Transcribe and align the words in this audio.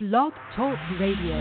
Blog 0.00 0.32
Talk 0.56 0.78
Radio. 0.98 1.36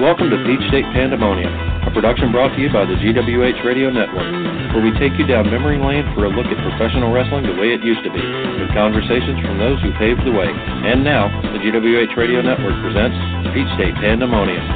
Welcome 0.00 0.32
to 0.32 0.40
Peach 0.48 0.64
State 0.72 0.88
Pandemonium, 0.96 1.52
a 1.84 1.90
production 1.92 2.32
brought 2.32 2.56
to 2.56 2.62
you 2.62 2.72
by 2.72 2.86
the 2.86 2.96
GWH 2.96 3.62
Radio 3.68 3.90
Network, 3.90 4.32
where 4.72 4.80
we 4.80 4.96
take 4.98 5.12
you 5.20 5.26
down 5.26 5.50
memory 5.50 5.76
lane 5.76 6.08
for 6.16 6.24
a 6.24 6.32
look 6.32 6.46
at 6.46 6.56
professional 6.64 7.12
wrestling 7.12 7.44
the 7.44 7.60
way 7.60 7.76
it 7.76 7.84
used 7.84 8.00
to 8.00 8.12
be, 8.16 8.24
with 8.64 8.72
conversations 8.72 9.44
from 9.44 9.58
those 9.58 9.76
who 9.84 9.92
paved 10.00 10.24
the 10.24 10.32
way. 10.32 10.48
And 10.48 11.04
now, 11.04 11.28
the 11.52 11.60
GWH 11.60 12.16
Radio 12.16 12.40
Network 12.40 12.80
presents 12.80 13.12
Peach 13.52 13.68
State 13.76 13.92
Pandemonium. 14.00 14.75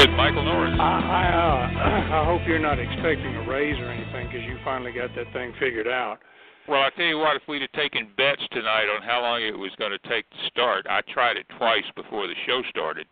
Here 0.00 0.16
Michael 0.16 0.44
Norris. 0.44 0.72
I 0.80 0.96
I, 0.96 1.24
uh, 1.28 2.16
I 2.20 2.24
hope 2.24 2.40
you're 2.48 2.58
not 2.58 2.78
expecting 2.78 3.36
a 3.36 3.46
raise 3.46 3.78
or 3.78 3.92
anything 3.92 4.28
because 4.32 4.46
you 4.48 4.56
finally 4.64 4.92
got 4.92 5.14
that 5.14 5.30
thing 5.34 5.52
figured 5.60 5.86
out. 5.86 6.20
Well, 6.66 6.80
I 6.80 6.88
tell 6.96 7.04
you 7.04 7.18
what, 7.18 7.36
if 7.36 7.42
we'd 7.46 7.60
have 7.60 7.72
taken 7.72 8.08
bets 8.16 8.40
tonight 8.50 8.88
on 8.88 9.02
how 9.02 9.20
long 9.20 9.42
it 9.42 9.52
was 9.52 9.72
going 9.78 9.92
to 9.92 10.08
take 10.08 10.24
to 10.30 10.36
start, 10.48 10.86
I 10.88 11.02
tried 11.12 11.36
it 11.36 11.44
twice 11.58 11.84
before 11.96 12.26
the 12.26 12.34
show 12.46 12.62
started, 12.70 13.06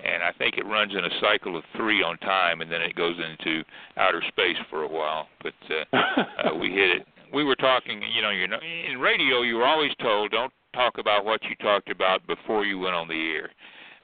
and 0.00 0.22
I 0.22 0.32
think 0.38 0.56
it 0.56 0.64
runs 0.64 0.92
in 0.96 1.04
a 1.04 1.20
cycle 1.20 1.54
of 1.54 1.64
three 1.76 2.02
on 2.02 2.16
time, 2.18 2.62
and 2.62 2.72
then 2.72 2.80
it 2.80 2.96
goes 2.96 3.16
into 3.20 3.62
outer 3.98 4.22
space 4.28 4.56
for 4.70 4.84
a 4.84 4.88
while. 4.88 5.28
But 5.42 5.60
uh, 5.68 5.96
uh, 6.48 6.54
we 6.54 6.70
hit 6.70 6.96
it. 6.96 7.06
We 7.30 7.44
were 7.44 7.56
talking, 7.56 8.00
you 8.08 8.22
know, 8.22 8.30
you 8.30 8.48
know, 8.48 8.60
in 8.90 8.98
radio, 8.98 9.42
you 9.42 9.56
were 9.56 9.66
always 9.66 9.92
told 10.00 10.30
don't 10.30 10.52
talk 10.72 10.96
about 10.96 11.26
what 11.26 11.42
you 11.44 11.56
talked 11.56 11.90
about 11.90 12.26
before 12.26 12.64
you 12.64 12.78
went 12.78 12.94
on 12.94 13.06
the 13.06 13.32
air. 13.36 13.50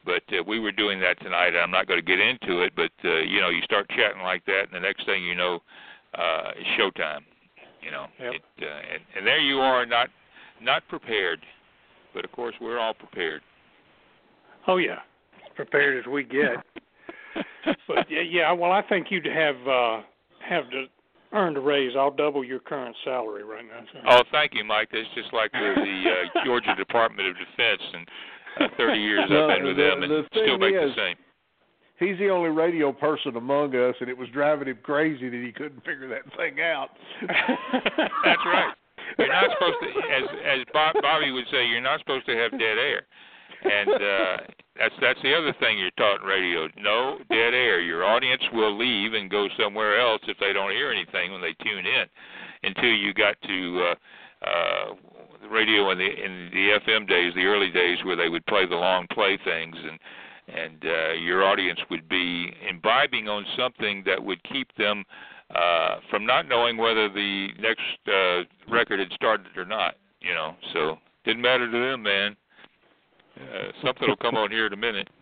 But 0.09 0.23
uh, 0.33 0.43
we 0.47 0.59
were 0.59 0.73
doing 0.73 0.99
that 1.01 1.21
tonight. 1.21 1.51
I'm 1.51 1.71
not 1.71 1.87
going 1.87 2.01
to 2.01 2.07
get 2.07 2.19
into 2.19 2.63
it, 2.63 2.73
but 2.75 2.91
uh, 3.05 3.19
you 3.19 3.43
know, 3.43 3.51
you 3.51 3.61
start 3.61 3.87
chatting 3.91 4.23
like 4.23 4.43
that, 4.47 4.63
and 4.63 4.73
the 4.73 4.81
next 4.81 5.05
thing 5.05 5.23
you 5.23 5.35
know, 5.35 5.61
uh, 6.15 6.53
it's 6.57 6.81
showtime. 6.81 7.21
You 7.83 7.91
know, 7.91 8.07
Yep. 8.19 8.33
it, 8.33 8.43
uh, 8.63 8.67
and, 8.67 9.03
and 9.19 9.27
there 9.27 9.39
you 9.39 9.59
are, 9.59 9.85
not 9.85 10.09
not 10.63 10.83
prepared, 10.89 11.41
but 12.15 12.25
of 12.25 12.33
course 12.33 12.55
we're 12.59 12.79
all 12.79 12.95
prepared. 12.95 13.43
Oh 14.67 14.79
yeah, 14.79 15.01
as 15.45 15.53
prepared 15.55 15.99
as 15.99 16.11
we 16.11 16.25
get. 16.25 16.57
but 17.87 18.11
yeah, 18.11 18.23
yeah. 18.23 18.53
Well, 18.53 18.73
I 18.73 18.81
think 18.89 19.09
you'd 19.11 19.27
have 19.27 19.69
uh, 19.69 20.01
have 20.49 20.71
to 20.71 20.87
earned 21.33 21.59
a 21.59 21.61
raise. 21.61 21.93
I'll 21.97 22.11
double 22.11 22.43
your 22.43 22.61
current 22.61 22.97
salary 23.05 23.45
right 23.45 23.65
now. 23.67 23.85
Sir. 23.93 24.01
Oh, 24.09 24.23
thank 24.33 24.55
you, 24.55 24.65
Mike. 24.65 24.89
That's 24.91 25.07
just 25.15 25.33
like 25.35 25.53
the, 25.53 25.75
the 25.77 26.41
uh, 26.41 26.45
Georgia 26.45 26.75
Department 26.75 27.29
of 27.29 27.35
Defense, 27.37 27.83
and 27.93 28.09
uh, 28.61 28.69
30 28.77 28.99
years 29.01 29.21
No, 29.31 29.49
I've 29.49 29.57
been 29.59 29.67
with 29.67 29.77
the- 29.77 29.83
them, 29.83 30.03
and 30.03 30.13
the 30.13 30.25
still 30.31 30.59
make 30.59 30.75
is- 30.75 30.95
the 30.95 31.01
same. 31.01 31.17
He's 31.99 32.17
the 32.19 32.31
only 32.31 32.51
radio 32.51 32.93
person 32.93 33.35
among 33.37 33.75
us, 33.75 33.97
and 34.01 34.09
it 34.09 34.17
was 34.17 34.29
driving 34.29 34.69
him 34.69 34.79
crazy 34.85 35.29
that 35.29 35.43
he 35.45 35.51
couldn't 35.51 35.85
figure 35.85 36.07
that 36.09 36.23
thing 36.37 36.61
out. 36.61 36.91
That's 37.27 38.45
right. 38.47 38.73
You're 39.19 39.27
not 39.27 39.51
supposed 39.53 39.77
to, 39.83 39.89
as 40.13 40.23
as 40.47 40.59
Bob, 40.73 40.95
Bobby 41.03 41.33
would 41.33 41.47
say, 41.51 41.67
you're 41.67 41.81
not 41.81 41.99
supposed 41.99 42.27
to 42.27 42.37
have 42.37 42.53
dead 42.53 42.79
air, 42.79 43.03
and 43.65 43.91
uh, 43.91 44.37
that's 44.77 44.95
that's 45.01 45.21
the 45.23 45.35
other 45.35 45.53
thing 45.59 45.79
you're 45.79 45.91
taught 45.99 46.21
in 46.23 46.29
radio. 46.29 46.69
No 46.79 47.19
dead 47.31 47.55
air. 47.55 47.81
Your 47.81 48.05
audience 48.05 48.43
will 48.53 48.77
leave 48.79 49.15
and 49.15 49.29
go 49.29 49.49
somewhere 49.59 49.99
else 49.99 50.21
if 50.29 50.37
they 50.39 50.53
don't 50.53 50.71
hear 50.71 50.93
anything 50.93 51.33
when 51.33 51.41
they 51.41 51.55
tune 51.65 51.85
in, 51.87 52.05
until 52.63 52.91
you 52.93 53.13
got 53.15 53.35
to 53.43 53.87
uh, 54.45 54.47
uh, 54.47 54.95
radio 55.51 55.91
in 55.91 55.99
the 55.99 56.05
in 56.05 56.51
the 56.53 56.79
FM 56.87 57.09
days, 57.09 57.33
the 57.35 57.45
early 57.45 57.71
days 57.71 57.99
where 58.05 58.17
they 58.17 58.29
would 58.29 58.45
play 58.47 58.67
the 58.67 58.77
long 58.77 59.07
play 59.13 59.39
things 59.45 59.77
and 59.77 59.99
and 60.49 60.85
uh, 60.85 61.13
your 61.13 61.45
audience 61.45 61.79
would 61.91 62.09
be 62.09 62.53
imbibing 62.69 63.29
on 63.29 63.45
something 63.57 64.03
that 64.07 64.23
would 64.23 64.43
keep 64.45 64.75
them 64.77 65.05
uh, 65.55 65.97
from 66.11 66.25
not 66.25 66.49
knowing 66.49 66.77
whether 66.77 67.09
the 67.09 67.49
next 67.59 67.83
uh, 68.09 68.73
record 68.73 68.99
had 68.99 69.13
started 69.13 69.57
or 69.57 69.65
not. 69.65 69.97
You 70.21 70.35
know, 70.35 70.57
so 70.73 70.97
didn't 71.25 71.43
matter 71.43 71.71
to 71.71 71.79
them, 71.91 72.03
man. 72.03 72.37
Uh, 73.37 73.71
something 73.85 74.09
will 74.09 74.17
come 74.17 74.35
on 74.35 74.51
here 74.51 74.67
in 74.67 74.73
a 74.73 74.77
minute. 74.77 75.09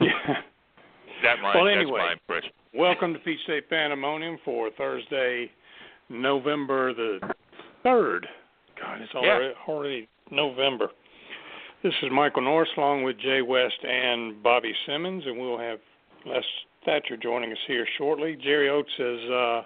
Yeah. 0.00 0.36
That 1.22 1.40
my 1.40 1.54
Well, 1.54 1.64
that's 1.64 1.88
my 1.88 2.12
impression. 2.12 2.50
Welcome 2.74 3.14
to 3.14 3.18
Peach 3.20 3.40
State 3.44 3.70
Pandemonium 3.70 4.38
for 4.44 4.70
Thursday, 4.76 5.50
November 6.10 6.92
the 6.92 7.20
third. 7.82 8.26
God, 8.76 9.00
it's 9.00 9.12
Yeah. 9.14 9.20
already, 9.20 9.54
already 9.66 10.08
November. 10.30 10.90
This 11.82 11.94
is 12.02 12.10
Michael 12.10 12.42
Norris 12.42 12.68
along 12.76 13.04
with 13.04 13.18
Jay 13.18 13.42
West 13.42 13.82
and 13.84 14.42
Bobby 14.42 14.74
Simmons, 14.86 15.24
and 15.26 15.38
we'll 15.38 15.58
have 15.58 15.80
Les 16.24 16.44
Thatcher 16.84 17.16
joining 17.16 17.52
us 17.52 17.58
here 17.66 17.86
shortly. 17.96 18.36
Jerry 18.36 18.68
Oates 18.68 18.92
is 18.98 19.30
uh, 19.30 19.62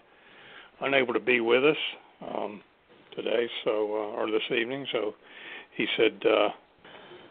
unable 0.80 1.12
to 1.14 1.20
be 1.20 1.40
with 1.40 1.64
us 1.64 1.76
um, 2.20 2.62
today, 3.14 3.48
so 3.64 3.70
uh, 3.70 4.16
or 4.16 4.30
this 4.30 4.42
evening, 4.50 4.86
so 4.92 5.14
he 5.76 5.86
said 5.96 6.20
uh, 6.26 6.48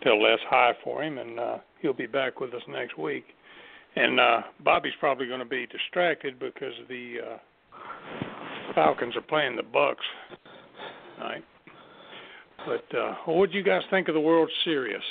tell 0.02 0.22
Les 0.22 0.40
hi 0.50 0.74
for 0.84 1.04
him, 1.04 1.18
and 1.18 1.40
uh, 1.40 1.58
he'll 1.82 1.94
be 1.94 2.08
back 2.08 2.40
with 2.40 2.54
us 2.54 2.64
next 2.68 2.98
week. 2.98 3.26
And 3.96 4.20
uh, 4.20 4.42
Bobby's 4.64 4.94
probably 5.00 5.28
going 5.28 5.40
to 5.40 5.46
be 5.46 5.66
distracted 5.68 6.40
because 6.40 6.74
the 6.88 7.16
uh, 7.20 7.38
Falcons 8.76 9.16
are 9.16 9.22
playing 9.22 9.56
the 9.56 9.64
Bucks 9.64 10.06
tonight. 11.18 11.44
But 12.66 12.98
uh, 12.98 13.16
what 13.26 13.52
do 13.52 13.58
you 13.58 13.64
guys 13.64 13.82
think 13.90 14.08
of 14.08 14.14
the 14.14 14.20
World 14.20 14.50
Series? 14.64 15.02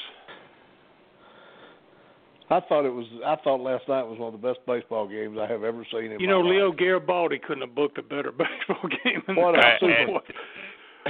I 2.50 2.60
thought 2.60 2.86
it 2.86 2.90
was. 2.90 3.06
I 3.26 3.36
thought 3.44 3.60
last 3.60 3.86
night 3.88 4.02
was 4.04 4.18
one 4.18 4.32
of 4.34 4.40
the 4.40 4.46
best 4.46 4.60
baseball 4.66 5.06
games 5.06 5.36
I 5.38 5.46
have 5.46 5.64
ever 5.64 5.86
seen 5.92 6.12
in 6.12 6.20
You 6.20 6.26
my 6.28 6.32
know, 6.32 6.40
life. 6.40 6.50
Leo 6.50 6.72
Garibaldi 6.72 7.38
couldn't 7.38 7.60
have 7.66 7.74
booked 7.74 7.98
a 7.98 8.02
better 8.02 8.32
baseball 8.38 8.88
game. 9.04 9.22
Than 9.26 9.36
What 9.36 9.54
a 9.54 9.58
that. 9.58 9.80
super- 9.80 10.20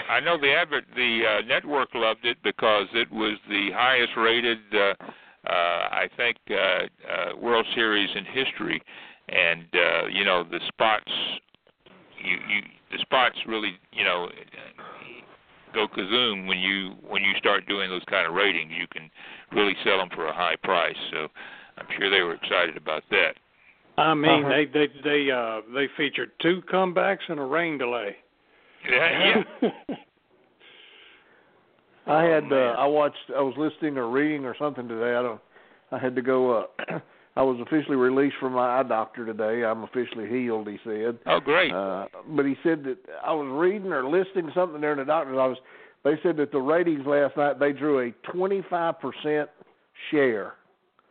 I 0.08 0.20
know 0.20 0.38
the 0.40 0.52
advert, 0.52 0.84
the 0.94 1.22
uh, 1.42 1.46
network 1.46 1.88
loved 1.94 2.24
it 2.24 2.36
because 2.44 2.86
it 2.94 3.10
was 3.10 3.36
the 3.48 3.70
highest 3.74 4.12
rated, 4.16 4.58
uh, 4.72 4.94
uh, 5.48 5.50
I 5.50 6.08
think, 6.16 6.36
uh, 6.50 6.54
uh, 6.54 7.36
World 7.36 7.66
Series 7.74 8.08
in 8.14 8.24
history, 8.26 8.80
and 9.28 9.64
uh, 9.74 10.06
you 10.06 10.24
know 10.24 10.44
the 10.44 10.60
spots, 10.68 11.10
you 12.22 12.32
you 12.48 12.62
the 12.92 12.98
spots 13.00 13.36
really, 13.46 13.72
you 13.92 14.04
know, 14.04 14.28
go 15.72 15.86
kazoom 15.88 16.46
when 16.46 16.58
you 16.58 16.92
when 17.08 17.22
you 17.22 17.32
start 17.38 17.66
doing 17.66 17.90
those 17.90 18.04
kind 18.08 18.26
of 18.26 18.34
ratings. 18.34 18.72
You 18.78 18.86
can 18.88 19.10
really 19.52 19.74
sell 19.84 19.98
them 19.98 20.08
for 20.14 20.26
a 20.26 20.32
high 20.32 20.56
price. 20.62 20.96
So 21.12 21.28
I'm 21.78 21.86
sure 21.98 22.10
they 22.10 22.22
were 22.22 22.34
excited 22.34 22.76
about 22.76 23.02
that. 23.10 23.34
I 23.96 24.14
mean, 24.14 24.44
Uh-huh. 24.44 24.48
they 24.48 24.64
they 24.66 24.86
they 25.02 25.30
uh 25.30 25.60
they 25.74 25.88
featured 25.96 26.30
two 26.40 26.62
comebacks 26.72 27.28
and 27.28 27.40
a 27.40 27.44
rain 27.44 27.78
delay. 27.78 28.16
Yeah, 28.88 29.42
yeah. 29.58 29.96
I 32.06 32.22
had. 32.22 32.44
Oh, 32.50 32.74
uh, 32.76 32.80
I 32.80 32.86
watched. 32.86 33.16
I 33.36 33.40
was 33.40 33.54
listening 33.56 33.98
or 33.98 34.08
reading 34.08 34.44
or 34.44 34.56
something 34.58 34.88
today. 34.88 35.14
I 35.16 35.22
don't. 35.22 35.40
I 35.90 35.98
had 35.98 36.14
to 36.14 36.22
go. 36.22 36.58
Uh, 36.60 36.98
I 37.38 37.42
was 37.42 37.56
officially 37.60 37.94
released 37.94 38.34
from 38.40 38.54
my 38.54 38.80
eye 38.80 38.82
doctor 38.82 39.24
today. 39.24 39.64
I'm 39.64 39.84
officially 39.84 40.28
healed. 40.28 40.66
He 40.66 40.76
said. 40.84 41.18
Oh, 41.24 41.38
great. 41.38 41.72
Uh, 41.72 42.06
but 42.30 42.44
he 42.44 42.56
said 42.64 42.82
that 42.82 42.98
I 43.24 43.32
was 43.32 43.46
reading 43.48 43.92
or 43.92 44.04
listening 44.08 44.50
something 44.56 44.80
there 44.80 44.90
in 44.90 44.98
the 44.98 45.04
doctor's 45.04 45.38
office. 45.38 45.58
They 46.02 46.14
said 46.24 46.36
that 46.38 46.50
the 46.50 46.58
ratings 46.58 47.06
last 47.06 47.36
night 47.36 47.60
they 47.60 47.72
drew 47.72 48.00
a 48.00 48.12
25% 48.36 49.46
share. 50.10 50.54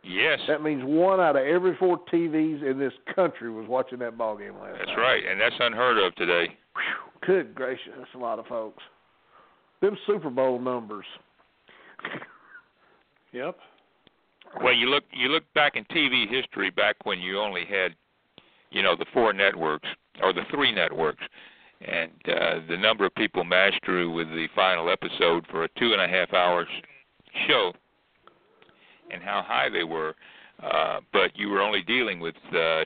yes. 0.04 0.38
That 0.48 0.62
means 0.62 0.82
one 0.84 1.18
out 1.18 1.36
of 1.36 1.46
every 1.46 1.74
four 1.78 1.98
TVs 2.12 2.62
in 2.62 2.78
this 2.78 2.92
country 3.14 3.50
was 3.50 3.66
watching 3.66 3.98
that 4.00 4.18
ball 4.18 4.36
game 4.36 4.52
last 4.58 4.74
That's 4.76 4.78
night. 4.78 4.86
That's 4.86 4.98
right, 4.98 5.22
and 5.30 5.40
that's 5.40 5.54
unheard 5.60 5.96
of 5.96 6.14
today. 6.16 6.48
Good 7.26 7.54
gracious, 7.54 7.92
that's 7.96 8.10
a 8.14 8.18
lot 8.18 8.38
of 8.38 8.44
folks. 8.46 8.82
Them 9.80 9.96
Super 10.06 10.28
Bowl 10.30 10.58
numbers. 10.60 11.06
Yep. 13.32 13.58
Well, 14.62 14.74
you 14.74 14.86
look 14.86 15.04
you 15.12 15.28
look 15.28 15.44
back 15.54 15.76
in 15.76 15.84
TV 15.84 16.28
history, 16.28 16.70
back 16.70 16.96
when 17.04 17.20
you 17.20 17.38
only 17.38 17.64
had, 17.64 17.94
you 18.70 18.82
know, 18.82 18.96
the 18.96 19.06
four 19.12 19.32
networks 19.32 19.88
or 20.22 20.32
the 20.32 20.42
three 20.50 20.72
networks, 20.72 21.22
and 21.80 22.10
uh, 22.26 22.60
the 22.68 22.76
number 22.76 23.06
of 23.06 23.14
people 23.14 23.44
mashed 23.44 23.84
through 23.84 24.12
with 24.12 24.28
the 24.28 24.48
final 24.54 24.90
episode 24.90 25.46
for 25.50 25.64
a 25.64 25.68
two 25.78 25.92
and 25.92 26.00
a 26.00 26.08
half 26.08 26.32
hour 26.32 26.66
show, 27.46 27.72
and 29.12 29.22
how 29.22 29.42
high 29.46 29.68
they 29.68 29.84
were. 29.84 30.14
Uh, 30.62 31.00
but 31.12 31.30
you 31.36 31.48
were 31.48 31.60
only 31.60 31.82
dealing 31.82 32.18
with 32.18 32.34
uh, 32.52 32.84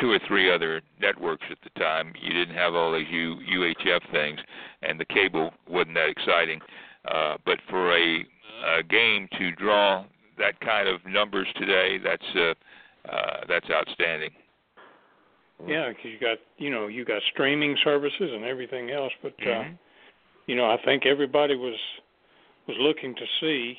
two 0.00 0.10
or 0.10 0.18
three 0.26 0.52
other 0.52 0.80
networks 1.00 1.44
at 1.50 1.58
the 1.62 1.80
time. 1.80 2.14
You 2.20 2.32
didn't 2.32 2.54
have 2.54 2.74
all 2.74 2.92
these 2.92 3.06
U, 3.10 3.36
UHF 3.58 4.10
things, 4.10 4.40
and 4.82 4.98
the 4.98 5.04
cable 5.04 5.52
wasn't 5.68 5.96
that 5.96 6.08
exciting. 6.08 6.60
Uh, 7.06 7.36
but 7.44 7.58
for 7.68 7.96
a, 7.96 8.24
a 8.78 8.82
game 8.82 9.28
to 9.38 9.52
draw 9.52 10.04
that 10.40 10.58
kind 10.60 10.88
of 10.88 11.04
numbers 11.06 11.46
today, 11.56 11.98
that's 12.02 12.36
uh, 12.36 12.54
uh, 13.08 13.40
that's 13.48 13.70
outstanding. 13.70 14.30
Yeah, 15.66 15.90
because 15.90 16.04
you 16.06 16.18
got 16.18 16.38
you 16.58 16.70
know 16.70 16.88
you 16.88 17.04
got 17.04 17.22
streaming 17.32 17.76
services 17.84 18.30
and 18.32 18.44
everything 18.44 18.90
else, 18.90 19.12
but 19.22 19.34
uh, 19.46 19.64
Mhm. 19.64 19.78
you 20.46 20.56
know 20.56 20.66
I 20.70 20.78
think 20.84 21.06
everybody 21.06 21.54
was 21.56 21.78
was 22.66 22.76
looking 22.80 23.14
to 23.14 23.26
see 23.40 23.78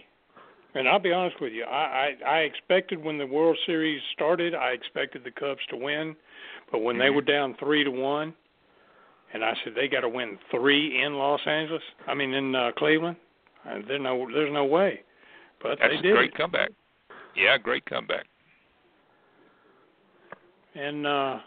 And 0.73 0.87
I'll 0.87 0.99
be 0.99 1.11
honest 1.11 1.41
with 1.41 1.53
you, 1.53 1.65
I, 1.65 2.15
I 2.23 2.29
I 2.29 2.37
expected 2.39 3.03
when 3.03 3.17
the 3.17 3.25
World 3.27 3.57
Series 3.65 4.01
started, 4.13 4.55
I 4.55 4.69
expected 4.71 5.23
the 5.23 5.31
Cubs 5.31 5.61
to 5.69 5.75
win, 5.77 6.15
but 6.71 6.79
when 6.79 6.97
they 6.97 7.09
Mhm. 7.09 7.15
were 7.15 7.21
down 7.21 7.55
three 7.59 7.83
to 7.83 7.91
one, 7.91 8.33
and 9.33 9.43
I 9.43 9.53
said 9.63 9.73
they 9.75 9.87
got 9.89 10.01
to 10.01 10.09
win 10.09 10.37
three 10.49 11.03
in 11.03 11.15
Los 11.15 11.41
Angeles. 11.45 11.83
I 12.07 12.13
mean 12.13 12.33
in 12.33 12.55
uh, 12.55 12.71
Cleveland. 12.77 13.17
Uh, 13.65 13.79
there's 13.87 14.01
no 14.01 14.27
there's 14.33 14.53
no 14.53 14.65
way, 14.65 15.01
but 15.63 15.77
That's 15.79 15.93
they 16.01 16.09
a 16.09 16.13
great 16.13 16.35
comeback. 16.35 16.71
Yeah, 17.35 17.57
great 17.57 17.85
comeback. 17.85 18.25
And 20.75 21.05
uh 21.05 21.39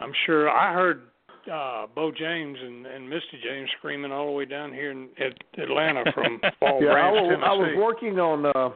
I'm 0.00 0.12
sure 0.26 0.48
I 0.48 0.72
heard 0.72 1.02
uh 1.50 1.86
Bo 1.94 2.10
James 2.10 2.58
and, 2.60 2.86
and 2.86 3.08
Misty 3.08 3.40
James 3.42 3.68
screaming 3.78 4.12
all 4.12 4.26
the 4.26 4.32
way 4.32 4.44
down 4.44 4.72
here 4.72 4.90
in 4.90 5.08
at 5.18 5.32
Atlanta 5.62 6.04
from 6.12 6.40
Fall 6.60 6.82
yeah, 6.82 6.90
I 6.90 6.92
Branch, 6.92 7.14
was, 7.16 7.40
I 7.44 7.52
was 7.52 7.74
working 7.76 8.18
on 8.18 8.46
uh 8.46 8.74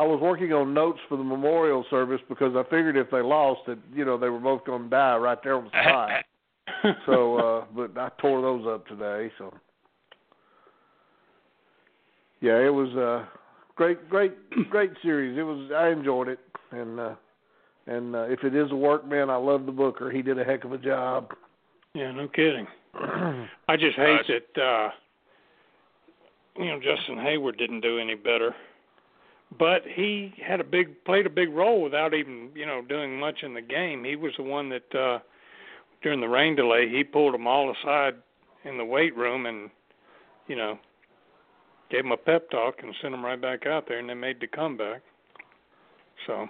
I 0.00 0.06
was 0.06 0.20
working 0.20 0.52
on 0.52 0.74
notes 0.74 1.00
for 1.08 1.16
the 1.16 1.24
memorial 1.24 1.84
service 1.90 2.20
because 2.28 2.54
I 2.54 2.62
figured 2.64 2.96
if 2.96 3.10
they 3.10 3.22
lost 3.22 3.62
that 3.66 3.78
you 3.94 4.04
know 4.04 4.18
they 4.18 4.28
were 4.28 4.38
both 4.38 4.64
going 4.64 4.84
to 4.84 4.88
die 4.88 5.16
right 5.16 5.38
there 5.42 5.56
on 5.56 5.64
the 5.64 5.70
spot. 5.70 6.24
so 7.06 7.36
uh 7.36 7.64
but 7.74 7.98
I 7.98 8.10
tore 8.20 8.42
those 8.42 8.66
up 8.66 8.86
today, 8.86 9.32
so 9.38 9.52
yeah, 12.40 12.58
it 12.58 12.72
was 12.72 12.94
uh 12.96 13.26
great 13.76 14.08
great 14.08 14.34
great 14.70 14.92
series. 15.02 15.38
It 15.38 15.42
was 15.42 15.70
I 15.74 15.88
enjoyed 15.88 16.28
it 16.28 16.40
and 16.70 17.00
uh 17.00 17.14
and 17.86 18.14
uh, 18.14 18.24
if 18.24 18.44
it 18.44 18.54
is 18.54 18.70
a 18.70 18.76
work 18.76 19.08
man, 19.08 19.30
I 19.30 19.36
love 19.36 19.64
the 19.64 19.72
booker. 19.72 20.10
He 20.10 20.20
did 20.20 20.38
a 20.38 20.44
heck 20.44 20.64
of 20.64 20.72
a 20.72 20.78
job. 20.78 21.30
yeah, 21.94 22.12
no 22.12 22.28
kidding. 22.28 22.66
I 22.94 23.76
just 23.78 23.96
hate 23.96 24.26
that 24.28 24.62
uh 24.62 24.90
you 26.56 26.66
know 26.66 26.78
Jason 26.80 27.16
Heyward 27.16 27.58
didn't 27.58 27.80
do 27.80 27.98
any 27.98 28.14
better. 28.14 28.54
But 29.58 29.82
he 29.86 30.34
had 30.46 30.60
a 30.60 30.64
big 30.64 31.02
played 31.04 31.24
a 31.24 31.30
big 31.30 31.50
role 31.50 31.82
without 31.82 32.12
even, 32.12 32.50
you 32.54 32.66
know, 32.66 32.82
doing 32.86 33.18
much 33.18 33.42
in 33.42 33.54
the 33.54 33.62
game. 33.62 34.04
He 34.04 34.14
was 34.14 34.32
the 34.36 34.42
one 34.42 34.68
that 34.68 34.94
uh 34.94 35.18
during 36.02 36.20
the 36.20 36.28
rain 36.28 36.54
delay, 36.54 36.88
he 36.88 37.02
pulled 37.02 37.34
them 37.34 37.46
all 37.46 37.72
aside 37.72 38.14
in 38.64 38.76
the 38.76 38.84
weight 38.84 39.16
room 39.16 39.46
and 39.46 39.70
you 40.46 40.56
know, 40.56 40.78
gave 41.90 42.02
them 42.02 42.12
a 42.12 42.16
pep 42.16 42.50
talk 42.50 42.76
and 42.82 42.94
sent 43.00 43.12
them 43.12 43.24
right 43.24 43.40
back 43.40 43.66
out 43.66 43.86
there 43.88 43.98
and 43.98 44.08
they 44.08 44.14
made 44.14 44.40
the 44.40 44.46
comeback. 44.46 45.02
So 46.26 46.48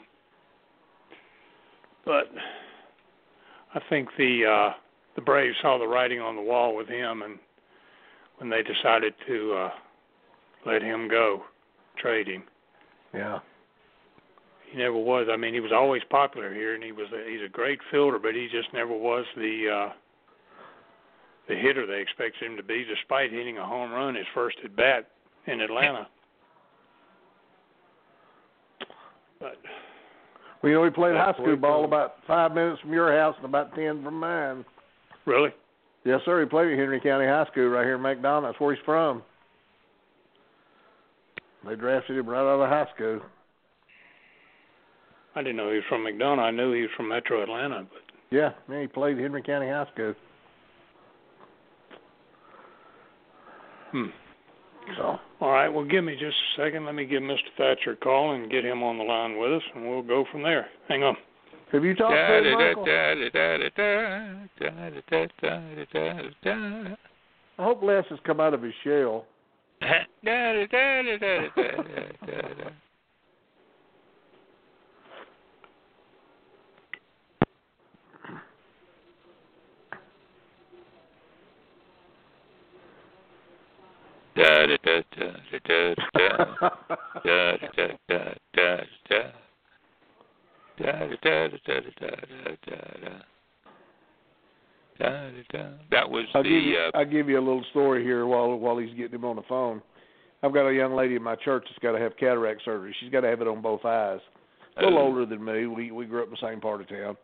but 2.05 2.31
I 3.75 3.81
think 3.89 4.09
the 4.17 4.45
uh 4.47 4.75
the 5.15 5.23
Braves 5.23 5.57
saw 5.61 5.79
the 5.79 5.87
writing 5.87 6.21
on 6.21 6.37
the 6.37 6.43
wall 6.43 6.75
with 6.77 6.89
him 6.89 7.23
and 7.23 7.39
when 8.39 8.51
they 8.51 8.63
decided 8.63 9.15
to 9.27 9.53
uh 9.53 9.71
let 10.67 10.83
him 10.83 11.09
go, 11.09 11.45
trade 11.97 12.29
him. 12.29 12.43
Yeah. 13.15 13.39
He 14.71 14.77
never 14.77 14.97
was. 14.97 15.29
I 15.31 15.37
mean, 15.37 15.55
he 15.55 15.61
was 15.61 15.73
always 15.73 16.03
popular 16.11 16.53
here, 16.53 16.75
and 16.75 16.85
he 16.85 16.93
was 16.93 17.07
a, 17.13 17.31
he's 17.31 17.43
a 17.45 17.49
great 17.49 17.79
fielder, 17.91 18.19
but 18.19 18.35
he 18.35 18.49
just 18.53 18.73
never 18.75 18.93
was 18.93 19.25
the 19.35 19.89
uh, 19.89 19.93
the 21.49 21.55
hitter 21.55 21.87
they 21.87 22.01
expected 22.03 22.51
him 22.51 22.57
to 22.59 22.63
be, 22.63 22.85
despite 22.85 23.33
hitting 23.33 23.57
a 23.57 23.67
home 23.67 23.91
run 23.91 24.15
his 24.15 24.27
first 24.35 24.59
at 24.63 24.77
bat 24.77 25.09
in 25.49 25.61
Atlanta. 25.61 26.07
But 29.41 29.57
Well, 30.63 30.71
you 30.71 30.75
know, 30.75 30.83
we 30.83 30.91
played 30.91 31.15
high 31.17 31.33
school 31.33 31.47
way 31.47 31.55
ball 31.55 31.85
about 31.85 32.17
five 32.27 32.53
minutes 32.55 32.81
from 32.81 32.93
your 32.93 33.17
house 33.17 33.35
and 33.37 33.45
about 33.45 33.75
ten 33.75 34.03
from 34.03 34.19
mine. 34.19 34.65
really, 35.27 35.51
Yes, 36.05 36.21
sir. 36.25 36.41
He 36.41 36.47
played 36.47 36.73
at 36.73 36.79
Henry 36.79 37.01
County 37.01 37.27
High 37.27 37.47
School 37.53 37.69
right 37.69 37.85
here 37.85 37.97
in 37.97 38.01
McDonough. 38.01 38.43
That's 38.49 38.61
where 38.61 38.75
he's 38.75 38.85
from. 38.85 39.23
They 41.67 41.75
drafted 41.75 42.17
him 42.17 42.29
right 42.29 42.41
out 42.41 42.61
of 42.63 42.69
high 42.69 42.87
school. 42.95 43.21
I 45.35 45.43
didn't 45.43 45.57
know 45.57 45.69
he 45.71 45.77
was 45.77 45.85
from 45.89 46.05
McDonough. 46.05 46.39
I 46.39 46.51
knew 46.51 46.73
he 46.73 46.83
was 46.83 46.91
from 46.97 47.09
Metro 47.09 47.43
Atlanta, 47.43 47.87
but 47.93 48.03
Yeah, 48.31 48.51
yeah, 48.71 48.81
he 48.81 48.87
played 48.87 49.19
Henry 49.19 49.43
County 49.43 49.69
High 49.69 49.87
School. 49.93 50.15
hmm. 53.93 54.07
So 54.97 55.19
All 55.41 55.51
right, 55.51 55.69
well, 55.69 55.85
give 55.85 56.05
me 56.05 56.15
just 56.15 56.37
a 56.37 56.63
second. 56.63 56.87
Let 56.87 56.95
me 56.95 57.05
give 57.05 57.23
Mr. 57.23 57.37
Thatcher 57.57 57.93
a 57.93 57.97
call 57.97 58.35
and 58.35 58.51
get 58.51 58.65
him 58.65 58.83
on 58.83 58.99
the 58.99 59.05
line 59.05 59.39
with 59.39 59.53
us, 59.53 59.63
and 59.75 59.89
we'll 59.89 60.03
go 60.03 60.25
from 60.31 60.43
there. 60.43 60.67
Hang 60.89 61.03
on. 61.03 61.17
have 61.73 61.85
you 61.85 61.95
talked 61.95 62.13
to 62.13 62.49
him, 62.49 62.55
Michael? 62.55 62.85
I 67.59 67.65
hope 67.65 67.83
Les 67.83 68.05
has 68.11 68.19
come 68.25 68.41
out 68.41 68.55
of 68.55 68.63
his 68.63 68.75
shell. 68.85 69.27
That 95.91 96.09
was 96.09 96.25
I'll 96.35 96.43
give 96.43 96.53
you, 96.53 96.75
the 96.75 96.97
uh, 96.97 96.99
I'll 97.01 97.05
give 97.05 97.29
you 97.29 97.39
a 97.39 97.41
little 97.41 97.65
story 97.71 98.03
here 98.03 98.27
while 98.27 98.55
while 98.57 98.79
he's 98.79 98.95
getting 98.97 99.15
him 99.15 99.25
on 99.25 99.37
the 99.37 99.43
phone. 99.49 99.83
I've 100.43 100.55
got 100.55 100.69
a 100.69 100.75
young 100.75 100.95
lady 100.95 101.17
in 101.17 101.23
my 101.23 101.35
church 101.37 101.65
that's 101.69 101.79
got 101.81 101.93
to 101.93 101.99
have 101.99 102.17
cataract 102.17 102.63
surgery. 102.65 102.95
She's 103.01 103.11
got 103.11 103.23
to 103.23 103.29
have 103.29 103.41
it 103.41 103.49
on 103.49 103.61
both 103.61 103.85
eyes. 103.85 104.21
A 104.77 104.83
little 104.85 104.99
Oh. 104.99 105.03
older 105.03 105.27
than 105.27 105.45
me. 105.45 105.67
We 105.67 105.91
we 105.91 106.07
grew 106.07 106.23
up 106.23 106.29
in 106.29 106.37
the 106.41 106.49
same 106.49 106.61
part 106.61 106.81
of 106.81 106.89
town. 106.89 107.17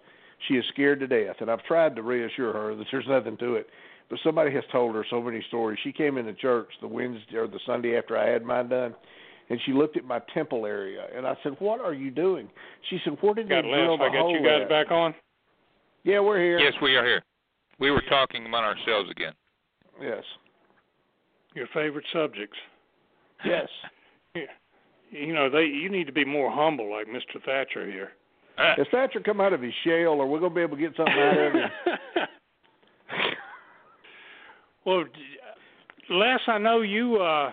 She 0.48 0.54
is 0.54 0.64
scared 0.72 1.00
to 1.00 1.06
death, 1.06 1.36
and 1.40 1.50
I've 1.50 1.62
tried 1.64 1.94
to 1.96 2.02
reassure 2.02 2.52
her 2.52 2.74
that 2.74 2.86
there's 2.90 3.06
nothing 3.06 3.36
to 3.38 3.54
it. 3.54 3.68
But 4.10 4.18
somebody 4.22 4.52
has 4.52 4.64
told 4.70 4.94
her 4.94 5.04
so 5.08 5.20
many 5.22 5.42
stories. 5.48 5.78
She 5.82 5.92
came 5.92 6.18
into 6.18 6.34
church 6.34 6.68
the 6.80 6.86
Wednesday 6.88 7.36
or 7.36 7.46
the 7.46 7.58
Sunday 7.66 7.96
after 7.96 8.16
I 8.18 8.28
had 8.28 8.44
mine 8.44 8.68
done, 8.68 8.94
and 9.48 9.58
she 9.64 9.72
looked 9.72 9.96
at 9.96 10.04
my 10.04 10.20
temple 10.32 10.66
area, 10.66 11.06
and 11.16 11.26
I 11.26 11.34
said, 11.42 11.56
"What 11.58 11.80
are 11.80 11.94
you 11.94 12.10
doing?" 12.10 12.48
She 12.90 12.98
said, 13.04 13.16
"Where 13.22 13.34
did 13.34 13.48
Got 13.48 13.62
they 13.62 13.68
drill 13.70 13.92
Les. 13.92 13.98
the 13.98 14.04
I 14.04 14.08
got 14.08 14.16
hole 14.18 14.32
you 14.32 14.44
guys 14.44 14.62
at?" 14.62 14.68
back 14.68 14.90
on. 14.90 15.14
Yeah, 16.04 16.20
we're 16.20 16.38
here. 16.38 16.58
yes, 16.58 16.74
we 16.82 16.96
are 16.96 17.04
here. 17.04 17.22
We 17.78 17.90
were 17.90 18.02
talking 18.08 18.44
among 18.44 18.62
ourselves 18.62 19.10
again. 19.10 19.32
Yes. 20.00 20.22
Your 21.54 21.66
favorite 21.72 22.04
subjects. 22.12 22.56
Yes. 23.44 23.68
You 25.10 25.32
know, 25.32 25.48
they 25.48 25.66
you 25.66 25.88
need 25.90 26.08
to 26.08 26.12
be 26.12 26.24
more 26.24 26.50
humble, 26.50 26.90
like 26.90 27.06
Mr. 27.06 27.40
Thatcher 27.44 27.86
here. 27.88 28.12
Uh, 28.58 28.74
Has 28.76 28.86
Thatcher 28.90 29.20
come 29.20 29.40
out 29.40 29.52
of 29.52 29.62
his 29.62 29.72
shell, 29.84 30.14
or 30.20 30.26
we're 30.26 30.40
gonna 30.40 30.52
be 30.54 30.62
able 30.62 30.76
to 30.76 30.82
get 30.82 30.96
something 30.96 31.14
out 31.14 31.38
of 31.38 31.52
him? 31.52 31.70
well, 34.84 35.04
Les, 36.10 36.38
I 36.46 36.58
know 36.58 36.80
you. 36.82 37.16
uh 37.16 37.52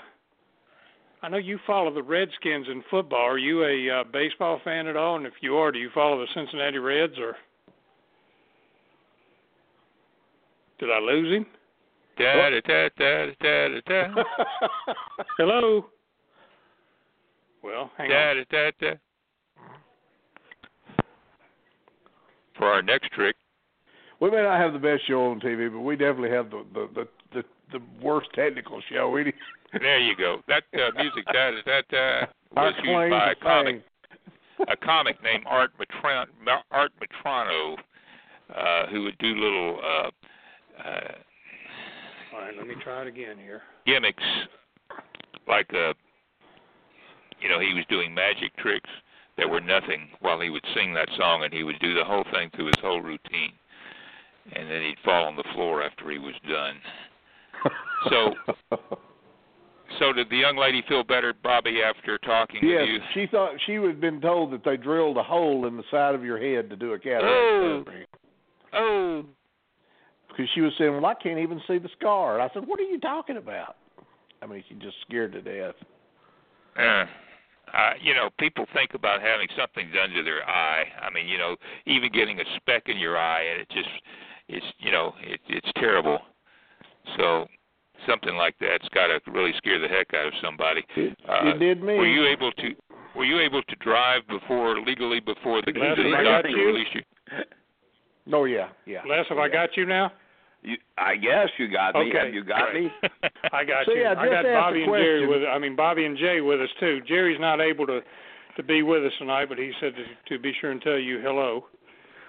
I 1.23 1.29
know 1.29 1.37
you 1.37 1.59
follow 1.67 1.93
the 1.93 2.01
Redskins 2.01 2.65
in 2.67 2.83
football. 2.89 3.19
Are 3.19 3.37
you 3.37 3.63
a 3.63 3.99
uh, 3.99 4.03
baseball 4.11 4.59
fan 4.63 4.87
at 4.87 4.97
all? 4.97 5.17
And 5.17 5.27
if 5.27 5.33
you 5.41 5.55
are, 5.55 5.71
do 5.71 5.77
you 5.77 5.91
follow 5.93 6.19
the 6.19 6.25
Cincinnati 6.33 6.79
Reds 6.79 7.13
or? 7.19 7.35
Did 10.79 10.89
I 10.89 10.97
lose 10.97 11.31
him? 11.37 11.45
da, 12.17 12.49
da, 12.49 12.59
da, 12.61 12.89
da, 12.97 13.25
da, 13.39 13.67
da, 13.67 14.07
da. 14.07 14.23
Hello. 15.37 15.85
Well, 17.63 17.91
hang 17.97 18.09
Da, 18.09 18.29
on. 18.31 18.37
da, 18.49 18.71
da, 18.71 18.71
da. 18.81 18.95
For 22.57 22.65
our 22.65 22.81
next 22.81 23.11
trick, 23.11 23.35
we 24.19 24.31
may 24.31 24.41
not 24.41 24.59
have 24.59 24.73
the 24.73 24.79
best 24.79 25.07
show 25.07 25.29
on 25.29 25.39
TV, 25.39 25.71
but 25.71 25.81
we 25.81 25.95
definitely 25.95 26.31
have 26.31 26.49
the 26.49 26.65
the 26.73 26.89
the 26.95 27.07
the, 27.71 27.81
worst 28.03 28.29
technical 28.33 28.81
show. 28.91 29.17
There 29.73 29.99
you 29.99 30.15
go. 30.15 30.41
That 30.47 30.63
uh, 30.73 30.91
music 30.95 31.25
da, 31.27 31.51
da, 31.51 31.61
da, 31.65 31.81
da, 31.89 32.25
was 32.55 32.73
used 32.83 33.09
by 33.09 33.31
a 33.31 33.35
comic 33.35 33.83
a 34.67 34.77
comic 34.77 35.21
named 35.23 35.43
Art 35.47 35.71
Matron 35.79 36.27
Art 36.71 36.91
Metrano, 37.01 37.77
uh, 38.55 38.87
who 38.87 39.03
would 39.03 39.17
do 39.17 39.27
little 39.27 39.79
uh, 39.83 40.09
uh, 40.83 41.11
All 42.33 42.41
right, 42.41 42.57
let 42.57 42.67
me 42.67 42.75
try 42.83 43.01
it 43.01 43.07
again 43.07 43.37
here. 43.37 43.61
gimmicks, 43.85 44.23
like 45.47 45.69
uh, 45.73 45.93
you 47.41 47.49
know, 47.49 47.59
he 47.59 47.73
was 47.73 47.85
doing 47.89 48.13
magic 48.13 48.55
tricks 48.57 48.89
that 49.37 49.49
were 49.49 49.61
nothing 49.61 50.09
while 50.19 50.39
he 50.39 50.49
would 50.49 50.65
sing 50.75 50.93
that 50.93 51.09
song, 51.17 51.43
and 51.43 51.53
he 51.53 51.63
would 51.63 51.79
do 51.79 51.93
the 51.93 52.03
whole 52.03 52.25
thing 52.31 52.49
through 52.55 52.65
his 52.65 52.81
whole 52.81 53.01
routine, 53.01 53.53
and 54.53 54.69
then 54.69 54.81
he'd 54.81 54.97
fall 55.03 55.25
on 55.25 55.35
the 55.35 55.43
floor 55.53 55.81
after 55.81 56.11
he 56.11 56.19
was 56.19 56.35
done. 56.47 56.75
So, 58.09 58.33
so 59.99 60.13
did 60.13 60.29
the 60.29 60.37
young 60.37 60.57
lady 60.57 60.83
feel 60.87 61.03
better, 61.03 61.33
Bobby, 61.33 61.81
after 61.83 62.17
talking 62.19 62.59
yes, 62.63 62.81
with 62.81 62.89
you? 62.89 62.99
she 63.13 63.27
thought 63.29 63.51
she 63.65 63.73
had 63.75 64.01
been 64.01 64.19
told 64.21 64.51
that 64.53 64.63
they 64.63 64.77
drilled 64.77 65.17
a 65.17 65.23
hole 65.23 65.67
in 65.67 65.77
the 65.77 65.83
side 65.91 66.15
of 66.15 66.23
your 66.23 66.39
head 66.39 66.69
to 66.69 66.75
do 66.75 66.93
a 66.93 66.99
cataract 66.99 67.25
Oh. 67.27 67.83
surgery. 67.85 68.07
Oh, 68.73 69.25
Because 70.29 70.49
she 70.55 70.61
was 70.61 70.71
saying, 70.77 70.93
"Well, 70.93 71.05
I 71.05 71.13
can't 71.13 71.39
even 71.39 71.61
see 71.67 71.77
the 71.77 71.89
scar." 71.99 72.35
And 72.39 72.41
I 72.43 72.49
said, 72.53 72.65
"What 72.65 72.79
are 72.79 72.83
you 72.83 72.99
talking 72.99 73.35
about?" 73.37 73.75
I 74.41 74.45
mean, 74.47 74.63
she 74.67 74.75
just 74.75 74.95
scared 75.01 75.33
to 75.33 75.41
death. 75.41 75.75
Uh, 76.77 77.05
uh, 77.73 77.93
you 78.01 78.13
know, 78.13 78.29
people 78.39 78.65
think 78.73 78.93
about 78.93 79.21
having 79.21 79.47
something 79.57 79.91
done 79.93 80.09
to 80.11 80.23
their 80.23 80.47
eye. 80.49 80.85
I 81.01 81.09
mean, 81.09 81.27
you 81.27 81.37
know, 81.37 81.57
even 81.85 82.11
getting 82.11 82.39
a 82.39 82.43
speck 82.55 82.83
in 82.87 82.97
your 82.97 83.17
eye, 83.17 83.43
and 83.43 83.61
it 83.61 83.69
just, 83.69 83.89
it's, 84.47 84.65
you 84.79 84.91
know, 84.91 85.13
it, 85.21 85.39
it's 85.49 85.69
terrible. 85.75 86.19
So 87.17 87.47
something 88.07 88.35
like 88.35 88.55
that's 88.59 88.87
got 88.89 89.07
to 89.07 89.19
really 89.31 89.53
scare 89.57 89.79
the 89.79 89.87
heck 89.87 90.13
out 90.13 90.27
of 90.27 90.33
somebody. 90.43 90.83
It, 90.95 91.17
Uh, 91.27 91.49
it 91.55 91.59
did 91.59 91.81
me. 91.83 91.95
Were 91.95 92.05
you 92.07 92.25
able 92.27 92.51
to? 92.53 92.69
Were 93.15 93.25
you 93.25 93.39
able 93.39 93.61
to 93.63 93.75
drive 93.77 94.21
before 94.27 94.79
legally 94.79 95.19
before 95.19 95.61
the, 95.61 95.71
Les, 95.75 95.95
the 95.95 96.15
have 96.15 96.23
doctor 96.25 96.49
you? 96.49 96.65
released 96.67 96.95
you? 96.95 97.01
Oh 98.33 98.45
yeah, 98.45 98.69
yeah. 98.85 99.01
Les, 99.07 99.25
have 99.29 99.37
I 99.37 99.49
got 99.49 99.75
you 99.75 99.85
now? 99.85 100.11
You, 100.63 100.77
I 100.97 101.15
guess 101.15 101.49
you 101.57 101.67
got 101.69 101.95
me. 101.95 102.01
Okay, 102.09 102.25
Have 102.25 102.33
you 102.33 102.43
got 102.43 102.69
great. 102.71 102.83
me? 102.85 102.91
I 103.51 103.63
got 103.65 103.85
So, 103.87 103.93
you. 103.93 104.01
yeah, 104.01 104.13
I 104.15 104.27
got 104.29 104.43
Bobby 104.45 104.83
and 104.83 104.93
Jerry 104.93 105.27
with. 105.27 105.41
I 105.43 105.57
mean 105.57 105.75
Bobby 105.75 106.05
and 106.05 106.15
Jay 106.17 106.39
with 106.39 106.61
us 106.61 106.69
too. 106.79 107.01
Jerry's 107.07 107.39
not 107.39 107.59
able 107.59 107.85
to 107.87 108.01
to 108.57 108.63
be 108.63 108.83
with 108.83 109.03
us 109.03 109.11
tonight, 109.17 109.47
but 109.49 109.57
he 109.57 109.71
said 109.81 109.93
to, 109.95 110.35
to 110.37 110.41
be 110.41 110.53
sure 110.61 110.71
and 110.71 110.81
tell 110.81 110.99
you 110.99 111.19
hello. 111.21 111.65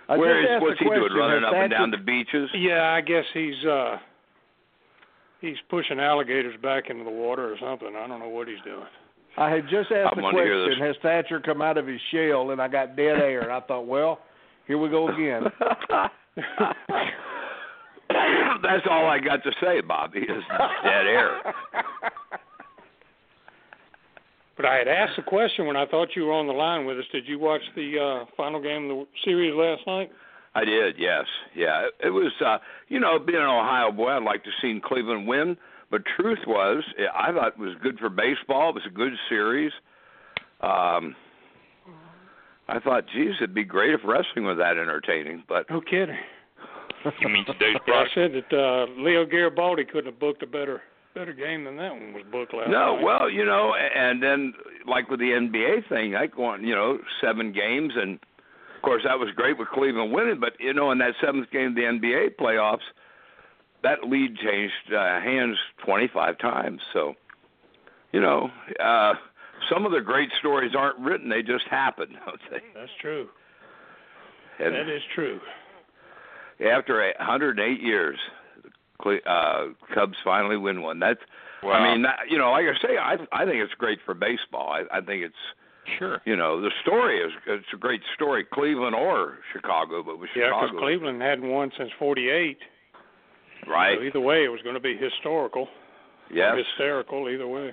I 0.08 0.16
Where 0.16 0.40
just 0.40 0.50
is 0.50 0.54
asked 0.56 0.62
what's 0.62 0.78
the 0.78 0.84
he 0.84 0.90
doing? 0.90 1.12
Running 1.12 1.44
up 1.44 1.52
and 1.52 1.70
Thatcher- 1.70 1.78
down 1.78 1.90
the 1.90 1.98
beaches? 1.98 2.48
Yeah, 2.54 2.90
I 2.90 3.00
guess 3.02 3.24
he's 3.34 3.64
uh 3.64 3.98
he's 5.42 5.58
pushing 5.68 6.00
alligators 6.00 6.58
back 6.62 6.88
into 6.88 7.04
the 7.04 7.10
water 7.10 7.52
or 7.52 7.56
something. 7.60 7.94
I 7.94 8.06
don't 8.06 8.20
know 8.20 8.28
what 8.28 8.48
he's 8.48 8.62
doing. 8.64 8.86
I 9.36 9.50
had 9.50 9.64
just 9.64 9.90
asked 9.92 10.12
I 10.12 10.14
the 10.14 10.22
question, 10.30 10.78
has 10.80 10.96
Thatcher 11.02 11.40
come 11.40 11.60
out 11.60 11.76
of 11.76 11.86
his 11.86 12.00
shell? 12.10 12.50
And 12.50 12.62
I 12.62 12.68
got 12.68 12.96
dead 12.96 13.18
air. 13.18 13.40
And 13.42 13.52
I 13.52 13.60
thought, 13.60 13.86
well, 13.86 14.20
here 14.66 14.78
we 14.78 14.88
go 14.88 15.08
again. 15.08 15.44
That's 18.62 18.86
all 18.88 19.06
I 19.06 19.18
got 19.18 19.42
to 19.42 19.52
say, 19.60 19.80
Bobby. 19.80 20.20
Is 20.20 20.44
dead 20.84 21.06
air. 21.06 21.54
But 24.56 24.66
I 24.66 24.76
had 24.76 24.88
asked 24.88 25.16
the 25.16 25.22
question 25.22 25.66
when 25.66 25.76
I 25.76 25.86
thought 25.86 26.14
you 26.14 26.26
were 26.26 26.32
on 26.32 26.46
the 26.46 26.52
line 26.52 26.84
with 26.84 26.98
us. 26.98 27.04
Did 27.10 27.26
you 27.26 27.38
watch 27.38 27.62
the 27.74 27.98
uh 27.98 28.24
final 28.36 28.60
game 28.60 28.90
of 28.90 28.96
the 28.98 29.06
series 29.24 29.54
last 29.54 29.86
night? 29.86 30.10
I 30.54 30.64
did, 30.64 30.96
yes, 30.98 31.24
yeah. 31.56 31.86
It, 31.86 32.06
it 32.08 32.10
was, 32.10 32.32
uh, 32.44 32.58
you 32.88 33.00
know, 33.00 33.18
being 33.18 33.38
an 33.40 33.46
Ohio 33.48 33.90
boy, 33.90 34.10
I'd 34.10 34.22
like 34.22 34.44
to 34.44 34.50
see 34.60 34.78
Cleveland 34.84 35.26
win. 35.26 35.56
But 35.90 36.02
truth 36.16 36.38
was, 36.46 36.82
I 37.14 37.32
thought 37.32 37.48
it 37.48 37.58
was 37.58 37.74
good 37.82 37.98
for 37.98 38.08
baseball. 38.08 38.70
It 38.70 38.74
was 38.76 38.86
a 38.86 38.90
good 38.94 39.12
series. 39.28 39.72
Um, 40.62 41.14
I 42.68 42.78
thought, 42.80 43.04
geez, 43.12 43.34
it'd 43.38 43.54
be 43.54 43.64
great 43.64 43.92
if 43.92 44.00
wrestling 44.04 44.46
was 44.46 44.56
that 44.58 44.78
entertaining. 44.78 45.42
But 45.48 45.68
No 45.68 45.80
kidding. 45.80 46.16
You 47.20 47.28
mean 47.28 47.44
today's 47.44 47.76
Yeah, 47.86 47.94
I 47.94 48.06
said 48.14 48.30
that 48.32 48.56
uh 48.56 48.86
Leo 49.02 49.26
Garibaldi 49.26 49.84
couldn't 49.84 50.06
have 50.12 50.20
booked 50.20 50.42
a 50.42 50.46
better 50.46 50.82
better 51.14 51.32
game 51.32 51.64
than 51.64 51.76
that 51.76 51.92
one 51.92 52.14
was 52.14 52.22
booked 52.30 52.54
last 52.54 52.70
no, 52.70 52.94
night. 52.96 53.04
well, 53.04 53.28
you 53.30 53.44
know, 53.44 53.74
a- 53.74 53.98
and 53.98 54.22
then 54.22 54.54
like 54.86 55.10
with 55.10 55.20
the 55.20 55.30
NBA 55.32 55.88
thing, 55.88 56.14
I 56.14 56.26
go 56.26 56.44
on, 56.44 56.64
you 56.64 56.74
know, 56.74 56.98
seven 57.20 57.52
games, 57.52 57.92
and 57.96 58.18
of 58.82 58.84
course 58.84 59.02
that 59.04 59.16
was 59.16 59.28
great 59.36 59.58
with 59.58 59.68
Cleveland 59.68 60.12
winning. 60.12 60.40
But 60.40 60.54
you 60.58 60.74
know, 60.74 60.90
in 60.90 60.98
that 60.98 61.14
seventh 61.20 61.50
game 61.52 61.68
of 61.68 61.74
the 61.76 61.82
NBA 61.82 62.34
playoffs, 62.36 62.78
that 63.84 64.08
lead 64.08 64.36
changed 64.36 64.92
uh, 64.92 65.20
hands 65.20 65.56
25 65.84 66.36
times. 66.38 66.80
So, 66.92 67.14
you 68.12 68.20
know, 68.20 68.50
uh, 68.80 69.14
some 69.70 69.86
of 69.86 69.92
the 69.92 70.00
great 70.00 70.30
stories 70.40 70.72
aren't 70.76 70.98
written; 70.98 71.28
they 71.28 71.42
just 71.42 71.64
happen, 71.70 72.08
don't 72.26 72.40
they? 72.50 72.58
That's 72.74 72.90
true. 73.00 73.28
And 74.58 74.74
that 74.74 74.88
is 74.88 75.02
true. 75.14 75.40
after 76.60 77.00
a 77.02 77.14
108 77.18 77.80
years, 77.80 78.18
uh, 79.04 79.66
Cubs 79.94 80.16
finally 80.24 80.56
win 80.56 80.82
one. 80.82 80.98
That's, 80.98 81.20
Wow. 81.62 81.74
I 81.74 81.92
mean, 81.92 82.02
that, 82.02 82.18
you 82.28 82.38
know, 82.38 82.50
like 82.50 82.64
I 82.64 82.74
say, 82.84 82.96
I 82.98 83.16
I 83.30 83.44
think 83.44 83.62
it's 83.62 83.74
great 83.74 84.00
for 84.04 84.14
baseball. 84.14 84.72
I, 84.72 84.98
I 84.98 85.00
think 85.00 85.22
it's 85.22 85.34
sure. 85.98 86.20
you 86.24 86.36
know 86.36 86.60
the 86.60 86.70
story 86.82 87.18
is 87.20 87.32
it's 87.46 87.66
a 87.74 87.76
great 87.76 88.00
story 88.14 88.44
cleveland 88.52 88.94
or 88.94 89.38
chicago 89.52 90.02
but 90.02 90.18
with 90.18 90.30
Yeah, 90.36 90.46
because 90.48 90.68
chicago 90.70 90.80
Cleveland 90.86 91.20
hadn't 91.22 91.48
won 91.48 91.70
since 91.76 91.90
'48. 91.98 92.58
right 93.68 93.96
So 93.98 94.04
either 94.04 94.20
way, 94.20 94.44
it 94.44 94.48
was 94.48 94.60
going 94.62 94.74
to 94.74 94.80
be 94.80 94.96
historical, 94.96 95.68
yes 96.32 96.54
hysterical. 96.56 97.28
Either 97.28 97.46
way. 97.48 97.70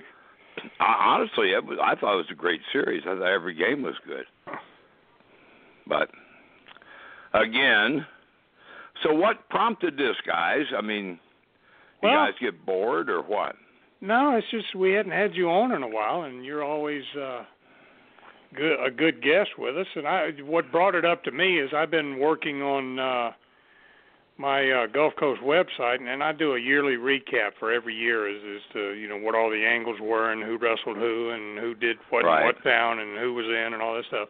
I, 0.80 1.14
honestly 1.14 1.52
it 1.52 1.64
was, 1.64 1.78
i 1.82 1.94
thought 1.94 2.14
it 2.14 2.16
was 2.16 2.30
a 2.30 2.34
great 2.34 2.60
series 2.72 3.02
i 3.06 3.14
thought 3.16 3.32
every 3.32 3.54
game 3.54 3.82
was 3.82 3.94
good 4.06 4.24
but 5.86 6.10
again 7.32 8.04
so 9.02 9.14
what 9.14 9.48
prompted 9.48 9.96
this 9.96 10.16
guys 10.26 10.64
i 10.76 10.80
mean 10.82 11.18
you 12.02 12.08
Well- 12.08 12.26
guys 12.26 12.34
get 12.40 12.64
bored 12.66 13.08
or 13.08 13.22
what 13.22 13.54
No, 14.00 14.34
it's 14.36 14.50
just 14.50 14.74
we 14.74 14.92
hadn't 14.92 15.12
had 15.12 15.34
you 15.34 15.50
on 15.50 15.72
in 15.72 15.82
a 15.82 15.88
while, 15.88 16.22
and 16.22 16.42
you're 16.44 16.64
always 16.64 17.04
uh, 17.16 17.44
good, 18.54 18.84
a 18.84 18.90
good 18.90 19.22
guest 19.22 19.50
with 19.58 19.76
us. 19.76 19.86
And 19.94 20.06
I, 20.06 20.30
what 20.44 20.70
brought 20.72 20.94
it 20.94 21.04
up 21.04 21.24
to 21.24 21.30
me 21.30 21.58
is 21.58 21.70
I've 21.74 21.90
been 21.90 22.18
working 22.18 22.62
on 22.62 22.98
uh, 22.98 23.32
my 24.38 24.70
uh, 24.70 24.86
Gulf 24.86 25.14
Coast 25.18 25.40
website, 25.42 25.96
and, 26.00 26.08
and 26.08 26.22
I 26.22 26.32
do 26.32 26.54
a 26.54 26.58
yearly 26.60 26.94
recap 26.96 27.50
for 27.58 27.72
every 27.72 27.94
year 27.94 28.28
as, 28.28 28.42
as 28.56 28.72
to 28.72 28.92
you 28.94 29.08
know 29.08 29.18
what 29.18 29.34
all 29.34 29.50
the 29.50 29.64
angles 29.64 30.00
were 30.00 30.32
and 30.32 30.42
who 30.42 30.56
wrestled 30.56 30.96
who 30.96 31.30
and 31.30 31.58
who 31.58 31.74
did 31.74 31.96
what 32.10 32.24
Right. 32.24 32.40
in 32.40 32.46
what 32.46 32.62
town 32.62 32.98
and 32.98 33.18
who 33.18 33.34
was 33.34 33.46
in 33.46 33.74
and 33.74 33.82
all 33.82 33.94
this 33.96 34.06
stuff. 34.08 34.28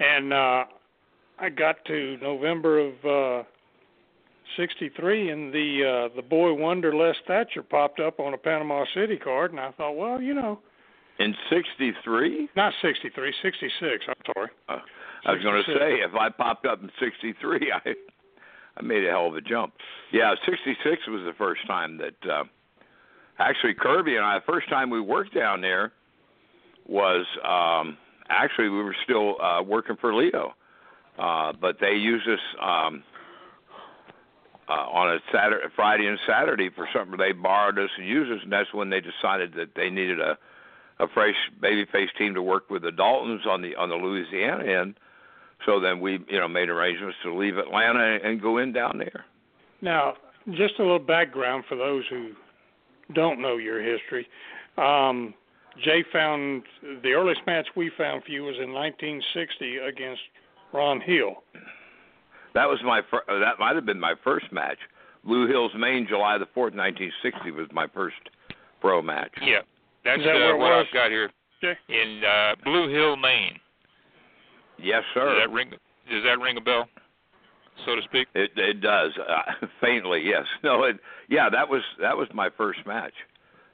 And 0.00 0.32
uh, 0.32 0.64
I 1.38 1.48
got 1.50 1.84
to 1.86 2.16
November 2.22 2.78
of. 2.78 3.04
Uh, 3.04 3.48
63 4.56 5.30
and 5.30 5.52
the 5.52 6.08
uh 6.10 6.16
the 6.16 6.22
boy 6.22 6.54
wonder 6.54 6.94
Les 6.96 7.14
Thatcher 7.26 7.62
popped 7.62 8.00
up 8.00 8.18
on 8.18 8.32
a 8.32 8.38
Panama 8.38 8.84
City 8.94 9.16
card 9.16 9.50
and 9.50 9.60
I 9.60 9.72
thought, 9.72 9.92
well, 9.92 10.22
you 10.22 10.32
know, 10.32 10.58
in 11.18 11.34
63 11.50 12.48
not 12.56 12.72
63, 12.82 13.34
66, 13.42 14.04
I'm 14.08 14.14
sorry. 14.34 14.48
uh, 14.68 14.78
i 15.26 15.32
was 15.32 15.42
going 15.42 15.62
to 15.64 15.72
say 15.78 15.94
if 15.96 16.14
i 16.14 16.28
popped 16.28 16.66
up 16.66 16.82
in 16.82 16.90
63 17.00 17.72
i 17.84 17.94
i 18.76 18.82
made 18.82 19.04
a 19.04 19.10
hell 19.10 19.26
of 19.28 19.36
a 19.36 19.40
jump 19.40 19.74
yeah 20.12 20.34
66 20.46 20.78
was 21.08 21.22
the 21.24 21.34
first 21.36 21.66
time 21.66 21.98
that 21.98 22.30
uh 22.30 22.44
actually 23.38 23.74
kirby 23.74 24.16
and 24.16 24.24
i 24.24 24.38
the 24.38 24.44
first 24.46 24.68
time 24.68 24.90
we 24.90 25.00
worked 25.00 25.34
down 25.34 25.60
there 25.60 25.92
was 26.86 27.26
um 27.44 27.96
actually 28.28 28.68
we 28.68 28.82
were 28.82 28.96
still 29.04 29.40
uh 29.40 29.62
working 29.62 29.96
for 30.00 30.14
leo 30.14 30.54
uh 31.18 31.52
but 31.60 31.76
they 31.80 31.92
used 31.94 32.28
us 32.28 32.40
um 32.62 33.02
uh, 34.68 34.72
on 34.92 35.14
a 35.14 35.18
Saturday, 35.32 35.64
Friday 35.74 36.06
and 36.06 36.18
Saturday 36.28 36.68
for 36.68 36.86
something. 36.94 37.16
They 37.16 37.32
borrowed 37.32 37.78
us 37.78 37.88
and 37.96 38.06
used 38.06 38.30
us, 38.30 38.40
and 38.42 38.52
that's 38.52 38.72
when 38.74 38.90
they 38.90 39.00
decided 39.00 39.54
that 39.54 39.74
they 39.74 39.88
needed 39.88 40.20
a 40.20 40.36
a 41.00 41.06
fresh 41.08 41.34
babyface 41.62 42.08
team 42.16 42.34
to 42.34 42.42
work 42.42 42.70
with 42.70 42.82
the 42.82 42.90
Daltons 42.90 43.46
on 43.46 43.62
the 43.62 43.74
on 43.76 43.88
the 43.88 43.96
Louisiana 43.96 44.64
end. 44.64 44.94
So 45.66 45.80
then 45.80 46.00
we, 46.00 46.24
you 46.28 46.38
know, 46.38 46.48
made 46.48 46.68
arrangements 46.68 47.16
to 47.24 47.34
leave 47.34 47.56
Atlanta 47.56 48.18
and 48.22 48.40
go 48.40 48.58
in 48.58 48.72
down 48.72 48.98
there. 48.98 49.24
Now, 49.80 50.14
just 50.52 50.74
a 50.78 50.82
little 50.82 50.98
background 50.98 51.64
for 51.68 51.76
those 51.76 52.04
who 52.08 52.30
don't 53.14 53.40
know 53.40 53.56
your 53.56 53.82
history. 53.82 54.26
Um 54.76 55.34
Jay 55.84 56.04
found 56.12 56.64
the 57.02 57.12
earliest 57.12 57.42
match 57.46 57.68
we 57.76 57.90
found 57.96 58.24
for 58.24 58.32
you 58.32 58.42
was 58.42 58.56
in 58.56 58.72
1960 58.72 59.76
against 59.78 60.22
Ron 60.72 61.00
Hill. 61.00 61.44
That 62.54 62.68
was 62.68 62.80
my 62.84 63.02
fir- 63.08 63.24
uh, 63.28 63.38
that 63.38 63.58
might 63.58 63.76
have 63.76 63.86
been 63.86 64.00
my 64.00 64.14
first 64.24 64.46
match. 64.52 64.78
Blue 65.24 65.46
Hills, 65.46 65.72
Maine, 65.78 66.06
July 66.08 66.38
the 66.38 66.46
fourth, 66.54 66.74
nineteen 66.74 67.12
sixty 67.22 67.50
was 67.50 67.68
my 67.72 67.86
first 67.88 68.16
pro 68.80 69.02
match. 69.02 69.32
Yeah, 69.42 69.60
that's 70.04 70.22
that 70.22 70.36
uh, 70.36 70.54
it 70.54 70.58
what 70.58 70.70
was? 70.70 70.86
I've 70.88 70.94
got 70.94 71.10
here 71.10 71.30
Jay? 71.60 71.74
in 71.88 72.22
uh, 72.24 72.54
Blue 72.64 72.88
Hill, 72.92 73.16
Maine. 73.16 73.58
Yes, 74.78 75.02
Does 75.14 75.22
sir. 75.22 75.40
that 75.40 75.50
ring? 75.52 75.70
Does 76.10 76.22
that 76.24 76.38
ring 76.40 76.56
a 76.56 76.60
bell, 76.60 76.88
so 77.84 77.96
to 77.96 78.02
speak? 78.02 78.28
It 78.34 78.50
it 78.56 78.80
does 78.80 79.12
uh, 79.18 79.66
faintly, 79.80 80.22
yes. 80.24 80.44
No, 80.62 80.84
it 80.84 80.96
yeah, 81.28 81.48
that 81.50 81.68
was 81.68 81.82
that 82.00 82.16
was 82.16 82.28
my 82.32 82.48
first 82.56 82.80
match. 82.86 83.12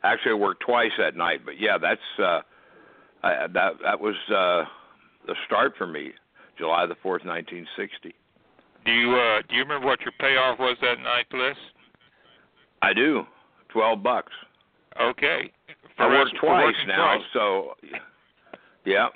Actually, 0.02 0.32
I 0.32 0.34
worked 0.34 0.62
twice 0.66 0.90
that 0.98 1.16
night, 1.16 1.40
but 1.44 1.60
yeah, 1.60 1.78
that's 1.80 2.00
uh, 2.18 2.40
I, 3.22 3.46
that 3.52 3.72
that 3.82 4.00
was 4.00 4.14
uh, 4.28 4.64
the 5.26 5.34
start 5.46 5.74
for 5.78 5.86
me. 5.86 6.12
July 6.58 6.86
the 6.86 6.96
fourth, 7.02 7.24
nineteen 7.24 7.66
sixty. 7.76 8.14
Do 8.84 8.92
you 8.92 9.14
uh, 9.16 9.42
do 9.48 9.54
you 9.56 9.62
remember 9.62 9.86
what 9.86 10.00
your 10.00 10.12
payoff 10.18 10.58
was 10.58 10.76
that 10.82 11.00
night, 11.00 11.26
Les? 11.32 11.56
I 12.82 12.92
do. 12.92 13.24
Twelve 13.70 14.02
bucks. 14.02 14.32
Okay. 15.00 15.50
I 15.98 16.06
worked 16.06 16.36
twice 16.40 16.74
now, 16.86 17.16
twice. 17.16 17.26
so 17.32 17.74
yeah. 18.84 19.08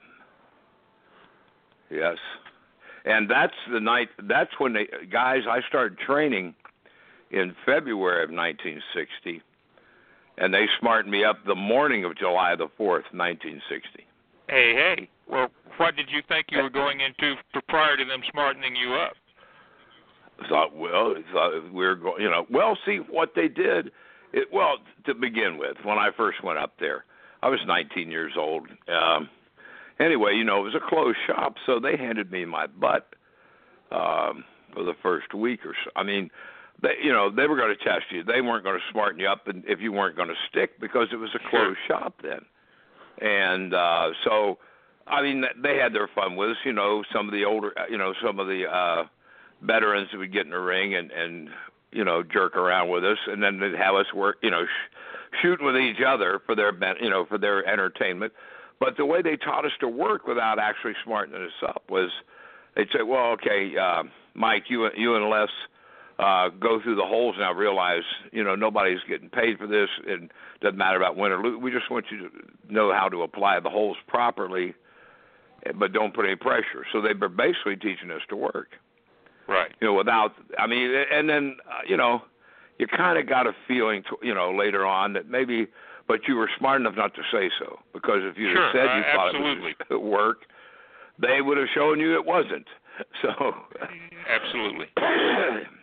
Yes. 1.90 2.16
And 3.04 3.30
that's 3.30 3.54
the 3.72 3.80
night 3.80 4.08
that's 4.24 4.50
when 4.58 4.74
the 4.74 4.84
guys 5.10 5.42
I 5.48 5.60
started 5.68 5.98
training 5.98 6.54
in 7.30 7.54
February 7.64 8.24
of 8.24 8.30
1960 8.30 9.42
and 10.38 10.54
they 10.54 10.66
smartened 10.78 11.10
me 11.10 11.24
up 11.24 11.38
the 11.46 11.54
morning 11.54 12.04
of 12.04 12.16
July 12.16 12.54
the 12.54 12.66
4th, 12.78 13.10
1960. 13.12 14.06
Hey, 14.48 14.72
hey. 14.74 15.08
Well, 15.28 15.48
what 15.76 15.96
did 15.96 16.08
you 16.10 16.22
think 16.28 16.46
you 16.50 16.62
were 16.62 16.70
going 16.70 17.00
into 17.00 17.34
prior 17.68 17.96
to 17.96 18.04
them 18.04 18.22
smartening 18.30 18.74
you 18.76 18.94
up? 18.94 19.14
Thought, 20.48 20.74
well, 20.74 21.14
thought 21.32 21.72
we 21.72 21.84
were 21.84 21.96
going, 21.96 22.22
you 22.22 22.30
know, 22.30 22.46
well, 22.50 22.78
see 22.86 22.98
what 22.98 23.32
they 23.34 23.48
did. 23.48 23.90
It 24.32 24.48
well 24.52 24.76
to 25.06 25.14
begin 25.14 25.58
with 25.58 25.76
when 25.84 25.98
I 25.98 26.10
first 26.16 26.42
went 26.42 26.58
up 26.58 26.74
there. 26.78 27.04
I 27.42 27.48
was 27.48 27.60
19 27.66 28.10
years 28.10 28.32
old. 28.36 28.68
Um, 28.88 29.28
anyway, 30.00 30.34
you 30.34 30.44
know, 30.44 30.60
it 30.60 30.64
was 30.64 30.74
a 30.74 30.88
closed 30.88 31.18
shop, 31.26 31.54
so 31.66 31.78
they 31.78 31.96
handed 31.96 32.30
me 32.30 32.44
my 32.44 32.66
butt 32.66 33.14
um, 33.90 34.44
for 34.74 34.82
the 34.84 34.94
first 35.02 35.32
week 35.34 35.64
or 35.64 35.74
so. 35.84 35.90
I 35.96 36.02
mean, 36.02 36.30
they, 36.82 36.94
you 37.02 37.12
know, 37.12 37.30
they 37.30 37.46
were 37.46 37.56
going 37.56 37.74
to 37.76 37.84
test 37.84 38.06
you. 38.10 38.22
They 38.24 38.40
weren't 38.40 38.64
going 38.64 38.78
to 38.78 38.92
smarten 38.92 39.20
you 39.20 39.28
up, 39.28 39.46
and 39.46 39.64
if 39.66 39.80
you 39.80 39.92
weren't 39.92 40.16
going 40.16 40.28
to 40.28 40.34
stick, 40.48 40.80
because 40.80 41.08
it 41.12 41.16
was 41.16 41.30
a 41.34 41.50
closed 41.50 41.78
shop 41.86 42.20
then. 42.22 42.40
And 43.20 43.74
uh, 43.74 44.10
so, 44.24 44.58
I 45.06 45.22
mean, 45.22 45.44
they 45.60 45.76
had 45.76 45.92
their 45.92 46.08
fun 46.14 46.36
with 46.36 46.50
us. 46.50 46.56
You 46.64 46.72
know, 46.72 47.02
some 47.12 47.26
of 47.26 47.32
the 47.32 47.44
older, 47.44 47.72
you 47.90 47.98
know, 47.98 48.14
some 48.24 48.38
of 48.38 48.46
the 48.46 48.64
uh, 48.70 49.04
veterans 49.62 50.08
would 50.14 50.32
get 50.32 50.44
in 50.44 50.50
the 50.50 50.58
ring 50.58 50.94
and 50.94 51.10
and 51.10 51.48
you 51.92 52.04
know 52.04 52.22
jerk 52.22 52.56
around 52.56 52.88
with 52.88 53.04
us, 53.04 53.18
and 53.26 53.42
then 53.42 53.60
they'd 53.60 53.74
have 53.74 53.94
us 53.94 54.12
work, 54.14 54.36
you 54.42 54.50
know, 54.50 54.64
sh- 54.64 55.40
shooting 55.42 55.66
with 55.66 55.76
each 55.76 56.02
other 56.06 56.40
for 56.46 56.54
their, 56.54 56.72
you 57.00 57.10
know, 57.10 57.24
for 57.26 57.38
their 57.38 57.66
entertainment. 57.66 58.32
But 58.80 58.96
the 58.96 59.04
way 59.04 59.22
they 59.22 59.36
taught 59.36 59.64
us 59.64 59.72
to 59.80 59.88
work 59.88 60.26
without 60.26 60.58
actually 60.58 60.94
smartening 61.04 61.42
us 61.42 61.68
up 61.68 61.82
was, 61.88 62.10
they'd 62.76 62.88
say, 62.92 63.02
"Well, 63.02 63.32
okay, 63.32 63.76
uh, 63.76 64.04
Mike, 64.34 64.64
you 64.68 64.88
you 64.96 65.16
and 65.16 65.28
Les." 65.28 65.48
uh, 66.18 66.48
go 66.48 66.80
through 66.82 66.96
the 66.96 67.04
holes 67.06 67.36
now. 67.38 67.52
Realize 67.52 68.02
you 68.32 68.42
know 68.42 68.54
nobody's 68.54 68.98
getting 69.08 69.30
paid 69.30 69.58
for 69.58 69.66
this. 69.66 69.88
It 70.04 70.30
doesn't 70.60 70.76
matter 70.76 70.96
about 70.96 71.16
win 71.16 71.32
or 71.32 71.42
lose. 71.42 71.60
We 71.62 71.70
just 71.70 71.90
want 71.90 72.06
you 72.10 72.28
to 72.28 72.30
know 72.68 72.92
how 72.92 73.08
to 73.08 73.22
apply 73.22 73.60
the 73.60 73.70
holes 73.70 73.96
properly, 74.08 74.74
but 75.76 75.92
don't 75.92 76.14
put 76.14 76.24
any 76.24 76.36
pressure. 76.36 76.84
So 76.92 77.00
they 77.00 77.14
were 77.14 77.28
basically 77.28 77.76
teaching 77.76 78.10
us 78.10 78.22
to 78.30 78.36
work. 78.36 78.70
Right. 79.48 79.72
You 79.80 79.88
know, 79.88 79.94
without 79.94 80.32
I 80.58 80.66
mean, 80.66 80.90
and 81.12 81.28
then 81.28 81.56
uh, 81.66 81.80
you 81.86 81.96
know, 81.96 82.22
you 82.78 82.86
kind 82.86 83.18
of 83.18 83.28
got 83.28 83.46
a 83.46 83.52
feeling, 83.66 84.02
to, 84.04 84.16
you 84.22 84.34
know, 84.34 84.54
later 84.54 84.86
on 84.86 85.14
that 85.14 85.28
maybe, 85.28 85.66
but 86.06 86.20
you 86.28 86.36
were 86.36 86.50
smart 86.58 86.80
enough 86.80 86.94
not 86.96 87.14
to 87.14 87.22
say 87.32 87.50
so 87.58 87.78
because 87.92 88.20
if 88.22 88.36
you'd 88.36 88.52
sure, 88.52 88.62
have 88.64 88.72
said 88.72 88.84
you 88.84 89.02
uh, 89.02 89.16
thought 89.16 89.34
absolutely. 89.34 89.70
it 89.70 89.90
was 89.90 90.00
work, 90.02 90.38
they 91.20 91.40
would 91.40 91.58
have 91.58 91.68
shown 91.74 91.98
you 91.98 92.14
it 92.14 92.24
wasn't. 92.24 92.66
So. 93.22 93.30
Absolutely. 94.28 94.86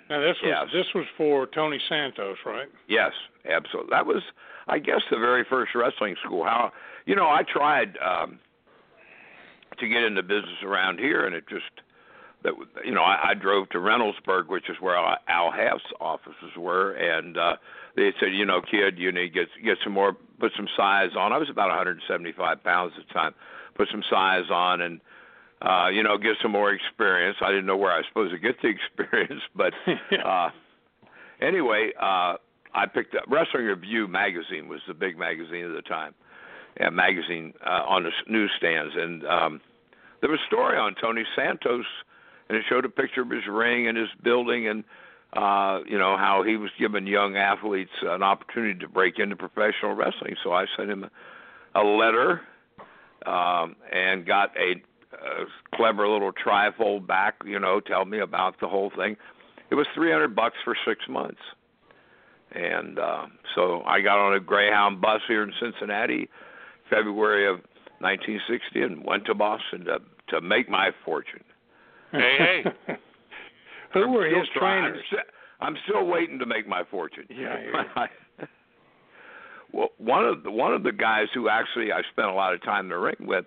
Now 0.08 0.20
this 0.20 0.36
was 0.44 0.46
Yes. 0.46 0.68
this 0.72 0.86
was 0.94 1.06
for 1.18 1.48
Tony 1.48 1.80
Santos, 1.90 2.38
right? 2.46 2.68
Yes, 2.88 3.12
absolutely. 3.50 3.90
That 3.90 4.06
was, 4.06 4.22
I 4.68 4.78
guess, 4.78 5.02
the 5.10 5.18
very 5.18 5.44
first 5.50 5.74
wrestling 5.74 6.16
school. 6.24 6.44
How 6.44 6.72
you 7.08 7.16
know, 7.16 7.26
I 7.26 7.42
tried 7.42 7.98
um, 7.98 8.38
to 9.80 9.88
get 9.88 10.04
into 10.04 10.22
business 10.22 10.62
around 10.64 11.00
here, 11.00 11.26
and 11.26 11.34
it 11.34 11.46
just 11.50 11.66
that 12.46 12.54
you 12.86 12.94
know, 12.94 13.02
I, 13.02 13.32
I 13.32 13.34
drove 13.34 13.70
to 13.70 13.80
Reynoldsburg, 13.80 14.48
which 14.48 14.70
is 14.70 14.78
where 14.80 14.96
Al 14.96 15.18
Al 15.28 15.52
Haft's 15.52 15.92
offices 16.00 16.56
were, 16.56 16.94
and 16.94 17.38
uh, 17.38 17.56
they 17.96 18.14
said, 18.20 18.34
you 18.34 18.46
know, 18.46 18.62
kid, 18.62 18.98
you 18.98 19.12
need 19.12 19.34
to 19.34 19.34
get 19.34 19.48
get 19.64 19.78
some 19.84 19.94
more, 19.94 20.16
put 20.40 20.52
some 20.56 20.68
size 20.78 21.10
on. 21.18 21.34
I 21.34 21.38
was 21.38 21.50
about 21.50 21.70
175 21.70 22.64
pounds 22.64 22.94
at 22.98 23.08
the 23.08 23.14
time. 23.14 23.34
Put 23.74 23.90
some 23.92 24.04
size 24.10 24.46
on, 24.52 24.82
and 24.82 25.02
uh, 25.62 25.88
you 25.92 26.04
know, 26.04 26.18
get 26.18 26.38
some 26.42 26.52
more 26.52 26.72
experience. 26.72 27.38
I 27.42 27.50
didn't 27.50 27.66
know 27.66 27.78
where 27.78 27.92
I 27.92 27.98
was 27.98 28.06
supposed 28.08 28.34
to 28.34 28.40
get 28.40 28.62
the 28.62 28.68
experience, 29.00 29.42
but 29.56 29.74
uh, 30.26 30.50
anyway, 31.42 31.92
uh, 32.00 32.38
I 32.74 32.86
picked 32.94 33.16
up 33.16 33.24
Wrestling 33.28 33.66
Review 33.66 34.08
magazine 34.08 34.68
was 34.68 34.82
the 34.88 34.94
big 34.94 35.18
magazine 35.18 35.66
at 35.66 35.74
the 35.74 35.82
time, 35.82 36.14
and 36.78 36.96
magazine 36.96 37.54
uh, 37.66 37.84
on 37.88 38.04
the 38.04 38.12
newsstands, 38.28 38.94
and 38.96 39.26
um, 39.26 39.62
there 40.22 40.30
was 40.30 40.40
a 40.40 40.48
story 40.48 40.78
on 40.78 40.96
Tony 41.02 41.24
Santos, 41.36 41.86
and 42.50 42.58
it 42.58 42.64
showed 42.70 42.86
a 42.86 42.90
picture 42.90 43.22
of 43.22 43.30
his 43.30 43.48
ring 43.50 43.88
and 43.88 43.98
his 43.98 44.10
building, 44.24 44.68
and 44.68 44.84
uh, 45.34 45.80
you 45.88 45.98
know 45.98 46.18
how 46.18 46.44
he 46.46 46.58
was 46.58 46.72
giving 46.80 47.08
young 47.08 47.36
athletes 47.36 47.92
an 48.02 48.24
opportunity 48.24 48.80
to 48.80 48.88
break 48.88 49.20
into 49.20 49.36
professional 49.36 49.94
wrestling. 49.94 50.36
So 50.44 50.52
I 50.52 50.66
sent 50.78 50.90
him 50.90 51.06
a, 51.06 51.82
a 51.82 51.84
letter 51.84 52.42
um, 53.26 53.76
and 53.92 54.26
got 54.26 54.52
a 54.58 54.82
uh, 55.14 55.46
clever 55.74 56.08
little 56.08 56.32
trifold 56.32 57.08
back, 57.08 57.36
you 57.46 57.60
know, 57.60 57.80
tell 57.80 58.06
me 58.06 58.20
about 58.20 58.60
the 58.60 58.68
whole 58.68 58.92
thing. 58.96 59.16
It 59.70 59.76
was 59.76 59.88
300 59.96 60.36
bucks 60.36 60.58
for 60.64 60.76
6 60.86 61.00
months. 61.10 61.40
And 62.52 63.00
uh 63.00 63.26
so 63.56 63.82
I 63.84 64.02
got 64.02 64.18
on 64.20 64.34
a 64.34 64.40
Greyhound 64.40 65.02
bus 65.02 65.22
here 65.28 65.44
in 65.44 65.52
Cincinnati 65.60 66.30
February 66.90 67.48
of 67.48 67.62
1960 68.00 68.82
and 68.82 69.04
went 69.04 69.26
to 69.26 69.34
Boston 69.34 69.86
to 69.86 70.00
to 70.30 70.42
make 70.42 70.70
my 70.70 70.92
fortune. 71.04 71.44
Hey, 72.20 72.64
hey. 72.88 72.94
Who 73.94 74.04
I'm 74.04 74.14
were 74.14 74.26
his 74.26 74.48
trainers? 74.56 75.04
I'm 75.62 75.76
still 75.88 76.06
waiting 76.06 76.38
to 76.40 76.46
make 76.46 76.68
my 76.68 76.84
fortune. 76.92 77.26
Yeah, 77.30 77.58
well, 79.74 79.90
one 79.98 80.26
of 80.26 80.44
the 80.44 80.52
one 80.52 80.74
of 80.74 80.84
the 80.84 80.92
guys 80.92 81.28
who 81.34 81.50
actually 81.50 81.92
I 81.92 82.02
spent 82.12 82.28
a 82.28 82.34
lot 82.34 82.54
of 82.54 82.62
time 82.64 82.86
in 82.86 82.90
the 82.90 82.98
ring 82.98 83.16
with, 83.22 83.46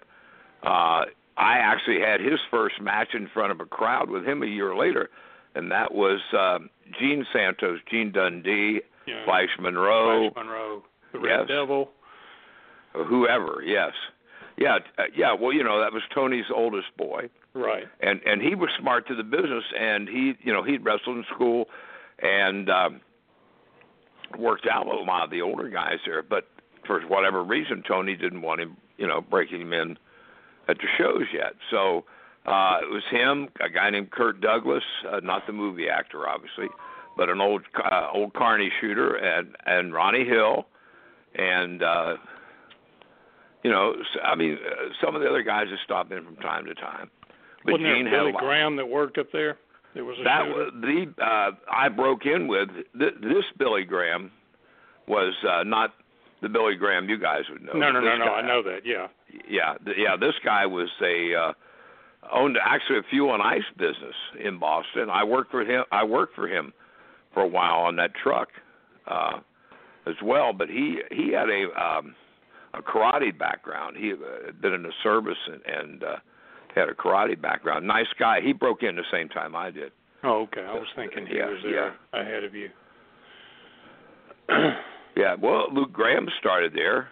uh, 0.62 1.04
I 1.36 1.58
actually 1.58 2.00
had 2.00 2.20
his 2.20 2.40
first 2.50 2.80
match 2.80 3.08
in 3.14 3.28
front 3.32 3.52
of 3.52 3.60
a 3.60 3.64
crowd 3.66 4.10
with 4.10 4.24
him 4.26 4.42
a 4.42 4.46
year 4.46 4.74
later, 4.74 5.10
and 5.54 5.70
that 5.70 5.94
was 5.94 6.20
uh, 6.36 6.58
Gene 6.98 7.26
Santos, 7.32 7.78
Gene 7.90 8.10
Dundee, 8.12 8.80
Yeah. 9.06 9.24
Flash 9.24 9.48
Monroe, 9.60 10.30
Flash 10.30 10.44
Monroe, 10.44 10.82
the 11.12 11.18
Red 11.20 11.40
Yes. 11.40 11.48
Devil. 11.48 11.90
whoever. 12.94 13.62
Yes, 13.64 13.92
yeah, 14.56 14.78
uh, 14.98 15.04
yeah. 15.14 15.34
Well, 15.34 15.52
you 15.52 15.62
know 15.62 15.78
that 15.80 15.92
was 15.92 16.02
Tony's 16.14 16.46
oldest 16.54 16.88
boy. 16.96 17.28
Right. 17.54 17.86
and 18.00 18.20
and 18.24 18.40
he 18.40 18.54
was 18.54 18.70
smart 18.78 19.08
to 19.08 19.14
the 19.14 19.22
business 19.24 19.64
and 19.78 20.08
he 20.08 20.34
you 20.42 20.52
know 20.52 20.62
he'd 20.62 20.84
wrestled 20.84 21.16
in 21.16 21.24
school 21.34 21.66
and 22.20 22.68
um 22.70 23.00
worked 24.38 24.66
out 24.70 24.86
with 24.86 24.96
a 24.96 25.02
lot 25.02 25.24
of 25.24 25.30
the 25.30 25.42
older 25.42 25.68
guys 25.68 25.98
there 26.06 26.22
but 26.22 26.48
for 26.86 27.00
whatever 27.02 27.42
reason 27.42 27.82
tony 27.86 28.14
didn't 28.14 28.42
want 28.42 28.60
him 28.60 28.76
you 28.96 29.06
know 29.06 29.20
breaking 29.20 29.60
him 29.62 29.72
in 29.72 29.98
at 30.68 30.76
the 30.78 30.86
shows 30.98 31.24
yet 31.32 31.54
so 31.70 32.04
uh 32.46 32.78
it 32.82 32.90
was 32.90 33.02
him 33.10 33.48
a 33.60 33.70
guy 33.70 33.90
named 33.90 34.10
kurt 34.10 34.40
douglas 34.40 34.84
uh, 35.10 35.20
not 35.20 35.46
the 35.46 35.52
movie 35.52 35.88
actor 35.88 36.28
obviously 36.28 36.68
but 37.16 37.28
an 37.28 37.40
old 37.40 37.62
uh, 37.82 38.08
old 38.12 38.32
carney 38.34 38.70
shooter 38.80 39.16
and 39.16 39.56
and 39.66 39.92
ronnie 39.94 40.24
hill 40.24 40.66
and 41.34 41.82
uh 41.82 42.16
you 43.64 43.70
know, 43.70 43.94
I 44.22 44.36
mean, 44.36 44.56
uh, 44.64 44.92
some 45.04 45.16
of 45.16 45.20
the 45.20 45.28
other 45.28 45.42
guys 45.42 45.66
have 45.68 45.78
stopped 45.84 46.12
in 46.12 46.24
from 46.24 46.36
time 46.36 46.64
to 46.66 46.74
time. 46.74 47.10
Wasn't 47.72 47.88
Gene 47.88 48.04
there 48.04 48.20
Billy 48.20 48.32
Graham 48.38 48.76
that 48.76 48.88
worked 48.88 49.18
up 49.18 49.26
there? 49.32 49.56
There 49.94 50.04
was 50.04 50.18
a 50.20 50.24
that 50.24 50.46
was 50.46 50.72
the 50.80 51.12
uh, 51.22 51.50
I 51.70 51.88
broke 51.88 52.26
in 52.26 52.46
with 52.48 52.68
th- 52.98 53.14
this 53.22 53.44
Billy 53.58 53.84
Graham 53.84 54.30
was 55.06 55.34
uh, 55.48 55.64
not 55.64 55.94
the 56.42 56.48
Billy 56.48 56.76
Graham 56.76 57.08
you 57.08 57.18
guys 57.18 57.42
would 57.50 57.62
know. 57.62 57.72
no, 57.72 57.90
no, 57.90 58.00
no, 58.00 58.10
This 58.10 58.18
no. 58.20 58.24
guy- 58.26 58.32
I 58.32 58.42
know 58.46 58.62
that. 58.62 58.80
Yeah. 58.84 59.08
Yeah, 59.48 59.74
th- 59.84 59.96
yeah. 59.98 60.16
This 60.16 60.34
guy 60.44 60.66
was 60.66 60.88
a 61.02 61.34
uh, 61.34 61.52
owned 62.32 62.56
actually 62.62 62.98
a 62.98 63.02
fuel 63.10 63.34
and 63.34 63.42
ice 63.42 63.62
business 63.76 64.14
in 64.38 64.58
Boston. 64.58 65.08
I 65.10 65.24
worked 65.24 65.50
for 65.50 65.62
him. 65.64 65.84
I 65.90 66.04
worked 66.04 66.34
for 66.34 66.46
him 66.48 66.72
for 67.34 67.42
a 67.42 67.48
while 67.48 67.80
on 67.80 67.96
that 67.96 68.12
truck 68.14 68.48
uh, 69.06 69.40
as 70.06 70.14
well. 70.22 70.52
But 70.52 70.68
he 70.68 71.00
he 71.10 71.32
had 71.32 71.48
a 71.50 71.64
um, 71.82 72.14
a 72.74 72.82
karate 72.82 73.36
background. 73.36 73.96
He 73.96 74.12
uh, 74.12 74.46
had 74.46 74.60
been 74.60 74.72
in 74.74 74.82
the 74.82 74.92
service 75.02 75.38
and, 75.50 75.62
and 75.66 76.04
uh, 76.04 76.16
had 76.74 76.88
a 76.88 76.94
karate 76.94 77.40
background. 77.40 77.86
Nice 77.86 78.06
guy. 78.18 78.40
He 78.40 78.52
broke 78.52 78.82
in 78.82 78.96
the 78.96 79.02
same 79.12 79.28
time 79.28 79.54
I 79.56 79.70
did. 79.70 79.92
Oh, 80.24 80.42
okay. 80.42 80.62
I 80.62 80.74
was 80.74 80.86
thinking 80.96 81.26
he 81.26 81.36
Yeah, 81.36 81.46
was 81.46 81.58
there 81.62 81.94
ahead 82.12 82.44
of 82.44 82.54
you. 82.54 82.68
Yeah, 85.16 85.34
well, 85.34 85.66
Luke 85.72 85.92
Graham 85.92 86.28
started 86.38 86.72
there. 86.74 87.08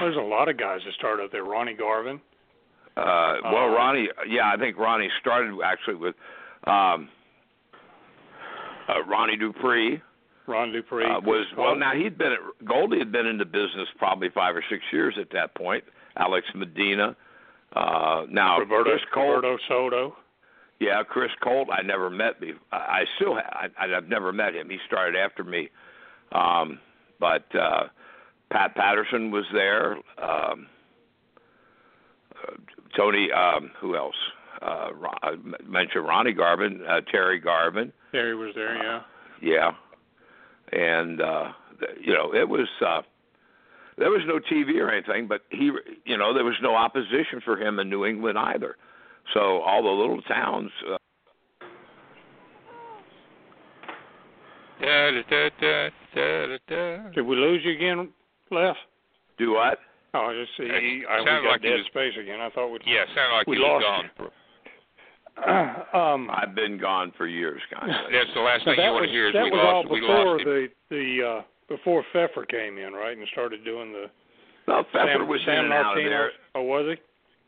There's 0.00 0.16
a 0.16 0.20
lot 0.20 0.48
of 0.48 0.56
guys 0.58 0.80
that 0.84 0.92
started 0.94 1.30
there. 1.30 1.44
Ronnie 1.44 1.74
Garvin. 1.74 2.20
Uh, 2.96 3.34
well, 3.44 3.66
Uh, 3.70 3.74
Ronnie, 3.76 4.08
yeah, 4.28 4.50
I 4.52 4.56
think 4.58 4.76
Ronnie 4.76 5.08
started 5.20 5.56
actually 5.64 5.94
with 5.96 6.16
um, 6.66 7.08
uh, 8.88 9.04
Ronnie 9.08 9.36
Dupree. 9.36 10.02
Ron 10.48 10.72
Dupree. 10.72 11.04
uh, 11.04 11.20
was 11.20 11.46
well. 11.56 11.76
Now 11.76 11.92
he'd 11.94 12.18
been 12.18 12.32
at, 12.32 12.66
Goldie 12.66 12.98
had 12.98 13.12
been 13.12 13.26
in 13.26 13.38
the 13.38 13.44
business 13.44 13.86
probably 13.98 14.28
five 14.34 14.56
or 14.56 14.64
six 14.68 14.82
years 14.92 15.14
at 15.20 15.28
that 15.32 15.54
point. 15.54 15.84
Alex 16.16 16.44
Medina. 16.56 17.14
Uh, 17.74 18.26
now 18.30 18.58
Roberto, 18.58 18.90
Chris 18.90 19.02
Colt. 19.12 19.36
Roberto 19.36 19.58
Soto. 19.68 20.16
Yeah, 20.80 21.02
Chris 21.04 21.30
Colt. 21.42 21.68
I 21.72 21.82
never 21.82 22.10
met. 22.10 22.40
Be- 22.40 22.54
I 22.72 22.76
I 22.76 23.04
still. 23.16 23.34
Ha- 23.34 23.68
I, 23.78 23.96
I've 23.96 24.08
never 24.08 24.32
met 24.32 24.54
him. 24.54 24.68
He 24.68 24.78
started 24.86 25.16
after 25.18 25.44
me. 25.44 25.68
Um, 26.32 26.78
but 27.20 27.44
uh, 27.54 27.84
Pat 28.50 28.74
Patterson 28.74 29.30
was 29.30 29.44
there. 29.52 29.92
Um, 30.22 30.66
uh, 32.36 32.52
Tony. 32.96 33.30
Um, 33.32 33.70
who 33.80 33.96
else? 33.96 34.16
Uh, 34.60 34.90
Ron, 34.94 35.14
I 35.22 35.34
mentioned 35.66 36.06
Ronnie 36.06 36.32
Garvin, 36.32 36.82
uh, 36.88 37.00
Terry 37.10 37.38
Garvin. 37.40 37.92
Terry 38.12 38.34
was 38.36 38.54
there. 38.54 38.76
Yeah. 38.76 39.00
Yeah, 39.40 39.72
and 40.72 41.20
uh, 41.20 41.52
you 42.00 42.12
know 42.12 42.32
it 42.34 42.48
was. 42.48 42.68
Uh, 42.84 43.02
there 43.98 44.10
was 44.10 44.22
no 44.26 44.38
TV 44.38 44.80
or 44.80 44.90
anything, 44.90 45.26
but 45.28 45.42
he, 45.50 45.70
you 46.04 46.16
know, 46.16 46.32
there 46.34 46.44
was 46.44 46.56
no 46.62 46.74
opposition 46.74 47.40
for 47.44 47.56
him 47.60 47.78
in 47.78 47.88
New 47.90 48.04
England 48.06 48.38
either. 48.38 48.76
So 49.34 49.60
all 49.60 49.82
the 49.82 49.88
little 49.90 50.20
towns, 50.22 50.70
uh, 50.92 50.96
Da, 54.80 55.10
da, 55.12 55.22
da, 55.30 55.48
da, 55.60 55.88
da, 56.14 56.46
da, 56.46 56.58
da. 56.68 57.10
Did 57.10 57.22
we 57.22 57.36
lose 57.36 57.60
you 57.64 57.72
again, 57.72 58.08
Les? 58.50 58.74
do 59.38 59.52
what? 59.52 59.78
Oh, 60.14 60.26
I 60.26 60.34
just 60.34 60.56
see. 60.56 60.64
Uh, 60.68 60.80
He, 60.80 61.04
I, 61.08 61.20
we 61.20 61.26
sounded 61.26 61.42
got 61.44 61.50
like 61.52 61.62
dead 61.62 61.78
was- 61.78 61.86
space 61.86 62.12
again. 62.20 62.40
I 62.40 62.50
thought 62.50 62.68
we'd. 62.68 62.82
Yeah, 62.84 63.04
sounded 63.14 63.36
like 63.36 63.46
we 63.46 63.56
he 63.56 63.62
was 63.62 63.82
lost 64.18 64.18
gone. 64.18 64.30
um, 65.94 66.30
I've 66.30 66.54
been 66.54 66.78
gone 66.78 67.12
for 67.16 67.26
years, 67.26 67.62
guys. 67.70 67.88
That's 68.12 68.28
the 68.34 68.40
last 68.40 68.64
thing 68.64 68.74
that 68.76 68.84
you 68.84 68.90
want 68.90 69.02
was 69.02 69.08
to 69.08 69.12
hear 69.12 69.28
is 69.28 69.32
that 69.34 69.44
we 69.44 69.50
was 69.50 69.60
lost. 69.62 69.86
all 69.86 69.92
we 69.94 70.00
before 70.00 70.24
lost 70.36 70.44
the 70.44 70.68
the 70.90 71.06
uh 71.24 71.42
before 71.76 72.04
Pfefer 72.12 72.44
came 72.44 72.78
in, 72.78 72.92
right, 72.92 73.16
and 73.16 73.26
started 73.32 73.64
doing 73.64 73.92
the 73.92 74.06
well, 74.66 74.84
Pfefer 74.92 75.18
Sam, 75.18 75.28
was 75.28 75.40
Sam 75.44 75.58
in 75.58 75.64
and 75.66 75.72
out 75.72 75.98
of 75.98 76.04
there. 76.04 76.30
Oh, 76.54 76.62
was 76.62 76.96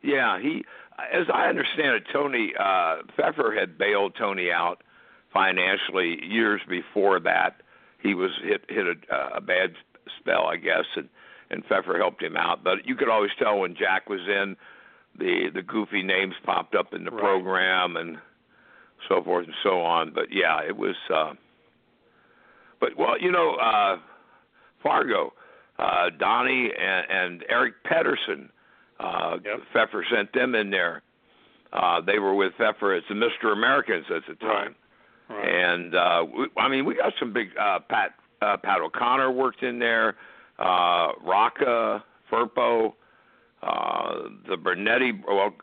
he? 0.02 0.10
Yeah, 0.10 0.40
he, 0.40 0.64
as 1.12 1.26
I 1.32 1.46
understand 1.46 1.96
it, 1.96 2.04
Tony 2.12 2.52
uh, 2.58 2.96
Pfefer 3.16 3.54
had 3.58 3.78
bailed 3.78 4.14
Tony 4.18 4.50
out 4.50 4.82
financially 5.32 6.18
years 6.24 6.60
before 6.68 7.20
that. 7.20 7.62
He 8.02 8.14
was 8.14 8.30
hit 8.42 8.62
hit 8.68 8.86
a, 8.86 9.36
a 9.36 9.40
bad 9.40 9.74
spell, 10.20 10.46
I 10.46 10.56
guess, 10.56 10.84
and 10.96 11.08
and 11.50 11.62
Pfefer 11.64 11.96
helped 11.98 12.22
him 12.22 12.36
out. 12.36 12.64
But 12.64 12.86
you 12.86 12.96
could 12.96 13.08
always 13.08 13.30
tell 13.38 13.58
when 13.60 13.74
Jack 13.76 14.08
was 14.08 14.20
in, 14.28 14.56
the 15.18 15.50
the 15.54 15.62
goofy 15.62 16.02
names 16.02 16.34
popped 16.44 16.74
up 16.74 16.92
in 16.92 17.04
the 17.04 17.10
Right. 17.10 17.20
program 17.20 17.96
and 17.96 18.18
so 19.08 19.22
forth 19.22 19.46
and 19.46 19.54
so 19.62 19.80
on. 19.80 20.12
But 20.14 20.26
yeah, 20.32 20.60
it 20.66 20.76
was. 20.76 20.96
uh 21.14 21.32
But 22.80 22.96
well, 22.98 23.18
you 23.20 23.30
know, 23.30 23.54
uh 23.54 23.96
Fargo, 24.84 25.32
uh 25.80 26.10
Donnie 26.20 26.70
and, 26.78 27.06
and 27.10 27.44
Eric 27.48 27.74
Pedersen. 27.84 28.50
Uh, 29.00 29.38
Yep. 29.44 29.58
Pfefer 29.72 30.04
sent 30.14 30.32
them 30.32 30.54
in 30.54 30.70
there. 30.70 31.02
Uh, 31.72 32.00
they 32.00 32.20
were 32.20 32.34
with 32.34 32.52
Pfefer 32.56 32.94
as 32.94 33.02
the 33.08 33.14
Mr. 33.16 33.52
Americans 33.52 34.06
at 34.14 34.22
the 34.28 34.36
time. 34.36 34.76
Right. 35.28 35.48
And 35.48 35.94
uh, 35.96 36.24
we, 36.36 36.46
I 36.56 36.68
mean, 36.68 36.84
we 36.84 36.94
got 36.94 37.12
some 37.18 37.32
big. 37.32 37.48
Uh, 37.60 37.80
Pat 37.88 38.14
uh, 38.40 38.56
Pat 38.58 38.80
O'Connor 38.80 39.32
worked 39.32 39.62
in 39.64 39.80
there. 39.80 40.14
Uh, 40.60 41.08
Rocca, 41.24 42.04
Firpo, 42.30 42.92
uh, 43.62 44.28
the 44.48 44.56
Brunetti. 44.56 45.12
Well, 45.26 45.54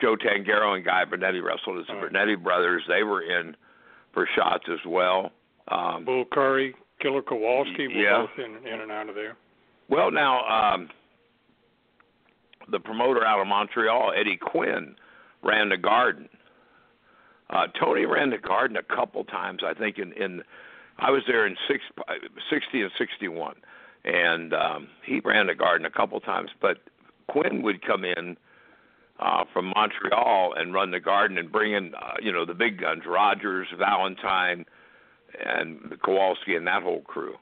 Joe 0.00 0.16
Tangaro 0.16 0.76
and 0.76 0.84
Guy 0.84 1.04
Brunetti 1.06 1.40
wrestled 1.40 1.78
as 1.78 1.86
the 1.86 1.94
Right. 1.94 2.00
Brunetti 2.10 2.34
brothers. 2.34 2.82
They 2.88 3.04
were 3.04 3.22
in 3.22 3.56
for 4.12 4.28
shots 4.36 4.64
as 4.70 4.80
well. 4.86 5.30
Um, 5.68 6.04
Bull 6.04 6.24
Curry, 6.30 6.74
Killer 7.00 7.22
Kowalski 7.22 7.88
were 7.88 7.94
Yeah. 7.94 8.26
both 8.26 8.38
in 8.38 8.66
in 8.66 8.80
and 8.80 8.90
out 8.90 9.08
of 9.08 9.14
there. 9.14 9.36
Well, 9.88 10.10
now 10.10 10.44
um, 10.46 10.90
the 12.68 12.80
promoter 12.80 13.24
out 13.24 13.40
of 13.40 13.46
Montreal, 13.46 14.12
Eddie 14.16 14.36
Quinn, 14.36 14.96
ran 15.42 15.68
the 15.68 15.76
Garden. 15.76 16.28
Uh, 17.50 17.68
Tony 17.78 18.04
ran 18.06 18.30
the 18.30 18.38
Garden 18.38 18.76
a 18.76 18.82
couple 18.82 19.22
times, 19.24 19.62
I 19.64 19.72
think. 19.74 19.98
In, 19.98 20.12
in 20.14 20.42
I 20.98 21.10
was 21.10 21.22
there 21.28 21.46
in 21.46 21.56
six, 21.68 21.84
60 22.50 22.82
and 22.82 22.90
61, 22.98 23.54
and 24.04 24.52
um, 24.52 24.88
he 25.04 25.20
ran 25.20 25.46
the 25.46 25.54
Garden 25.54 25.86
a 25.86 25.90
couple 25.90 26.18
times. 26.20 26.50
But 26.60 26.78
Quinn 27.28 27.62
would 27.62 27.86
come 27.86 28.04
in 28.04 28.36
uh, 29.20 29.44
from 29.52 29.72
Montreal 29.76 30.54
and 30.56 30.74
run 30.74 30.90
the 30.90 30.98
Garden 31.00 31.38
and 31.38 31.52
bring 31.52 31.72
in, 31.72 31.94
uh, 31.94 32.14
you 32.20 32.32
know, 32.32 32.44
the 32.44 32.54
big 32.54 32.80
guns, 32.80 33.02
Rogers, 33.06 33.68
Valentine, 33.78 34.64
and 35.44 36.00
Kowalski, 36.02 36.56
and 36.56 36.66
that 36.66 36.82
whole 36.82 37.02
crew. 37.02 37.36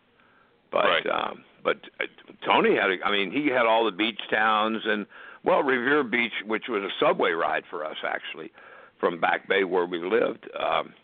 But 0.71 0.87
Right. 0.87 1.07
um, 1.07 1.45
but 1.63 1.79
uh, 2.01 2.05
Tony 2.45 2.75
had, 2.77 2.91
a, 2.91 2.97
I 3.05 3.11
mean, 3.11 3.31
he 3.31 3.47
had 3.47 3.65
all 3.65 3.85
the 3.85 3.93
beach 3.93 4.21
towns 4.31 4.83
and 4.85 5.07
well, 5.45 5.63
Revere 5.63 6.03
Beach, 6.03 6.33
which 6.47 6.65
was 6.69 6.83
a 6.83 6.89
subway 6.99 7.33
ride 7.33 7.65
for 7.69 7.85
us 7.85 7.97
actually, 8.07 8.51
from 8.99 9.21
Back 9.21 9.47
Bay 9.47 9.65
where 9.65 9.85
we 9.85 9.99
lived, 9.99 10.49
um, 10.59 10.95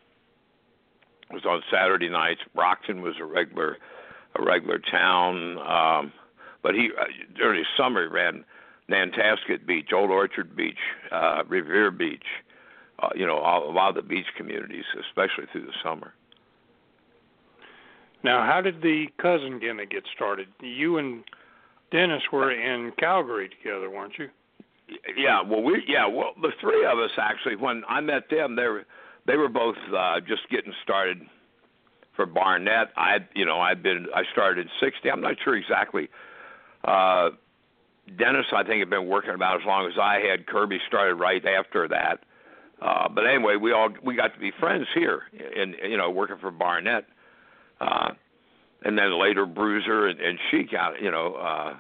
was 1.31 1.45
on 1.45 1.63
Saturday 1.71 2.09
nights. 2.09 2.41
Brockton 2.55 3.03
was 3.03 3.15
a 3.21 3.25
regular 3.25 3.77
a 4.37 4.43
regular 4.43 4.79
town, 4.79 5.59
um, 5.59 6.13
but 6.63 6.75
he 6.75 6.91
uh, 6.99 7.05
during 7.37 7.61
the 7.61 7.67
summer 7.77 8.03
he 8.03 8.09
ran 8.09 8.45
Nantasket 8.89 9.67
Beach, 9.67 9.91
Old 9.95 10.11
Orchard 10.11 10.57
Beach, 10.57 10.79
uh, 11.13 11.43
Revere 11.47 11.91
Beach. 11.91 12.25
Uh, 12.99 13.09
you 13.15 13.27
know, 13.27 13.39
all, 13.39 13.69
a 13.69 13.73
lot 13.73 13.89
of 13.89 13.95
the 13.95 14.03
beach 14.03 14.27
communities, 14.37 14.85
especially 15.09 15.45
through 15.53 15.65
the 15.65 15.73
summer. 15.83 16.13
Now, 18.23 18.45
how 18.47 18.61
did 18.61 18.83
the 18.83 19.07
cousin 19.21 19.59
gimmick 19.59 19.91
get 19.91 20.05
started? 20.15 20.49
You 20.61 20.99
and 20.99 21.25
Dennis 21.91 22.23
were 22.33 22.53
in 22.53 22.93
Calgary 22.99 23.49
together, 23.49 23.91
weren't 23.91 24.19
you? 24.19 24.29
Yeah, 25.17 25.43
well, 25.43 25.63
we 25.63 25.85
yeah, 25.87 26.07
well, 26.07 26.33
the 26.41 26.51
three 26.61 26.85
of 26.85 26.99
us 26.99 27.13
actually. 27.17 27.57
When 27.57 27.83
I 27.89 28.01
met 28.01 28.29
them, 28.29 28.57
they 28.57 28.67
were 28.67 28.85
they 29.27 29.37
were 29.37 29.49
both 29.49 29.77
uh, 29.97 30.21
just 30.21 30.49
getting 30.51 30.73
started 30.83 31.21
for 32.17 32.27
Barnett. 32.27 32.89
I, 32.97 33.19
you 33.35 33.45
know, 33.45 33.61
I'd 33.61 33.83
been 33.83 34.07
I 34.15 34.25
started 34.33 34.67
in 34.67 34.73
'60. 34.81 35.11
I'm 35.11 35.21
not 35.21 35.37
sure 35.45 35.55
exactly. 35.55 36.09
Uh, 36.85 37.31
Dennis, 38.19 38.47
I 38.53 38.65
think, 38.65 38.81
had 38.81 38.91
been 38.91 39.07
working 39.07 39.35
about 39.35 39.61
as 39.61 39.67
long 39.67 39.87
as 39.87 39.97
I 40.01 40.19
had. 40.19 40.47
Kirby 40.47 40.81
started 40.89 41.15
right 41.15 41.45
after 41.47 41.87
that. 41.89 42.25
Uh, 42.83 43.09
but 43.09 43.27
anyway, 43.27 43.57
we 43.57 43.73
all 43.73 43.91
we 44.03 44.17
got 44.17 44.35
to 44.35 44.41
be 44.41 44.51
friends 44.59 44.87
here, 44.95 45.23
and 45.57 45.77
you 45.89 45.97
know, 45.97 46.11
working 46.11 46.39
for 46.41 46.51
Barnett. 46.51 47.05
And 47.81 48.99
then 48.99 49.21
later 49.21 49.47
Bruiser 49.47 50.07
and, 50.07 50.21
and 50.21 50.39
Sheik 50.51 50.75
out, 50.75 51.01
you 51.01 51.11
know, 51.11 51.35
uh, 51.35 51.75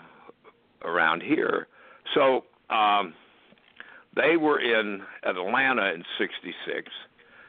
around 0.84 1.22
here. 1.22 1.66
So 2.14 2.44
um, 2.74 3.14
they 4.14 4.36
were 4.36 4.60
in 4.60 5.02
Atlanta 5.24 5.92
in 5.92 6.04
'66, 6.18 6.90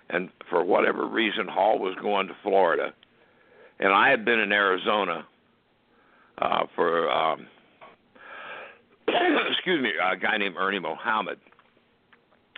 and 0.09 0.29
for 0.49 0.63
whatever 0.63 1.07
reason, 1.07 1.47
Hall 1.47 1.79
was 1.79 1.95
going 2.01 2.27
to 2.27 2.35
Florida, 2.43 2.93
and 3.79 3.93
I 3.93 4.09
had 4.09 4.25
been 4.25 4.39
in 4.39 4.51
Arizona 4.51 5.25
uh, 6.41 6.65
for, 6.75 7.09
um, 7.09 7.47
excuse 9.51 9.81
me, 9.81 9.91
a 10.01 10.17
guy 10.17 10.37
named 10.37 10.55
Ernie 10.57 10.79
Mohammed, 10.79 11.39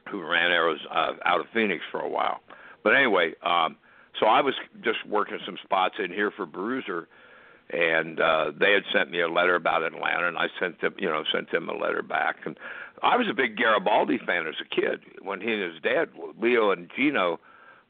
who 0.10 0.22
ran 0.22 0.52
arrows 0.52 0.80
uh, 0.92 1.14
out 1.26 1.40
of 1.40 1.46
Phoenix 1.54 1.84
for 1.92 2.02
a 2.02 2.10
while. 2.10 2.40
But 2.84 2.96
anyway, 2.96 3.34
um, 3.44 3.78
so 4.20 4.28
I 4.28 4.42
was 4.42 4.54
just 4.84 5.06
working 5.08 5.40
some 5.46 5.58
spots 5.64 5.96
in 6.04 6.12
here 6.12 6.32
for 6.32 6.46
Bruiser, 6.46 7.08
and 7.70 8.20
uh, 8.20 8.52
they 8.58 8.72
had 8.74 8.84
sent 8.94 9.10
me 9.12 9.22
a 9.22 9.28
letter 9.28 9.56
about 9.56 9.84
Atlanta, 9.84 10.28
and 10.28 10.38
I 10.38 10.48
sent 10.60 10.82
them, 10.82 10.94
you 10.98 11.10
know, 11.10 11.24
sent 11.34 11.52
them 11.52 11.70
a 11.70 11.76
letter 11.76 12.04
back. 12.04 12.38
And 12.46 12.58
I 13.02 13.18
was 13.18 13.28
a 13.30 13.34
big 13.34 13.58
Garibaldi 13.58 14.20
fan 14.20 14.48
as 14.48 14.56
a 14.62 14.76
kid. 14.76 15.02
When 15.22 15.42
he 15.42 15.52
and 15.52 15.74
his 15.74 15.82
dad, 15.82 16.10
Leo 16.40 16.72
and 16.72 16.90
Gino, 16.96 17.40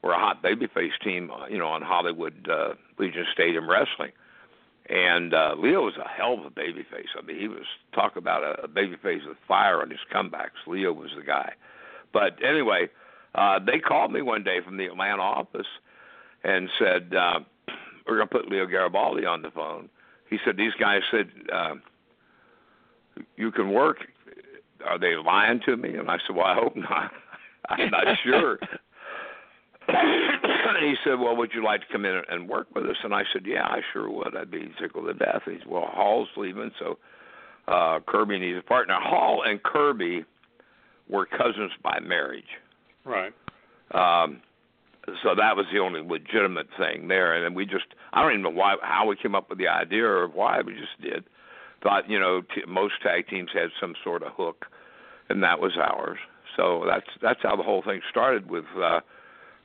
were 0.02 0.12
a 0.12 0.18
hot 0.18 0.42
babyface 0.42 0.98
team, 1.02 1.30
uh, 1.30 1.46
you 1.46 1.58
know, 1.58 1.68
on 1.68 1.82
Hollywood 1.82 2.48
uh, 2.48 2.74
Legion 2.98 3.26
Stadium 3.32 3.68
Wrestling. 3.68 4.12
And 4.88 5.32
uh, 5.32 5.54
Leo 5.58 5.86
was 5.86 5.94
a 5.96 6.06
hell 6.06 6.34
of 6.34 6.44
a 6.44 6.50
babyface. 6.50 7.08
I 7.18 7.22
mean, 7.22 7.40
he 7.40 7.48
was 7.48 7.64
talk 7.94 8.16
about 8.16 8.42
a, 8.42 8.64
a 8.64 8.68
babyface 8.68 9.26
with 9.26 9.38
fire 9.48 9.80
on 9.80 9.88
his 9.88 10.00
comebacks. 10.12 10.60
Leo 10.66 10.92
was 10.92 11.10
the 11.16 11.22
guy. 11.22 11.54
But 12.12 12.38
anyway, 12.44 12.90
uh, 13.34 13.60
they 13.64 13.78
called 13.78 14.12
me 14.12 14.20
one 14.20 14.44
day 14.44 14.58
from 14.62 14.76
the 14.76 14.84
Atlanta 14.84 15.22
office 15.22 15.66
and 16.44 16.68
said, 16.78 17.14
uh, 17.14 17.40
"We're 18.06 18.16
going 18.16 18.28
to 18.28 18.34
put 18.34 18.48
Leo 18.48 18.66
Garibaldi 18.66 19.26
on 19.26 19.42
the 19.42 19.50
phone." 19.50 19.88
He 20.30 20.38
said, 20.44 20.56
"These 20.56 20.74
guys 20.78 21.00
said 21.10 21.30
uh, 21.52 21.74
you 23.36 23.50
can 23.50 23.72
work. 23.72 23.98
Are 24.86 24.98
they 24.98 25.16
lying 25.16 25.60
to 25.66 25.76
me?" 25.76 25.96
And 25.96 26.10
I 26.10 26.18
said, 26.26 26.36
"Well, 26.36 26.46
I 26.46 26.54
hope 26.54 26.76
not. 26.76 27.10
I'm 27.68 27.90
not 27.90 28.04
sure." 28.24 28.58
and 29.88 30.78
he 30.80 30.94
said, 31.04 31.18
"Well, 31.18 31.36
would 31.36 31.52
you 31.54 31.64
like 31.64 31.80
to 31.80 31.86
come 31.90 32.04
in 32.04 32.20
and 32.28 32.48
work 32.48 32.68
with 32.74 32.84
us?" 32.84 32.96
And 33.02 33.14
I 33.14 33.22
said, 33.32 33.42
"Yeah, 33.46 33.64
I 33.64 33.80
sure 33.92 34.10
would. 34.10 34.36
I'd 34.36 34.50
be 34.50 34.70
tickled 34.80 35.06
to 35.06 35.14
death." 35.14 35.42
He 35.46 35.58
said, 35.58 35.68
"Well, 35.68 35.88
Hall's 35.90 36.28
leaving, 36.36 36.70
so 36.78 36.98
uh, 37.68 38.00
Kirby 38.06 38.38
needs 38.38 38.58
a 38.58 38.62
partner." 38.62 38.94
Hall 39.00 39.42
and 39.44 39.62
Kirby 39.62 40.24
were 41.08 41.26
cousins 41.26 41.72
by 41.82 42.00
marriage. 42.00 42.44
Right. 43.04 43.32
Um, 43.92 44.40
so 45.22 45.34
that 45.34 45.56
was 45.56 45.66
the 45.72 45.78
only 45.78 46.00
legitimate 46.00 46.68
thing 46.78 47.08
there. 47.08 47.34
And 47.34 47.44
then 47.44 47.54
we 47.54 47.66
just, 47.66 47.86
I 48.12 48.22
don't 48.22 48.32
even 48.32 48.42
know 48.42 48.50
why, 48.50 48.76
how 48.82 49.06
we 49.06 49.16
came 49.16 49.34
up 49.34 49.50
with 49.50 49.58
the 49.58 49.68
idea 49.68 50.04
or 50.04 50.28
why 50.28 50.60
we 50.60 50.74
just 50.74 51.00
did. 51.02 51.24
Thought, 51.82 52.08
you 52.08 52.18
know, 52.18 52.40
t- 52.40 52.62
most 52.66 52.94
tag 53.02 53.28
teams 53.28 53.50
had 53.52 53.68
some 53.80 53.94
sort 54.02 54.22
of 54.22 54.32
hook, 54.32 54.66
and 55.28 55.42
that 55.42 55.60
was 55.60 55.72
ours. 55.76 56.18
So 56.56 56.84
that's 56.86 57.06
that's 57.20 57.40
how 57.42 57.56
the 57.56 57.62
whole 57.62 57.82
thing 57.82 58.00
started 58.10 58.48
with 58.48 58.64
uh, 58.80 59.00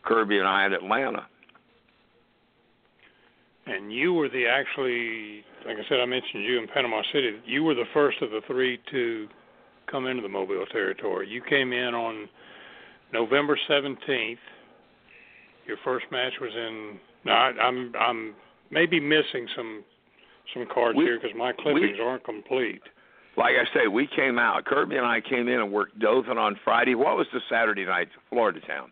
Kirby 0.04 0.38
and 0.38 0.47
I 0.47 0.65
in 0.65 0.73
Atlanta. 0.73 1.28
And 3.67 3.93
you 3.93 4.13
were 4.13 4.28
the 4.28 4.47
actually, 4.47 5.45
like 5.65 5.78
I 5.78 5.88
said, 5.88 5.99
I 5.99 6.06
mentioned 6.06 6.43
you 6.43 6.60
in 6.60 6.67
Panama 6.67 7.04
City. 7.13 7.39
You 7.45 7.63
were 7.63 7.75
the 7.75 7.86
first 7.93 8.21
of 8.21 8.32
the 8.32 8.41
three 8.47 8.80
to 8.91 9.28
come 9.89 10.08
into 10.08 10.23
the 10.23 10.30
Mobile 10.30 10.65
territory. 10.71 11.30
You 11.30 11.41
came 11.47 11.71
in 11.71 11.93
on 11.93 12.28
November 13.13 13.58
17th. 13.69 14.38
Your 15.69 15.77
first 15.86 16.08
match 16.12 16.34
was 16.41 16.51
in. 16.55 16.97
No, 17.25 17.32
I, 17.32 17.51
I'm 17.62 17.93
I'm 17.95 18.34
maybe 18.71 18.99
missing 18.99 19.47
some 19.55 19.84
some 20.53 20.65
cards 20.73 20.97
We- 20.97 21.05
here 21.05 21.19
because 21.21 21.38
my 21.38 21.53
clippings 21.53 21.99
aren't 22.01 22.23
complete. 22.25 22.82
Like 23.38 23.53
I 23.53 23.63
say, 23.73 23.88
we 23.88 24.08
came 24.08 24.39
out. 24.39 24.65
Kirby 24.65 24.97
and 24.97 25.05
I 25.05 25.21
came 25.21 25.47
in 25.47 25.62
and 25.62 25.71
worked 25.71 25.97
Dothan 25.99 26.38
on 26.39 26.60
Friday. 26.65 26.95
What 26.95 27.15
was 27.15 27.27
the 27.32 27.39
Saturday 27.49 27.86
night? 27.86 28.10
Florida 28.29 28.60
Town. 28.67 28.91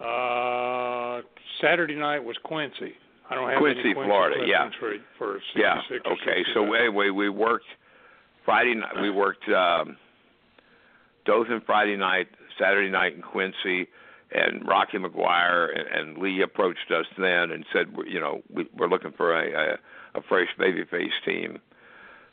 Uh, 0.00 1.20
Saturday 1.60 1.94
night 1.94 2.24
was 2.24 2.36
Quincy. 2.42 2.94
I 3.28 3.34
don't 3.34 3.50
have 3.50 3.58
Quincy, 3.60 3.92
Quincy 3.92 3.94
Florida, 3.94 4.44
yeah. 4.46 4.70
for 4.80 4.94
for 5.18 5.38
Yeah. 5.54 5.82
Okay. 5.90 6.42
So 6.54 6.72
anyway, 6.72 7.10
we 7.10 7.28
worked 7.28 7.66
Friday 8.46 8.74
night 8.74 9.02
we 9.02 9.10
worked 9.10 9.46
um, 9.50 9.98
Dothan 11.26 11.60
Friday 11.66 11.96
night, 11.96 12.28
Saturday 12.58 12.90
night 12.90 13.14
in 13.14 13.20
Quincy, 13.20 13.86
and 14.30 14.66
Rocky 14.66 14.98
McGuire 14.98 15.68
and, 15.78 15.88
and 15.88 16.18
Lee 16.18 16.42
approached 16.42 16.90
us 16.90 17.06
then 17.16 17.50
and 17.50 17.64
said, 17.72 17.86
you 18.06 18.20
know, 18.20 18.42
we, 18.52 18.66
we're 18.76 18.88
looking 18.88 19.12
for 19.12 19.34
a, 19.34 19.52
a, 19.52 20.18
a 20.18 20.22
fresh 20.28 20.48
babyface 20.58 21.12
team. 21.24 21.58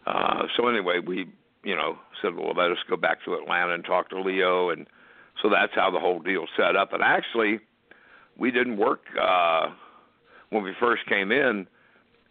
Uh, 0.06 0.44
so 0.56 0.68
anyway, 0.68 1.00
we, 1.00 1.28
you 1.64 1.76
know, 1.76 1.98
said, 2.22 2.36
well, 2.36 2.54
let 2.56 2.72
us 2.72 2.78
go 2.90 2.98
back 2.98 3.24
to 3.26 3.34
Atlanta 3.34 3.74
and 3.74 3.86
talk 3.86 4.10
to 4.10 4.22
Leo, 4.22 4.70
and 4.70 4.88
so 5.42 5.50
that's 5.50 5.74
how 5.74 5.90
the 5.90 6.00
whole 6.00 6.20
deal 6.20 6.46
set 6.56 6.76
up. 6.76 6.94
And 6.94 7.02
actually, 7.02 7.60
we 8.38 8.52
didn't 8.52 8.78
work 8.78 9.02
uh, 9.20 9.68
when 10.50 10.64
we 10.64 10.74
first 10.80 11.06
came 11.08 11.32
in. 11.32 11.68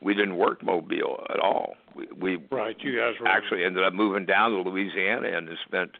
We 0.00 0.14
didn't 0.14 0.37
work 0.37 0.62
Mobile 0.62 1.27
at 1.31 1.40
all. 1.40 1.74
We, 1.96 2.07
we 2.18 2.44
right, 2.50 2.77
you 2.81 2.98
guys 2.98 3.14
were 3.20 3.29
actually 3.29 3.64
ended 3.64 3.85
up 3.85 3.94
moving 3.94 4.27
down 4.27 4.50
to 4.50 4.68
Louisiana 4.68 5.29
and 5.29 5.48
spent 5.66 5.92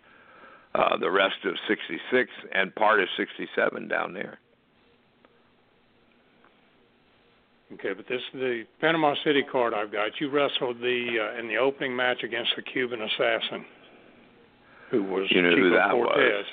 uh, 0.75 0.97
the 0.99 1.11
rest 1.11 1.37
of 1.45 1.55
'66 1.69 2.31
and 2.53 2.75
part 2.75 3.01
of 3.01 3.09
'67 3.17 3.89
down 3.89 4.13
there. 4.13 4.39
Okay, 7.75 7.93
but 7.97 8.07
this 8.09 8.21
the 8.33 8.65
Panama 8.81 9.15
City 9.25 9.43
card 9.51 9.75
I've 9.75 9.91
got. 9.91 10.21
You 10.21 10.31
wrestled 10.31 10.79
the 10.79 11.17
uh, 11.21 11.41
in 11.41 11.49
the 11.49 11.57
opening 11.57 11.97
match 11.97 12.23
against 12.23 12.51
the 12.57 12.63
Cuban 12.63 13.01
assassin, 13.03 13.65
who 14.91 15.03
was 15.03 15.27
you 15.31 15.43
know 15.43 15.51
Chico 15.51 15.63
who 15.63 15.71
that 15.71 15.91
Cortez. 15.91 16.17
Was. 16.17 16.45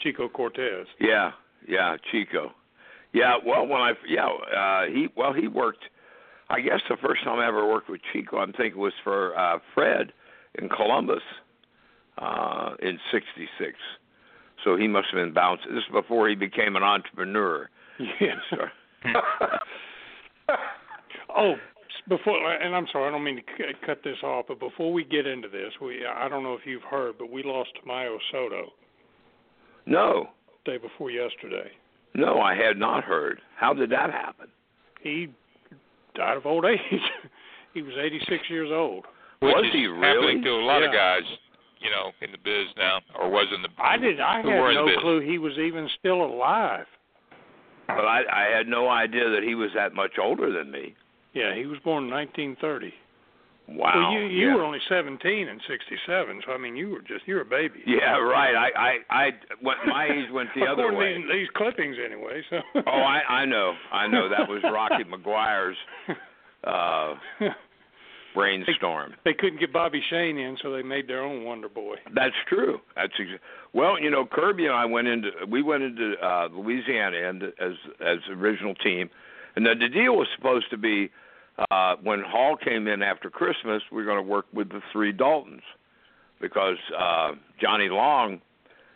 Chico 0.00 0.28
Cortez. 0.28 0.86
Yeah, 1.00 1.32
yeah, 1.68 1.96
Chico. 2.10 2.52
Yeah, 3.12 3.36
well, 3.44 3.66
when 3.66 3.80
I 3.80 3.92
yeah, 4.08 4.26
uh, 4.26 4.92
he 4.92 5.08
well 5.16 5.32
he 5.32 5.46
worked. 5.46 5.84
I 6.48 6.60
guess 6.60 6.80
the 6.88 6.96
first 7.02 7.24
time 7.24 7.40
I 7.40 7.48
ever 7.48 7.68
worked 7.68 7.90
with 7.90 8.00
Chico, 8.12 8.38
I'm 8.38 8.52
thinking 8.52 8.80
was 8.80 8.92
for 9.02 9.36
uh, 9.36 9.58
Fred 9.74 10.12
in 10.54 10.68
Columbus 10.68 11.22
uh, 12.18 12.74
in 12.82 12.98
'66. 13.10 13.72
So 14.64 14.76
he 14.76 14.88
must 14.88 15.08
have 15.12 15.16
been 15.18 15.32
bouncing. 15.34 15.74
This 15.74 15.84
is 15.84 15.92
before 15.92 16.28
he 16.28 16.34
became 16.34 16.76
an 16.76 16.82
entrepreneur. 16.82 17.68
Yeah. 18.20 18.34
oh, 21.36 21.54
before 22.08 22.52
and 22.52 22.74
I'm 22.74 22.86
sorry, 22.92 23.08
I 23.08 23.10
don't 23.10 23.24
mean 23.24 23.36
to 23.36 23.42
c- 23.58 23.64
cut 23.84 24.00
this 24.04 24.16
off, 24.22 24.46
but 24.48 24.58
before 24.60 24.92
we 24.92 25.04
get 25.04 25.26
into 25.26 25.48
this, 25.48 25.72
we 25.80 26.04
I 26.06 26.28
don't 26.28 26.42
know 26.42 26.54
if 26.54 26.60
you've 26.64 26.82
heard, 26.82 27.14
but 27.18 27.30
we 27.30 27.42
lost 27.42 27.70
Mayo 27.86 28.18
Soto 28.32 28.72
No, 29.86 30.28
day 30.64 30.78
before 30.78 31.10
yesterday. 31.10 31.70
no, 32.14 32.40
I 32.40 32.54
had 32.54 32.76
not 32.78 33.04
heard. 33.04 33.40
How 33.56 33.72
did 33.74 33.90
that 33.90 34.10
happen? 34.10 34.48
He 35.02 35.28
died 36.14 36.36
of 36.36 36.46
old 36.46 36.64
age. 36.64 36.78
he 37.74 37.82
was 37.82 37.94
86 37.98 38.42
years 38.50 38.70
old. 38.72 39.04
Which 39.40 39.54
Was 39.54 39.66
is 39.66 39.72
he 39.72 39.82
happening 39.82 40.40
really? 40.40 40.42
to 40.42 40.50
a 40.50 40.64
lot 40.64 40.82
of 40.82 40.92
Yeah. 40.92 41.20
guys, 41.20 41.22
you 41.80 41.90
know, 41.90 42.12
in 42.22 42.32
the 42.32 42.38
biz 42.38 42.66
now, 42.76 43.00
or 43.18 43.30
was 43.30 43.46
in 43.54 43.62
the. 43.62 43.68
I 43.78 43.96
did. 43.96 44.20
I 44.20 44.42
who 44.42 44.50
had 44.50 44.60
were 44.60 44.70
in 44.70 44.76
no 44.76 44.86
the 44.86 45.00
clue 45.00 45.20
he 45.20 45.38
was 45.38 45.52
even 45.58 45.88
still 45.98 46.24
alive. 46.24 46.86
But 47.86 48.04
I, 48.04 48.22
I 48.32 48.56
had 48.56 48.66
no 48.66 48.88
idea 48.88 49.30
that 49.30 49.42
he 49.44 49.54
was 49.54 49.70
that 49.74 49.94
much 49.94 50.12
older 50.20 50.52
than 50.52 50.70
me. 50.70 50.94
Yeah, 51.34 51.54
he 51.54 51.66
was 51.66 51.78
born 51.84 52.04
in 52.04 52.10
1930. 52.10 52.92
Wow. 53.68 53.92
well, 53.94 54.12
you 54.12 54.26
you 54.26 54.48
yeah. 54.48 54.54
were 54.54 54.62
only 54.62 54.78
17 54.88 55.48
in 55.48 55.60
'67, 55.66 56.42
so 56.46 56.52
I 56.52 56.58
mean, 56.58 56.76
you 56.76 56.90
were 56.90 57.00
just 57.00 57.26
you 57.26 57.34
were 57.34 57.40
a 57.40 57.44
baby. 57.44 57.80
Yeah, 57.84 58.16
right. 58.16 58.54
I, 58.54 58.68
I, 58.78 58.96
I 59.10 59.30
went. 59.60 59.78
My 59.86 60.06
age 60.06 60.30
went 60.32 60.50
the 60.54 60.62
other 60.70 60.86
According 60.86 60.98
way. 60.98 61.12
to 61.14 61.32
these, 61.32 61.32
these 61.32 61.48
clippings, 61.56 61.96
anyway. 62.04 62.42
So. 62.48 62.60
Oh, 62.86 62.90
I, 62.90 63.42
I 63.42 63.44
know. 63.44 63.74
I 63.92 64.06
know. 64.06 64.28
That 64.28 64.48
was 64.48 64.62
Rocky 64.62 65.02
McGuire's 65.12 65.76
uh, 66.62 67.14
brainstorm. 68.36 69.14
they 69.24 69.34
couldn't 69.34 69.58
get 69.58 69.72
Bobby 69.72 70.00
Shane 70.08 70.38
in, 70.38 70.56
so 70.62 70.70
they 70.72 70.82
made 70.82 71.08
their 71.08 71.22
own 71.22 71.44
Wonder 71.44 71.68
Boy. 71.68 71.96
That's 72.14 72.34
true. 72.48 72.80
That's 72.94 73.12
ex- 73.18 73.42
well, 73.72 74.00
you 74.00 74.10
know, 74.10 74.24
Kirby 74.24 74.66
and 74.66 74.74
I 74.74 74.84
went 74.84 75.08
into 75.08 75.30
we 75.48 75.62
went 75.62 75.82
into 75.82 76.14
uh, 76.22 76.48
Louisiana 76.52 77.28
and 77.28 77.42
as 77.42 77.72
as 78.00 78.18
original 78.30 78.74
team, 78.74 79.10
and 79.56 79.66
then 79.66 79.78
the 79.78 79.88
deal 79.88 80.16
was 80.16 80.28
supposed 80.36 80.70
to 80.70 80.76
be 80.76 81.10
uh, 81.70 81.96
when 82.02 82.20
Hall 82.20 82.56
came 82.56 82.86
in 82.86 83.02
after 83.02 83.30
Christmas, 83.30 83.82
we 83.90 84.02
are 84.02 84.04
going 84.04 84.22
to 84.22 84.30
work 84.30 84.46
with 84.52 84.68
the 84.68 84.80
three 84.92 85.12
Daltons 85.12 85.62
because 86.40 86.76
uh, 86.96 87.32
Johnny 87.60 87.88
Long 87.88 88.40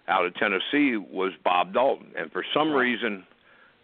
out 0.08 0.26
of 0.26 0.34
Tennessee 0.34 0.96
was 0.96 1.32
Bob 1.42 1.72
Dalton, 1.72 2.08
and 2.18 2.30
for 2.32 2.44
some 2.52 2.72
reason 2.72 3.24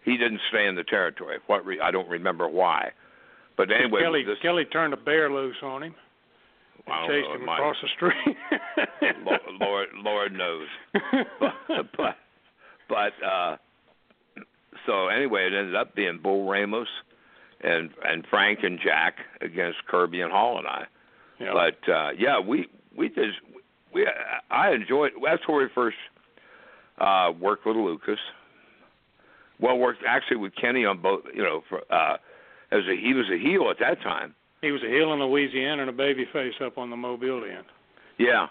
he 0.03 0.17
didn't 0.17 0.41
stay 0.49 0.67
in 0.67 0.75
the 0.75 0.83
territory. 0.83 1.37
What 1.47 1.65
re- 1.65 1.79
I 1.81 1.91
don't 1.91 2.07
remember 2.07 2.47
why, 2.47 2.91
but 3.57 3.71
anyway, 3.71 4.01
Kelly 4.01 4.23
this, 4.23 4.37
Kelly 4.41 4.65
turned 4.65 4.93
a 4.93 4.97
bear 4.97 5.31
loose 5.31 5.57
on 5.63 5.83
him 5.83 5.95
and 6.87 7.09
chased 7.09 7.27
know, 7.27 7.35
him 7.35 7.49
across 7.49 7.75
the 7.81 7.89
street. 7.95 8.37
Lord, 9.25 9.41
Lord, 9.59 9.87
Lord 9.95 10.33
knows. 10.33 10.67
but 11.39 11.85
but 11.97 12.15
but 12.87 13.25
uh 13.25 13.57
so 14.85 15.07
anyway 15.07 15.47
it 15.47 15.53
ended 15.57 15.75
up 15.75 15.95
being 15.95 16.19
Bull 16.21 16.49
Ramos 16.49 16.87
and 17.61 17.89
and 18.03 18.25
Frank 18.29 18.59
and 18.63 18.79
Jack 18.83 19.15
against 19.41 19.79
Kirby 19.87 20.21
and 20.21 20.31
Hall 20.31 20.57
and 20.57 20.67
I. 20.67 20.85
yeah. 21.39 21.51
But 21.53 21.91
uh 21.91 22.09
yeah, 22.17 22.39
we 22.39 22.67
we 22.95 23.09
just 23.09 23.39
we 23.93 24.07
I 24.49 24.71
enjoyed 24.71 25.11
that's 25.23 25.47
where 25.47 25.57
we 25.57 25.69
first 25.73 25.97
uh 26.99 27.31
worked 27.39 27.65
with 27.65 27.75
Lucas. 27.75 28.19
Well 29.59 29.77
worked 29.77 30.03
actually 30.07 30.37
with 30.37 30.53
Kenny 30.55 30.85
on 30.85 31.01
both 31.01 31.21
you 31.33 31.43
know, 31.43 31.63
for 31.67 31.81
uh 31.91 32.17
as 32.71 32.81
a 32.87 32.95
he 32.95 33.13
was 33.13 33.25
a 33.29 33.37
heel 33.37 33.69
at 33.69 33.79
that 33.79 34.01
time. 34.01 34.35
he 34.61 34.71
was 34.71 34.81
a 34.83 34.87
heel 34.89 35.13
in 35.13 35.19
Louisiana 35.21 35.81
and 35.83 35.89
a 35.89 35.93
baby 35.93 36.25
face 36.33 36.53
up 36.63 36.77
on 36.77 36.89
the 36.89 36.97
Mobile 36.97 37.43
end. 37.43 37.65
Yeah. 38.17 38.47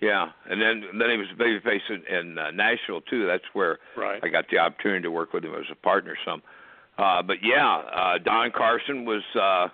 Yeah, 0.00 0.30
and 0.50 0.60
then 0.60 0.84
then 0.98 1.10
he 1.10 1.16
was 1.16 1.28
a 1.32 1.40
babyface 1.40 1.88
in, 1.88 2.04
in 2.14 2.38
uh, 2.38 2.50
Nashville 2.50 3.00
too. 3.02 3.26
That's 3.26 3.44
where 3.54 3.78
Right. 3.96 4.20
I 4.22 4.28
got 4.28 4.46
the 4.50 4.58
opportunity 4.58 5.02
to 5.02 5.10
work 5.10 5.32
with 5.32 5.44
him 5.44 5.54
as 5.54 5.64
a 5.70 5.76
partner 5.76 6.16
some. 6.26 6.42
Uh 6.98 7.22
but 7.22 7.38
yeah, 7.42 7.76
uh 7.76 8.18
Don 8.18 8.50
Carson 8.50 9.04
was 9.04 9.22
uh 9.40 9.68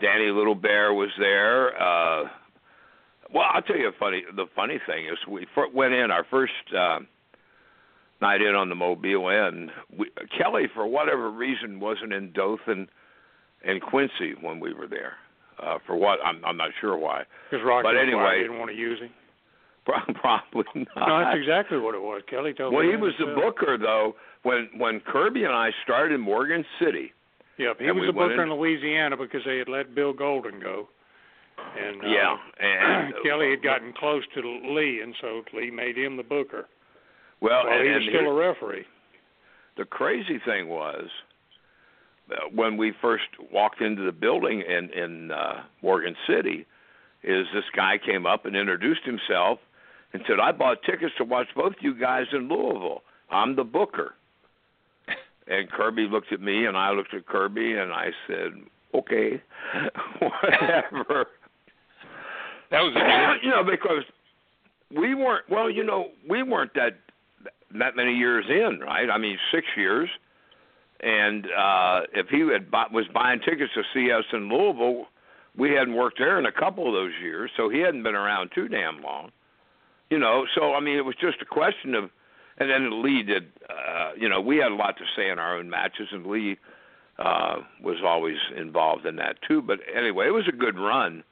Danny 0.00 0.30
Little 0.30 0.54
Bear 0.54 0.94
was 0.94 1.10
there. 1.18 1.74
Uh 1.80 2.28
well, 3.32 3.46
I'll 3.52 3.62
tell 3.62 3.76
you 3.76 3.88
a 3.88 3.92
funny 3.98 4.22
the 4.34 4.46
funny 4.54 4.80
thing 4.86 5.06
is 5.06 5.18
we 5.28 5.46
went 5.74 5.92
in 5.94 6.10
our 6.10 6.24
first 6.30 6.52
uh, 6.76 7.00
night 8.24 8.40
in 8.40 8.54
on 8.54 8.68
the 8.68 8.74
Mobile 8.74 9.28
end. 9.30 9.70
We, 9.96 10.10
Kelly 10.36 10.64
for 10.74 10.86
whatever 10.86 11.30
reason 11.30 11.80
wasn't 11.80 12.12
in 12.12 12.32
Dothan 12.32 12.88
and 13.64 13.82
Quincy 13.82 14.34
when 14.40 14.60
we 14.60 14.72
were 14.72 14.86
there. 14.86 15.14
Uh 15.62 15.78
for 15.86 15.94
what 15.96 16.18
I'm 16.24 16.44
I'm 16.44 16.56
not 16.56 16.70
sure 16.80 16.96
why. 16.96 17.24
Because 17.50 17.64
Rocky 17.64 17.84
But 17.88 17.96
anyway- 17.96 18.42
didn't 18.42 18.58
want 18.58 18.70
to 18.70 18.76
use 18.76 19.00
him. 19.00 19.10
Probably 19.84 20.64
not. 20.96 21.08
No, 21.08 21.18
that's 21.20 21.36
exactly 21.36 21.76
what 21.78 21.94
it 21.94 22.00
was. 22.00 22.22
Kelly 22.30 22.54
told 22.54 22.72
well, 22.72 22.82
me. 22.82 22.88
Well, 22.88 22.96
he 22.96 23.02
was 23.02 23.14
the 23.18 23.34
booker 23.34 23.76
though 23.78 24.16
when 24.42 24.70
when 24.78 25.00
Kirby 25.00 25.44
and 25.44 25.52
I 25.52 25.70
started 25.84 26.14
in 26.14 26.20
Morgan 26.20 26.64
City. 26.80 27.12
Yep, 27.58 27.78
he 27.78 27.86
was 27.92 28.00
we 28.00 28.06
the 28.06 28.12
booker 28.12 28.42
in- 28.42 28.50
in 28.50 28.56
Louisiana 28.56 29.16
because 29.16 29.42
they 29.44 29.58
had 29.58 29.68
let 29.68 29.94
Bill 29.94 30.12
Golden 30.12 30.58
go. 30.58 30.88
And 31.78 32.02
uh, 32.02 32.08
yeah, 32.08 32.36
and 32.58 33.14
Kelly 33.24 33.50
had 33.50 33.62
gotten 33.62 33.92
close 33.92 34.24
to 34.34 34.40
Lee, 34.40 35.00
and 35.02 35.14
so 35.20 35.42
Lee 35.52 35.70
made 35.70 35.96
him 35.96 36.16
the 36.16 36.22
booker. 36.24 36.66
Well, 37.40 37.64
While 37.66 37.72
and, 37.78 37.82
he 37.84 37.88
was 37.90 37.96
and 38.02 38.04
still 38.10 38.20
here- 38.22 38.30
a 38.32 38.34
referee. 38.34 38.84
the 39.76 39.84
crazy 39.84 40.38
thing 40.44 40.68
was 40.68 41.08
uh, 42.30 42.36
when 42.54 42.76
we 42.76 42.92
first 43.02 43.24
walked 43.52 43.80
into 43.80 44.02
the 44.02 44.12
building 44.12 44.62
in 44.62 44.90
in 44.90 45.30
uh, 45.30 45.62
Morgan 45.82 46.16
City, 46.26 46.66
is 47.22 47.46
this 47.54 47.64
guy 47.76 47.98
came 47.98 48.24
up 48.26 48.46
and 48.46 48.54
introduced 48.56 49.02
himself 49.04 49.58
and 50.12 50.22
said, 50.26 50.40
"I 50.40 50.52
bought 50.52 50.82
tickets 50.84 51.12
to 51.18 51.24
watch 51.24 51.48
both 51.54 51.74
you 51.80 51.94
guys 51.94 52.26
in 52.32 52.48
Louisville. 52.48 53.02
I'm 53.30 53.56
the 53.56 53.64
booker." 53.64 54.14
And 55.46 55.70
Kirby 55.70 56.08
looked 56.10 56.32
at 56.32 56.40
me, 56.40 56.64
and 56.64 56.74
I 56.74 56.90
looked 56.92 57.12
at 57.12 57.26
Kirby, 57.26 57.74
and 57.74 57.92
I 57.92 58.10
said, 58.26 58.52
"Okay, 58.94 59.42
whatever." 60.20 61.26
That 62.70 62.80
was 62.80 62.92
a 62.96 62.98
new 62.98 63.48
you 63.48 63.50
know, 63.54 63.62
because 63.62 64.04
we 64.96 65.14
weren't. 65.14 65.44
Well, 65.50 65.68
you 65.68 65.84
know, 65.84 66.08
we 66.28 66.42
weren't 66.42 66.72
that 66.74 66.98
that 67.72 67.96
many 67.96 68.14
years 68.14 68.44
in, 68.48 68.80
right? 68.80 69.08
I 69.10 69.18
mean, 69.18 69.38
six 69.52 69.66
years. 69.76 70.08
And 71.00 71.46
uh 71.46 72.02
if 72.12 72.28
he 72.28 72.40
had 72.40 72.70
bought, 72.70 72.92
was 72.92 73.06
buying 73.12 73.40
tickets 73.40 73.72
to 73.74 73.82
see 73.92 74.10
us 74.12 74.24
in 74.32 74.48
Louisville, 74.48 75.06
we 75.56 75.70
hadn't 75.72 75.94
worked 75.94 76.18
there 76.18 76.38
in 76.38 76.46
a 76.46 76.52
couple 76.52 76.86
of 76.86 76.94
those 76.94 77.12
years, 77.22 77.50
so 77.56 77.68
he 77.68 77.80
hadn't 77.80 78.02
been 78.02 78.14
around 78.14 78.50
too 78.54 78.68
damn 78.68 79.02
long. 79.02 79.30
You 80.10 80.18
know, 80.18 80.46
so 80.54 80.74
I 80.74 80.80
mean, 80.80 80.96
it 80.96 81.04
was 81.04 81.16
just 81.20 81.42
a 81.42 81.46
question 81.46 81.94
of. 81.94 82.10
And 82.56 82.70
then 82.70 83.02
Lee 83.02 83.22
did. 83.22 83.50
uh 83.68 84.12
You 84.16 84.28
know, 84.28 84.40
we 84.40 84.58
had 84.58 84.70
a 84.70 84.76
lot 84.76 84.96
to 84.98 85.04
say 85.16 85.28
in 85.28 85.38
our 85.38 85.58
own 85.58 85.68
matches, 85.68 86.08
and 86.12 86.26
Lee 86.26 86.56
uh 87.18 87.56
was 87.82 87.98
always 88.04 88.38
involved 88.56 89.04
in 89.06 89.16
that 89.16 89.42
too. 89.46 89.60
But 89.60 89.80
anyway, 89.94 90.28
it 90.28 90.32
was 90.32 90.48
a 90.48 90.56
good 90.56 90.78
run 90.78 91.24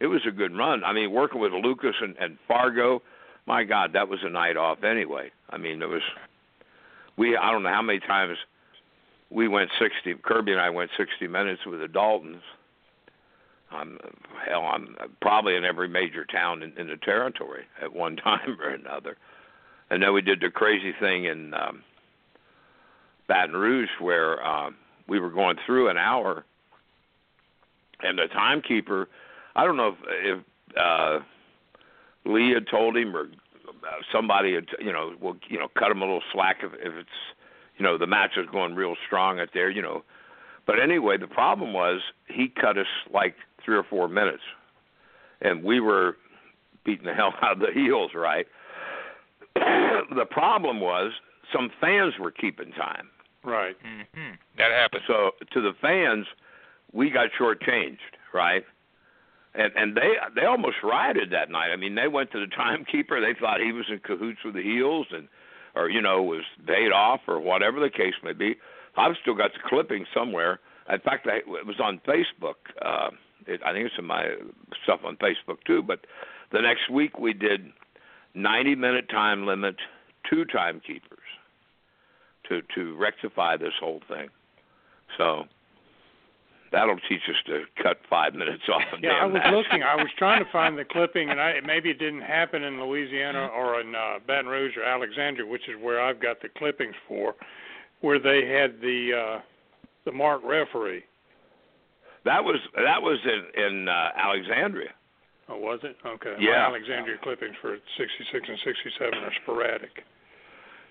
it 0.00 0.06
was 0.06 0.22
a 0.26 0.30
good 0.30 0.56
run. 0.56 0.82
I 0.82 0.92
mean, 0.92 1.12
working 1.12 1.40
with 1.40 1.52
Lucas 1.52 1.94
and, 2.00 2.16
and 2.18 2.38
Fargo, 2.48 3.02
my 3.46 3.64
God, 3.64 3.92
that 3.94 4.08
was 4.08 4.20
a 4.22 4.30
night 4.30 4.56
off 4.56 4.84
anyway. 4.84 5.30
I 5.50 5.58
mean, 5.58 5.82
it 5.82 5.88
was 5.88 6.02
we. 7.16 7.36
I 7.36 7.50
don't 7.50 7.62
know 7.62 7.72
how 7.72 7.82
many 7.82 8.00
times 8.00 8.36
we 9.30 9.48
went 9.48 9.70
sixty. 9.80 10.14
Kirby 10.22 10.52
and 10.52 10.60
I 10.60 10.70
went 10.70 10.90
sixty 10.96 11.26
minutes 11.26 11.62
with 11.66 11.80
the 11.80 11.88
Daltons. 11.88 12.42
I'm 13.72 13.98
hell, 14.48 14.62
I'm 14.62 14.96
probably 15.20 15.54
in 15.54 15.64
every 15.64 15.88
major 15.88 16.24
town 16.24 16.62
in, 16.62 16.76
in 16.76 16.88
the 16.88 16.96
territory 16.96 17.64
at 17.80 17.92
one 17.92 18.16
time 18.24 18.58
or 18.60 18.70
another. 18.70 19.16
And 19.90 20.02
then 20.02 20.12
we 20.12 20.22
did 20.22 20.40
the 20.40 20.50
crazy 20.50 20.92
thing 21.00 21.24
in 21.24 21.54
um, 21.54 21.82
Baton 23.28 23.56
Rouge 23.56 23.88
where 24.00 24.44
uh, 24.44 24.70
we 25.08 25.18
were 25.18 25.30
going 25.30 25.56
through 25.66 25.88
an 25.88 25.96
hour, 25.96 26.44
and 28.02 28.18
the 28.18 28.26
timekeeper, 28.32 29.08
I 29.56 29.64
don't 29.64 29.76
know 29.76 29.88
if, 29.88 29.96
if 30.24 30.76
uh, 30.76 31.18
Lee 32.24 32.50
had 32.52 32.66
told 32.68 32.96
him 32.96 33.16
or 33.16 33.28
somebody 34.12 34.54
had, 34.54 34.66
you 34.78 34.92
know, 34.92 35.14
will 35.20 35.36
you 35.48 35.58
know 35.58 35.68
cut 35.78 35.90
him 35.90 36.02
a 36.02 36.04
little 36.04 36.22
slack 36.32 36.58
if, 36.62 36.72
if 36.74 36.94
it's, 36.94 37.08
you 37.76 37.84
know, 37.84 37.96
the 37.96 38.06
match 38.06 38.32
is 38.36 38.46
going 38.52 38.74
real 38.74 38.94
strong 39.06 39.40
out 39.40 39.50
there, 39.54 39.70
you 39.70 39.82
know. 39.82 40.02
But 40.66 40.80
anyway, 40.80 41.16
the 41.16 41.26
problem 41.26 41.72
was 41.72 42.00
he 42.28 42.48
cut 42.48 42.78
us 42.78 42.86
like 43.12 43.34
three 43.64 43.76
or 43.76 43.84
four 43.84 44.08
minutes, 44.08 44.42
and 45.40 45.64
we 45.64 45.80
were 45.80 46.16
beating 46.84 47.06
the 47.06 47.14
hell 47.14 47.34
out 47.42 47.52
of 47.52 47.60
the 47.60 47.72
heels, 47.72 48.12
right? 48.14 48.46
the 49.54 50.26
problem 50.30 50.80
was 50.80 51.12
some 51.52 51.70
fans 51.80 52.14
were 52.18 52.30
keeping 52.30 52.72
time. 52.72 53.08
Right. 53.42 53.76
Mm-hmm. 53.84 54.34
That 54.58 54.70
happens. 54.70 55.02
So 55.06 55.32
to 55.52 55.60
the 55.60 55.72
fans, 55.80 56.26
we 56.92 57.10
got 57.10 57.30
shortchanged, 57.38 57.98
right? 58.34 58.64
And 59.54 59.72
and 59.74 59.96
they 59.96 60.12
they 60.34 60.46
almost 60.46 60.76
rioted 60.82 61.30
that 61.32 61.50
night. 61.50 61.72
I 61.72 61.76
mean, 61.76 61.94
they 61.94 62.08
went 62.08 62.30
to 62.32 62.40
the 62.40 62.46
timekeeper. 62.56 63.20
They 63.20 63.38
thought 63.38 63.60
he 63.60 63.72
was 63.72 63.86
in 63.90 63.98
cahoots 64.00 64.40
with 64.44 64.54
the 64.54 64.62
heels, 64.62 65.06
and 65.10 65.28
or 65.74 65.88
you 65.90 66.00
know 66.00 66.22
was 66.22 66.44
paid 66.66 66.92
off 66.92 67.20
or 67.26 67.40
whatever 67.40 67.80
the 67.80 67.90
case 67.90 68.14
may 68.22 68.32
be. 68.32 68.56
I've 68.96 69.16
still 69.22 69.34
got 69.34 69.52
the 69.52 69.60
clipping 69.68 70.06
somewhere. 70.14 70.60
In 70.92 71.00
fact, 71.00 71.26
I, 71.26 71.36
it 71.36 71.66
was 71.66 71.80
on 71.80 72.00
Facebook. 72.06 72.54
Uh, 72.82 73.10
it, 73.46 73.60
I 73.64 73.72
think 73.72 73.86
it's 73.86 73.94
in 73.98 74.04
my 74.04 74.34
stuff 74.84 75.00
on 75.04 75.16
Facebook 75.16 75.58
too. 75.66 75.82
But 75.82 76.00
the 76.52 76.60
next 76.60 76.90
week 76.90 77.18
we 77.18 77.32
did 77.32 77.72
90 78.34 78.74
minute 78.74 79.08
time 79.08 79.46
limit, 79.46 79.76
two 80.28 80.44
timekeepers 80.44 81.18
to 82.48 82.62
to 82.74 82.96
rectify 82.96 83.56
this 83.56 83.72
whole 83.80 84.00
thing. 84.08 84.28
So 85.18 85.44
that'll 86.72 86.98
teach 87.08 87.22
us 87.28 87.36
to 87.46 87.64
cut 87.82 87.98
five 88.08 88.34
minutes 88.34 88.62
off. 88.72 88.82
A 88.92 88.96
yeah, 89.02 89.10
I 89.22 89.24
was 89.26 89.34
match. 89.34 89.52
looking. 89.52 89.82
I 89.82 89.96
was 89.96 90.08
trying 90.18 90.44
to 90.44 90.50
find 90.52 90.78
the 90.78 90.84
clipping, 90.84 91.30
and 91.30 91.40
I 91.40 91.60
maybe 91.60 91.90
it 91.90 91.98
didn't 91.98 92.22
happen 92.22 92.62
in 92.62 92.80
Louisiana 92.80 93.46
or 93.48 93.80
in 93.80 93.94
uh, 93.94 94.18
Baton 94.26 94.46
Rouge 94.46 94.76
or 94.76 94.84
Alexandria, 94.84 95.46
which 95.46 95.68
is 95.68 95.76
where 95.80 96.00
I've 96.00 96.20
got 96.20 96.40
the 96.42 96.48
clippings 96.56 96.94
for, 97.08 97.34
where 98.00 98.18
they 98.18 98.46
had 98.46 98.80
the 98.80 99.36
uh, 99.38 99.40
the 100.04 100.12
mark 100.12 100.42
referee. 100.44 101.04
That 102.24 102.44
was 102.44 102.58
that 102.76 103.02
was 103.02 103.18
in 103.24 103.62
in 103.62 103.88
uh, 103.88 104.10
Alexandria. 104.16 104.90
Oh, 105.48 105.58
was 105.58 105.80
it? 105.82 105.96
Okay. 106.06 106.36
Yeah. 106.38 106.68
My 106.68 106.76
Alexandria 106.76 107.16
clippings 107.22 107.56
for 107.60 107.76
66 107.98 108.48
and 108.48 108.58
67 108.64 109.18
are 109.18 109.32
sporadic. 109.42 110.04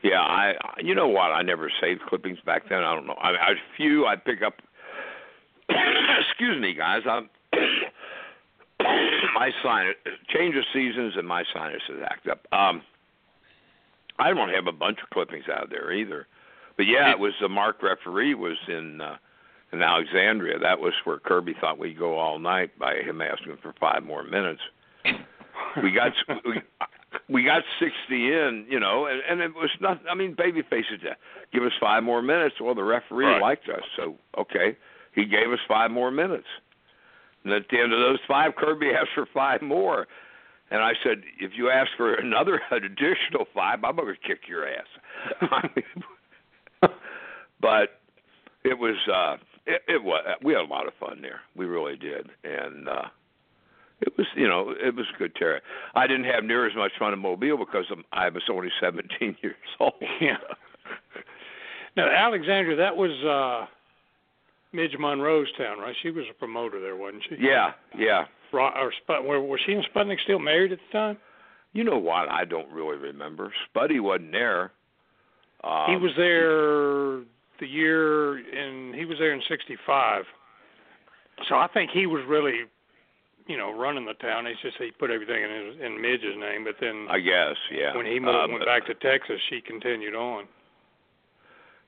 Yeah, 0.04 0.20
I 0.20 0.54
you 0.82 0.96
know 0.96 1.08
what? 1.08 1.32
I 1.32 1.42
never 1.42 1.72
saved 1.82 2.02
clippings 2.08 2.40
back 2.46 2.64
then. 2.70 2.84
I 2.84 2.94
don't 2.96 3.08
know. 3.08 3.18
I, 3.22 3.30
I 3.30 3.54
few 3.78 4.06
I 4.06 4.16
pick 4.16 4.42
up. 4.42 4.56
excuse 6.30 6.60
me, 6.62 6.74
guys. 6.74 7.02
I'm 7.10 7.30
my 9.36 9.52
sinus 9.64 9.96
change 10.34 10.56
of 10.56 10.64
seasons 10.74 11.14
and 11.18 11.28
my 11.28 11.44
sinuses 11.54 12.02
act 12.06 12.28
up. 12.28 12.46
Um, 12.52 12.82
I 14.18 14.34
don't 14.34 14.50
have 14.50 14.68
a 14.68 14.72
bunch 14.72 15.00
of 15.04 15.10
clippings 15.12 15.46
out 15.52 15.70
there 15.70 15.92
either, 15.94 16.28
but 16.78 16.86
yeah, 16.88 17.12
it 17.12 17.20
was 17.20 17.34
the 17.42 17.50
Mark 17.50 17.82
referee 17.84 18.36
was 18.36 18.58
in 18.68 19.00
uh, 19.02 19.16
in 19.72 19.82
Alexandria. 19.82 20.60
That 20.60 20.80
was 20.80 20.94
where 21.04 21.20
Kirby 21.20 21.56
thought 21.60 21.78
we'd 21.80 21.98
go 22.00 22.18
all 22.18 22.40
night 22.40 22.78
by 22.80 22.96
him 22.98 23.22
asking 23.22 23.58
for 23.62 23.74
five 23.80 24.04
more 24.04 24.24
minutes. 24.24 24.62
We 25.84 25.92
got 25.92 26.14
we, 26.46 26.62
we 27.30 27.44
got 27.44 27.64
60 27.80 27.94
in, 28.12 28.66
you 28.70 28.80
know, 28.80 29.06
and, 29.06 29.22
and 29.30 29.40
it 29.42 29.54
was 29.56 29.70
not. 29.80 30.02
I 30.10 30.16
mean, 30.16 30.34
baby 30.38 30.62
faces 30.70 31.00
to 31.04 31.16
give 31.54 31.64
us 31.64 31.72
five 31.80 32.04
more 32.04 32.22
minutes. 32.22 32.56
Well, 32.60 32.76
the 32.76 32.84
referee 32.84 33.26
Right. 33.26 33.42
liked 33.42 33.70
us, 33.70 33.84
so 33.96 34.16
okay, 34.38 34.76
he 35.20 35.26
gave 35.26 35.52
us 35.52 35.60
five 35.68 35.92
more 35.92 36.12
minutes. 36.12 36.48
And 37.44 37.54
at 37.54 37.64
the 37.70 37.80
end 37.80 37.94
of 37.94 38.00
those 38.00 38.20
five, 38.28 38.56
Kirby 38.56 38.90
asked 39.00 39.12
for 39.14 39.28
five 39.34 39.62
more. 39.62 40.08
And 40.72 40.82
I 40.82 40.94
said, 41.04 41.24
if 41.40 41.52
you 41.56 41.70
ask 41.70 41.90
for 41.98 42.14
another 42.14 42.62
additional 42.72 43.46
five, 43.54 43.84
I'm 43.84 43.96
going 43.96 44.16
to 44.16 44.28
kick 44.28 44.42
your 44.48 44.68
ass. 44.68 44.88
but 47.62 48.00
it 48.64 48.78
was, 48.78 48.96
uh, 49.12 49.38
it, 49.66 49.82
it 49.88 50.04
was, 50.04 50.24
we 50.44 50.54
had 50.54 50.62
a 50.62 50.68
lot 50.68 50.88
of 50.88 50.94
fun 51.00 51.22
there. 51.22 51.42
We 51.56 51.66
really 51.66 51.98
did. 51.98 52.30
And, 52.44 52.88
uh, 52.88 53.08
it 54.02 54.18
was, 54.18 54.28
you 54.36 54.48
know, 54.48 54.74
it 54.82 54.96
was 54.96 55.06
a 55.14 55.18
good 55.18 55.36
terror. 55.36 55.60
I 55.94 56.08
didn't 56.08 56.24
have 56.24 56.46
near 56.46 56.66
as 56.66 56.76
much 56.76 56.94
fun 56.98 57.12
in 57.12 57.20
Mobile 57.20 57.58
because 57.58 57.86
I'm, 57.92 58.06
I 58.14 58.30
was 58.30 58.44
only 58.50 58.70
17 58.80 59.36
years 59.42 59.56
old. 59.80 59.94
Yeah. 60.22 60.38
Now, 61.98 62.08
Alexandria, 62.10 62.78
that 62.78 62.96
was 62.96 63.12
uh, 63.26 63.66
Midge 64.72 64.96
Monroe's 65.00 65.48
town, 65.58 65.80
right? 65.80 65.96
She 66.02 66.12
was 66.12 66.26
a 66.30 66.34
promoter 66.34 66.80
there, 66.80 66.96
wasn't 66.96 67.24
she? 67.28 67.36
Yeah, 67.40 67.72
yeah. 67.98 68.26
Or 68.54 68.92
were, 69.24 69.42
was 69.42 69.60
she 69.66 69.74
and 69.74 69.86
Sputnik 69.94 70.20
still 70.24 70.40
married 70.40 70.72
at 70.72 70.80
the 70.80 70.98
time? 70.98 71.18
You 71.74 71.84
know 71.84 71.98
what? 71.98 72.30
I 72.30 72.46
don't 72.46 72.72
really 72.72 72.98
remember. 72.98 73.54
Spuddy 73.76 74.02
wasn't 74.02 74.32
there. 74.32 74.72
Um, 75.64 75.86
he 75.90 75.96
was 75.98 76.12
there 76.18 77.20
the 77.60 77.68
year 77.68 78.40
in 78.40 78.94
he 78.94 79.06
was 79.06 79.18
there 79.20 79.34
in 79.34 79.42
'65. 79.48 80.24
So 81.48 81.56
I 81.56 81.68
think 81.68 81.92
he 81.92 82.06
was 82.06 82.24
really, 82.28 82.62
you 83.48 83.58
know, 83.58 83.72
running 83.78 84.06
the 84.06 84.14
town. 84.16 84.48
It's 84.48 84.62
just 84.62 84.78
he 84.78 84.92
put 84.92 85.12
everything 85.12 85.44
in 85.44 85.66
his, 85.68 85.86
in 85.86 86.02
Midge's 86.02 86.36
name, 86.38 86.64
but 86.64 86.76
then 86.82 87.08
I 87.10 87.20
guess, 87.20 87.56
yeah. 87.72 87.96
when 87.96 88.06
he 88.06 88.20
moved, 88.20 88.36
Um, 88.36 88.52
went 88.54 88.66
back 88.66 88.86
to 88.88 88.94
Texas, 88.96 89.40
she 89.50 89.62
continued 89.62 90.16
on. 90.16 90.46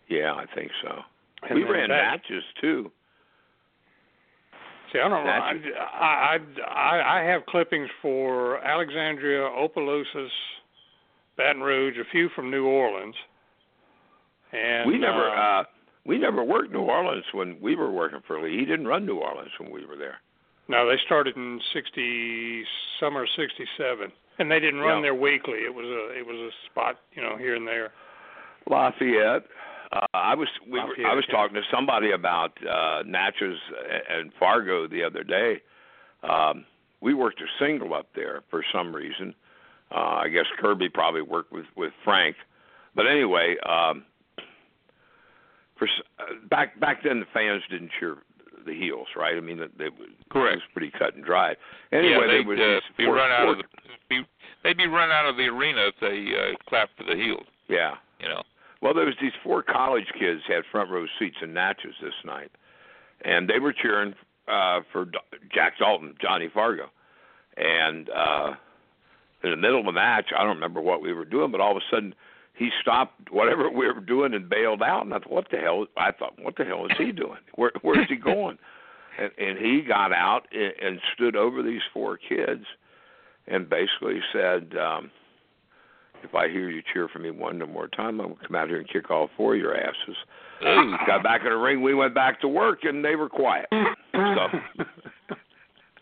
Yeah, 0.07 0.33
I 0.33 0.45
think 0.53 0.71
so. 0.83 1.01
And 1.49 1.59
we 1.59 1.63
ran 1.63 1.89
matches 1.89 2.43
too. 2.59 2.91
See, 4.91 4.99
I 4.99 5.07
don't 5.07 5.23
know. 5.23 5.31
I, 5.31 5.53
I, 5.79 6.37
I, 6.67 7.19
I 7.19 7.23
have 7.23 7.45
clippings 7.45 7.89
for 8.01 8.59
Alexandria, 8.63 9.41
Opelousas, 9.43 10.31
Baton 11.37 11.61
Rouge, 11.61 11.97
a 11.97 12.03
few 12.11 12.29
from 12.35 12.51
New 12.51 12.65
Orleans. 12.65 13.15
And 14.51 14.89
we 14.89 14.97
never 14.97 15.29
uh, 15.29 15.61
uh 15.61 15.63
we 16.05 16.17
never 16.17 16.43
worked 16.43 16.71
New 16.73 16.81
Orleans 16.81 17.23
when 17.31 17.57
we 17.61 17.75
were 17.75 17.91
working 17.91 18.19
for 18.27 18.41
Lee. 18.41 18.57
He 18.57 18.65
didn't 18.65 18.87
run 18.87 19.05
New 19.05 19.17
Orleans 19.17 19.51
when 19.59 19.71
we 19.71 19.85
were 19.85 19.95
there. 19.95 20.17
no, 20.67 20.89
they 20.89 20.97
started 21.05 21.37
in 21.37 21.61
'60, 21.73 22.65
summer 22.99 23.25
'67, 23.27 24.11
and 24.39 24.51
they 24.51 24.59
didn't 24.59 24.81
run 24.81 24.97
Yeah. 24.97 25.01
there 25.03 25.15
weekly. 25.15 25.59
It 25.59 25.73
was 25.73 25.85
a, 25.85 26.19
it 26.19 26.25
was 26.25 26.35
a 26.35 26.51
spot, 26.69 26.99
you 27.13 27.21
know, 27.21 27.37
here 27.37 27.55
and 27.55 27.65
there. 27.65 27.91
Lafayette. 28.69 29.43
Uh, 29.91 30.07
I 30.13 30.35
was 30.35 30.47
we 30.65 30.79
were, 30.79 30.95
I 31.05 31.13
was 31.13 31.25
talking 31.29 31.55
to 31.55 31.61
somebody 31.73 32.11
about 32.11 32.51
uh 32.65 33.03
Natchez 33.05 33.57
and 34.09 34.31
Fargo 34.39 34.87
the 34.87 35.03
other 35.03 35.23
day. 35.23 35.61
Um 36.23 36.65
we 37.01 37.13
worked 37.13 37.41
a 37.41 37.45
single 37.59 37.93
up 37.93 38.07
there 38.15 38.43
for 38.49 38.63
some 38.73 38.95
reason. 38.95 39.33
Uh 39.93 40.21
I 40.23 40.29
guess 40.29 40.45
Kirby 40.59 40.89
probably 40.89 41.21
worked 41.21 41.51
with 41.51 41.65
with 41.75 41.91
Frank. 42.03 42.35
But 42.95 43.07
anyway, 43.07 43.55
um 43.67 44.05
for 45.77 45.87
uh, 46.19 46.47
back 46.49 46.79
back 46.79 47.03
then 47.03 47.19
the 47.19 47.25
fans 47.33 47.63
didn't 47.69 47.91
cheer 47.99 48.17
the 48.65 48.73
heels, 48.73 49.07
right? 49.15 49.35
I 49.35 49.39
mean, 49.39 49.57
they, 49.57 49.65
they 49.77 49.89
Correct. 50.29 50.53
It 50.53 50.57
was 50.57 50.69
pretty 50.73 50.91
cut 50.97 51.15
and 51.15 51.25
dry. 51.25 51.55
Anyway, 51.91 52.27
yeah, 52.27 52.43
they'd 52.45 52.77
uh, 52.77 52.79
be 52.97 53.05
run 53.05 53.31
out 53.31 53.49
of 53.49 53.57
the 53.57 53.63
be, 54.07 54.21
they'd 54.63 54.77
be 54.77 54.87
run 54.87 55.09
out 55.09 55.25
of 55.25 55.35
the 55.35 55.47
arena 55.47 55.87
if 55.87 55.95
they 55.99 56.31
uh, 56.37 56.55
clapped 56.69 56.95
for 56.97 57.03
the 57.03 57.15
heels. 57.15 57.45
yeah. 57.67 57.95
You 58.19 58.29
know. 58.29 58.43
Well, 58.81 58.93
there 58.93 59.05
was 59.05 59.15
these 59.21 59.31
four 59.43 59.61
college 59.61 60.07
kids 60.17 60.41
had 60.47 60.63
front 60.71 60.89
row 60.89 61.05
seats 61.19 61.37
in 61.41 61.53
Natchez 61.53 61.93
this 62.01 62.13
night, 62.25 62.51
and 63.23 63.47
they 63.47 63.59
were 63.59 63.73
cheering 63.73 64.15
uh, 64.47 64.81
for 64.91 65.05
D- 65.05 65.17
Jack 65.53 65.77
Dalton, 65.77 66.15
Johnny 66.19 66.49
Fargo, 66.51 66.89
and 67.57 68.09
uh, 68.09 68.53
in 69.43 69.51
the 69.51 69.57
middle 69.57 69.79
of 69.79 69.85
the 69.85 69.91
match, 69.91 70.31
I 70.35 70.43
don't 70.43 70.55
remember 70.55 70.81
what 70.81 71.01
we 71.01 71.13
were 71.13 71.25
doing, 71.25 71.51
but 71.51 71.61
all 71.61 71.71
of 71.71 71.77
a 71.77 71.95
sudden 71.95 72.15
he 72.55 72.69
stopped 72.81 73.31
whatever 73.31 73.69
we 73.69 73.85
were 73.85 73.99
doing 73.99 74.33
and 74.33 74.49
bailed 74.49 74.81
out, 74.81 75.03
and 75.05 75.13
I 75.13 75.19
thought, 75.19 75.31
what 75.31 75.47
the 75.51 75.57
hell? 75.57 75.85
I 75.95 76.11
thought, 76.11 76.33
what 76.41 76.55
the 76.57 76.65
hell 76.65 76.85
is 76.85 76.97
he 76.97 77.11
doing? 77.11 77.39
Where 77.55 77.71
where's 77.81 78.09
he 78.09 78.15
going? 78.15 78.57
and, 79.19 79.31
and 79.37 79.57
he 79.59 79.81
got 79.87 80.11
out 80.11 80.47
and, 80.51 80.73
and 80.81 80.99
stood 81.13 81.35
over 81.35 81.61
these 81.61 81.81
four 81.93 82.17
kids, 82.17 82.65
and 83.47 83.69
basically 83.69 84.19
said. 84.33 84.73
um 84.75 85.11
if 86.23 86.35
I 86.35 86.47
hear 86.49 86.69
you 86.69 86.81
cheer 86.93 87.07
for 87.07 87.19
me 87.19 87.31
one 87.31 87.59
more 87.71 87.87
time, 87.87 88.19
I'm 88.19 88.33
gonna 88.33 88.47
come 88.47 88.55
out 88.55 88.67
here 88.67 88.77
and 88.77 88.87
kick 88.89 89.09
all 89.09 89.29
four 89.37 89.55
of 89.55 89.59
your 89.61 89.75
asses. 89.77 90.15
Ooh. 90.65 90.95
Got 91.07 91.23
back 91.23 91.41
in 91.41 91.49
the 91.49 91.57
ring, 91.57 91.81
we 91.81 91.93
went 91.93 92.13
back 92.13 92.39
to 92.41 92.47
work, 92.47 92.83
and 92.83 93.03
they 93.03 93.15
were 93.15 93.29
quiet. 93.29 93.67
So 94.13 94.47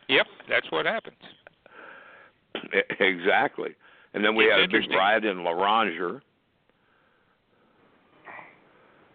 Yep, 0.10 0.26
that's 0.50 0.72
what 0.72 0.88
happens. 0.88 1.16
exactly. 3.00 3.76
And 4.16 4.26
then 4.26 4.36
we 4.36 4.46
It's 4.46 4.54
had 4.54 4.62
a 4.64 4.68
big 4.68 4.90
riot 4.92 5.26
in 5.26 5.44
Loranger. 5.44 6.24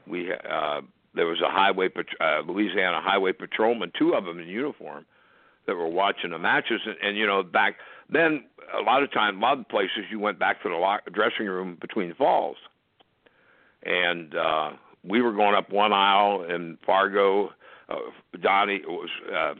We 0.07 0.31
uh 0.33 0.83
there 1.15 1.27
was 1.27 1.41
a 1.41 1.51
highway 1.51 1.89
uh, 2.21 2.41
Louisiana 2.47 3.01
highway 3.03 3.33
patrolman, 3.33 3.93
two 3.99 4.15
of 4.15 4.25
them 4.25 4.41
in 4.41 4.49
uniform, 4.49 5.07
that 5.67 5.75
were 5.75 5.89
watching 5.89 6.31
the 6.31 6.39
matches, 6.39 6.81
and, 6.87 6.97
and 7.03 7.17
you 7.17 7.27
know 7.27 7.43
back 7.43 7.77
then 8.11 8.45
a 8.77 8.83
lot 8.83 9.03
of 9.03 9.13
time, 9.13 9.39
a 9.39 9.41
lot 9.41 9.59
of 9.59 9.69
places 9.69 10.05
you 10.11 10.19
went 10.19 10.39
back 10.39 10.63
to 10.63 10.69
the 10.69 10.75
lock, 10.75 11.03
dressing 11.13 11.47
room 11.47 11.79
between 11.81 12.15
falls, 12.15 12.57
and 13.85 14.35
uh, 14.35 14.71
we 15.03 15.21
were 15.21 15.33
going 15.33 15.55
up 15.55 15.71
one 15.71 15.93
aisle 15.93 16.45
in 16.45 16.79
Fargo. 16.85 17.51
Uh, 17.89 17.97
Donnie 18.41 18.83
was 18.87 19.11
uh, 19.35 19.55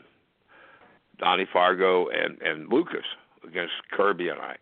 Donnie 1.19 1.47
Fargo 1.51 2.07
and 2.09 2.41
and 2.41 2.69
Lucas 2.71 3.05
against 3.47 3.73
Kirby 3.91 4.29
and 4.29 4.39
I, 4.39 4.55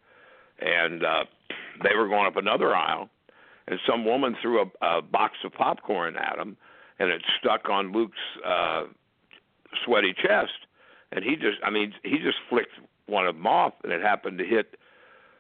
and 0.60 1.04
uh, 1.04 1.24
they 1.84 1.96
were 1.96 2.08
going 2.08 2.28
up 2.28 2.36
another 2.36 2.76
aisle, 2.76 3.10
and 3.68 3.80
some 3.88 4.06
woman 4.06 4.36
threw 4.42 4.62
a, 4.62 4.86
a 4.86 5.02
box 5.02 5.36
of 5.44 5.54
popcorn 5.54 6.16
at 6.18 6.38
him, 6.38 6.58
and 7.00 7.10
it 7.10 7.22
stuck 7.40 7.70
on 7.70 7.92
Luke's 7.92 8.18
uh, 8.46 8.84
sweaty 9.86 10.14
chest, 10.14 10.54
and 11.12 11.24
he 11.24 11.36
just, 11.36 11.58
I 11.66 11.70
mean, 11.70 11.94
he 12.04 12.18
just 12.20 12.38
flicked 12.50 12.74
one 13.08 13.28
of 13.28 13.36
them 13.36 13.48
off, 13.48 13.74
and 13.84 13.92
it 13.92 14.02
happened 14.02 14.38
to 14.38 14.46
hit 14.46 14.76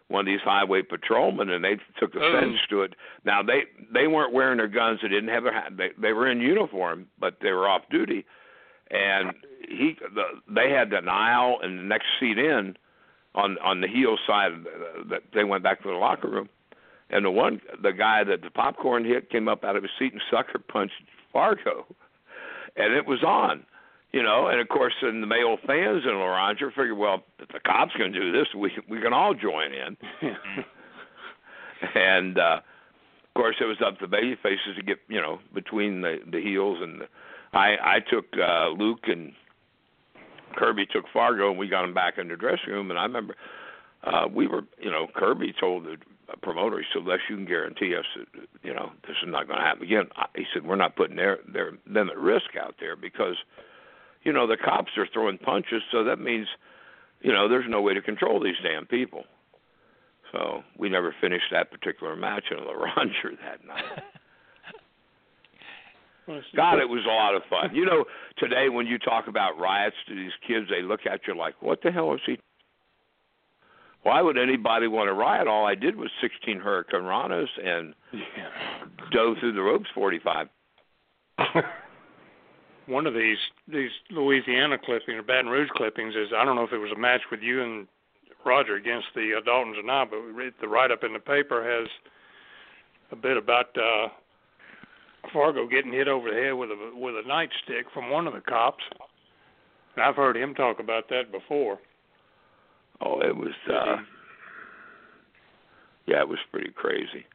one 0.07 0.21
of 0.21 0.25
these 0.25 0.41
highway 0.43 0.81
patrolmen, 0.81 1.49
and 1.49 1.63
they 1.63 1.77
took 1.99 2.11
offense 2.11 2.57
oh. 2.63 2.69
to 2.69 2.81
it. 2.83 2.95
Now 3.25 3.41
they 3.41 3.63
they 3.93 4.07
weren't 4.07 4.33
wearing 4.33 4.57
their 4.57 4.67
guns; 4.67 4.99
they 5.01 5.07
didn't 5.07 5.29
have 5.29 5.45
a 5.45 5.51
they 5.75 5.89
they 5.99 6.13
were 6.13 6.29
in 6.29 6.39
uniform, 6.39 7.07
but 7.19 7.37
they 7.41 7.51
were 7.51 7.67
off 7.67 7.81
duty, 7.89 8.25
and 8.91 9.33
he 9.67 9.97
the, 10.13 10.23
they 10.53 10.69
had 10.69 10.93
an 10.93 11.07
aisle 11.07 11.57
and 11.61 11.79
the 11.79 11.83
next 11.83 12.05
seat 12.19 12.37
in 12.37 12.75
on 13.35 13.57
on 13.63 13.81
the 13.81 13.87
heel 13.87 14.17
side 14.27 14.51
that 15.09 15.23
they 15.33 15.43
went 15.43 15.63
back 15.63 15.81
to 15.83 15.89
the 15.89 15.95
locker 15.95 16.29
room. 16.29 16.49
And 17.09 17.25
the 17.25 17.31
one 17.31 17.61
the 17.81 17.91
guy 17.91 18.23
that 18.23 18.41
the 18.41 18.49
popcorn 18.49 19.05
hit 19.05 19.29
came 19.29 19.47
up 19.47 19.63
out 19.63 19.75
of 19.75 19.83
his 19.83 19.91
seat 19.97 20.13
and 20.13 20.21
sucker 20.31 20.59
punched 20.59 20.93
Fargo. 21.31 21.85
And 22.75 22.93
it 22.93 23.05
was 23.05 23.23
on 23.23 23.65
you 24.13 24.23
know 24.23 24.47
and 24.47 24.59
of 24.59 24.69
course 24.69 24.93
then 25.01 25.21
the 25.21 25.27
male 25.27 25.57
fans 25.67 26.03
in 26.05 26.11
Loranger 26.11 26.69
figured 26.71 26.97
well 26.97 27.23
if 27.39 27.49
the 27.49 27.59
cops 27.59 27.93
can 27.95 28.11
do 28.11 28.31
this 28.31 28.47
we 28.55 28.71
we 28.89 29.01
can 29.01 29.13
all 29.13 29.33
join 29.33 29.71
in 29.73 29.97
and 31.95 32.37
uh 32.37 32.59
of 32.59 33.33
course 33.35 33.55
it 33.59 33.65
was 33.65 33.77
up 33.85 33.99
to 33.99 34.05
the 34.05 34.11
baby 34.11 34.35
faces 34.41 34.75
to 34.77 34.83
get 34.83 34.99
you 35.07 35.19
know 35.19 35.39
between 35.53 36.01
the 36.01 36.17
the 36.31 36.41
heels 36.41 36.77
and 36.81 37.01
the, 37.01 37.05
I 37.53 37.75
I 37.81 37.99
took 37.99 38.25
uh 38.37 38.69
Luke 38.69 39.03
and 39.07 39.33
Kirby 40.55 40.85
took 40.85 41.05
Fargo 41.11 41.49
and 41.49 41.59
we 41.59 41.67
got 41.67 41.83
him 41.83 41.93
back 41.93 42.17
in 42.17 42.27
the 42.27 42.35
dressing 42.35 42.69
room. 42.69 42.89
And 42.89 42.99
I 42.99 43.03
remember 43.03 43.35
uh, 44.03 44.27
we 44.33 44.47
were, 44.47 44.63
you 44.79 44.91
know, 44.91 45.07
Kirby 45.13 45.53
told 45.59 45.85
the 45.85 45.97
promoter, 46.41 46.79
he 46.79 46.85
said, 46.93 47.03
"Unless 47.03 47.19
you 47.29 47.35
can 47.35 47.45
guarantee 47.45 47.95
us 47.95 48.05
that, 48.17 48.27
you 48.63 48.73
know, 48.73 48.91
this 49.07 49.15
is 49.23 49.29
not 49.29 49.47
going 49.47 49.59
to 49.59 49.65
happen 49.65 49.83
again." 49.83 50.09
He 50.35 50.45
said, 50.53 50.65
"We're 50.65 50.75
not 50.75 50.95
putting 50.95 51.15
their 51.15 51.39
their 51.51 51.71
them 51.87 52.09
at 52.09 52.17
risk 52.17 52.55
out 52.61 52.75
there 52.79 52.95
because, 52.95 53.35
you 54.23 54.33
know, 54.33 54.47
the 54.47 54.57
cops 54.57 54.91
are 54.97 55.07
throwing 55.11 55.37
punches, 55.37 55.81
so 55.91 56.03
that 56.03 56.19
means, 56.19 56.47
you 57.21 57.31
know, 57.31 57.47
there's 57.47 57.65
no 57.69 57.81
way 57.81 57.93
to 57.93 58.01
control 58.01 58.39
these 58.39 58.55
damn 58.63 58.85
people." 58.85 59.23
So 60.31 60.63
we 60.77 60.89
never 60.89 61.15
finished 61.21 61.45
that 61.51 61.71
particular 61.71 62.15
match 62.15 62.45
in 62.51 62.57
La 62.57 62.73
Ranger 62.97 63.37
that 63.43 63.65
night. 63.65 64.03
God, 66.55 66.79
it 66.79 66.87
was 66.87 67.03
a 67.05 67.13
lot 67.13 67.35
of 67.35 67.43
fun. 67.49 67.75
You 67.75 67.85
know, 67.85 68.05
today 68.37 68.69
when 68.69 68.87
you 68.87 68.97
talk 68.97 69.27
about 69.27 69.59
riots 69.59 69.97
to 70.07 70.15
these 70.15 70.31
kids, 70.47 70.67
they 70.69 70.81
look 70.81 71.01
at 71.05 71.21
you 71.27 71.35
like, 71.37 71.61
"What 71.61 71.81
the 71.83 71.91
hell 71.91 72.13
is 72.13 72.21
he?" 72.25 72.39
Why 74.03 74.21
would 74.21 74.37
anybody 74.37 74.87
want 74.87 75.07
to 75.07 75.13
riot? 75.13 75.47
All 75.47 75.65
I 75.65 75.75
did 75.75 75.95
was 75.95 76.09
16 76.21 76.59
Hurricane 76.59 77.01
hurricanranas 77.01 77.47
and 77.63 77.93
yeah. 78.13 78.49
dove 79.11 79.37
through 79.39 79.53
the 79.53 79.61
ropes 79.61 79.89
45. 79.95 80.47
One 82.85 83.07
of 83.07 83.13
these 83.13 83.37
these 83.67 83.91
Louisiana 84.11 84.77
clippings 84.77 85.17
or 85.17 85.23
Baton 85.23 85.49
Rouge 85.49 85.69
clippings 85.75 86.15
is 86.15 86.29
I 86.35 86.43
don't 86.43 86.55
know 86.55 86.63
if 86.63 86.73
it 86.73 86.77
was 86.77 86.91
a 86.95 86.99
match 86.99 87.21
with 87.31 87.41
you 87.41 87.63
and 87.63 87.87
Roger 88.45 88.75
against 88.75 89.07
the 89.15 89.35
uh, 89.37 89.41
Daltons 89.41 89.77
or 89.77 89.83
not, 89.83 90.09
but 90.11 90.19
the 90.59 90.67
write 90.67 90.91
up 90.91 91.03
in 91.03 91.13
the 91.13 91.19
paper 91.19 91.63
has 91.63 91.87
a 93.11 93.15
bit 93.15 93.37
about 93.37 93.67
uh 93.77 94.09
Fargo 95.31 95.67
getting 95.67 95.93
hit 95.93 96.07
over 96.09 96.29
the 96.29 96.35
head 96.35 96.51
with 96.51 96.69
a 96.71 96.91
with 96.95 97.15
a 97.15 97.27
nightstick 97.27 97.83
from 97.93 98.09
one 98.09 98.27
of 98.27 98.33
the 98.33 98.41
cops. 98.41 98.83
And 99.95 100.03
I've 100.03 100.15
heard 100.15 100.35
him 100.35 100.53
talk 100.53 100.79
about 100.79 101.07
that 101.09 101.31
before. 101.31 101.79
Oh, 102.99 103.21
it 103.21 103.35
was 103.35 103.53
uh 103.71 103.97
yeah, 106.05 106.19
it 106.19 106.27
was 106.27 106.39
pretty 106.51 106.71
crazy. 106.71 107.25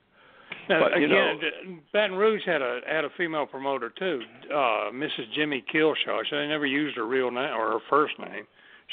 Now, 0.69 0.81
but, 0.91 0.99
you 0.99 1.07
again, 1.07 1.41
know, 1.41 1.79
Baton 1.93 2.17
Rouge 2.17 2.43
had 2.45 2.63
a 2.63 2.81
had 2.87 3.05
a 3.05 3.11
female 3.17 3.47
promoter 3.47 3.91
too, 3.99 4.21
uh 4.51 4.91
Mrs. 4.93 5.33
Jimmy 5.35 5.65
Killshaw. 5.73 6.23
So 6.29 6.37
they 6.37 6.47
never 6.47 6.67
used 6.67 6.97
her 6.97 7.07
real 7.07 7.31
name 7.31 7.55
or 7.57 7.73
her 7.73 7.81
first 7.89 8.19
name. 8.19 8.45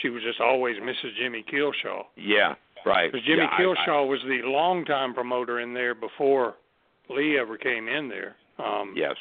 She 0.02 0.10
was 0.10 0.24
just 0.24 0.42
always 0.42 0.78
Mrs. 0.78 1.16
Jimmy 1.18 1.44
Killshaw. 1.52 2.04
Yeah, 2.18 2.56
right. 2.86 3.12
Because 3.12 3.26
Jimmy 3.26 3.44
yeah, 3.44 3.60
Killshaw 3.60 3.88
I, 3.88 4.02
I, 4.02 4.02
was 4.02 4.20
the 4.28 4.42
longtime 4.44 5.14
promoter 5.14 5.60
in 5.62 5.74
there 5.74 5.96
before 5.96 6.56
Lee 7.10 7.38
ever 7.40 7.58
came 7.58 7.88
in 7.88 8.10
there. 8.10 8.36
Um, 8.60 8.94
yes. 8.96 9.16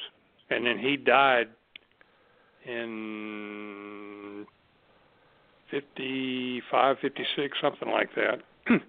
And 0.51 0.67
then 0.67 0.79
he 0.79 0.97
died 0.97 1.49
in 2.67 4.47
55, 5.71 6.97
56, 7.01 7.59
something 7.61 7.91
like 7.91 8.11
that. 8.15 8.41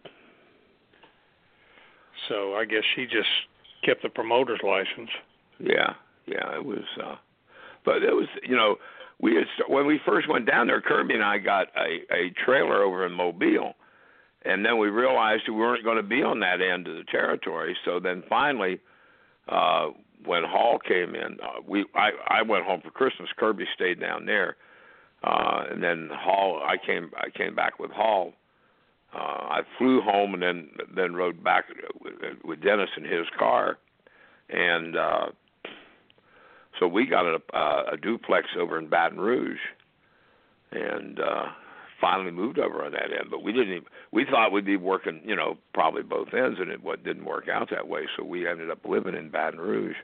so 2.29 2.55
I 2.55 2.65
guess 2.65 2.83
she 2.95 3.05
just 3.05 3.27
kept 3.85 4.03
the 4.03 4.09
promoter's 4.09 4.61
license. 4.63 5.09
Yeah, 5.59 5.93
yeah, 6.25 6.55
it 6.55 6.65
was. 6.65 6.83
uh 7.03 7.15
But 7.83 7.97
it 8.03 8.13
was, 8.13 8.27
you 8.43 8.55
know, 8.55 8.77
we 9.19 9.35
had 9.35 9.45
when 9.67 9.85
we 9.85 9.99
first 10.05 10.27
went 10.27 10.45
down 10.45 10.67
there. 10.67 10.81
Kirby 10.81 11.13
and 11.13 11.23
I 11.23 11.37
got 11.37 11.67
a 11.77 12.13
a 12.13 12.33
trailer 12.45 12.83
over 12.83 13.05
in 13.05 13.13
Mobile, 13.13 13.73
and 14.43 14.65
then 14.65 14.77
we 14.77 14.89
realized 14.89 15.43
we 15.47 15.55
weren't 15.55 15.83
going 15.83 15.97
to 15.97 16.03
be 16.03 16.21
on 16.23 16.39
that 16.41 16.61
end 16.61 16.87
of 16.87 16.95
the 16.95 17.05
territory. 17.11 17.75
So 17.85 17.99
then 17.99 18.23
finally, 18.27 18.79
uh 19.47 19.87
when 20.25 20.43
Hall 20.43 20.79
came 20.79 21.13
in, 21.13 21.37
uh, 21.41 21.61
we 21.67 21.85
I 21.93 22.09
I 22.27 22.41
went 22.41 22.65
home 22.65 22.81
for 22.83 22.91
Christmas. 22.91 23.29
Kirby 23.37 23.65
stayed 23.75 23.99
down 23.99 24.25
there, 24.25 24.57
uh, 25.23 25.65
and 25.71 25.83
then 25.83 26.09
Hall 26.11 26.61
I 26.65 26.77
came 26.83 27.11
I 27.17 27.29
came 27.29 27.55
back 27.55 27.79
with 27.79 27.91
Hall. 27.91 28.33
Uh, 29.15 29.17
I 29.17 29.61
flew 29.77 30.01
home 30.01 30.33
and 30.33 30.43
then 30.43 30.69
then 30.93 31.15
rode 31.15 31.41
back 31.41 31.65
with, 32.43 32.61
Dennis 32.61 32.89
in 32.97 33.03
his 33.03 33.25
car, 33.39 33.77
and 34.49 34.97
uh, 34.97 35.27
so 36.79 36.87
we 36.87 37.05
got 37.05 37.25
a, 37.25 37.39
uh, 37.53 37.93
a 37.93 37.97
duplex 37.97 38.47
over 38.59 38.77
in 38.77 38.89
Baton 38.89 39.19
Rouge, 39.19 39.59
and 40.71 41.19
uh, 41.19 41.45
finally 42.01 42.31
moved 42.31 42.59
over 42.59 42.83
on 42.83 42.91
that 42.91 43.11
end. 43.17 43.29
But 43.31 43.41
we 43.41 43.53
didn't. 43.53 43.71
Even, 43.71 43.83
we 44.11 44.25
thought 44.29 44.51
we'd 44.51 44.65
be 44.65 44.75
working, 44.75 45.21
you 45.23 45.35
know, 45.35 45.57
probably 45.73 46.03
both 46.03 46.33
ends, 46.33 46.57
and 46.59 46.69
it 46.69 46.83
what 46.83 47.05
didn't 47.05 47.25
work 47.25 47.47
out 47.47 47.69
that 47.69 47.87
way. 47.87 48.01
So 48.17 48.23
we 48.25 48.47
ended 48.47 48.69
up 48.69 48.79
living 48.83 49.15
in 49.15 49.29
Baton 49.29 49.59
Rouge. 49.59 49.95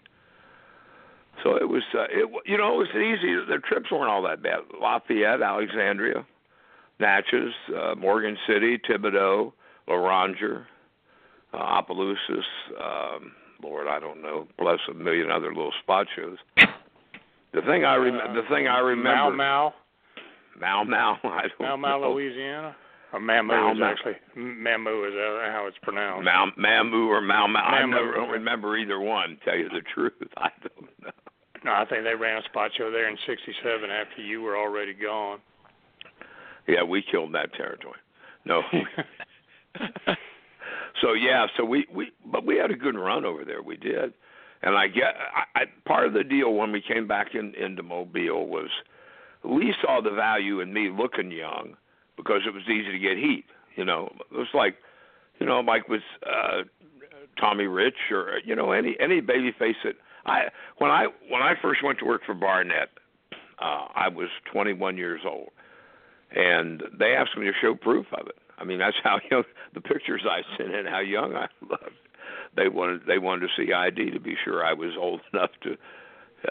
So 1.43 1.55
it 1.55 1.67
was, 1.67 1.83
uh, 1.93 2.03
it 2.03 2.29
you 2.45 2.57
know, 2.57 2.75
it 2.75 2.77
was 2.77 2.95
easy. 2.95 3.33
The 3.35 3.59
trips 3.67 3.91
weren't 3.91 4.09
all 4.09 4.21
that 4.23 4.43
bad. 4.43 4.59
Lafayette, 4.79 5.41
Alexandria, 5.41 6.25
Natchez, 7.01 7.51
uh, 7.75 7.95
Morgan 7.95 8.37
City, 8.47 8.79
Thibodaux, 8.87 9.51
Loranger, 9.87 10.67
uh, 11.53 11.57
Opelousas. 11.57 12.45
Um, 12.79 13.31
Lord, 13.63 13.87
I 13.87 13.99
don't 13.99 14.21
know, 14.21 14.47
plus 14.57 14.79
a 14.89 14.93
million 14.93 15.29
other 15.29 15.49
little 15.49 15.73
spot 15.83 16.07
shows. 16.15 16.37
The 17.53 17.61
thing 17.61 17.83
I 17.83 17.95
rem- 17.95 18.15
uh, 18.15 18.33
the 18.33 18.43
thing 18.49 18.67
I 18.67 18.79
remember. 18.79 19.35
Mau 19.35 19.73
Mau. 19.73 19.73
Mau 20.59 20.83
Mau. 20.85 21.17
I 21.23 21.41
don't 21.59 21.59
Mau 21.59 21.77
Mau. 21.99 22.11
Louisiana. 22.13 22.75
Or 23.13 23.19
Mamou 23.19 23.47
Mau 23.47 23.71
is 23.73 23.79
Mau. 23.79 23.91
actually 23.91 24.15
Mamou 24.37 25.07
is 25.07 25.13
how 25.51 25.65
it's 25.67 25.77
pronounced. 25.83 26.23
Mau, 26.23 26.47
Mamou 26.57 27.07
or 27.09 27.19
Mau 27.19 27.45
Mau. 27.47 27.59
I 27.59 27.85
never 27.85 28.13
don't 28.13 28.29
remember 28.29 28.77
either 28.77 29.01
one. 29.01 29.37
Tell 29.43 29.57
you 29.57 29.67
the 29.67 29.81
truth, 29.93 30.13
I 30.37 30.49
don't 30.61 30.89
know. 31.03 31.11
No, 31.65 31.71
I 31.73 31.85
think 31.85 32.05
they 32.05 32.15
ran 32.15 32.41
a 32.41 32.45
spot 32.45 32.71
show 32.77 32.89
there 32.89 33.09
in 33.09 33.17
'67 33.27 33.89
after 33.91 34.21
you 34.21 34.41
were 34.41 34.57
already 34.57 34.93
gone. 34.93 35.39
Yeah, 36.67 36.83
we 36.83 37.03
killed 37.09 37.33
that 37.33 37.53
territory. 37.53 37.99
No. 38.45 38.61
so 41.01 41.13
yeah, 41.13 41.47
so 41.57 41.65
we 41.65 41.85
we 41.93 42.11
but 42.31 42.45
we 42.45 42.57
had 42.57 42.71
a 42.71 42.75
good 42.75 42.95
run 42.95 43.25
over 43.25 43.43
there. 43.45 43.61
We 43.61 43.77
did, 43.77 44.13
and 44.61 44.75
I 44.75 44.87
get 44.87 45.15
I, 45.55 45.61
I 45.61 45.63
part 45.85 46.07
of 46.07 46.13
the 46.13 46.23
deal 46.23 46.53
when 46.53 46.71
we 46.71 46.81
came 46.81 47.07
back 47.07 47.33
in 47.33 47.53
into 47.55 47.83
Mobile 47.83 48.47
was 48.47 48.69
Lee 49.43 49.73
saw 49.81 50.01
the 50.01 50.11
value 50.11 50.59
in 50.59 50.73
me 50.73 50.89
looking 50.89 51.31
young 51.31 51.75
because 52.17 52.41
it 52.45 52.53
was 52.53 52.63
easy 52.63 52.91
to 52.91 52.99
get 52.99 53.17
heat. 53.17 53.45
You 53.75 53.85
know, 53.85 54.11
it 54.31 54.37
was 54.37 54.47
like, 54.53 54.75
you 55.39 55.45
know, 55.45 55.61
like 55.61 55.87
with 55.87 56.01
uh, 56.25 56.63
Tommy 57.39 57.65
Rich 57.65 58.11
or 58.11 58.39
you 58.45 58.55
know 58.55 58.71
any 58.71 58.95
any 58.99 59.21
baby 59.21 59.51
face 59.57 59.75
that 59.83 59.95
I 60.25 60.43
when 60.77 60.91
I 60.91 61.07
when 61.29 61.41
I 61.41 61.53
first 61.61 61.83
went 61.83 61.99
to 61.99 62.05
work 62.05 62.21
for 62.25 62.33
Barnett, 62.33 62.89
uh, 63.59 63.87
I 63.95 64.07
was 64.09 64.29
21 64.51 64.97
years 64.97 65.21
old, 65.25 65.49
and 66.35 66.83
they 66.97 67.15
asked 67.15 67.37
me 67.37 67.45
to 67.45 67.53
show 67.61 67.75
proof 67.75 68.05
of 68.13 68.27
it. 68.27 68.37
I 68.57 68.63
mean, 68.63 68.79
that's 68.79 68.97
how 69.03 69.19
young 69.31 69.45
the 69.73 69.81
pictures 69.81 70.23
I 70.29 70.41
sent 70.57 70.73
in, 70.73 70.85
how 70.85 70.99
young 70.99 71.35
I 71.35 71.47
looked. 71.69 71.91
They 72.55 72.67
wanted 72.67 73.01
they 73.07 73.17
wanted 73.17 73.47
to 73.47 73.53
see 73.57 73.71
ID 73.73 74.11
to 74.11 74.19
be 74.19 74.35
sure 74.43 74.65
I 74.65 74.73
was 74.73 74.91
old 74.99 75.21
enough 75.33 75.51
to, 75.63 75.77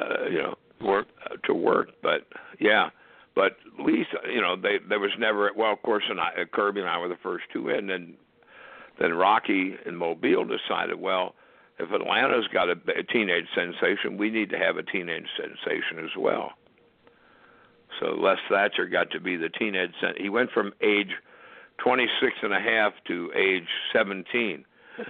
uh, 0.01 0.29
you 0.29 0.39
know, 0.39 0.55
work 0.81 1.09
uh, 1.25 1.37
to 1.45 1.55
work. 1.55 1.91
But 2.03 2.27
yeah, 2.59 2.91
But 3.35 3.57
least 3.79 4.11
you 4.33 4.41
know 4.41 4.57
they 4.57 4.79
there 4.89 4.99
was 4.99 5.13
never 5.19 5.51
well 5.57 5.73
of 5.73 5.83
course 5.83 6.05
and 6.09 6.21
I, 6.21 6.45
Kirby 6.53 6.81
and 6.81 6.89
I 6.89 6.99
were 6.99 7.09
the 7.09 7.17
first 7.23 7.45
two 7.53 7.69
in 7.69 7.91
and 7.91 8.15
then 8.99 9.15
Rocky 9.15 9.77
and 9.87 9.97
Mobile 9.97 10.45
decided 10.45 11.01
well 11.01 11.35
if 11.79 11.91
Atlanta's 11.93 12.47
got 12.53 12.69
a, 12.69 12.77
a 12.99 13.03
teenage 13.03 13.47
sensation 13.55 14.19
we 14.19 14.31
need 14.31 14.51
to 14.51 14.59
have 14.59 14.77
a 14.77 14.83
teenage 14.83 15.29
sensation 15.37 16.05
as 16.05 16.17
well. 16.19 16.53
So 17.99 18.15
Les 18.15 18.37
Thatcher 18.49 18.87
got 18.87 19.11
to 19.11 19.21
be 19.21 19.37
the 19.37 19.49
teenage 19.49 19.93
sen- 20.01 20.15
he 20.17 20.29
went 20.29 20.51
from 20.53 20.73
age 20.83 21.11
26 21.79 22.33
and 22.43 22.53
a 22.53 22.61
half 22.61 22.93
to 23.09 23.31
age 23.37 23.69
17. 23.93 24.65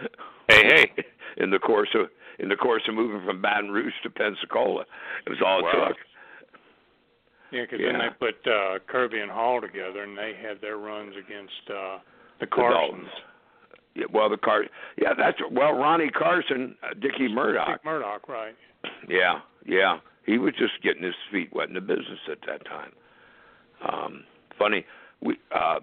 Hey, 0.48 0.90
hey. 0.96 1.04
in 1.36 1.50
the 1.50 1.60
course 1.60 1.90
of 1.94 2.08
in 2.40 2.48
the 2.48 2.56
course 2.56 2.82
of 2.88 2.94
moving 2.96 3.24
from 3.24 3.40
Baton 3.40 3.70
Rouge 3.70 3.92
to 4.02 4.10
Pensacola. 4.10 4.84
It 5.24 5.30
was 5.30 5.38
all 5.46 5.62
Wow. 5.62 5.68
it 5.70 5.88
took. 5.88 5.96
Yeah, 7.52 7.60
because 7.62 7.78
then 7.78 7.94
Yeah. 8.00 8.08
they 8.08 8.14
put 8.18 8.46
uh, 8.50 8.78
Kirby 8.88 9.20
and 9.20 9.30
Hall 9.30 9.60
together, 9.60 10.02
and 10.02 10.18
they 10.18 10.32
had 10.40 10.60
their 10.60 10.76
runs 10.78 11.14
against 11.16 11.52
uh, 11.70 11.98
the 12.40 12.46
The 12.46 12.46
Carsons. 12.46 12.72
Daltons. 12.74 13.08
Yeah, 13.94 14.04
well, 14.12 14.28
the 14.28 14.38
car. 14.38 14.64
Yeah, 14.96 15.14
that's 15.16 15.38
well. 15.52 15.72
Ronnie 15.72 16.10
Carson, 16.10 16.76
uh, 16.82 16.94
Dickie 17.00 17.28
Murdoch. 17.32 17.68
Dick 17.68 17.84
Murdoch, 17.84 18.28
right? 18.28 18.54
Yeah, 19.08 19.40
yeah. 19.66 19.98
He 20.26 20.38
was 20.38 20.54
just 20.58 20.82
getting 20.82 21.02
his 21.02 21.14
feet 21.30 21.50
wet 21.52 21.68
in 21.68 21.74
the 21.74 21.80
business 21.80 22.20
at 22.30 22.38
that 22.46 22.64
time. 22.64 22.92
Um, 23.82 24.24
funny, 24.58 24.84
we 25.20 25.36
uh, 25.54 25.80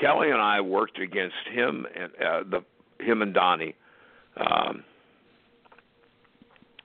Kelly 0.00 0.30
and 0.30 0.40
I 0.40 0.60
worked 0.60 0.98
against 0.98 1.36
him 1.50 1.86
and 1.94 2.12
uh, 2.14 2.42
the 2.48 3.04
him 3.04 3.22
and 3.22 3.34
Donnie 3.34 3.74
um, 4.36 4.84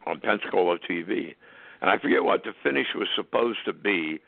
on 0.06 0.20
Pensacola 0.20 0.78
TV, 0.90 1.36
and 1.82 1.90
I 1.90 1.98
forget 2.00 2.24
what 2.24 2.44
the 2.44 2.54
finish 2.64 2.88
was 2.96 3.08
supposed 3.16 3.60
to 3.66 3.74
be, 3.74 4.20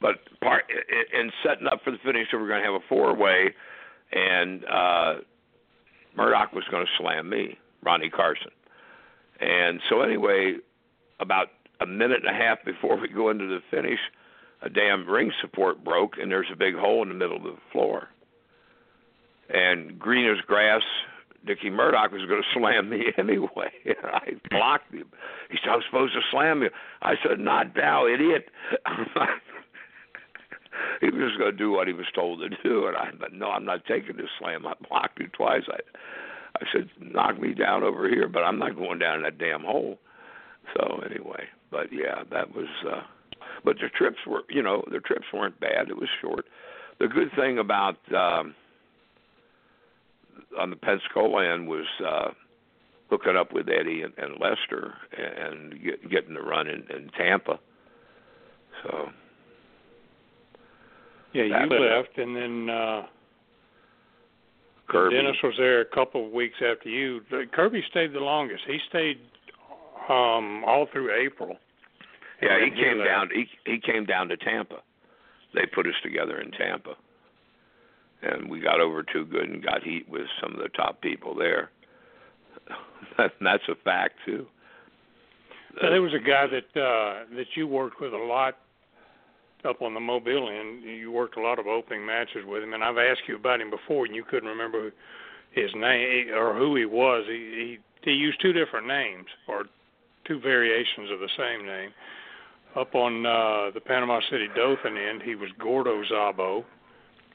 but 0.00 0.16
part 0.40 0.64
in 1.12 1.30
setting 1.44 1.66
up 1.66 1.80
for 1.84 1.90
the 1.90 1.98
finish, 2.04 2.28
we 2.32 2.38
were 2.38 2.48
going 2.48 2.60
to 2.60 2.66
have 2.66 2.74
a 2.74 2.86
four 2.88 3.14
way, 3.14 3.54
and 4.12 4.64
uh, 4.64 5.14
Murdoch 6.16 6.52
was 6.52 6.64
going 6.70 6.84
to 6.84 6.92
slam 6.98 7.30
me, 7.30 7.58
Ronnie 7.82 8.10
Carson, 8.10 8.50
and 9.40 9.80
so 9.88 10.02
anyway, 10.02 10.56
about 11.20 11.48
a 11.80 11.86
minute 11.86 12.20
and 12.24 12.34
a 12.34 12.38
half 12.38 12.64
before 12.64 12.96
we 12.98 13.08
go 13.08 13.30
into 13.30 13.46
the 13.46 13.60
finish, 13.70 13.98
a 14.62 14.68
damn 14.68 15.08
ring 15.08 15.32
support 15.40 15.82
broke, 15.84 16.18
and 16.20 16.30
there's 16.30 16.50
a 16.52 16.56
big 16.56 16.74
hole 16.74 17.02
in 17.02 17.08
the 17.08 17.14
middle 17.14 17.36
of 17.36 17.42
the 17.42 17.56
floor. 17.72 18.08
And 19.48 19.98
green 19.98 20.30
as 20.30 20.40
grass, 20.46 20.82
Dickie 21.46 21.70
Murdoch 21.70 22.12
was 22.12 22.26
going 22.28 22.42
to 22.54 22.58
slam 22.58 22.90
me 22.90 23.06
anyway. 23.18 23.72
I 24.04 24.32
blocked 24.50 24.92
him. 24.92 25.10
He 25.50 25.58
said, 25.62 25.70
I'm 25.70 25.82
supposed 25.86 26.14
to 26.14 26.20
slam 26.30 26.62
you. 26.62 26.70
I 27.02 27.14
said, 27.26 27.38
Not 27.38 27.74
now, 27.74 28.06
idiot. 28.06 28.48
he 31.00 31.06
was 31.06 31.28
just 31.28 31.38
going 31.38 31.52
to 31.52 31.56
do 31.56 31.70
what 31.70 31.86
he 31.86 31.92
was 31.92 32.06
told 32.14 32.40
to 32.40 32.48
do. 32.62 32.86
And 32.86 32.96
I 32.96 33.10
said, 33.20 33.32
No, 33.32 33.50
I'm 33.50 33.64
not 33.64 33.84
taking 33.86 34.16
this 34.16 34.30
slam. 34.38 34.66
I 34.66 34.74
blocked 34.88 35.20
him 35.20 35.30
twice. 35.32 35.62
I, 35.68 35.78
I 36.56 36.66
said, 36.72 36.90
Knock 37.00 37.40
me 37.40 37.54
down 37.54 37.82
over 37.82 38.08
here, 38.08 38.28
but 38.28 38.40
I'm 38.40 38.58
not 38.58 38.76
going 38.76 38.98
down 38.98 39.16
in 39.16 39.22
that 39.22 39.38
damn 39.38 39.62
hole. 39.62 39.98
So 40.74 41.00
anyway, 41.10 41.44
but 41.70 41.92
yeah, 41.92 42.22
that 42.30 42.54
was. 42.54 42.68
uh 42.86 43.02
But 43.64 43.76
the 43.76 43.88
trips 43.88 44.18
were, 44.26 44.42
you 44.48 44.62
know, 44.62 44.84
the 44.90 45.00
trips 45.00 45.26
weren't 45.32 45.58
bad. 45.60 45.88
It 45.88 45.96
was 45.96 46.08
short. 46.20 46.46
The 46.98 47.08
good 47.08 47.30
thing 47.36 47.58
about 47.58 47.98
um 48.14 48.54
on 50.58 50.70
the 50.70 50.76
Pensacola 50.76 51.52
end 51.52 51.68
was 51.68 51.86
uh 52.06 52.30
hooking 53.10 53.36
up 53.36 53.52
with 53.52 53.68
Eddie 53.68 54.02
and, 54.02 54.14
and 54.18 54.40
Lester 54.40 54.94
and 55.16 55.82
get, 55.82 56.10
getting 56.10 56.34
the 56.34 56.40
run 56.40 56.68
in, 56.68 56.84
in 56.96 57.10
Tampa. 57.18 57.58
So 58.82 59.08
Yeah, 61.32 61.42
you 61.42 61.66
left, 61.66 62.16
and 62.18 62.36
then 62.36 62.70
uh, 62.70 63.02
Kirby, 64.88 65.16
Dennis 65.16 65.36
was 65.42 65.54
there 65.58 65.80
a 65.80 65.84
couple 65.84 66.26
of 66.26 66.32
weeks 66.32 66.56
after 66.56 66.88
you. 66.88 67.20
Kirby 67.52 67.82
stayed 67.90 68.12
the 68.12 68.20
longest. 68.20 68.62
He 68.66 68.78
stayed 68.88 69.18
um, 70.10 70.64
all 70.64 70.86
through 70.92 71.14
April. 71.14 71.56
yeah, 72.42 72.58
he 72.64 72.70
came 72.70 72.98
left. 72.98 73.08
down. 73.08 73.28
He 73.32 73.46
he 73.64 73.78
came 73.78 74.04
down 74.04 74.28
to 74.28 74.36
Tampa. 74.36 74.82
They 75.54 75.66
put 75.66 75.86
us 75.86 75.94
together 76.02 76.40
in 76.40 76.50
Tampa, 76.52 76.94
and 78.22 78.50
we 78.50 78.60
got 78.60 78.80
over 78.80 79.02
too 79.02 79.24
good 79.24 79.48
and 79.48 79.62
got 79.62 79.82
heat 79.82 80.08
with 80.08 80.26
some 80.40 80.52
of 80.52 80.58
the 80.58 80.68
top 80.68 81.00
people 81.00 81.34
there. 81.34 81.70
that's 83.40 83.62
a 83.68 83.74
fact 83.84 84.14
too. 84.24 84.46
Now, 85.80 85.90
there 85.90 86.02
was 86.02 86.14
a 86.14 86.18
guy 86.18 86.46
that 86.46 86.80
uh, 86.80 87.24
that 87.36 87.46
you 87.54 87.66
worked 87.66 88.00
with 88.00 88.12
a 88.12 88.16
lot 88.16 88.56
up 89.64 89.82
on 89.82 89.94
the 89.94 90.00
Mobile 90.00 90.48
end. 90.48 90.82
You 90.82 91.12
worked 91.12 91.36
a 91.36 91.42
lot 91.42 91.58
of 91.58 91.66
opening 91.66 92.04
matches 92.04 92.44
with 92.46 92.62
him, 92.62 92.74
and 92.74 92.82
I've 92.82 92.98
asked 92.98 93.22
you 93.28 93.36
about 93.36 93.60
him 93.60 93.70
before, 93.70 94.06
and 94.06 94.14
you 94.14 94.24
couldn't 94.24 94.48
remember 94.48 94.92
his 95.52 95.70
name 95.74 96.30
or 96.34 96.56
who 96.56 96.74
he 96.76 96.84
was. 96.84 97.24
He 97.28 97.78
he, 98.02 98.10
he 98.10 98.16
used 98.16 98.40
two 98.40 98.52
different 98.52 98.86
names 98.86 99.26
or 99.46 99.66
two 100.30 100.40
variations 100.40 101.10
of 101.10 101.18
the 101.18 101.28
same 101.36 101.66
name. 101.66 101.90
Up 102.76 102.94
on 102.94 103.26
uh, 103.26 103.74
the 103.74 103.80
Panama 103.80 104.20
City 104.30 104.46
Dothan 104.54 104.96
end, 104.96 105.22
he 105.24 105.34
was 105.34 105.50
Gordo 105.58 106.04
Zabo, 106.04 106.62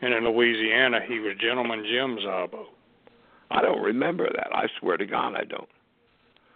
and 0.02 0.14
in 0.14 0.24
Louisiana, 0.24 1.00
he 1.06 1.20
was 1.20 1.34
Gentleman 1.42 1.84
Jim 1.84 2.18
Zabo. 2.26 2.66
I 3.52 3.62
don't 3.62 3.82
remember 3.82 4.30
that. 4.34 4.48
I 4.56 4.68
swear 4.80 4.96
to 4.96 5.06
God, 5.06 5.36
I 5.36 5.44
don't. 5.44 5.68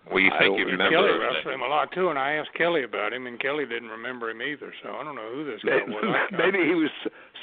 Well, 0.09 0.21
you 0.21 0.31
think 0.39 0.57
you 0.57 0.65
remember 0.65 0.89
Kelly 0.89 1.11
remember 1.11 1.35
wrestled 1.35 1.53
him 1.53 1.61
a 1.61 1.67
lot 1.67 1.91
too, 1.91 2.09
and 2.09 2.17
I 2.17 2.33
asked 2.33 2.49
Kelly 2.57 2.83
about 2.83 3.13
him, 3.13 3.27
and 3.27 3.39
Kelly 3.39 3.65
didn't 3.65 3.89
remember 3.89 4.29
him 4.31 4.41
either. 4.41 4.73
So 4.81 4.89
I 4.89 5.03
don't 5.03 5.15
know 5.15 5.29
who 5.31 5.45
this 5.45 5.61
guy 5.61 5.83
was. 5.85 6.29
Maybe 6.31 6.65
he 6.65 6.73
was 6.73 6.89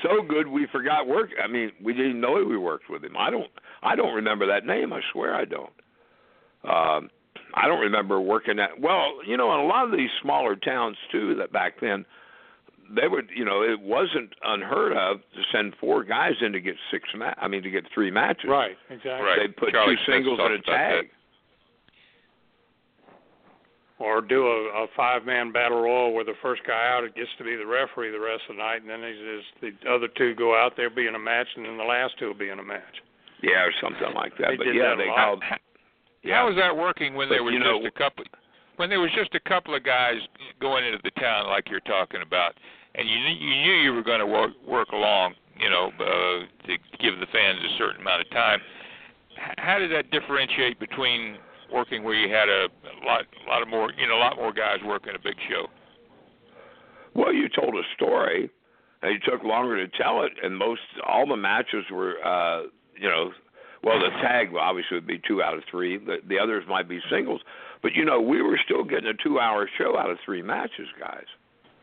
so 0.02 0.22
good 0.26 0.48
we 0.48 0.66
forgot 0.72 1.06
work. 1.06 1.30
I 1.42 1.46
mean, 1.46 1.70
we 1.84 1.92
didn't 1.92 2.20
know 2.20 2.42
we 2.44 2.56
worked 2.56 2.90
with 2.90 3.04
him. 3.04 3.16
I 3.16 3.30
don't. 3.30 3.50
I 3.82 3.94
don't 3.94 4.14
remember 4.14 4.46
that 4.46 4.64
name. 4.64 4.92
I 4.92 5.00
swear 5.12 5.34
I 5.34 5.44
don't. 5.44 5.70
Um, 6.64 7.10
I 7.56 7.66
don't 7.66 7.80
remember 7.80 8.20
working 8.20 8.58
at. 8.58 8.78
Well, 8.80 9.24
you 9.26 9.36
know, 9.36 9.52
in 9.54 9.60
a 9.60 9.66
lot 9.66 9.86
of 9.86 9.92
these 9.92 10.10
smaller 10.20 10.56
towns 10.56 10.96
too, 11.10 11.34
that 11.36 11.52
back 11.52 11.80
then, 11.80 12.04
they 12.94 13.08
would. 13.08 13.30
You 13.34 13.44
know, 13.44 13.62
it 13.62 13.80
wasn't 13.80 14.30
unheard 14.44 14.92
of 14.92 15.18
to 15.34 15.42
send 15.50 15.74
four 15.80 16.04
guys 16.04 16.34
in 16.42 16.52
to 16.52 16.60
get 16.60 16.76
six. 16.90 17.08
Ma- 17.16 17.34
I 17.38 17.48
mean, 17.48 17.62
to 17.62 17.70
get 17.70 17.84
three 17.94 18.10
matches. 18.10 18.48
Right, 18.48 18.76
exactly. 18.90 19.26
Right. 19.26 19.38
They'd 19.40 19.56
put 19.56 19.72
Charlie 19.72 19.96
two 19.96 20.12
singles 20.12 20.38
and 20.40 20.52
a 20.52 20.56
talked 20.58 20.68
about 20.68 20.76
that. 20.76 20.90
tag. 21.00 21.10
Or 23.98 24.20
do 24.20 24.46
a, 24.46 24.84
a 24.84 24.86
five-man 24.94 25.52
battle 25.52 25.80
royal 25.80 26.12
where 26.12 26.22
the 26.22 26.36
first 26.42 26.60
guy 26.66 26.92
out 26.92 27.04
it 27.04 27.16
gets 27.16 27.30
to 27.38 27.44
be 27.44 27.56
the 27.56 27.64
referee 27.64 28.10
the 28.12 28.20
rest 28.20 28.42
of 28.50 28.56
the 28.56 28.62
night, 28.62 28.82
and 28.82 28.90
then 28.90 29.00
he's, 29.00 29.72
the 29.72 29.90
other 29.90 30.08
two 30.18 30.34
go 30.34 30.54
out 30.54 30.76
there 30.76 30.90
be 30.90 31.06
in 31.06 31.14
a 31.14 31.18
match, 31.18 31.46
and 31.56 31.64
then 31.64 31.78
the 31.78 31.84
last 31.84 32.12
two 32.18 32.26
will 32.26 32.34
be 32.34 32.50
in 32.50 32.58
a 32.58 32.62
match. 32.62 33.00
Yeah, 33.42 33.64
or 33.64 33.72
something 33.80 34.12
like 34.14 34.36
that. 34.36 34.48
They 34.50 34.56
but 34.58 34.64
did 34.64 34.76
yeah, 34.76 34.92
that 34.92 34.92
a 34.92 34.96
they 34.96 35.08
lot. 35.08 35.40
Called. 36.26 36.36
How 36.36 36.46
was 36.46 36.56
that 36.56 36.76
working 36.76 37.14
when 37.14 37.28
there 37.28 37.42
was 37.42 37.52
you 37.52 37.60
know- 37.60 37.82
just 37.82 37.94
a 37.94 37.98
couple? 37.98 38.24
When 38.76 38.90
there 38.90 39.00
was 39.00 39.10
just 39.16 39.34
a 39.34 39.40
couple 39.40 39.74
of 39.74 39.82
guys 39.84 40.20
going 40.60 40.84
into 40.84 40.98
the 41.02 41.10
town 41.12 41.46
like 41.46 41.70
you're 41.70 41.80
talking 41.80 42.20
about, 42.20 42.52
and 42.94 43.08
you 43.08 43.16
you 43.16 43.54
knew 43.62 43.74
you 43.80 43.92
were 43.94 44.02
going 44.02 44.20
to 44.20 44.26
work 44.26 44.50
work 44.66 44.88
along, 44.92 45.34
you 45.58 45.70
know, 45.70 45.90
uh, 45.98 46.66
to 46.66 46.76
give 47.00 47.18
the 47.18 47.26
fans 47.32 47.58
a 47.64 47.78
certain 47.78 48.02
amount 48.02 48.20
of 48.20 48.30
time. 48.30 48.60
How 49.58 49.78
did 49.78 49.90
that 49.92 50.10
differentiate 50.10 50.78
between 50.78 51.38
working 51.72 52.02
where 52.04 52.14
you 52.14 52.32
had 52.32 52.48
a, 52.48 52.68
a 52.68 53.04
lot, 53.04 53.24
a 53.44 53.48
lot 53.48 53.62
of 53.62 53.68
more, 53.68 53.92
you 53.98 54.06
know, 54.06 54.16
a 54.16 54.22
lot 54.22 54.36
more 54.36 54.52
guys 54.52 54.78
working 54.84 55.14
a 55.14 55.18
big 55.18 55.36
show? 55.48 55.66
Well, 57.14 57.32
you 57.32 57.48
told 57.48 57.74
a 57.74 57.82
story, 57.94 58.50
and 59.02 59.12
it 59.12 59.22
took 59.24 59.42
longer 59.42 59.76
to 59.84 59.96
tell 59.96 60.22
it, 60.22 60.32
and 60.42 60.56
most 60.56 60.80
all 61.06 61.26
the 61.26 61.36
matches 61.36 61.84
were, 61.90 62.16
uh, 62.24 62.62
you 62.98 63.08
know, 63.08 63.32
well, 63.86 64.00
the 64.00 64.10
tag 64.20 64.48
obviously 64.58 64.96
would 64.96 65.06
be 65.06 65.20
two 65.26 65.40
out 65.40 65.56
of 65.56 65.62
three. 65.70 65.96
The, 65.96 66.16
the 66.28 66.40
others 66.40 66.64
might 66.68 66.88
be 66.88 66.98
singles, 67.08 67.40
but 67.82 67.92
you 67.94 68.04
know, 68.04 68.20
we 68.20 68.42
were 68.42 68.58
still 68.64 68.82
getting 68.82 69.06
a 69.06 69.14
two-hour 69.14 69.70
show 69.78 69.96
out 69.96 70.10
of 70.10 70.18
three 70.24 70.42
matches, 70.42 70.88
guys. 70.98 71.26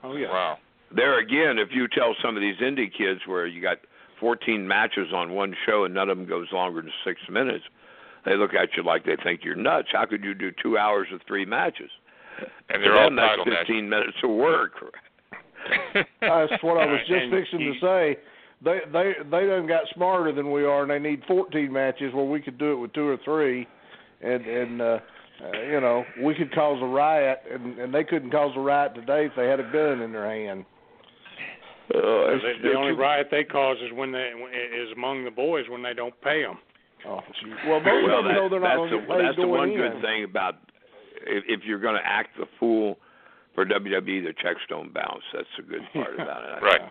Oh 0.03 0.17
yeah. 0.17 0.29
Wow. 0.29 0.57
There 0.93 1.17
again, 1.17 1.57
if 1.57 1.69
you 1.71 1.87
tell 1.87 2.13
some 2.21 2.35
of 2.35 2.41
these 2.41 2.57
indie 2.57 2.91
kids 2.91 3.21
where 3.25 3.47
you 3.47 3.61
got 3.61 3.77
14 4.19 4.67
matches 4.67 5.07
on 5.13 5.31
one 5.31 5.55
show 5.65 5.85
and 5.85 5.93
none 5.93 6.09
of 6.09 6.17
them 6.17 6.27
goes 6.27 6.47
longer 6.51 6.81
than 6.81 6.91
six 7.05 7.21
minutes, 7.31 7.63
they 8.25 8.35
look 8.35 8.53
at 8.53 8.75
you 8.75 8.83
like 8.83 9.05
they 9.05 9.15
think 9.23 9.45
you're 9.45 9.55
nuts. 9.55 9.87
How 9.93 10.05
could 10.05 10.25
you 10.25 10.33
do 10.33 10.51
two 10.61 10.77
hours 10.77 11.07
of 11.13 11.21
three 11.25 11.45
matches? 11.45 11.89
And 12.69 12.83
they're 12.83 12.97
all 12.97 13.09
that's 13.09 13.29
title 13.29 13.45
matches. 13.45 13.67
15 13.67 13.89
minutes 13.89 14.17
of 14.23 14.29
work. 14.31 14.73
That's 16.19 16.51
what 16.61 16.77
I 16.77 16.91
was 16.91 16.99
just 17.07 17.21
And 17.21 17.31
fixing 17.31 17.59
to 17.59 17.73
say. 17.79 18.17
They 18.63 18.79
they 18.91 19.13
they 19.29 19.45
done 19.47 19.67
got 19.67 19.83
smarter 19.93 20.31
than 20.31 20.51
we 20.51 20.63
are, 20.63 20.83
and 20.83 20.91
they 20.91 20.99
need 20.99 21.21
14 21.27 21.71
matches 21.71 22.13
where 22.13 22.25
we 22.25 22.39
could 22.41 22.57
do 22.57 22.73
it 22.73 22.75
with 22.75 22.93
two 22.93 23.07
or 23.07 23.17
three, 23.25 23.67
and 24.21 24.45
and 24.45 24.81
uh, 24.81 24.99
uh, 25.43 25.61
you 25.69 25.81
know 25.81 26.03
we 26.23 26.33
could 26.35 26.53
cause 26.53 26.79
a 26.81 26.85
riot, 26.85 27.39
and 27.51 27.77
and 27.79 27.93
they 27.93 28.03
couldn't 28.03 28.31
cause 28.31 28.51
a 28.55 28.59
riot 28.59 28.95
today 28.95 29.25
if 29.25 29.31
they 29.35 29.47
had 29.47 29.59
a 29.59 29.69
gun 29.71 30.01
in 30.01 30.11
their 30.13 30.29
hand. 30.29 30.65
Uh, 31.93 31.99
The, 31.99 32.35
it's- 32.35 32.61
the 32.63 32.73
only 32.73 32.93
it's- 32.93 32.99
riot 32.99 33.27
they 33.31 33.43
cause 33.43 33.77
is 33.83 33.91
when 33.93 34.11
they 34.11 34.31
is 34.31 34.91
among 34.95 35.25
the 35.25 35.31
boys 35.31 35.65
when 35.69 35.83
they 35.83 35.93
don't 35.93 36.15
pay 36.21 36.41
them. 36.43 36.57
Oh, 37.05 37.19
gee. 37.43 37.51
well, 37.67 37.81
most 37.81 38.07
well, 38.07 38.19
of 38.19 38.23
them 38.23 38.33
that, 38.33 38.39
know 38.39 38.47
they're 38.49 38.59
not 38.61 38.69
that's 38.69 38.77
going 38.77 38.89
to 38.91 38.95
the, 38.95 39.01
get 39.01 39.09
paid 39.17 39.25
that's 39.27 39.35
the 39.37 39.47
one 39.47 39.69
in. 39.71 39.75
good 39.77 40.01
thing 40.01 40.23
about 40.23 40.55
if, 41.27 41.43
if 41.49 41.59
you're 41.65 41.79
going 41.81 41.95
to 41.99 42.05
act 42.07 42.29
the 42.39 42.45
fool, 42.59 42.97
for 43.55 43.65
WWE, 43.65 44.23
the 44.23 44.33
checks 44.41 44.61
don't 44.69 44.93
bounce. 44.93 45.21
That's 45.33 45.47
the 45.57 45.63
good 45.63 45.81
part 45.93 46.13
about 46.15 46.43
it. 46.43 46.63
Right. 46.63 46.81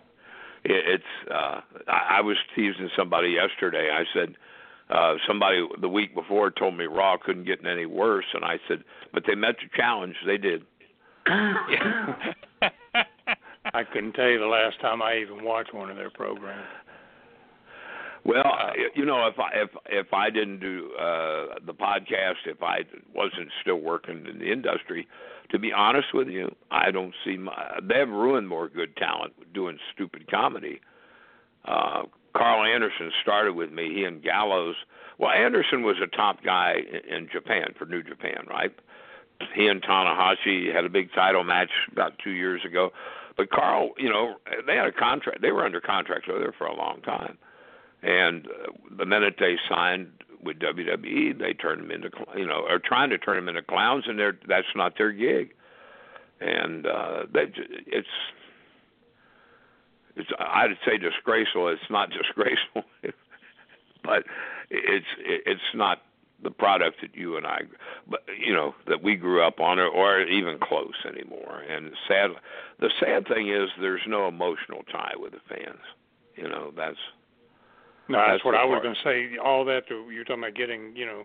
It, 0.65 1.01
it's. 1.01 1.31
uh 1.31 1.61
I, 1.87 2.17
I 2.17 2.21
was 2.21 2.37
teasing 2.55 2.89
somebody 2.95 3.29
yesterday. 3.29 3.89
I 3.91 4.03
said. 4.13 4.35
Uh, 4.89 5.15
somebody 5.25 5.65
the 5.79 5.87
week 5.87 6.13
before 6.13 6.51
told 6.51 6.77
me 6.77 6.85
Raw 6.85 7.15
couldn't 7.17 7.45
get 7.45 7.65
any 7.65 7.85
worse, 7.85 8.25
and 8.33 8.43
I 8.43 8.59
said, 8.67 8.83
but 9.13 9.23
they 9.25 9.33
met 9.33 9.55
the 9.55 9.69
challenge. 9.75 10.15
They 10.25 10.37
did. 10.37 10.65
I 11.25 11.95
couldn't 13.91 14.11
tell 14.11 14.27
you 14.27 14.39
the 14.39 14.45
last 14.45 14.79
time 14.81 15.01
I 15.01 15.17
even 15.17 15.43
watched 15.43 15.73
one 15.73 15.89
of 15.89 15.95
their 15.95 16.11
programs. 16.11 16.67
Well, 18.25 18.71
you 18.95 19.05
know, 19.05 19.27
if 19.27 19.37
I 19.37 19.49
if 19.55 19.69
if 19.89 20.13
I 20.13 20.29
didn't 20.29 20.59
do 20.59 20.91
uh 20.97 21.59
the 21.65 21.73
podcast, 21.73 22.45
if 22.45 22.63
I 22.63 22.79
wasn't 23.13 23.49
still 23.61 23.77
working 23.77 24.25
in 24.27 24.39
the 24.39 24.51
industry, 24.51 25.07
to 25.51 25.59
be 25.59 25.73
honest 25.73 26.13
with 26.13 26.29
you, 26.29 26.53
I 26.71 26.91
don't 26.91 27.13
see 27.25 27.37
my. 27.37 27.79
They've 27.81 28.07
ruined 28.07 28.47
more 28.47 28.69
good 28.69 28.95
talent 28.95 29.33
doing 29.53 29.77
stupid 29.93 30.29
comedy. 30.31 30.79
Uh 31.65 32.03
Karl 32.35 32.63
Anderson 32.65 33.11
started 33.21 33.53
with 33.53 33.71
me. 33.71 33.93
He 33.93 34.03
and 34.05 34.23
Gallows. 34.23 34.75
Well, 35.19 35.29
Anderson 35.29 35.83
was 35.83 35.97
a 36.01 36.07
top 36.07 36.43
guy 36.43 36.75
in, 37.07 37.29
Japan 37.31 37.75
for 37.77 37.85
New 37.85 38.01
Japan, 38.01 38.45
right? 38.49 38.73
He 39.55 39.67
and 39.67 39.81
Tanahashi 39.83 40.73
had 40.73 40.83
a 40.85 40.89
big 40.89 41.13
title 41.13 41.43
match 41.43 41.69
about 41.91 42.13
two 42.23 42.31
years 42.31 42.61
ago. 42.65 42.91
But 43.37 43.51
Karl, 43.51 43.91
you 43.97 44.09
know, 44.09 44.35
they 44.65 44.75
had 44.75 44.87
a 44.87 44.91
contract. 44.91 45.41
They 45.41 45.51
were 45.51 45.63
under 45.63 45.79
contract 45.81 46.27
over 46.29 46.39
there 46.39 46.53
for 46.57 46.65
a 46.65 46.75
long 46.75 47.01
time. 47.01 47.37
And 48.03 48.47
uh, 48.47 48.71
the 48.97 49.05
minute 49.05 49.35
they 49.39 49.57
signed 49.69 50.09
with 50.43 50.59
WWE, 50.59 51.39
they 51.39 51.53
turned 51.53 51.83
them 51.83 51.91
into, 51.91 52.09
you 52.35 52.45
know, 52.45 52.65
are 52.67 52.79
trying 52.79 53.09
to 53.11 53.17
turn 53.17 53.37
them 53.37 53.49
into 53.49 53.61
clowns, 53.61 54.05
and 54.07 54.19
they're 54.19 54.37
that's 54.47 54.67
not 54.75 54.97
their 54.97 55.11
gig. 55.11 55.53
And 56.41 56.85
uh, 56.85 57.23
it's, 57.33 58.07
it's, 60.17 60.29
I'd 60.37 60.77
say 60.85 60.97
disgraceful. 60.97 61.69
It's 61.69 61.89
not 61.89 62.09
disgraceful, 62.21 62.83
but 64.03 64.23
it's 64.69 65.07
it's 65.19 65.61
not 65.73 66.01
the 66.43 66.51
product 66.51 66.99
that 67.01 67.15
you 67.15 67.37
and 67.37 67.47
I, 67.47 67.61
but 68.05 68.23
you 68.37 68.53
know, 68.53 68.75
that 68.87 69.01
we 69.01 69.15
grew 69.15 69.41
up 69.41 69.61
on, 69.61 69.79
or, 69.79 69.87
or 69.87 70.21
even 70.23 70.59
close 70.59 70.93
anymore. 71.07 71.63
And 71.69 71.91
sad, 72.07 72.31
the 72.79 72.91
sad 72.99 73.27
thing 73.27 73.49
is, 73.49 73.69
there's 73.79 74.01
no 74.07 74.27
emotional 74.27 74.83
tie 74.91 75.13
with 75.15 75.31
the 75.31 75.39
fans. 75.47 75.79
You 76.35 76.49
know, 76.49 76.73
that's 76.75 76.97
No, 78.13 78.19
that's, 78.19 78.31
That's 78.33 78.45
what 78.45 78.55
I 78.55 78.63
was 78.65 78.81
going 78.81 78.95
to 78.95 79.03
say. 79.03 79.37
All 79.43 79.65
that 79.65 79.87
to, 79.89 80.09
you're 80.11 80.23
talking 80.23 80.43
about 80.43 80.55
getting, 80.55 80.95
you 80.95 81.05
know, 81.05 81.23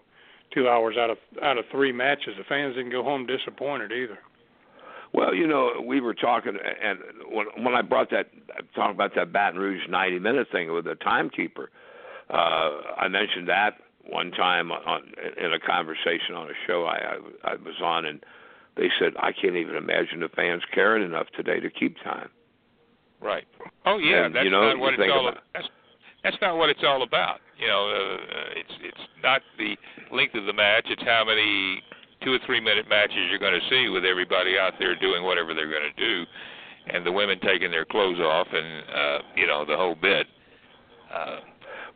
two 0.52 0.68
hours 0.68 0.96
out 0.96 1.10
of 1.10 1.18
out 1.42 1.58
of 1.58 1.64
three 1.70 1.92
matches. 1.92 2.34
The 2.38 2.44
fans 2.44 2.74
didn't 2.76 2.90
go 2.92 3.02
home 3.02 3.26
disappointed 3.26 3.92
either. 3.92 4.18
Well, 5.12 5.34
you 5.34 5.46
know, 5.46 5.82
we 5.84 6.00
were 6.00 6.14
talking, 6.14 6.56
and 6.82 6.98
when 7.30 7.46
when 7.64 7.74
I 7.74 7.82
brought 7.82 8.10
that 8.10 8.30
talking 8.74 8.94
about 8.94 9.14
that 9.14 9.32
Baton 9.32 9.58
Rouge 9.60 9.82
ninety 9.88 10.18
minute 10.18 10.48
thing 10.50 10.72
with 10.72 10.84
the 10.84 10.96
timekeeper, 10.96 11.70
uh, 12.30 12.70
I 12.96 13.08
mentioned 13.08 13.48
that 13.48 13.78
one 14.04 14.30
time 14.30 14.72
on 14.72 15.12
in 15.42 15.52
a 15.52 15.60
conversation 15.60 16.34
on 16.34 16.48
a 16.48 16.54
show 16.66 16.84
I, 16.84 17.16
I 17.44 17.52
I 17.52 17.54
was 17.56 17.76
on, 17.82 18.04
and 18.06 18.24
they 18.76 18.88
said 18.98 19.12
I 19.18 19.32
can't 19.32 19.56
even 19.56 19.76
imagine 19.76 20.20
the 20.20 20.28
fans 20.28 20.62
caring 20.72 21.02
enough 21.04 21.26
today 21.36 21.60
to 21.60 21.70
keep 21.70 21.96
time. 22.02 22.30
Right. 23.20 23.44
Oh 23.84 23.98
yeah, 23.98 24.26
And, 24.26 24.34
that's 24.34 24.44
you 24.44 24.50
know, 24.50 24.68
not 24.68 24.78
what 24.78 24.94
it's 24.94 25.02
all 25.12 25.28
about- 25.28 25.42
that's 25.54 25.68
that's 26.24 26.36
not 26.40 26.56
what 26.56 26.68
it's 26.70 26.82
all 26.86 27.02
about. 27.02 27.40
You 27.58 27.66
know, 27.66 27.88
uh, 27.90 28.58
it's 28.60 28.72
it's 28.82 29.04
not 29.22 29.42
the 29.58 29.76
length 30.14 30.34
of 30.34 30.44
the 30.46 30.52
match. 30.52 30.86
It's 30.88 31.02
how 31.02 31.24
many 31.26 31.82
two 32.24 32.32
or 32.32 32.38
three 32.46 32.60
minute 32.60 32.88
matches 32.88 33.16
you're 33.30 33.38
going 33.38 33.58
to 33.58 33.68
see 33.70 33.88
with 33.88 34.04
everybody 34.04 34.58
out 34.58 34.74
there 34.78 34.94
doing 34.98 35.22
whatever 35.24 35.54
they're 35.54 35.70
going 35.70 35.90
to 35.94 36.00
do, 36.04 36.24
and 36.92 37.04
the 37.06 37.12
women 37.12 37.38
taking 37.40 37.70
their 37.70 37.84
clothes 37.84 38.18
off, 38.20 38.46
and 38.52 38.82
uh, 38.94 39.18
you 39.36 39.46
know 39.46 39.64
the 39.64 39.76
whole 39.76 39.94
bit. 39.94 40.26
Uh, 41.12 41.40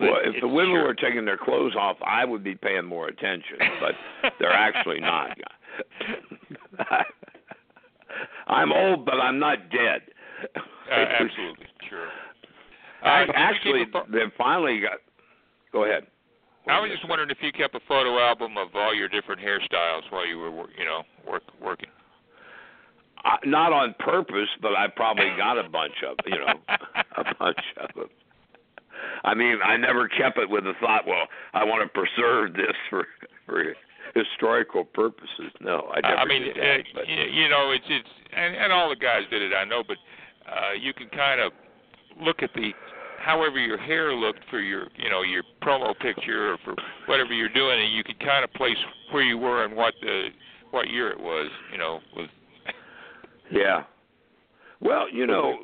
Well, 0.00 0.16
if 0.24 0.40
the 0.40 0.48
women 0.48 0.74
sure- 0.74 0.84
were 0.86 0.94
taking 0.94 1.24
their 1.24 1.36
clothes 1.38 1.74
off, 1.78 1.96
I 2.04 2.24
would 2.24 2.42
be 2.42 2.54
paying 2.56 2.84
more 2.86 3.08
attention, 3.08 3.58
but 3.80 3.94
they're 4.40 4.52
actually 4.52 5.00
not. 5.00 5.36
I'm 8.46 8.72
old, 8.72 9.04
but 9.04 9.14
I'm 9.20 9.38
not 9.38 9.70
dead. 9.70 10.02
uh, 10.56 10.94
absolutely 10.94 11.66
sure. 11.88 12.08
Uh, 13.02 13.06
I, 13.08 13.26
actually, 13.34 13.84
keep 13.84 13.94
a 13.94 14.04
pho- 14.04 14.12
they 14.12 14.20
finally 14.38 14.80
got. 14.80 14.98
Go 15.72 15.84
ahead. 15.84 16.06
I 16.68 16.78
was 16.78 16.90
just 16.92 17.08
wondering 17.08 17.30
if 17.30 17.38
you 17.40 17.50
kept 17.50 17.74
a 17.74 17.80
photo 17.88 18.20
album 18.20 18.56
of 18.56 18.68
all 18.74 18.94
your 18.94 19.08
different 19.08 19.40
hairstyles 19.40 20.02
while 20.10 20.26
you 20.26 20.38
were, 20.38 20.50
you 20.78 20.84
know, 20.84 21.02
work 21.28 21.42
working. 21.60 21.88
Uh, 23.24 23.36
not 23.44 23.72
on 23.72 23.94
purpose, 23.98 24.48
but 24.60 24.72
I 24.76 24.86
probably 24.88 25.30
got 25.36 25.58
a 25.58 25.68
bunch 25.68 25.94
of, 26.08 26.16
you 26.26 26.38
know, 26.38 26.54
a 27.16 27.34
bunch 27.38 27.58
of 27.80 27.94
them. 27.94 28.08
I 29.24 29.34
mean, 29.34 29.58
I 29.64 29.76
never 29.76 30.08
kept 30.08 30.38
it 30.38 30.48
with 30.48 30.64
the 30.64 30.74
thought, 30.80 31.06
well, 31.06 31.26
I 31.52 31.64
want 31.64 31.82
to 31.82 31.88
preserve 31.88 32.54
this 32.54 32.76
for 32.90 33.06
for 33.46 33.74
historical 34.14 34.84
purposes. 34.84 35.50
No, 35.60 35.90
I 35.94 36.00
never 36.00 36.16
I 36.16 36.24
mean, 36.26 36.42
did 36.42 36.58
uh, 36.58 36.60
that. 36.60 37.06
Y- 37.08 37.28
you 37.32 37.48
know, 37.48 37.72
it's 37.72 37.84
it's 37.88 38.08
and 38.36 38.54
and 38.54 38.72
all 38.72 38.88
the 38.88 38.96
guys 38.96 39.22
did 39.30 39.42
it, 39.42 39.52
I 39.54 39.64
know, 39.64 39.82
but 39.86 39.96
uh 40.46 40.72
you 40.78 40.92
can 40.92 41.08
kind 41.08 41.40
of 41.40 41.52
look 42.20 42.42
at 42.42 42.50
the 42.54 42.72
however 43.22 43.58
your 43.58 43.78
hair 43.78 44.12
looked 44.14 44.40
for 44.50 44.60
your 44.60 44.88
you 44.96 45.08
know 45.08 45.22
your 45.22 45.42
promo 45.62 45.98
picture 45.98 46.52
or 46.52 46.58
for 46.64 46.74
whatever 47.06 47.32
you're 47.32 47.48
doing, 47.48 47.80
and 47.80 47.92
you 47.92 48.02
can 48.04 48.16
kind 48.16 48.44
of 48.44 48.52
place 48.54 48.76
where 49.10 49.22
you 49.22 49.38
were 49.38 49.64
and 49.64 49.76
what 49.76 49.94
the 50.00 50.28
what 50.70 50.88
year 50.88 51.10
it 51.10 51.20
was, 51.20 51.50
you 51.70 51.78
know, 51.78 52.00
with 52.16 52.30
Yeah. 53.52 53.84
Well, 54.80 55.06
you 55.12 55.26
know, 55.26 55.58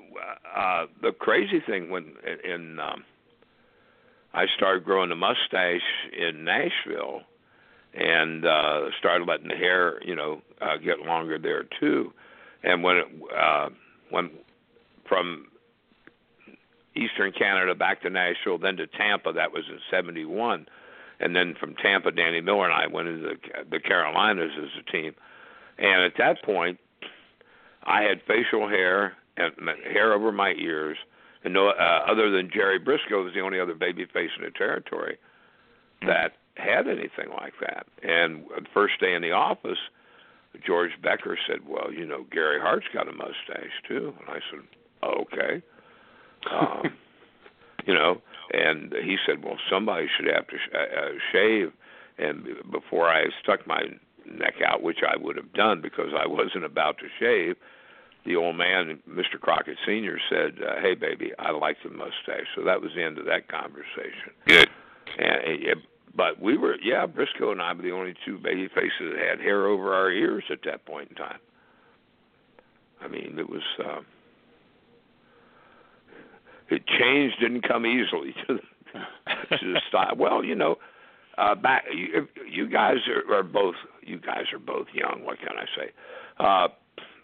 uh 0.56 0.86
the 1.02 1.12
crazy 1.12 1.60
thing 1.66 1.90
when 1.90 2.14
in 2.44 2.78
um 2.78 3.04
I 4.32 4.44
started 4.56 4.84
growing 4.84 5.10
a 5.10 5.16
mustache 5.16 5.80
in 6.16 6.44
Nashville 6.44 7.22
and 7.94 8.46
uh 8.46 8.90
started 8.98 9.26
letting 9.26 9.48
the 9.48 9.56
hair, 9.56 10.00
you 10.04 10.14
know, 10.14 10.42
uh 10.60 10.76
get 10.76 11.00
longer 11.00 11.38
there 11.38 11.64
too. 11.80 12.12
And 12.62 12.82
when 12.82 12.96
it 12.98 13.06
uh 13.36 13.68
when 14.10 14.30
from 15.08 15.46
Eastern 16.98 17.32
Canada 17.32 17.74
back 17.74 18.02
to 18.02 18.10
Nashville, 18.10 18.58
then 18.58 18.76
to 18.76 18.86
Tampa, 18.86 19.32
that 19.32 19.52
was 19.52 19.64
in 19.68 19.78
71. 19.90 20.66
And 21.20 21.34
then 21.34 21.54
from 21.58 21.74
Tampa, 21.74 22.12
Danny 22.12 22.40
Miller 22.40 22.64
and 22.64 22.74
I 22.74 22.86
went 22.86 23.08
into 23.08 23.28
the, 23.28 23.64
the 23.70 23.80
Carolinas 23.80 24.52
as 24.56 24.70
a 24.78 24.90
team. 24.90 25.14
And 25.78 26.02
at 26.02 26.12
that 26.18 26.42
point, 26.44 26.78
I 27.84 28.02
had 28.02 28.20
facial 28.26 28.68
hair 28.68 29.16
and 29.36 29.52
hair 29.90 30.12
over 30.12 30.32
my 30.32 30.52
ears, 30.52 30.98
and 31.44 31.54
no 31.54 31.68
uh, 31.68 32.04
other 32.08 32.30
than 32.30 32.50
Gerry 32.52 32.78
Brisco 32.78 33.24
was 33.24 33.32
the 33.34 33.40
only 33.40 33.60
other 33.60 33.74
baby 33.74 34.04
face 34.04 34.30
in 34.36 34.44
the 34.44 34.50
territory 34.50 35.16
that 36.02 36.32
had 36.56 36.88
anything 36.88 37.30
like 37.36 37.54
that. 37.60 37.86
And 38.02 38.44
the 38.56 38.66
first 38.74 39.00
day 39.00 39.14
in 39.14 39.22
the 39.22 39.32
office, 39.32 39.78
George 40.66 40.90
Becker 41.02 41.38
said, 41.46 41.66
"Well, 41.66 41.92
you 41.92 42.04
know, 42.04 42.26
Gary 42.30 42.60
Hart's 42.60 42.86
got 42.92 43.08
a 43.08 43.12
mustache 43.12 43.72
too." 43.86 44.14
And 44.20 44.28
I 44.28 44.40
said, 44.50 44.60
"Okay." 45.02 45.62
Um, 46.52 46.92
you 47.86 47.94
know, 47.94 48.20
and 48.52 48.92
he 49.02 49.16
said, 49.26 49.44
"Well, 49.44 49.58
somebody 49.70 50.08
should 50.16 50.26
have 50.32 50.46
to 50.48 50.56
sh- 50.56 50.74
uh, 50.74 51.00
uh, 51.00 51.10
shave." 51.32 51.72
And 52.18 52.46
before 52.70 53.08
I 53.08 53.26
stuck 53.42 53.66
my 53.66 53.82
neck 54.26 54.54
out, 54.66 54.82
which 54.82 54.98
I 55.06 55.16
would 55.16 55.36
have 55.36 55.52
done 55.52 55.80
because 55.80 56.10
I 56.18 56.26
wasn't 56.26 56.64
about 56.64 56.98
to 56.98 57.06
shave, 57.18 57.56
the 58.26 58.36
old 58.36 58.56
man, 58.56 59.00
Mr. 59.08 59.40
Crockett 59.40 59.78
Senior, 59.86 60.18
said, 60.28 60.58
uh, 60.62 60.80
"Hey, 60.80 60.94
baby, 60.94 61.32
I 61.38 61.50
like 61.50 61.76
the 61.82 61.90
mustache." 61.90 62.48
So 62.54 62.62
that 62.64 62.80
was 62.80 62.92
the 62.94 63.02
end 63.02 63.18
of 63.18 63.26
that 63.26 63.48
conversation. 63.48 64.32
good. 64.46 64.68
And 65.18 65.40
it, 65.44 65.78
but 66.14 66.40
we 66.40 66.56
were, 66.58 66.76
yeah, 66.82 67.06
Brisco 67.06 67.52
and 67.52 67.62
I 67.62 67.72
were 67.72 67.82
the 67.82 67.92
only 67.92 68.14
two 68.26 68.38
baby 68.38 68.68
faces 68.68 69.14
that 69.14 69.18
had 69.18 69.40
hair 69.40 69.66
over 69.66 69.94
our 69.94 70.10
ears 70.10 70.44
at 70.50 70.58
that 70.64 70.84
point 70.84 71.10
in 71.10 71.16
time. 71.16 71.38
I 73.00 73.08
mean, 73.08 73.36
it 73.38 73.48
was. 73.48 73.62
Uh, 73.78 74.00
it 76.70 76.82
changed 76.86 77.36
didn't 77.40 77.66
come 77.66 77.86
easily 77.86 78.34
to 78.46 78.54
the, 78.54 79.56
to 79.56 79.72
the 79.72 79.80
style. 79.88 80.14
Well, 80.16 80.44
you 80.44 80.54
know, 80.54 80.76
uh, 81.36 81.54
back 81.54 81.84
you, 81.94 82.26
you 82.50 82.68
guys 82.68 82.96
are, 83.08 83.38
are 83.38 83.42
both 83.42 83.76
you 84.02 84.18
guys 84.18 84.44
are 84.52 84.58
both 84.58 84.86
young. 84.92 85.24
What 85.24 85.38
can 85.38 85.56
I 85.56 85.64
say? 85.76 85.92
Uh, 86.38 86.68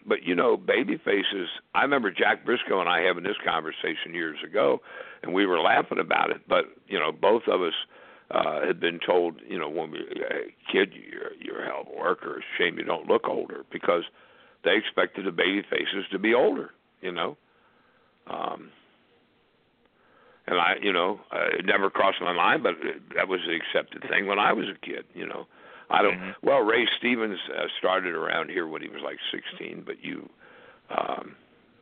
but 0.07 0.23
you 0.23 0.35
know, 0.35 0.55
baby 0.55 0.97
faces. 1.03 1.49
I 1.73 1.81
remember 1.81 2.11
Jack 2.11 2.45
Brisco 2.45 2.79
and 2.79 2.89
I 2.89 3.01
having 3.01 3.23
this 3.23 3.37
conversation 3.45 4.13
years 4.13 4.37
ago, 4.47 4.79
and 5.23 5.33
we 5.33 5.45
were 5.45 5.59
laughing 5.59 5.99
about 5.99 6.29
it. 6.29 6.41
But 6.47 6.65
you 6.87 6.99
know, 6.99 7.11
both 7.11 7.43
of 7.47 7.61
us 7.61 7.73
uh, 8.31 8.65
had 8.65 8.79
been 8.79 8.99
told, 9.05 9.41
you 9.47 9.59
know, 9.59 9.69
when 9.69 9.91
we, 9.91 9.99
hey, 10.13 10.55
kid, 10.71 10.93
you're 10.93 11.33
you're 11.39 11.63
a 11.63 11.65
hell 11.65 11.81
of 11.81 11.87
a 11.93 11.99
worker. 11.99 12.37
It's 12.37 12.45
a 12.59 12.63
shame 12.63 12.77
you 12.77 12.85
don't 12.85 13.07
look 13.07 13.27
older 13.27 13.65
because 13.71 14.03
they 14.63 14.75
expected 14.77 15.25
the 15.25 15.31
baby 15.31 15.61
faces 15.69 16.05
to 16.11 16.19
be 16.19 16.33
older. 16.33 16.71
You 17.01 17.11
know. 17.11 17.37
Um, 18.27 18.69
and 20.47 20.59
I, 20.59 20.75
you 20.81 20.93
know, 20.93 21.19
uh, 21.31 21.47
it 21.59 21.65
never 21.65 21.89
crossed 21.89 22.21
my 22.21 22.33
mind, 22.33 22.63
but 22.63 22.75
it, 22.81 23.01
that 23.15 23.27
was 23.27 23.41
the 23.47 23.55
accepted 23.55 24.03
thing 24.09 24.27
when 24.27 24.39
I 24.39 24.53
was 24.53 24.65
a 24.69 24.85
kid. 24.85 25.05
You 25.13 25.25
know, 25.27 25.47
I 25.89 26.01
don't. 26.01 26.17
Mhm. 26.17 26.35
Well, 26.43 26.59
Ray 26.61 26.87
Stevens 26.97 27.39
uh, 27.55 27.67
started 27.79 28.13
around 28.13 28.49
here 28.49 28.67
when 28.67 28.81
he 28.81 28.87
was 28.89 29.01
like 29.01 29.17
16, 29.31 29.83
but 29.85 30.03
you, 30.03 30.29
Um, 30.89 31.35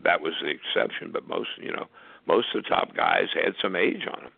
that 0.04 0.22
was 0.22 0.34
the 0.42 0.48
exception, 0.50 1.12
but 1.12 1.28
most 1.28 1.50
you 1.58 1.72
know 1.72 1.88
most 2.26 2.48
of 2.56 2.64
the 2.64 2.70
top 2.70 2.96
guys 2.96 3.28
had 3.34 3.54
some 3.62 3.76
age 3.76 4.08
on 4.08 4.24
them. 4.24 4.32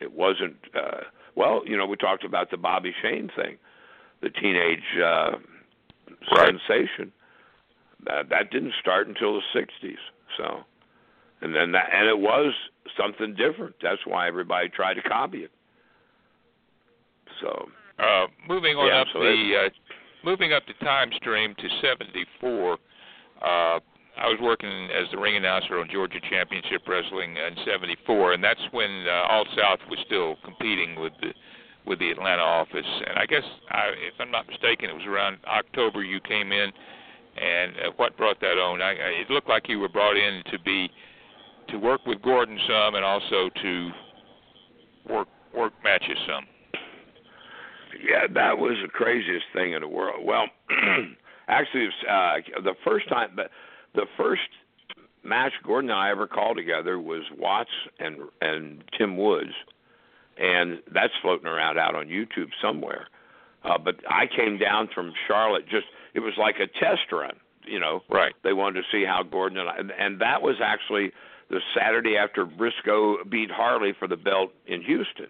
It 0.00 0.12
wasn't 0.12 0.56
uh, 0.74 1.02
well, 1.36 1.62
you 1.64 1.76
know, 1.76 1.86
we 1.86 1.96
talked 1.96 2.24
about 2.24 2.50
the 2.50 2.56
Bobby 2.56 2.92
Shane 3.02 3.30
thing, 3.36 3.56
the 4.20 4.30
teenage 4.30 4.98
uh, 5.02 5.36
Right. 6.32 6.48
sensation. 6.68 7.12
That 8.04 8.28
that 8.30 8.50
didn't 8.50 8.74
start 8.80 9.06
until 9.08 9.34
the 9.34 9.42
'60s. 9.54 9.98
So, 10.36 10.64
and 11.40 11.54
then 11.54 11.72
that 11.72 11.88
and 11.92 12.08
it 12.08 12.18
was 12.18 12.52
something 12.96 13.34
different. 13.34 13.74
That's 13.82 14.00
why 14.06 14.28
everybody 14.28 14.68
tried 14.68 14.94
to 14.94 15.02
copy 15.02 15.38
it. 15.38 15.50
So 17.40 17.68
Uh, 17.98 18.26
moving 18.48 18.76
on 18.76 18.88
Yeah, 18.88 19.02
up 19.02 19.06
so 19.12 19.20
the 19.20 19.66
uh, 19.66 19.68
moving 20.24 20.52
up 20.52 20.62
the 20.66 20.74
time 20.84 21.10
stream 21.16 21.54
to 21.54 21.68
'74. 21.82 22.78
Uh, 23.42 23.80
I 24.18 24.26
was 24.26 24.38
working 24.40 24.88
as 24.90 25.06
the 25.12 25.18
ring 25.18 25.36
announcer 25.36 25.78
on 25.78 25.88
Georgia 25.90 26.20
Championship 26.28 26.82
Wrestling 26.88 27.36
in 27.36 27.56
'74, 27.64 28.32
and 28.34 28.44
that's 28.44 28.60
when 28.72 29.06
uh, 29.06 29.28
All 29.32 29.44
South 29.56 29.80
was 29.88 29.98
still 30.06 30.36
competing 30.44 30.98
with 31.00 31.12
the 31.20 31.32
with 31.86 31.98
the 31.98 32.10
Atlanta 32.10 32.42
office. 32.42 32.86
And 33.06 33.18
I 33.18 33.26
guess, 33.26 33.44
I, 33.70 33.88
if 33.96 34.14
I'm 34.20 34.30
not 34.30 34.46
mistaken, 34.46 34.90
it 34.90 34.94
was 34.94 35.06
around 35.06 35.38
October 35.46 36.04
you 36.04 36.20
came 36.20 36.52
in. 36.52 36.70
And 37.40 37.72
uh, 37.76 37.92
what 37.96 38.16
brought 38.16 38.40
that 38.40 38.58
on? 38.58 38.82
I, 38.82 38.90
I, 38.90 39.08
it 39.22 39.30
looked 39.30 39.48
like 39.48 39.68
you 39.68 39.78
were 39.78 39.88
brought 39.88 40.16
in 40.16 40.42
to 40.50 40.58
be 40.58 40.90
to 41.70 41.78
work 41.78 42.04
with 42.06 42.22
Gordon 42.22 42.58
some, 42.66 42.94
and 42.94 43.04
also 43.04 43.50
to 43.62 43.90
work 45.08 45.28
work 45.54 45.72
matches 45.82 46.18
some. 46.26 46.46
Yeah, 48.02 48.26
that 48.34 48.58
was 48.58 48.76
the 48.82 48.88
craziest 48.88 49.46
thing 49.52 49.72
in 49.72 49.80
the 49.80 49.88
world. 49.88 50.24
Well, 50.24 50.46
actually, 51.48 51.88
uh, 52.08 52.36
the 52.62 52.74
first 52.84 53.08
time, 53.08 53.30
but 53.34 53.50
the 53.94 54.06
first 54.16 54.42
match 55.22 55.52
Gordon 55.64 55.90
and 55.90 55.98
I 55.98 56.10
ever 56.10 56.26
called 56.26 56.56
together 56.56 56.98
was 56.98 57.22
Watts 57.36 57.70
and 57.98 58.16
and 58.40 58.84
Tim 58.96 59.16
Woods, 59.16 59.52
and 60.38 60.80
that's 60.92 61.12
floating 61.22 61.46
around 61.46 61.78
out 61.78 61.94
on 61.94 62.06
YouTube 62.06 62.50
somewhere. 62.62 63.08
Uh, 63.64 63.76
but 63.76 63.96
I 64.08 64.26
came 64.26 64.58
down 64.58 64.88
from 64.94 65.12
Charlotte. 65.26 65.64
Just 65.68 65.86
it 66.14 66.20
was 66.20 66.34
like 66.38 66.56
a 66.56 66.66
test 66.66 67.12
run, 67.12 67.34
you 67.66 67.78
know. 67.78 68.02
Right. 68.08 68.34
They 68.42 68.52
wanted 68.52 68.82
to 68.82 68.86
see 68.90 69.04
how 69.04 69.22
Gordon 69.22 69.58
and 69.58 69.68
I, 69.68 69.76
and, 69.76 69.90
and 69.90 70.20
that 70.20 70.42
was 70.42 70.56
actually 70.62 71.12
the 71.50 71.60
Saturday 71.76 72.16
after 72.16 72.46
Brisco 72.46 73.28
beat 73.28 73.50
Harley 73.50 73.92
for 73.98 74.08
the 74.08 74.16
belt 74.16 74.52
in 74.66 74.82
Houston, 74.82 75.26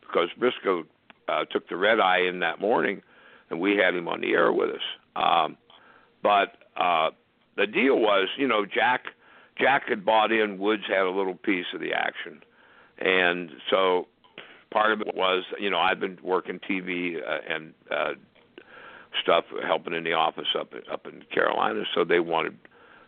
because 0.00 0.28
Brisco 0.38 0.84
uh, 1.28 1.44
took 1.46 1.68
the 1.68 1.76
red 1.76 1.98
eye 1.98 2.20
in 2.20 2.40
that 2.40 2.60
morning, 2.60 3.02
and 3.50 3.58
we 3.58 3.76
had 3.76 3.94
him 3.94 4.06
on 4.06 4.20
the 4.20 4.32
air 4.32 4.52
with 4.52 4.70
us. 4.70 4.82
Um, 5.16 5.56
but 6.22 6.58
uh, 6.76 7.10
the 7.56 7.66
deal 7.66 7.98
was, 7.98 8.28
you 8.36 8.46
know, 8.46 8.66
Jack 8.66 9.06
Jack 9.58 9.88
had 9.88 10.04
bought 10.04 10.30
in. 10.30 10.58
Woods 10.58 10.84
had 10.86 11.06
a 11.06 11.10
little 11.10 11.34
piece 11.34 11.66
of 11.74 11.80
the 11.80 11.92
action, 11.92 12.42
and 12.98 13.50
so 13.70 14.08
part 14.70 14.92
of 14.92 15.00
it 15.00 15.14
was, 15.14 15.44
you 15.58 15.70
know, 15.70 15.78
I've 15.78 16.00
been 16.00 16.18
working 16.22 16.58
TV 16.58 17.16
uh, 17.16 17.38
and 17.48 17.74
uh, 17.90 18.12
stuff, 19.22 19.44
helping 19.66 19.94
in 19.94 20.04
the 20.04 20.12
office 20.12 20.48
up 20.58 20.72
up 20.90 21.06
in 21.06 21.22
Carolina. 21.32 21.84
So 21.94 22.04
they 22.04 22.20
wanted 22.20 22.58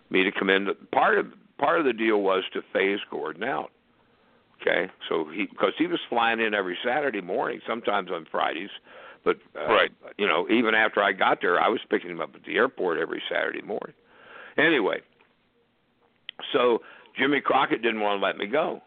me 0.08 0.24
to 0.24 0.32
come 0.32 0.48
in. 0.48 0.68
Part 0.92 1.18
of 1.18 1.26
part 1.58 1.78
of 1.80 1.86
the 1.86 1.92
deal 1.92 2.18
was 2.22 2.44
to 2.52 2.62
phase 2.72 3.00
Gordon 3.10 3.44
out. 3.44 3.70
Okay, 4.60 4.90
so 5.08 5.26
he 5.34 5.46
because 5.46 5.72
he 5.76 5.86
was 5.86 6.00
flying 6.08 6.40
in 6.40 6.54
every 6.54 6.78
Saturday 6.84 7.20
morning, 7.20 7.60
sometimes 7.66 8.10
on 8.10 8.26
Fridays, 8.30 8.70
but 9.24 9.36
uh, 9.58 9.66
Right. 9.72 9.90
you 10.16 10.26
know, 10.26 10.46
even 10.48 10.74
after 10.74 11.02
I 11.02 11.12
got 11.12 11.40
there, 11.42 11.60
I 11.60 11.68
was 11.68 11.80
picking 11.90 12.10
him 12.10 12.20
up 12.20 12.34
at 12.34 12.44
the 12.44 12.56
airport 12.56 12.98
every 12.98 13.22
Saturday 13.28 13.62
morning. 13.62 13.94
Anyway, 14.56 15.00
so 16.52 16.80
Jimmy 17.18 17.40
Crockett 17.40 17.82
didn't 17.82 18.00
want 18.00 18.20
to 18.20 18.24
let 18.26 18.36
me 18.38 18.46
go, 18.46 18.80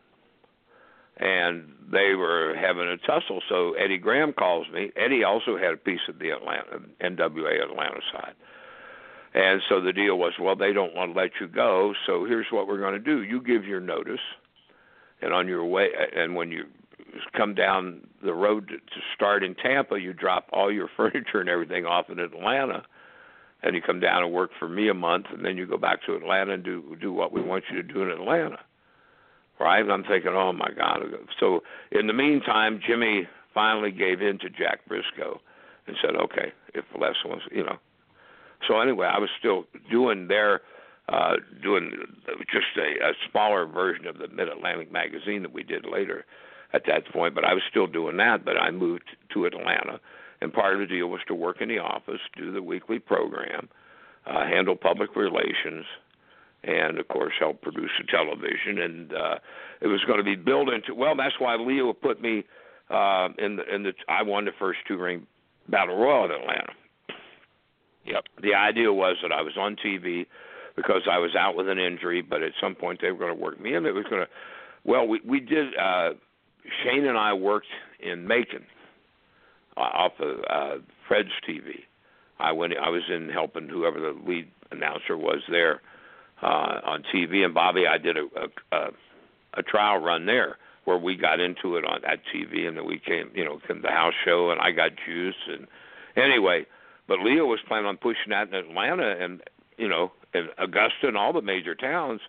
and 1.17 1.69
they 1.91 2.15
were 2.15 2.55
having 2.59 2.87
a 2.87 2.97
tussle. 2.97 3.41
So 3.49 3.73
Eddie 3.73 3.97
Graham 3.97 4.33
calls 4.33 4.67
me. 4.73 4.91
Eddie 4.95 5.23
also 5.23 5.57
had 5.57 5.73
a 5.73 5.77
piece 5.77 6.01
of 6.09 6.17
the 6.19 6.29
Atlanta 6.31 6.79
NWA 7.01 7.61
Atlanta 7.63 7.99
side. 8.11 8.33
And 9.37 9.61
so 9.69 9.79
the 9.79 9.93
deal 9.93 10.17
was, 10.17 10.33
well, 10.41 10.55
they 10.55 10.73
don't 10.73 10.95
want 10.95 11.13
to 11.13 11.19
let 11.19 11.29
you 11.39 11.47
go, 11.47 11.93
so 12.07 12.25
here's 12.25 12.47
what 12.49 12.67
we're 12.67 12.79
going 12.79 12.93
to 12.93 12.99
do. 12.99 13.21
You 13.21 13.39
give 13.39 13.65
your 13.65 13.79
notice, 13.79 14.19
and 15.21 15.31
on 15.31 15.47
your 15.47 15.63
way, 15.63 15.89
and 16.15 16.35
when 16.35 16.49
you 16.49 16.63
come 17.37 17.53
down 17.53 18.07
the 18.25 18.33
road 18.33 18.67
to, 18.69 18.77
start 19.13 19.43
in 19.43 19.53
Tampa, 19.53 19.99
you 19.99 20.11
drop 20.11 20.47
all 20.51 20.71
your 20.71 20.89
furniture 20.97 21.39
and 21.39 21.49
everything 21.49 21.85
off 21.85 22.09
in 22.09 22.17
Atlanta, 22.17 22.83
and 23.61 23.75
you 23.75 23.81
come 23.81 23.99
down 23.99 24.23
and 24.23 24.33
work 24.33 24.49
for 24.57 24.67
me 24.67 24.89
a 24.89 24.95
month, 24.95 25.27
and 25.31 25.45
then 25.45 25.55
you 25.55 25.67
go 25.67 25.77
back 25.77 26.03
to 26.07 26.15
Atlanta 26.15 26.53
and 26.53 26.63
do 26.63 26.97
do 26.99 27.13
what 27.13 27.31
we 27.31 27.39
want 27.39 27.63
you 27.69 27.79
to 27.79 27.83
do 27.93 28.01
in 28.01 28.09
Atlanta. 28.09 28.57
Right? 29.59 29.81
And 29.81 29.91
I'm 29.91 30.03
thinking, 30.03 30.31
oh 30.33 30.51
my 30.51 30.69
God. 30.75 31.01
So 31.39 31.61
in 31.91 32.07
the 32.07 32.13
meantime, 32.13 32.79
Jimmy 32.87 33.27
finally 33.53 33.91
gave 33.91 34.21
in 34.21 34.39
to 34.39 34.49
Jack 34.49 34.79
Brisco 34.89 35.39
and 35.85 35.95
said, 36.01 36.15
okay, 36.15 36.53
if 36.73 36.85
Les 36.99 37.15
wants, 37.23 37.45
you 37.51 37.63
know. 37.63 37.77
So 38.67 38.79
anyway, 38.79 39.07
I 39.07 39.19
was 39.19 39.29
still 39.37 39.65
doing 39.89 40.27
their 40.27 40.61
uh, 41.09 41.35
doing 41.63 41.91
just 42.51 42.65
a, 42.77 43.09
a 43.09 43.13
smaller 43.31 43.65
version 43.65 44.07
of 44.07 44.17
the 44.17 44.27
Mid 44.27 44.49
Atlantic 44.49 44.91
magazine 44.91 45.41
that 45.41 45.53
we 45.53 45.63
did 45.63 45.85
later 45.85 46.25
at 46.73 46.83
that 46.87 47.07
point, 47.13 47.33
but 47.33 47.45
I 47.45 47.53
was 47.53 47.63
still 47.69 47.87
doing 47.87 48.17
that. 48.17 48.43
But 48.43 48.57
I 48.57 48.71
moved 48.71 49.15
to 49.33 49.45
Atlanta, 49.45 49.99
and 50.41 50.51
part 50.51 50.73
of 50.73 50.79
the 50.79 50.85
deal 50.85 51.07
was 51.07 51.21
to 51.27 51.33
work 51.33 51.61
in 51.61 51.69
the 51.69 51.79
office, 51.79 52.19
do 52.35 52.51
the 52.51 52.61
weekly 52.61 52.99
program, 52.99 53.69
uh, 54.25 54.45
handle 54.45 54.75
public 54.75 55.15
relations, 55.15 55.85
and 56.63 56.99
of 56.99 57.07
course 57.07 57.33
help 57.39 57.61
produce 57.61 57.91
the 57.97 58.05
television. 58.11 58.79
And 58.79 59.13
uh, 59.13 59.35
it 59.79 59.87
was 59.87 60.01
going 60.05 60.17
to 60.17 60.25
be 60.25 60.35
built 60.35 60.67
into. 60.69 60.93
Well, 60.93 61.15
that's 61.15 61.39
why 61.39 61.55
Leo 61.55 61.93
put 61.93 62.21
me 62.21 62.43
uh, 62.89 63.29
in 63.37 63.55
the 63.55 63.73
in 63.73 63.83
the. 63.83 63.93
I 64.09 64.23
won 64.23 64.43
the 64.43 64.51
first 64.59 64.79
two 64.87 64.97
ring 64.97 65.25
battle 65.69 65.95
royal 65.95 66.25
in 66.25 66.31
Atlanta. 66.31 66.73
Yep. 68.07 68.23
The 68.41 68.53
idea 68.53 68.91
was 68.91 69.17
that 69.21 69.31
I 69.31 69.41
was 69.41 69.57
on 69.57 69.75
TV 69.75 70.25
because 70.75 71.01
I 71.11 71.17
was 71.17 71.35
out 71.35 71.55
with 71.55 71.67
an 71.67 71.79
injury, 71.79 72.21
but 72.21 72.41
at 72.41 72.53
some 72.61 72.75
point 72.75 73.01
they 73.01 73.11
were 73.11 73.17
going 73.17 73.35
to 73.35 73.41
work 73.41 73.59
me 73.59 73.75
in. 73.75 73.85
It 73.85 73.93
was 73.93 74.05
going 74.09 74.21
to. 74.21 74.27
Well, 74.85 75.07
we 75.07 75.19
we 75.25 75.39
did. 75.41 75.75
Uh, 75.75 76.11
Shane 76.83 77.05
and 77.05 77.17
I 77.17 77.33
worked 77.33 77.67
in 77.99 78.27
Macon 78.27 78.65
uh, 79.75 79.81
off 79.81 80.13
of 80.19 80.37
uh, 80.49 80.81
Fred's 81.07 81.31
TV. 81.47 81.83
I 82.39 82.51
went. 82.53 82.73
I 82.81 82.89
was 82.89 83.03
in 83.13 83.29
helping 83.29 83.67
whoever 83.67 83.99
the 83.99 84.17
lead 84.25 84.49
announcer 84.71 85.17
was 85.17 85.41
there 85.49 85.81
uh, 86.41 86.79
on 86.85 87.03
TV, 87.13 87.43
and 87.43 87.53
Bobby. 87.53 87.85
I 87.87 87.97
did 87.97 88.17
a, 88.17 88.27
a 88.35 88.77
a 88.77 88.89
a 89.55 89.63
trial 89.63 89.97
run 89.97 90.25
there 90.25 90.57
where 90.85 90.97
we 90.97 91.17
got 91.17 91.41
into 91.41 91.75
it 91.75 91.83
on 91.83 92.05
at 92.05 92.19
TV, 92.33 92.67
and 92.67 92.77
then 92.77 92.85
we 92.85 92.99
came, 92.99 93.29
you 93.33 93.43
know, 93.43 93.59
came 93.67 93.77
to 93.77 93.81
the 93.81 93.91
house 93.91 94.13
show, 94.23 94.51
and 94.51 94.61
I 94.61 94.71
got 94.71 94.91
juice, 95.05 95.35
and 95.49 95.67
anyway. 96.15 96.65
But 97.07 97.19
Leo 97.19 97.45
was 97.45 97.59
planning 97.67 97.87
on 97.87 97.97
pushing 97.97 98.29
that 98.29 98.49
in 98.49 98.53
Atlanta 98.53 99.15
and 99.19 99.41
you 99.77 99.87
know, 99.87 100.11
in 100.33 100.47
Augusta 100.57 101.07
and 101.07 101.17
all 101.17 101.33
the 101.33 101.41
major 101.41 101.75
towns 101.75 102.19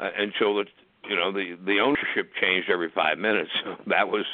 uh, 0.00 0.10
until 0.18 0.56
the 0.56 0.64
you 1.08 1.16
know 1.16 1.32
the 1.32 1.56
the 1.64 1.80
ownership 1.80 2.32
changed 2.40 2.70
every 2.70 2.90
five 2.94 3.18
minutes. 3.18 3.50
So 3.64 3.76
that 3.86 4.08
was 4.08 4.24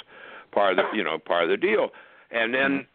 part 0.53 0.73
of 0.73 0.77
the 0.79 0.97
you 0.97 1.05
know 1.05 1.19
part 1.19 1.45
of 1.45 1.51
the 1.51 1.57
deal. 1.57 1.91
And 2.31 2.55
then 2.55 2.87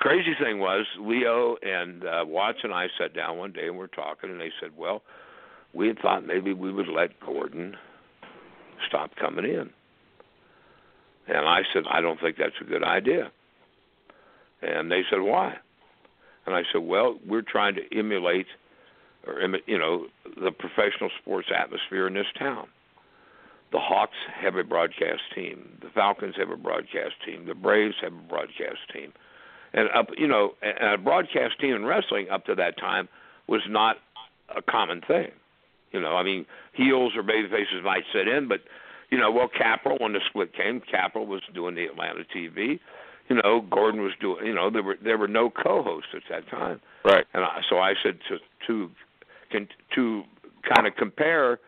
crazy 0.00 0.34
thing 0.42 0.58
was 0.58 0.86
Leo 0.98 1.56
and 1.62 2.04
uh, 2.04 2.24
Watts 2.26 2.58
and 2.64 2.72
I 2.72 2.86
sat 2.98 3.14
down 3.14 3.38
one 3.38 3.52
day 3.52 3.66
and 3.66 3.76
we're 3.76 3.86
talking, 3.86 4.30
and 4.30 4.40
they 4.40 4.50
said, 4.60 4.70
well, 4.76 5.02
we 5.72 5.88
had 5.88 5.98
thought 6.00 6.26
maybe 6.26 6.52
we 6.52 6.72
would 6.72 6.88
let 6.88 7.20
Gordon 7.20 7.76
stop 8.88 9.14
coming 9.16 9.44
in. 9.44 9.70
And 11.28 11.46
I 11.46 11.60
said, 11.72 11.84
I 11.88 12.00
don't 12.00 12.18
think 12.20 12.36
that's 12.38 12.54
a 12.60 12.64
good 12.64 12.82
idea. 12.82 13.30
And 14.62 14.90
they 14.90 15.02
said, 15.08 15.20
why? 15.20 15.56
And 16.46 16.54
I 16.54 16.62
said, 16.72 16.82
well, 16.82 17.18
we're 17.26 17.42
trying 17.42 17.74
to 17.76 17.82
emulate, 17.96 18.46
or 19.26 19.40
you 19.66 19.78
know, 19.78 20.06
the 20.24 20.50
professional 20.50 21.10
sports 21.20 21.48
atmosphere 21.56 22.06
in 22.06 22.14
this 22.14 22.26
town. 22.38 22.68
The 23.72 23.78
Hawks 23.78 24.16
have 24.34 24.56
a 24.56 24.64
broadcast 24.64 25.22
team. 25.34 25.78
The 25.80 25.90
Falcons 25.94 26.34
have 26.38 26.50
a 26.50 26.56
broadcast 26.56 27.14
team. 27.24 27.46
The 27.46 27.54
Braves 27.54 27.94
have 28.02 28.12
a 28.12 28.28
broadcast 28.28 28.78
team. 28.92 29.12
And 29.72 29.88
up, 29.94 30.08
you 30.18 30.26
know, 30.26 30.54
a 30.62 30.98
broadcast 30.98 31.60
team 31.60 31.76
in 31.76 31.84
wrestling 31.84 32.28
up 32.30 32.46
to 32.46 32.56
that 32.56 32.76
time 32.78 33.08
was 33.46 33.62
not 33.68 33.96
a 34.54 34.62
common 34.62 35.00
thing. 35.02 35.30
You 35.92 36.00
know, 36.00 36.16
I 36.16 36.24
mean, 36.24 36.46
heels 36.72 37.12
or 37.16 37.22
baby 37.22 37.48
faces 37.48 37.84
might 37.84 38.02
sit 38.12 38.26
in, 38.26 38.48
but 38.48 38.60
you 39.10 39.18
know, 39.18 39.30
well, 39.30 39.48
Capital 39.48 39.98
when 40.00 40.12
the 40.12 40.20
split 40.28 40.54
came, 40.54 40.80
Capital 40.80 41.26
was 41.26 41.42
doing 41.52 41.74
the 41.74 41.84
Atlanta 41.84 42.22
TV. 42.34 42.78
You 43.30 43.36
know, 43.36 43.64
Gordon 43.70 44.02
was 44.02 44.12
doing. 44.20 44.44
You 44.44 44.54
know, 44.54 44.70
there 44.70 44.82
were 44.82 44.96
there 45.02 45.16
were 45.16 45.28
no 45.28 45.50
co-hosts 45.50 46.10
at 46.14 46.22
that 46.28 46.50
time. 46.50 46.80
Right. 47.04 47.24
And 47.32 47.44
I, 47.44 47.60
so 47.70 47.78
I 47.78 47.94
said 48.02 48.18
to 48.28 48.38
to 48.66 48.90
can, 49.52 49.68
to 49.94 50.22
kind 50.74 50.86
of 50.86 50.94
compare 50.96 51.60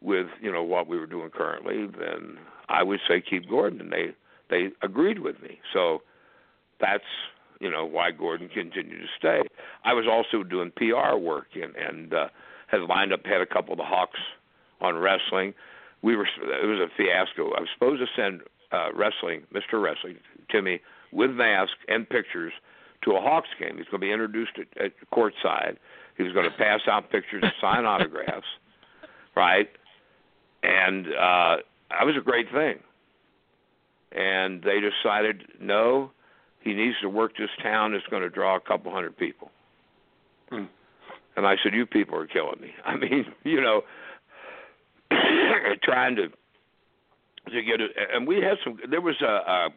with 0.00 0.26
you 0.40 0.52
know 0.52 0.62
what 0.62 0.86
we 0.86 0.98
were 0.98 1.06
doing 1.06 1.30
currently, 1.30 1.86
then 1.98 2.38
I 2.68 2.82
would 2.84 3.00
say 3.08 3.20
keep 3.20 3.48
Gordon, 3.48 3.80
and 3.80 3.92
they 3.92 4.14
they 4.48 4.68
agreed 4.82 5.18
with 5.18 5.40
me. 5.42 5.58
So 5.72 6.02
that's 6.80 7.04
you 7.60 7.70
know 7.70 7.84
why 7.84 8.12
Gordon 8.12 8.48
continued 8.48 9.00
to 9.00 9.06
stay. 9.18 9.40
I 9.84 9.94
was 9.94 10.06
also 10.08 10.44
doing 10.44 10.72
PR 10.76 11.16
work 11.16 11.48
and 11.54 11.74
and 11.74 12.14
uh, 12.14 12.28
had 12.68 12.82
lined 12.82 13.12
up 13.12 13.24
had 13.24 13.40
a 13.40 13.46
couple 13.46 13.72
of 13.72 13.78
the 13.78 13.84
Hawks 13.84 14.20
on 14.80 14.96
wrestling. 14.96 15.54
We 16.02 16.14
were 16.16 16.26
it 16.26 16.66
was 16.66 16.80
a 16.80 16.96
fiasco. 16.96 17.52
I 17.56 17.60
was 17.60 17.68
supposed 17.74 18.00
to 18.00 18.06
send 18.14 18.42
uh, 18.72 18.88
wrestling, 18.94 19.42
Mr. 19.54 19.82
Wrestling, 19.82 20.16
Timmy 20.50 20.80
with 21.12 21.30
mask 21.30 21.72
and 21.88 22.08
pictures 22.08 22.52
to 23.04 23.12
a 23.12 23.20
Hawks 23.20 23.48
game. 23.58 23.76
He's 23.76 23.86
going 23.86 24.00
to 24.00 24.06
be 24.06 24.12
introduced 24.12 24.52
at, 24.58 24.84
at 24.84 24.92
courtside. 25.12 25.76
He 26.16 26.22
was 26.22 26.32
going 26.32 26.50
to 26.50 26.56
pass 26.56 26.80
out 26.90 27.10
pictures, 27.10 27.42
and 27.42 27.52
sign 27.60 27.84
autographs, 27.84 28.46
right? 29.36 29.68
And 30.62 31.06
uh, 31.06 31.56
that 31.90 32.04
was 32.04 32.16
a 32.16 32.24
great 32.24 32.46
thing. 32.52 32.78
And 34.12 34.62
they 34.62 34.78
decided, 34.80 35.44
no, 35.60 36.10
he 36.60 36.74
needs 36.74 36.96
to 37.02 37.08
work 37.08 37.32
this 37.36 37.48
town. 37.62 37.94
It's 37.94 38.06
going 38.06 38.22
to 38.22 38.28
draw 38.28 38.56
a 38.56 38.60
couple 38.60 38.92
hundred 38.92 39.16
people. 39.16 39.50
Hmm. 40.50 40.64
And 41.34 41.46
I 41.46 41.56
said, 41.62 41.72
you 41.72 41.86
people 41.86 42.18
are 42.18 42.26
killing 42.26 42.60
me. 42.60 42.70
I 42.84 42.96
mean, 42.96 43.26
you 43.44 43.60
know, 43.60 43.82
trying 45.82 46.16
to 46.16 46.28
to 47.50 47.62
get 47.62 47.80
it. 47.80 47.90
And 48.12 48.26
we 48.26 48.36
had 48.36 48.58
some. 48.64 48.78
There 48.90 49.00
was 49.00 49.16
a, 49.20 49.26
a 49.26 49.68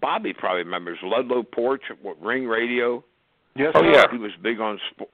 Bobby 0.00 0.32
probably 0.32 0.62
remembers 0.62 0.98
Ludlow 1.02 1.42
Porch, 1.42 1.82
Ring 2.20 2.46
Radio. 2.46 3.04
Yes, 3.54 3.72
Oh, 3.74 3.82
yeah. 3.82 4.04
He 4.10 4.18
was 4.18 4.32
big 4.42 4.60
on 4.60 4.80
sport. 4.90 5.10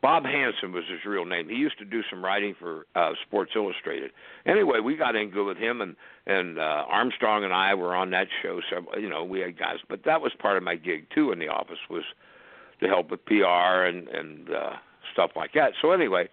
Bob 0.00 0.24
Hansen 0.24 0.70
was 0.70 0.84
his 0.88 1.04
real 1.04 1.24
name. 1.24 1.48
He 1.48 1.56
used 1.56 1.76
to 1.78 1.84
do 1.84 2.02
some 2.08 2.24
writing 2.24 2.54
for 2.58 2.86
uh 2.94 3.14
Sports 3.26 3.52
Illustrated. 3.56 4.12
Anyway, 4.46 4.78
we 4.78 4.96
got 4.96 5.16
in 5.16 5.30
good 5.30 5.44
with 5.44 5.56
him 5.56 5.80
and 5.80 5.96
and 6.26 6.58
uh 6.58 6.84
Armstrong 6.88 7.42
and 7.42 7.52
I 7.52 7.74
were 7.74 7.96
on 7.96 8.10
that 8.10 8.28
show 8.40 8.60
so 8.70 8.96
you 8.96 9.08
know, 9.08 9.24
we 9.24 9.40
had 9.40 9.58
guys, 9.58 9.78
but 9.88 10.04
that 10.04 10.20
was 10.20 10.32
part 10.38 10.56
of 10.56 10.62
my 10.62 10.76
gig 10.76 11.06
too 11.12 11.32
in 11.32 11.40
the 11.40 11.48
office 11.48 11.78
was 11.90 12.04
to 12.80 12.86
help 12.86 13.10
with 13.10 13.24
PR 13.26 13.86
and 13.86 14.06
and 14.08 14.50
uh 14.50 14.74
stuff 15.12 15.32
like 15.34 15.52
that. 15.54 15.72
So 15.82 15.90
anyway, 15.90 16.28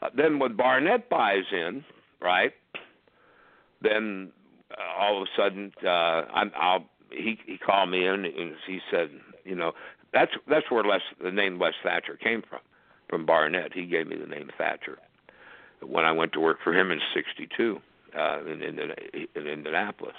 uh, 0.00 0.10
then 0.16 0.38
when 0.38 0.54
Barnett 0.56 1.08
buys 1.10 1.44
in, 1.50 1.84
right? 2.20 2.52
Then 3.82 4.30
uh, 4.70 5.00
all 5.00 5.20
of 5.20 5.28
a 5.28 5.40
sudden 5.40 5.72
uh 5.84 5.88
I'm 6.32 6.52
I'll 6.56 6.84
he 7.10 7.38
he 7.46 7.58
called 7.58 7.90
me 7.90 8.06
in 8.06 8.24
and 8.24 8.54
he 8.66 8.80
said, 8.90 9.10
you 9.44 9.54
know, 9.54 9.72
that's 10.12 10.32
that's 10.48 10.70
where 10.70 10.84
Les 10.84 11.00
the 11.22 11.30
name 11.30 11.58
Les 11.58 11.72
Thatcher 11.82 12.16
came 12.16 12.42
from, 12.48 12.60
from 13.08 13.26
Barnett. 13.26 13.72
He 13.72 13.86
gave 13.86 14.06
me 14.06 14.16
the 14.16 14.26
name 14.26 14.50
Thatcher 14.56 14.98
when 15.80 16.04
I 16.04 16.12
went 16.12 16.32
to 16.32 16.40
work 16.40 16.58
for 16.62 16.72
him 16.72 16.90
in 16.90 17.00
'62 17.14 17.80
uh, 18.16 18.40
in, 18.44 18.62
in 18.62 18.78
in 19.34 19.46
Indianapolis. 19.46 20.16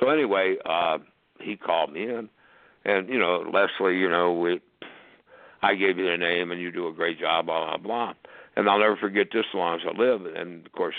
So 0.00 0.08
anyway, 0.08 0.56
uh, 0.64 0.98
he 1.40 1.56
called 1.56 1.92
me 1.92 2.04
in, 2.04 2.28
and 2.84 3.08
you 3.08 3.18
know, 3.18 3.44
Leslie, 3.52 3.98
you 3.98 4.08
know, 4.08 4.32
we, 4.32 4.60
I 5.62 5.74
gave 5.74 5.98
you 5.98 6.10
the 6.10 6.16
name, 6.16 6.50
and 6.50 6.60
you 6.60 6.72
do 6.72 6.88
a 6.88 6.92
great 6.92 7.20
job, 7.20 7.46
blah 7.46 7.76
blah 7.76 7.76
blah. 7.76 8.14
And 8.56 8.68
I'll 8.68 8.78
never 8.78 8.96
forget 8.96 9.28
this 9.32 9.44
as 9.48 9.54
long 9.54 9.80
as 9.80 9.86
I 9.86 9.98
live. 9.98 10.26
And 10.26 10.66
of 10.66 10.72
course, 10.72 10.94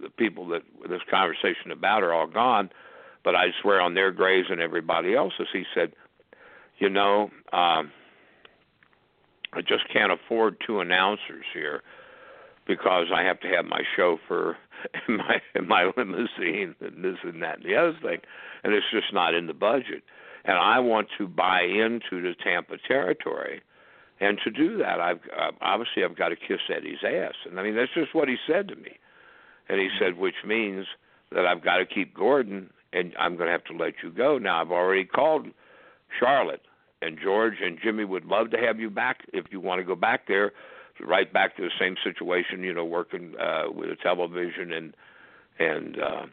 the 0.00 0.10
people 0.10 0.48
that 0.48 0.62
this 0.88 1.00
conversation 1.10 1.70
about 1.70 2.02
are 2.02 2.12
all 2.12 2.26
gone, 2.26 2.70
but 3.24 3.34
I 3.34 3.46
swear 3.62 3.80
on 3.80 3.94
their 3.94 4.10
graves 4.12 4.48
and 4.50 4.60
everybody 4.60 5.14
else's. 5.14 5.48
He 5.52 5.64
said, 5.74 5.92
you 6.78 6.88
know, 6.88 7.30
um, 7.52 7.90
I 9.52 9.62
just 9.62 9.88
can't 9.92 10.12
afford 10.12 10.56
two 10.66 10.80
announcers 10.80 11.44
here 11.54 11.82
because 12.66 13.06
I 13.14 13.22
have 13.22 13.40
to 13.40 13.48
have 13.48 13.64
my 13.64 13.82
chauffeur 13.96 14.56
and 15.08 15.16
my 15.16 15.40
and 15.54 15.66
my 15.66 15.90
limousine 15.96 16.74
and 16.80 17.04
this 17.04 17.16
and 17.22 17.42
that 17.42 17.58
and 17.58 17.64
the 17.64 17.76
other 17.76 17.96
thing, 18.02 18.20
and 18.62 18.74
it's 18.74 18.86
just 18.92 19.12
not 19.12 19.34
in 19.34 19.46
the 19.46 19.54
budget. 19.54 20.02
And 20.44 20.56
I 20.56 20.78
want 20.78 21.08
to 21.18 21.26
buy 21.26 21.62
into 21.62 22.22
the 22.22 22.34
Tampa 22.44 22.76
territory, 22.86 23.62
and 24.20 24.38
to 24.44 24.50
do 24.50 24.78
that, 24.78 25.00
I've 25.00 25.20
uh, 25.36 25.52
obviously 25.60 26.04
I've 26.04 26.16
got 26.16 26.28
to 26.28 26.36
kiss 26.36 26.60
Eddie's 26.74 27.02
ass. 27.04 27.34
And 27.48 27.58
I 27.58 27.62
mean 27.62 27.74
that's 27.74 27.94
just 27.94 28.14
what 28.14 28.28
he 28.28 28.36
said 28.46 28.68
to 28.68 28.76
me. 28.76 28.98
And 29.68 29.80
he 29.80 29.88
said, 29.98 30.16
which 30.16 30.36
means 30.44 30.86
that 31.32 31.46
I've 31.46 31.62
got 31.62 31.78
to 31.78 31.86
keep 31.86 32.14
Gordon, 32.14 32.70
and 32.92 33.12
I'm 33.18 33.36
going 33.36 33.46
to 33.46 33.52
have 33.52 33.64
to 33.64 33.76
let 33.76 33.94
you 34.02 34.10
go. 34.10 34.38
Now 34.38 34.60
I've 34.60 34.70
already 34.70 35.04
called 35.04 35.48
Charlotte 36.18 36.62
and 37.02 37.18
George 37.22 37.54
and 37.62 37.78
Jimmy 37.82 38.04
would 38.04 38.24
love 38.24 38.50
to 38.50 38.58
have 38.58 38.80
you 38.80 38.90
back 38.90 39.20
if 39.32 39.46
you 39.50 39.60
want 39.60 39.80
to 39.80 39.84
go 39.84 39.94
back 39.94 40.26
there, 40.26 40.52
right 41.00 41.30
back 41.30 41.56
to 41.56 41.62
the 41.62 41.70
same 41.78 41.96
situation, 42.02 42.62
you 42.62 42.72
know, 42.72 42.84
working 42.84 43.34
uh 43.38 43.64
with 43.70 43.90
the 43.90 43.96
television 43.96 44.72
and 44.72 44.94
and 45.58 46.00
uh 46.00 46.26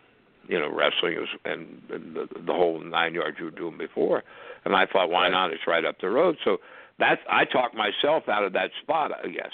you 0.47 0.59
know, 0.59 0.69
wrestling 0.69 1.13
is 1.13 1.29
and, 1.45 1.81
and 1.89 2.15
the, 2.15 2.27
the 2.45 2.53
whole 2.53 2.79
nine 2.79 3.13
yards 3.13 3.38
you 3.39 3.45
were 3.45 3.51
doing 3.51 3.77
before. 3.77 4.23
And 4.65 4.75
I 4.75 4.86
thought, 4.86 5.09
why 5.09 5.29
not? 5.29 5.53
It's 5.53 5.65
right 5.67 5.86
up 5.86 6.01
the 6.01 6.09
road. 6.09 6.38
So 6.43 6.57
that's 6.99 7.21
I 7.29 7.45
talked 7.45 7.75
myself 7.75 8.27
out 8.29 8.43
of 8.43 8.53
that 8.53 8.71
spot, 8.81 9.11
I 9.11 9.27
guess. 9.27 9.51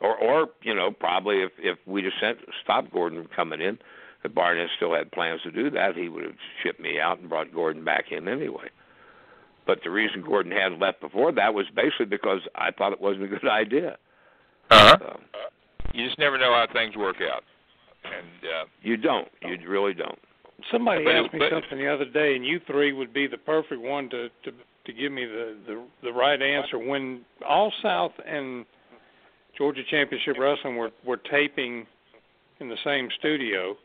Or 0.00 0.14
or, 0.16 0.48
you 0.62 0.74
know, 0.74 0.90
probably 0.90 1.42
if 1.42 1.52
if 1.58 1.78
we 1.86 2.02
just 2.02 2.20
sent 2.20 2.38
stopped 2.62 2.92
Gordon 2.92 3.22
from 3.22 3.30
coming 3.34 3.60
in, 3.60 3.78
if 4.24 4.34
Barnett 4.34 4.68
still 4.76 4.94
had 4.94 5.10
plans 5.12 5.40
to 5.42 5.50
do 5.50 5.70
that, 5.70 5.96
he 5.96 6.08
would 6.08 6.24
have 6.24 6.34
shipped 6.62 6.80
me 6.80 7.00
out 7.00 7.18
and 7.18 7.28
brought 7.28 7.52
Gordon 7.54 7.84
back 7.84 8.12
in 8.12 8.28
anyway. 8.28 8.68
But 9.66 9.80
the 9.82 9.90
reason 9.90 10.22
Gordon 10.22 10.52
hadn't 10.52 10.78
left 10.80 11.00
before 11.00 11.32
that 11.32 11.54
was 11.54 11.66
basically 11.74 12.06
because 12.06 12.40
I 12.54 12.70
thought 12.70 12.92
it 12.92 13.00
wasn't 13.00 13.24
a 13.24 13.28
good 13.28 13.48
idea. 13.48 13.96
Uh 14.70 14.78
huh. 14.78 14.96
So, 15.00 15.20
You 15.92 16.06
just 16.06 16.18
never 16.18 16.38
know 16.38 16.52
how 16.52 16.66
things 16.72 16.94
work 16.96 17.16
out. 17.20 17.42
And 18.04 18.44
uh, 18.44 18.64
you 18.82 18.96
don't. 18.96 19.28
You 19.42 19.56
really 19.68 19.94
don't. 19.94 20.18
Somebody 20.70 21.04
But 21.04 21.14
asked 21.16 21.32
me 21.32 21.38
but- 21.40 21.50
something 21.50 21.78
the 21.78 21.92
other 21.92 22.04
day, 22.04 22.36
and 22.36 22.44
you 22.46 22.60
three 22.66 22.92
would 22.92 23.12
be 23.12 23.26
the 23.26 23.38
perfect 23.38 23.80
one 23.80 24.08
to 24.10 24.28
to 24.44 24.52
to 24.86 24.92
give 24.92 25.10
me 25.10 25.24
the 25.24 25.56
the 25.66 25.82
the 26.02 26.12
right 26.12 26.40
answer. 26.40 26.78
When 26.78 27.22
All 27.46 27.72
South 27.82 28.12
and 28.24 28.64
Georgia 29.56 29.82
Championship 29.90 30.36
Wrestling 30.38 30.76
were 30.76 30.90
were 31.04 31.16
taping 31.16 31.86
in 32.60 32.68
the 32.68 32.76
same 32.84 33.08
studio, 33.18 33.76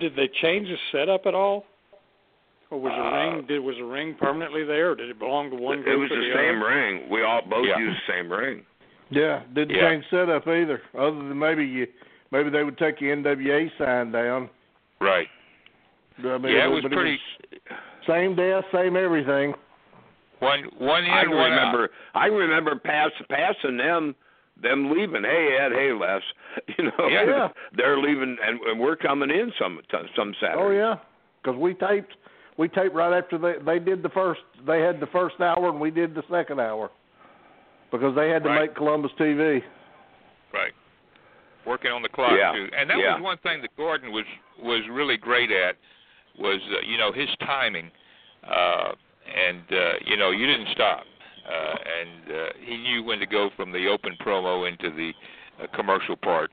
did 0.00 0.14
they 0.16 0.28
change 0.40 0.68
the 0.68 0.76
setup 0.92 1.26
at 1.26 1.34
all? 1.34 1.66
Or 2.70 2.78
was 2.80 2.92
the 2.92 3.00
Uh, 3.02 3.34
ring 3.34 3.46
did 3.46 3.60
was 3.60 3.76
the 3.76 3.84
ring 3.84 4.14
permanently 4.14 4.64
there, 4.64 4.90
or 4.90 4.94
did 4.94 5.08
it 5.08 5.18
belong 5.18 5.50
to 5.50 5.56
one 5.56 5.78
it 5.86 5.96
was 5.96 6.10
or 6.10 6.16
the 6.16 6.22
the 6.28 6.34
same 6.34 6.60
other? 6.62 6.68
ring. 6.74 7.08
We 7.08 7.22
all 7.22 7.42
both 7.42 7.66
Yeah. 7.66 7.78
used 7.78 7.96
the 8.06 8.12
same 8.12 8.30
ring. 8.32 8.64
Yeah, 9.10 9.40
didn't 9.54 9.74
Yeah. 9.74 9.88
change 9.88 10.04
setup 10.10 10.46
either. 10.46 10.82
Other 10.94 11.16
than 11.16 11.38
maybe 11.38 11.64
you, 11.64 11.86
maybe 12.30 12.50
they 12.50 12.64
would 12.64 12.76
take 12.76 13.00
your 13.00 13.12
NWA 13.16 13.70
sign 13.78 14.12
down. 14.12 14.50
right. 15.00 15.28
I 16.18 16.36
mean, 16.38 16.52
Yeah, 16.52 16.64
it 16.66 16.70
was 16.70 16.82
but 16.82 16.90
pretty. 16.90 17.20
same 18.04 18.34
desk, 18.34 18.66
same 18.72 18.96
everything. 18.96 19.54
One 20.40 20.64
one 20.78 21.04
in, 21.04 21.10
I 21.10 21.26
one 21.26 21.52
out. 21.52 21.56
remember. 21.72 21.90
I 22.14 22.26
remember 22.26 22.76
pass, 22.76 23.10
passing 23.28 23.76
them, 23.76 24.14
them 24.62 24.90
leaving. 24.90 25.24
Hey 25.24 25.56
Ed, 25.60 25.72
hey 25.72 25.92
Les, 25.92 26.20
you 26.78 26.84
know, 26.84 27.08
Yeah. 27.08 27.24
Yeah. 27.26 27.48
they're 27.76 27.98
leaving, 27.98 28.36
and, 28.44 28.60
and 28.60 28.80
we're 28.80 28.96
coming 28.96 29.30
in 29.30 29.52
some 29.60 29.80
some 30.16 30.34
Saturday. 30.40 30.60
Oh 30.62 30.70
yeah, 30.70 30.96
because 31.42 31.58
we 31.58 31.74
taped, 31.74 32.14
we 32.56 32.68
taped 32.68 32.94
right 32.94 33.16
after 33.16 33.36
they 33.38 33.54
they 33.64 33.78
did 33.84 34.02
the 34.02 34.10
first. 34.10 34.40
They 34.66 34.80
had 34.80 35.00
the 35.00 35.06
first 35.08 35.40
hour 35.40 35.68
and 35.70 35.80
we 35.80 35.90
did 35.90 36.14
the 36.14 36.22
second 36.30 36.60
hour, 36.60 36.90
because 37.90 38.14
they 38.14 38.28
had 38.30 38.42
to 38.44 38.48
Right. 38.50 38.68
make 38.68 38.76
Columbus 38.76 39.10
TV. 39.18 39.60
Right. 40.52 40.72
Working 41.66 41.90
on 41.90 42.02
the 42.02 42.08
clock 42.08 42.32
Yeah. 42.38 42.52
too, 42.52 42.68
and 42.76 42.88
that 42.88 42.98
Yeah. 42.98 43.14
was 43.14 43.22
one 43.22 43.38
thing 43.38 43.60
that 43.62 43.76
Gordon 43.76 44.12
was 44.12 44.24
was 44.62 44.82
really 44.88 45.16
great 45.16 45.50
at 45.50 45.76
was 46.38 46.60
uh, 46.72 46.80
you 46.86 46.96
know 46.96 47.10
his 47.12 47.28
timing, 47.40 47.90
uh, 48.48 48.92
and 49.34 49.62
uh, 49.70 49.92
you 50.06 50.16
know 50.16 50.30
you 50.30 50.46
didn't 50.46 50.68
stop, 50.72 51.04
uh, 51.48 51.74
and 52.00 52.32
uh, 52.36 52.46
he 52.64 52.76
knew 52.76 53.02
when 53.02 53.18
to 53.18 53.26
go 53.26 53.50
from 53.56 53.72
the 53.72 53.86
open 53.88 54.16
promo 54.24 54.68
into 54.70 54.90
the 54.90 55.12
uh, 55.62 55.66
commercial 55.76 56.16
part, 56.16 56.50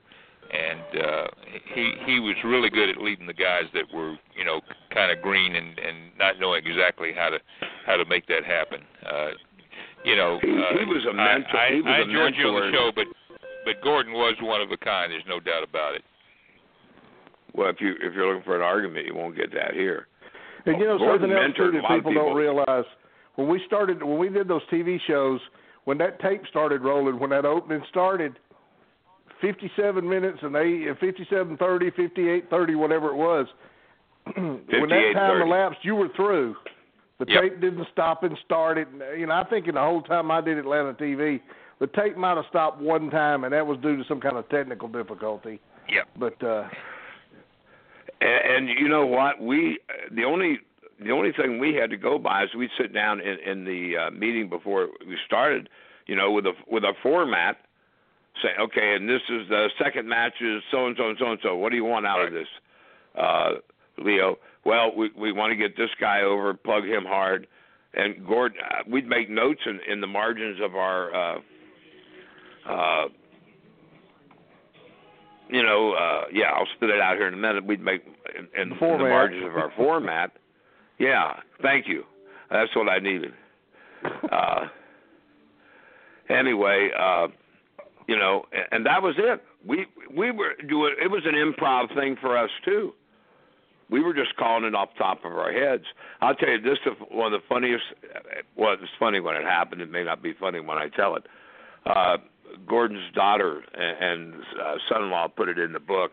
and 0.52 1.02
uh, 1.04 1.26
he 1.74 1.92
he 2.06 2.20
was 2.20 2.34
really 2.44 2.70
good 2.70 2.88
at 2.88 2.98
leading 2.98 3.26
the 3.26 3.34
guys 3.34 3.64
that 3.74 3.84
were 3.94 4.16
you 4.36 4.44
know 4.44 4.60
kind 4.92 5.10
of 5.10 5.22
green 5.22 5.56
and 5.56 5.78
and 5.78 5.96
not 6.18 6.38
knowing 6.40 6.64
exactly 6.66 7.12
how 7.16 7.28
to 7.30 7.38
how 7.86 7.96
to 7.96 8.04
make 8.06 8.26
that 8.26 8.44
happen. 8.44 8.80
Uh, 9.04 9.28
you 10.04 10.14
know, 10.16 10.38
He- 10.42 10.48
uh, 10.52 10.78
he 10.78 10.84
was 10.84 11.04
a 11.06 11.10
I- 11.10 11.38
mentor- 11.38 11.56
I, 11.56 11.70
he 11.74 11.80
was 11.82 11.92
I 11.92 12.00
enjoyed 12.02 12.34
you 12.36 12.48
on 12.48 12.54
the 12.70 12.76
show, 12.76 12.92
but 12.94 13.06
but 13.64 13.82
Gordon 13.82 14.12
was 14.12 14.34
one 14.40 14.60
of 14.60 14.70
a 14.70 14.76
kind. 14.76 15.10
There's 15.10 15.26
no 15.26 15.40
doubt 15.40 15.64
about 15.68 15.94
it. 15.96 16.04
Well, 17.54 17.68
if 17.70 17.80
you 17.80 17.94
if 18.00 18.14
you're 18.14 18.28
looking 18.28 18.44
for 18.44 18.54
an 18.54 18.62
argument, 18.62 19.06
you 19.06 19.14
won't 19.14 19.34
get 19.36 19.52
that 19.54 19.74
here. 19.74 20.06
And 20.66 20.80
you 20.80 20.86
know 20.86 20.98
Gordon 20.98 21.30
something 21.30 21.36
else 21.36 21.56
too 21.56 21.70
that 21.72 21.84
of 21.84 21.96
people, 21.96 22.14
don't 22.14 22.36
realize 22.36 22.84
when 23.36 23.48
we 23.48 23.62
started 23.66 24.02
when 24.02 24.18
we 24.18 24.28
did 24.28 24.48
those 24.48 24.62
TV 24.72 24.98
shows 25.06 25.40
when 25.84 25.98
that 25.98 26.20
tape 26.20 26.42
started 26.48 26.82
rolling 26.82 27.18
when 27.20 27.30
that 27.30 27.44
opening 27.44 27.82
started 27.88 28.38
57 29.40 30.08
minutes 30.08 30.38
and 30.42 30.54
they 30.54 30.86
57 30.98 31.56
30 31.56 31.90
58 31.90 32.50
30 32.50 32.74
whatever 32.74 33.08
it 33.10 33.16
was 33.16 33.46
when 34.36 34.62
that 34.68 35.12
time 35.14 35.38
30. 35.40 35.42
elapsed 35.50 35.78
you 35.82 35.94
were 35.94 36.08
through 36.16 36.56
the 37.18 37.26
Yep. 37.28 37.42
tape 37.42 37.60
didn't 37.60 37.86
stop 37.92 38.24
and 38.24 38.36
start 38.44 38.76
it 38.78 38.88
you 39.16 39.26
know 39.26 39.34
I 39.34 39.44
think 39.44 39.68
in 39.68 39.74
the 39.74 39.80
whole 39.80 40.02
time 40.02 40.30
I 40.30 40.40
did 40.40 40.58
Atlanta 40.58 40.94
TV 40.94 41.40
the 41.78 41.86
tape 41.88 42.16
might 42.16 42.36
have 42.36 42.46
stopped 42.48 42.80
one 42.80 43.10
time 43.10 43.44
and 43.44 43.52
that 43.52 43.66
was 43.66 43.78
due 43.82 43.96
to 43.96 44.04
some 44.08 44.20
kind 44.20 44.36
of 44.36 44.48
technical 44.48 44.88
difficulty 44.88 45.60
Yep. 45.88 46.08
but 46.18 46.42
uh 46.44 46.64
And, 48.20 48.68
and 48.68 48.78
you 48.78 48.88
know 48.88 49.06
what? 49.06 49.40
We 49.40 49.78
the 50.10 50.24
only 50.24 50.58
the 51.02 51.10
only 51.10 51.32
thing 51.32 51.58
we 51.58 51.74
had 51.74 51.90
to 51.90 51.96
go 51.96 52.18
by 52.18 52.44
is 52.44 52.50
we'd 52.56 52.70
sit 52.78 52.92
down 52.92 53.20
in, 53.20 53.38
in 53.44 53.64
the 53.64 53.96
uh, 53.96 54.10
meeting 54.10 54.48
before 54.48 54.88
we 55.06 55.16
started, 55.26 55.68
you 56.06 56.16
know, 56.16 56.32
with 56.32 56.46
a 56.46 56.52
with 56.68 56.84
a 56.84 56.92
format 57.02 57.58
say, 58.42 58.50
okay, 58.60 58.94
and 58.94 59.08
this 59.08 59.22
is 59.28 59.48
the 59.48 59.68
second 59.82 60.08
match 60.08 60.34
is 60.40 60.62
so 60.70 60.86
and 60.86 60.96
so 60.96 61.08
and 61.08 61.18
so 61.18 61.30
and 61.30 61.40
so. 61.42 61.56
What 61.56 61.70
do 61.70 61.76
you 61.76 61.84
want 61.84 62.06
out 62.06 62.18
right. 62.18 62.28
of 62.28 62.32
this, 62.32 62.48
uh, 63.18 63.50
Leo? 63.98 64.36
Well, 64.64 64.94
we 64.96 65.10
we 65.16 65.32
want 65.32 65.52
to 65.52 65.56
get 65.56 65.76
this 65.76 65.90
guy 66.00 66.22
over, 66.22 66.54
plug 66.54 66.84
him 66.84 67.04
hard, 67.04 67.46
and 67.94 68.26
Gordon. 68.26 68.58
Uh, 68.62 68.82
we'd 68.90 69.06
make 69.06 69.30
notes 69.30 69.60
in 69.66 69.80
in 69.90 70.00
the 70.00 70.06
margins 70.06 70.60
of 70.62 70.74
our. 70.74 71.14
Uh, 71.14 71.38
uh, 72.68 73.08
you 75.48 75.62
know, 75.62 75.92
uh, 75.92 76.24
yeah, 76.32 76.50
I'll 76.54 76.66
spit 76.76 76.90
it 76.90 77.00
out 77.00 77.16
here 77.16 77.28
in 77.28 77.34
a 77.34 77.36
minute. 77.36 77.64
We'd 77.64 77.80
make 77.80 78.02
in, 78.36 78.48
in, 78.60 78.70
The 78.70 78.74
margins 78.76 79.44
of 79.44 79.56
our 79.56 79.72
format. 79.76 80.32
Yeah, 80.98 81.40
thank 81.60 81.88
you. 81.88 82.04
That's 82.50 82.74
what 82.74 82.88
I 82.88 83.00
needed. 83.00 83.34
Uh, 84.32 84.68
anyway, 86.30 86.88
uh, 86.98 87.28
you 88.08 88.16
know, 88.16 88.46
and, 88.50 88.64
and 88.72 88.86
that 88.86 89.02
was 89.02 89.14
it. 89.18 89.42
We 89.66 89.84
we 90.16 90.30
were 90.30 90.54
doing. 90.66 90.94
It 91.02 91.10
was 91.10 91.22
an 91.26 91.34
improv 91.34 91.94
thing 91.94 92.16
for 92.18 92.38
us 92.38 92.50
too. 92.64 92.94
We 93.90 94.00
were 94.00 94.14
just 94.14 94.36
calling 94.36 94.64
it 94.64 94.74
off 94.74 94.88
the 94.94 95.04
top 95.04 95.24
of 95.24 95.32
our 95.32 95.52
heads. 95.52 95.84
I'll 96.20 96.34
tell 96.34 96.48
you, 96.48 96.60
this 96.60 96.78
is 96.86 96.92
one 97.10 97.32
of 97.32 97.40
the 97.40 97.46
funniest. 97.46 97.84
Well, 98.56 98.72
it's 98.72 98.90
funny 98.98 99.20
when 99.20 99.36
it 99.36 99.44
happened. 99.44 99.80
It 99.82 99.90
may 99.90 100.02
not 100.02 100.22
be 100.22 100.32
funny 100.32 100.60
when 100.60 100.78
I 100.78 100.88
tell 100.88 101.14
it. 101.16 101.26
Uh, 101.84 102.16
Gordon's 102.66 103.12
daughter 103.14 103.62
and, 103.74 104.34
and 104.34 104.42
uh, 104.60 104.74
son-in-law 104.88 105.28
put 105.28 105.48
it 105.48 105.58
in 105.58 105.72
the 105.72 105.80
book. 105.80 106.12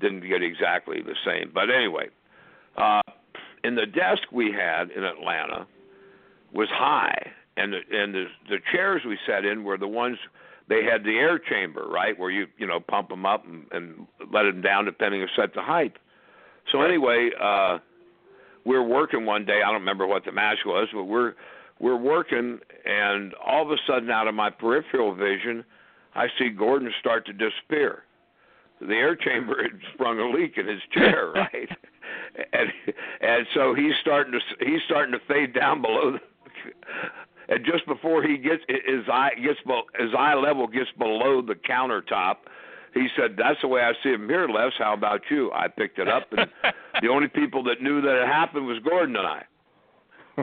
Didn't 0.00 0.26
get 0.26 0.42
exactly 0.42 1.00
the 1.00 1.14
same, 1.24 1.52
but 1.54 1.70
anyway, 1.70 2.08
uh, 2.76 3.02
in 3.62 3.76
the 3.76 3.86
desk 3.86 4.22
we 4.32 4.50
had 4.52 4.90
in 4.90 5.04
Atlanta 5.04 5.66
was 6.52 6.68
high, 6.72 7.30
and 7.56 7.72
the, 7.72 7.78
and 7.90 8.14
the 8.14 8.24
the 8.48 8.58
chairs 8.72 9.02
we 9.06 9.16
sat 9.26 9.44
in 9.44 9.62
were 9.62 9.78
the 9.78 9.86
ones 9.86 10.18
they 10.68 10.84
had 10.84 11.04
the 11.04 11.16
air 11.16 11.38
chamber, 11.38 11.86
right, 11.88 12.18
where 12.18 12.30
you 12.30 12.46
you 12.58 12.66
know 12.66 12.80
pump 12.80 13.10
them 13.10 13.24
up 13.24 13.46
and, 13.46 13.66
and 13.72 14.06
let 14.32 14.42
them 14.42 14.60
down 14.60 14.84
depending 14.86 15.22
on 15.22 15.28
set 15.36 15.54
the 15.54 15.62
height. 15.62 15.92
So 16.70 16.82
anyway, 16.82 17.30
uh, 17.40 17.78
we're 18.64 18.82
working 18.82 19.26
one 19.26 19.44
day. 19.44 19.60
I 19.64 19.70
don't 19.70 19.80
remember 19.80 20.06
what 20.06 20.24
the 20.24 20.32
match 20.32 20.58
was, 20.64 20.88
but 20.92 21.04
we're 21.04 21.34
we're 21.82 21.96
working, 21.96 22.60
and 22.86 23.34
all 23.44 23.62
of 23.62 23.70
a 23.70 23.76
sudden, 23.86 24.08
out 24.08 24.28
of 24.28 24.34
my 24.34 24.48
peripheral 24.48 25.14
vision, 25.14 25.64
I 26.14 26.28
see 26.38 26.48
Gordon 26.48 26.90
start 27.00 27.26
to 27.26 27.32
disappear. 27.32 28.04
The 28.80 28.94
air 28.94 29.16
chamber 29.16 29.62
had 29.62 29.80
sprung 29.94 30.18
a 30.18 30.30
leak 30.30 30.56
in 30.56 30.66
his 30.66 30.80
chair, 30.92 31.32
right? 31.34 31.68
and 32.52 32.70
and 33.20 33.46
so 33.52 33.74
he's 33.74 33.94
starting 34.00 34.32
to 34.32 34.64
he's 34.64 34.80
starting 34.86 35.12
to 35.12 35.20
fade 35.26 35.54
down 35.54 35.82
below. 35.82 36.12
The, 36.12 36.18
and 37.48 37.64
just 37.64 37.84
before 37.86 38.22
he 38.22 38.38
gets 38.38 38.62
his 38.68 39.08
eye 39.12 39.30
gets 39.42 39.58
his 39.98 40.10
eye 40.16 40.34
level 40.34 40.68
gets 40.68 40.90
below 40.96 41.42
the 41.42 41.54
countertop, 41.54 42.36
he 42.94 43.08
said, 43.16 43.36
"That's 43.36 43.60
the 43.60 43.68
way 43.68 43.82
I 43.82 43.92
see 44.04 44.10
him 44.10 44.28
here, 44.28 44.48
Les. 44.48 44.72
How 44.78 44.94
about 44.94 45.22
you?" 45.30 45.50
I 45.52 45.66
picked 45.66 45.98
it 45.98 46.08
up, 46.08 46.32
and 46.32 46.48
the 47.02 47.08
only 47.08 47.28
people 47.28 47.64
that 47.64 47.82
knew 47.82 48.00
that 48.00 48.22
it 48.22 48.28
happened 48.28 48.66
was 48.66 48.78
Gordon 48.88 49.16
and 49.16 49.26
I. 49.26 49.42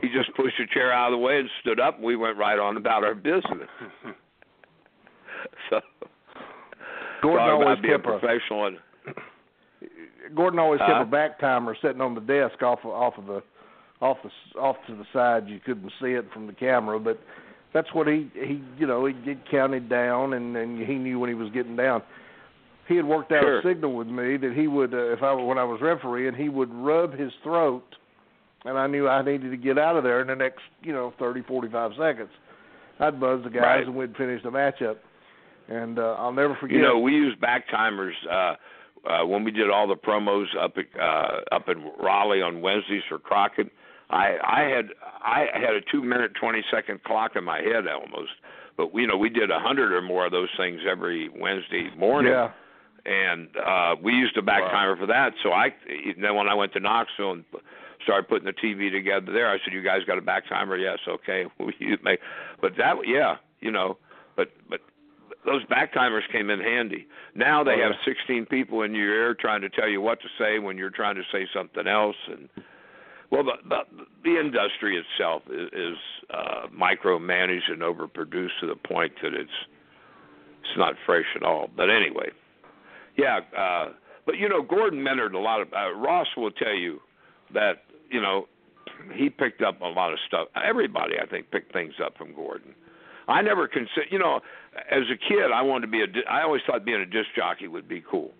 He 0.01 0.07
just 0.09 0.33
pushed 0.35 0.59
a 0.59 0.67
chair 0.73 0.91
out 0.93 1.07
of 1.11 1.19
the 1.19 1.23
way 1.23 1.39
and 1.39 1.49
stood 1.61 1.79
up, 1.79 1.95
and 1.95 2.03
we 2.03 2.15
went 2.15 2.37
right 2.37 2.59
on 2.59 2.77
about 2.77 3.03
our 3.03 3.15
business. 3.15 3.67
so, 5.69 5.81
Gordon 7.21 7.49
always 7.49 7.79
kept 7.81 7.93
a 7.93 7.99
professional 7.99 8.67
and 8.67 8.77
Gordon 10.35 10.59
always 10.59 10.79
kept 10.79 10.91
Huh? 10.91 11.01
a 11.01 11.05
back 11.05 11.39
timer 11.39 11.75
sitting 11.81 12.01
on 12.01 12.13
the 12.13 12.21
desk 12.21 12.61
off 12.61 12.79
of, 12.83 12.91
off 12.91 13.17
of 13.17 13.25
the 13.25 13.41
off 14.01 14.17
the 14.23 14.59
off 14.59 14.75
to 14.87 14.95
the 14.95 15.05
side. 15.11 15.47
You 15.47 15.59
couldn't 15.59 15.91
see 16.01 16.11
it 16.11 16.25
from 16.31 16.45
the 16.47 16.53
camera, 16.53 16.99
but 16.99 17.19
that's 17.73 17.91
what 17.93 18.07
he 18.07 18.29
he 18.35 18.61
you 18.77 18.85
know 18.87 19.05
he 19.05 19.13
get 19.13 19.49
counted 19.49 19.89
down 19.89 20.33
and 20.33 20.55
and 20.55 20.85
he 20.87 20.95
knew 20.95 21.19
when 21.19 21.29
he 21.29 21.33
was 21.35 21.49
getting 21.51 21.75
down. 21.75 22.03
He 22.87 22.95
had 22.95 23.05
worked 23.05 23.31
out 23.31 23.41
Sure. 23.43 23.59
a 23.59 23.63
signal 23.63 23.95
with 23.95 24.07
me 24.07 24.37
that 24.37 24.53
he 24.55 24.67
would 24.67 24.93
uh, 24.93 25.13
if 25.13 25.23
I 25.23 25.33
when 25.33 25.57
I 25.57 25.63
was 25.63 25.79
refereeing 25.81 26.35
he 26.35 26.47
would 26.49 26.71
rub 26.73 27.17
his 27.17 27.31
throat, 27.43 27.83
and 28.65 28.77
I 28.77 28.87
knew 28.87 29.07
I 29.07 29.21
needed 29.23 29.51
to 29.51 29.57
get 29.57 29.77
out 29.77 29.95
of 29.95 30.03
there 30.03 30.21
in 30.21 30.27
the 30.27 30.35
next 30.35 30.61
you 30.83 30.91
know 30.93 31.13
thirty 31.19 31.41
forty 31.43 31.69
five 31.69 31.91
seconds. 31.97 32.29
I'd 32.99 33.19
buzz 33.19 33.43
the 33.43 33.49
guys 33.49 33.61
Right. 33.63 33.85
and 33.87 33.95
we'd 33.95 34.15
finish 34.17 34.43
the 34.43 34.49
matchup. 34.49 34.97
And 35.69 35.99
uh, 35.99 36.15
I'll 36.17 36.33
never 36.33 36.55
forget. 36.59 36.75
You 36.77 36.81
know, 36.81 36.97
we 36.99 37.13
used 37.13 37.39
back 37.39 37.69
timers 37.69 38.15
uh, 38.29 38.55
uh, 39.07 39.25
when 39.25 39.43
we 39.43 39.51
did 39.51 39.69
all 39.69 39.87
the 39.87 39.95
promos 39.95 40.47
up 40.59 40.73
at, 40.77 40.99
uh, 40.99 41.41
up 41.55 41.69
in 41.69 41.89
Raleigh 42.03 42.41
on 42.41 42.59
Wednesdays 42.61 43.03
for 43.07 43.19
Crockett. 43.19 43.71
I 44.09 44.37
I 44.43 44.61
had 44.63 44.87
I 45.23 45.45
had 45.53 45.75
a 45.75 45.81
two 45.91 46.01
minute 46.01 46.31
twenty 46.39 46.63
second 46.71 47.03
clock 47.03 47.35
in 47.35 47.43
my 47.43 47.59
head 47.61 47.87
almost, 47.87 48.31
but 48.77 48.89
you 48.95 49.05
know 49.05 49.15
we 49.15 49.29
did 49.29 49.51
a 49.51 49.59
hundred 49.59 49.93
or 49.93 50.01
more 50.01 50.25
of 50.25 50.31
those 50.31 50.49
things 50.57 50.81
every 50.89 51.29
Wednesday 51.29 51.89
morning. 51.95 52.31
yeah. 52.33 52.49
and 53.05 53.47
uh 53.63 53.95
we 54.03 54.13
used 54.13 54.35
a 54.37 54.41
back 54.41 54.63
Wow. 54.63 54.71
timer 54.71 54.97
for 54.97 55.05
that. 55.05 55.33
So 55.43 55.51
I 55.51 55.69
then 56.19 56.35
when 56.35 56.47
I 56.49 56.55
went 56.55 56.73
to 56.73 56.79
Knoxville 56.79 57.31
and 57.33 57.43
started 58.03 58.27
putting 58.29 58.45
the 58.45 58.53
TV 58.53 58.91
together 58.91 59.31
there, 59.31 59.49
I 59.49 59.57
said, 59.63 59.73
"You 59.73 59.81
guys 59.83 60.03
got 60.05 60.17
a 60.17 60.21
back 60.21 60.47
timer?" 60.47 60.77
Yes, 60.77 60.99
okay. 61.07 61.45
But 62.61 62.73
that 62.77 62.95
yeah, 63.05 63.37
you 63.59 63.71
know, 63.71 63.97
but 64.35 64.51
but 64.69 64.81
those 65.45 65.63
back 65.65 65.93
timers 65.93 66.23
came 66.31 66.49
in 66.49 66.59
handy. 66.59 67.07
Now 67.35 67.63
they 67.63 67.75
Oh, 67.81 67.83
have 67.83 67.95
16 68.05 68.45
people 68.47 68.81
in 68.83 68.93
your 68.93 69.13
ear 69.13 69.33
trying 69.33 69.61
to 69.61 69.69
tell 69.69 69.87
you 69.87 70.01
what 70.01 70.19
to 70.21 70.27
say 70.37 70.59
when 70.59 70.77
you're 70.77 70.89
trying 70.89 71.15
to 71.15 71.23
say 71.31 71.47
something 71.53 71.87
else 71.87 72.15
and 72.27 72.49
well 73.31 73.43
the 73.43 73.53
the, 73.67 73.79
the 74.23 74.39
industry 74.39 74.97
itself 75.01 75.43
is, 75.49 75.69
is 75.73 75.97
uh 76.33 76.67
micromanaged 76.67 77.71
and 77.71 77.81
overproduced 77.81 78.59
to 78.59 78.67
the 78.67 78.75
point 78.75 79.13
that 79.21 79.33
it's 79.33 79.49
it's 80.61 80.77
not 80.77 80.95
fresh 81.05 81.25
at 81.35 81.43
all. 81.43 81.69
But 81.75 81.89
anyway, 81.89 82.29
yeah, 83.17 83.39
uh 83.57 83.93
but 84.25 84.37
you 84.37 84.49
know 84.49 84.61
Gordon 84.61 84.99
mentored 85.01 85.33
a 85.33 85.39
lot 85.39 85.61
of 85.61 85.67
uh, 85.73 85.91
Ross 85.93 86.27
will 86.35 86.51
tell 86.51 86.75
you 86.75 86.99
that 87.53 87.83
you 88.09 88.21
know 88.21 88.47
he 89.13 89.29
picked 89.29 89.61
up 89.61 89.81
a 89.81 89.85
lot 89.85 90.11
of 90.13 90.19
stuff. 90.27 90.47
Everybody 90.55 91.15
I 91.21 91.25
think 91.25 91.51
picked 91.51 91.73
things 91.73 91.93
up 92.03 92.17
from 92.17 92.33
Gordon. 92.33 92.75
I 93.27 93.41
never 93.41 93.67
consider, 93.67 94.07
you 94.09 94.17
know, 94.17 94.39
as 94.89 95.03
a 95.03 95.15
kid, 95.15 95.51
I 95.53 95.61
wanted 95.61 95.85
to 95.85 95.91
be 95.91 96.01
a. 96.01 96.29
I 96.29 96.43
always 96.43 96.61
thought 96.65 96.83
being 96.83 97.01
a 97.01 97.05
disc 97.05 97.29
jockey 97.35 97.67
would 97.67 97.87
be 97.87 98.03
cool. 98.09 98.31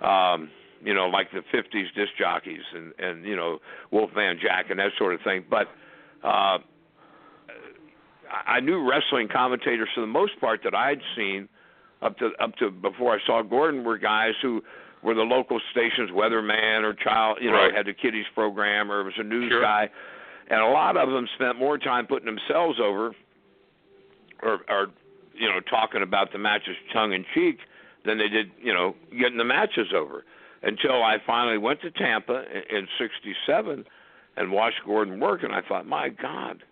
Um, 0.00 0.50
you 0.82 0.94
know, 0.94 1.06
like 1.06 1.28
the 1.32 1.42
'50s 1.52 1.94
disc 1.94 2.12
jockeys 2.18 2.62
and 2.74 2.92
and 2.98 3.24
you 3.24 3.36
know 3.36 3.58
Wolfman 3.90 4.38
Jack 4.40 4.70
and 4.70 4.78
that 4.78 4.90
sort 4.98 5.14
of 5.14 5.20
thing. 5.22 5.44
But 5.48 5.66
uh, 6.22 6.58
I 8.46 8.60
knew 8.60 8.88
wrestling 8.88 9.28
commentators 9.28 9.88
for 9.94 10.00
the 10.00 10.06
most 10.06 10.38
part 10.40 10.60
that 10.64 10.74
I'd 10.74 11.00
seen 11.16 11.48
up 12.00 12.16
to 12.18 12.30
up 12.40 12.54
to 12.56 12.70
before 12.70 13.14
I 13.14 13.18
saw 13.26 13.42
Gordon 13.42 13.82
were 13.84 13.98
guys 13.98 14.34
who 14.42 14.62
were 15.04 15.14
the 15.14 15.22
local 15.22 15.60
stations 15.70 16.10
weatherman 16.10 16.82
or 16.82 16.94
child, 16.94 17.38
you 17.40 17.50
know, 17.50 17.58
Right. 17.58 17.74
had 17.74 17.86
the 17.86 17.92
kiddies 17.92 18.24
program 18.34 18.90
or 18.90 19.00
it 19.00 19.04
was 19.04 19.14
a 19.18 19.22
news 19.22 19.50
Sure. 19.50 19.60
guy, 19.60 19.88
and 20.48 20.60
a 20.60 20.66
lot 20.66 20.96
of 20.96 21.10
them 21.10 21.28
spent 21.34 21.58
more 21.58 21.78
time 21.78 22.06
putting 22.06 22.26
themselves 22.26 22.80
over 22.80 23.14
or 24.42 24.60
or 24.68 24.88
you 25.34 25.48
know 25.48 25.60
talking 25.60 26.02
about 26.02 26.32
the 26.32 26.38
matches 26.38 26.76
tongue 26.92 27.12
in 27.12 27.24
cheek 27.34 27.58
than 28.04 28.18
they 28.18 28.28
did 28.28 28.50
you 28.60 28.72
know 28.72 28.94
getting 29.18 29.36
the 29.38 29.44
matches 29.44 29.92
over 29.94 30.24
until 30.62 31.02
I 31.02 31.18
finally 31.26 31.58
went 31.58 31.80
to 31.82 31.90
Tampa 31.90 32.44
in, 32.70 32.78
in 32.78 32.88
'67 32.98 33.84
and 34.36 34.50
watched 34.52 34.80
Gordon 34.86 35.20
work 35.20 35.42
and 35.42 35.52
I 35.54 35.60
thought 35.62 35.86
my 35.86 36.08
God 36.08 36.62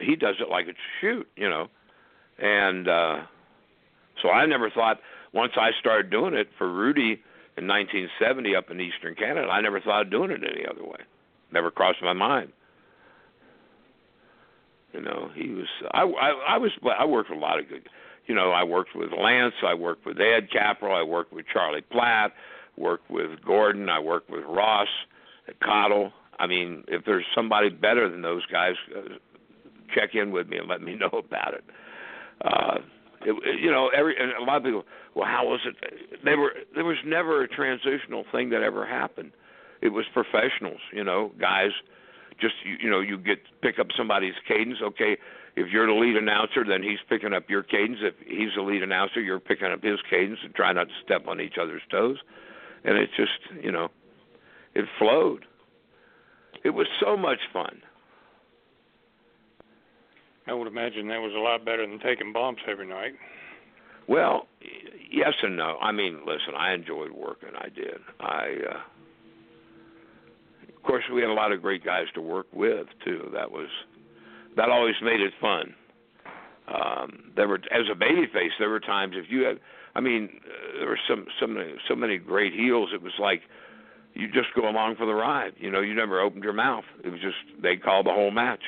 he 0.00 0.16
does 0.16 0.36
it 0.40 0.48
like 0.48 0.66
it's 0.68 0.78
a 0.78 1.00
shoot 1.00 1.28
you 1.36 1.48
know 1.48 1.68
and 2.38 2.88
uh 2.88 3.16
so 4.22 4.30
I 4.30 4.46
never 4.46 4.70
thought 4.70 4.98
once 5.32 5.52
I 5.56 5.70
started 5.80 6.10
doing 6.10 6.34
it 6.34 6.48
for 6.58 6.70
Rudy 6.70 7.22
in 7.56 7.66
1970 7.66 8.56
up 8.56 8.70
in 8.70 8.80
Eastern 8.80 9.14
Canada 9.14 9.48
I 9.48 9.60
never 9.60 9.80
thought 9.80 10.02
of 10.02 10.10
doing 10.10 10.30
it 10.30 10.40
any 10.42 10.66
other 10.66 10.84
way 10.84 11.00
never 11.52 11.70
crossed 11.70 12.02
my 12.02 12.12
mind 12.12 12.52
you 14.96 15.02
know, 15.02 15.30
he 15.34 15.50
was. 15.50 15.66
I, 15.92 16.02
I, 16.02 16.54
I 16.54 16.58
was. 16.58 16.70
I 16.98 17.04
worked 17.04 17.28
with 17.28 17.38
a 17.38 17.40
lot 17.40 17.58
of 17.58 17.68
good. 17.68 17.88
You 18.26 18.34
know, 18.34 18.50
I 18.50 18.64
worked 18.64 18.96
with 18.96 19.10
Lance. 19.12 19.54
I 19.64 19.74
worked 19.74 20.06
with 20.06 20.18
Ed 20.18 20.48
Capral. 20.50 20.98
I 20.98 21.02
worked 21.02 21.32
with 21.32 21.44
Charlie 21.52 21.82
Platt. 21.82 22.32
Worked 22.78 23.10
with 23.10 23.42
Gordon. 23.44 23.88
I 23.90 24.00
worked 24.00 24.30
with 24.30 24.44
Ross, 24.44 24.88
Caudle. 25.62 26.12
I 26.38 26.46
mean, 26.46 26.84
if 26.88 27.04
there's 27.04 27.24
somebody 27.34 27.68
better 27.68 28.08
than 28.08 28.22
those 28.22 28.44
guys, 28.46 28.74
uh, 28.96 29.16
check 29.94 30.14
in 30.14 30.32
with 30.32 30.48
me 30.48 30.58
and 30.58 30.68
let 30.68 30.80
me 30.80 30.94
know 31.00 31.10
about 31.12 31.54
it. 31.54 31.64
Uh, 32.42 32.78
it, 33.22 33.60
you 33.60 33.70
know, 33.70 33.88
every 33.88 34.16
a 34.16 34.42
lot 34.42 34.58
of 34.58 34.64
people. 34.64 34.84
Well, 35.14 35.26
how 35.26 35.46
was 35.46 35.60
it? 35.64 36.22
They 36.24 36.34
were. 36.34 36.52
There 36.74 36.84
was 36.84 36.98
never 37.04 37.42
a 37.42 37.48
transitional 37.48 38.24
thing 38.32 38.50
that 38.50 38.62
ever 38.62 38.86
happened. 38.86 39.32
It 39.82 39.90
was 39.90 40.04
professionals. 40.12 40.80
You 40.92 41.04
know, 41.04 41.32
guys 41.40 41.70
just 42.40 42.54
you, 42.64 42.76
you 42.80 42.90
know 42.90 43.00
you 43.00 43.18
get 43.18 43.38
pick 43.62 43.78
up 43.78 43.88
somebody's 43.96 44.34
cadence 44.46 44.78
okay 44.82 45.16
if 45.56 45.72
you're 45.72 45.86
the 45.86 45.92
lead 45.92 46.16
announcer 46.16 46.64
then 46.64 46.82
he's 46.82 46.98
picking 47.08 47.32
up 47.32 47.48
your 47.48 47.62
cadence 47.62 47.98
if 48.02 48.14
he's 48.26 48.50
the 48.56 48.62
lead 48.62 48.82
announcer 48.82 49.20
you're 49.20 49.40
picking 49.40 49.68
up 49.68 49.82
his 49.82 49.98
cadence 50.08 50.38
and 50.44 50.54
try 50.54 50.72
not 50.72 50.88
to 50.88 50.94
step 51.04 51.26
on 51.26 51.40
each 51.40 51.56
other's 51.60 51.82
toes 51.90 52.18
and 52.84 52.96
it 52.96 53.10
just 53.16 53.38
you 53.62 53.72
know 53.72 53.88
it 54.74 54.84
flowed 54.98 55.44
it 56.64 56.70
was 56.70 56.86
so 57.00 57.16
much 57.16 57.40
fun 57.52 57.80
I 60.46 60.52
would 60.52 60.68
imagine 60.68 61.08
that 61.08 61.20
was 61.20 61.32
a 61.34 61.40
lot 61.40 61.64
better 61.64 61.86
than 61.86 61.98
taking 61.98 62.32
bumps 62.32 62.62
every 62.68 62.86
night. 62.86 63.12
Well, 64.08 64.46
yes 65.10 65.32
and 65.42 65.56
no. 65.56 65.78
I 65.80 65.90
mean, 65.92 66.20
listen, 66.20 66.54
I 66.56 66.74
enjoyed 66.74 67.10
working. 67.10 67.50
I 67.58 67.68
did. 67.68 67.98
I, 68.20 68.54
uh, 68.70 68.78
of 70.76 70.82
course, 70.84 71.04
we 71.12 71.20
had 71.20 71.30
a 71.30 71.34
lot 71.34 71.50
of 71.50 71.60
great 71.60 71.84
guys 71.84 72.06
to 72.14 72.20
work 72.20 72.46
with 72.52 72.86
too. 73.04 73.28
That 73.32 73.50
was 73.50 73.68
that 74.56 74.68
always 74.68 74.94
made 75.02 75.20
it 75.20 75.32
fun. 75.40 75.74
Um, 76.68 77.32
there 77.36 77.46
were, 77.46 77.60
as 77.70 77.86
a 77.92 77.94
babyface, 77.94 78.50
there 78.58 78.70
were 78.70 78.80
times 78.80 79.14
if 79.16 79.26
you 79.28 79.44
had, 79.44 79.60
I 79.94 80.00
mean, 80.00 80.40
uh, 80.44 80.78
there 80.78 80.88
were 80.88 80.98
some 81.08 81.26
so 81.40 81.46
many 81.46 81.74
so 81.88 81.96
many 81.96 82.18
great 82.18 82.52
heels. 82.52 82.90
It 82.94 83.02
was 83.02 83.12
like 83.18 83.42
you 84.14 84.28
just 84.28 84.48
go 84.54 84.68
along 84.68 84.96
for 84.96 85.06
the 85.06 85.14
ride. 85.14 85.52
You 85.58 85.70
know, 85.70 85.80
you 85.80 85.94
never 85.94 86.20
opened 86.20 86.44
your 86.44 86.52
mouth. 86.52 86.84
It 87.04 87.10
was 87.10 87.20
just 87.20 87.36
they 87.60 87.76
called 87.76 88.06
the 88.06 88.12
whole 88.12 88.30
match. 88.30 88.62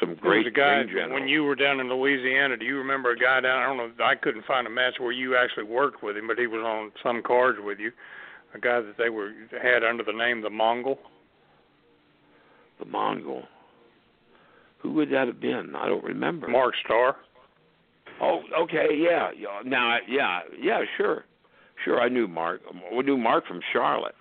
Some 0.00 0.14
great 0.16 0.22
there 0.22 0.36
was 0.38 0.46
a 0.46 0.50
guy 0.50 0.92
generals. 0.92 1.12
when 1.20 1.28
you 1.28 1.44
were 1.44 1.54
down 1.54 1.80
in 1.80 1.88
Louisiana. 1.88 2.56
Do 2.56 2.64
you 2.66 2.76
remember 2.76 3.10
a 3.12 3.18
guy 3.18 3.40
down? 3.40 3.62
I 3.62 3.66
don't 3.66 3.76
know. 3.78 4.04
I 4.04 4.14
couldn't 4.14 4.44
find 4.44 4.66
a 4.66 4.70
match 4.70 4.94
where 4.98 5.12
you 5.12 5.36
actually 5.36 5.64
worked 5.64 6.02
with 6.02 6.16
him, 6.16 6.26
but 6.26 6.38
he 6.38 6.46
was 6.46 6.60
on 6.62 6.92
some 7.02 7.22
cards 7.22 7.58
with 7.62 7.78
you. 7.78 7.92
A 8.54 8.58
guy 8.58 8.80
that 8.80 8.96
they 8.98 9.08
were 9.08 9.32
had 9.62 9.84
under 9.84 10.02
the 10.04 10.12
name 10.12 10.42
the 10.42 10.50
Mongol. 10.50 10.98
the 12.78 12.84
Mongol. 12.86 13.44
Who 14.78 14.92
would 14.92 15.10
that 15.10 15.26
have 15.26 15.40
been? 15.40 15.74
I 15.74 15.88
don't 15.88 16.04
remember. 16.04 16.48
Mark 16.48 16.74
Starr. 16.84 17.16
Oh, 18.20 18.40
okay, 18.62 18.88
yeah. 18.96 19.30
yeah. 19.36 19.60
Now, 19.64 19.98
yeah, 20.08 20.40
yeah, 20.58 20.82
sure, 20.96 21.24
sure. 21.84 22.00
I 22.00 22.08
knew 22.08 22.26
Mark. 22.28 22.62
We 22.94 23.02
knew 23.02 23.16
Mark 23.18 23.46
from 23.46 23.60
Charlotte. 23.72 24.14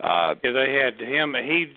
Uh, 0.00 0.34
Yeah, 0.44 0.52
they 0.52 0.74
had 0.74 1.00
him. 1.00 1.34
He, 1.34 1.72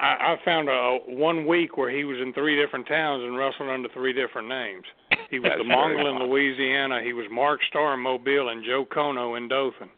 I, 0.00 0.34
I 0.34 0.36
found 0.44 0.68
a 0.68 0.98
one 1.06 1.46
week 1.46 1.76
where 1.76 1.90
he 1.90 2.04
was 2.04 2.18
in 2.20 2.32
three 2.32 2.60
different 2.60 2.86
towns 2.86 3.22
and 3.22 3.36
wrestled 3.36 3.68
under 3.70 3.88
three 3.90 4.12
different 4.12 4.48
names. 4.48 4.84
He 5.30 5.38
was 5.38 5.52
the 5.58 5.64
Mongol 5.64 6.04
very 6.04 6.16
in. 6.16 6.30
Louisiana. 6.30 7.02
He 7.02 7.12
was 7.12 7.26
Mark 7.30 7.60
Starr 7.68 7.94
in 7.94 8.00
Mobile 8.00 8.48
and 8.50 8.64
Joe 8.64 8.84
Kono 8.90 9.36
in 9.36 9.48
Dothan. 9.48 9.88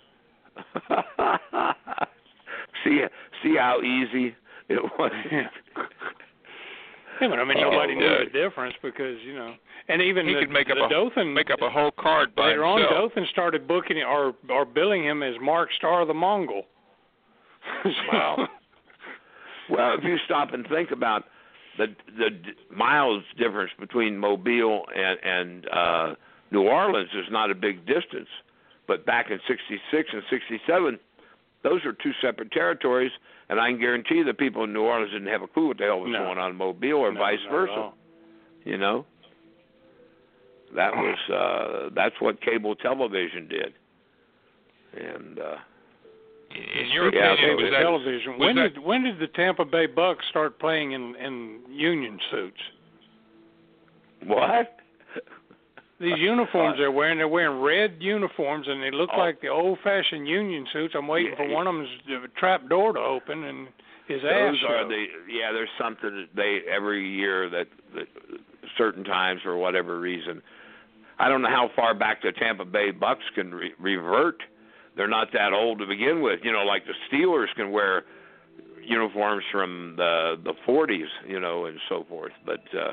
see, 2.84 3.00
see 3.42 3.56
how 3.56 3.80
easy 3.82 4.34
it 4.68 4.82
was. 4.98 5.12
Yeah. 5.32 5.48
Yeah, 7.18 7.28
but 7.28 7.38
I 7.38 7.44
mean 7.44 7.56
Oh, 7.64 7.70
nobody 7.70 7.94
knew 7.94 8.24
the 8.24 8.30
difference 8.30 8.74
because 8.82 9.16
you 9.24 9.34
know, 9.34 9.54
and 9.88 10.02
even 10.02 10.26
He 10.28 10.34
the, 10.34 10.40
could 10.40 10.50
make 10.50 10.68
up 10.68 10.76
the 10.76 10.84
a 10.84 10.88
Dothan 10.90 11.32
make 11.32 11.50
up 11.50 11.62
a 11.62 11.70
whole 11.70 11.90
card 11.90 12.34
by 12.34 12.48
later 12.48 12.64
on. 12.66 12.80
himself. 12.80 13.12
Dothan 13.14 13.26
started 13.32 13.66
booking 13.66 14.02
or 14.02 14.34
or 14.50 14.66
billing 14.66 15.02
him 15.02 15.22
as 15.22 15.34
Mark 15.40 15.70
Starr 15.78 16.04
the 16.04 16.12
Mongol. 16.12 16.64
Wow. 18.12 18.48
Well, 19.70 19.94
if 19.98 20.04
you 20.04 20.16
stop 20.24 20.52
and 20.52 20.66
think 20.68 20.90
about 20.90 21.24
the 21.78 21.86
the 22.18 22.30
d- 22.30 22.52
miles 22.74 23.22
difference 23.38 23.72
between 23.78 24.16
Mobile 24.18 24.84
and 24.94 25.18
and 25.24 25.68
uh 25.68 26.14
New 26.50 26.62
Orleans 26.62 27.10
is 27.14 27.26
not 27.30 27.50
a 27.50 27.54
big 27.54 27.84
distance, 27.86 28.28
but 28.86 29.04
back 29.04 29.30
in 29.30 29.38
'66 29.48 30.08
and 30.12 30.22
'67, 30.30 30.98
those 31.62 31.84
are 31.84 31.92
two 31.92 32.12
separate 32.22 32.52
territories, 32.52 33.10
and 33.48 33.58
I 33.60 33.70
can 33.70 33.80
guarantee 33.80 34.22
the 34.22 34.32
people 34.34 34.62
in 34.64 34.72
New 34.72 34.82
Orleans 34.82 35.12
didn't 35.12 35.28
have 35.28 35.42
a 35.42 35.48
clue 35.48 35.68
what 35.68 35.78
the 35.78 35.84
hell 35.84 36.00
was 36.00 36.12
No. 36.12 36.24
going 36.24 36.38
on 36.38 36.50
in 36.52 36.56
Mobile 36.56 36.94
or 37.00 37.12
No, 37.12 37.18
vice 37.18 37.40
versa. 37.50 37.90
You 38.64 38.78
know, 38.78 39.04
that 40.74 40.92
was 40.94 41.18
uh 41.30 41.90
that's 41.94 42.14
what 42.20 42.40
cable 42.40 42.74
television 42.76 43.48
did, 43.48 43.74
and. 44.96 45.38
uh 45.38 45.56
In 46.56 46.88
your 46.90 47.14
Yeah, 47.14 47.32
opinion, 47.34 47.56
was 47.56 47.70
that 47.72 47.80
television. 47.82 48.32
was 48.32 48.40
when 48.40 48.56
that- 48.56 48.74
did 48.74 48.78
when 48.82 49.02
did 49.04 49.18
the 49.18 49.26
Tampa 49.28 49.64
Bay 49.64 49.86
Bucks 49.86 50.24
start 50.28 50.58
playing 50.58 50.92
in 50.92 51.14
in 51.16 51.60
union 51.70 52.18
suits? 52.30 52.60
What? 54.24 54.78
These 55.98 56.18
uniforms 56.18 56.74
uh, 56.76 56.78
they're 56.78 56.90
wearing, 56.90 57.18
they're 57.18 57.28
wearing 57.28 57.60
red 57.60 57.96
uniforms, 58.00 58.66
and 58.68 58.82
they 58.82 58.90
look 58.90 59.10
Oh. 59.14 59.18
like 59.18 59.40
the 59.40 59.48
old-fashioned 59.48 60.26
union 60.28 60.66
suits. 60.72 60.94
I'm 60.94 61.06
waiting 61.08 61.32
Yeah, 61.32 61.36
for 61.38 61.48
one 61.48 61.66
of 61.66 61.74
them's 61.74 61.88
uh, 62.10 62.26
trap 62.38 62.68
door 62.68 62.92
to 62.92 63.00
open 63.00 63.44
and 63.44 63.68
his 64.06 64.22
ass. 64.24 64.54
Are 64.68 64.82
show. 64.82 64.88
the 64.88 65.06
yeah. 65.28 65.52
There's 65.52 65.70
something 65.78 66.10
that 66.16 66.28
they 66.34 66.60
every 66.70 67.08
year 67.08 67.48
that, 67.50 67.68
that 67.94 68.08
certain 68.76 69.04
times 69.04 69.40
for 69.42 69.56
whatever 69.56 69.98
reason. 70.00 70.42
I 71.18 71.30
don't 71.30 71.40
know 71.40 71.48
how 71.48 71.70
far 71.74 71.94
back 71.94 72.20
the 72.22 72.32
Tampa 72.32 72.64
Bay 72.66 72.90
Bucks 72.90 73.24
can 73.34 73.54
re- 73.54 73.72
revert. 73.78 74.42
They're 74.96 75.08
not 75.08 75.28
that 75.32 75.52
old 75.52 75.78
to 75.80 75.86
begin 75.86 76.22
with. 76.22 76.40
You 76.42 76.52
know, 76.52 76.64
like 76.64 76.84
the 76.86 76.94
Steelers 77.10 77.54
can 77.54 77.70
wear 77.70 78.04
uniforms 78.82 79.44
from 79.52 79.94
the 79.96 80.36
the 80.42 80.54
40s, 80.66 81.06
you 81.28 81.40
know, 81.40 81.66
and 81.66 81.78
so 81.88 82.04
forth. 82.08 82.32
But 82.44 82.62
uh, 82.74 82.92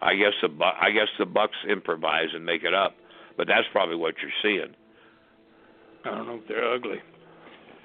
I 0.00 0.14
guess 0.14 0.32
the 0.42 0.48
I 0.64 0.90
guess 0.90 1.08
the 1.18 1.26
Bucks 1.26 1.56
improvise 1.68 2.28
and 2.34 2.44
make 2.44 2.62
it 2.62 2.74
up. 2.74 2.94
But 3.36 3.48
that's 3.48 3.66
probably 3.72 3.96
what 3.96 4.14
you're 4.22 4.30
seeing. 4.42 4.74
I 6.04 6.10
don't 6.10 6.26
know 6.26 6.36
if 6.36 6.48
they're 6.48 6.72
ugly. 6.72 6.98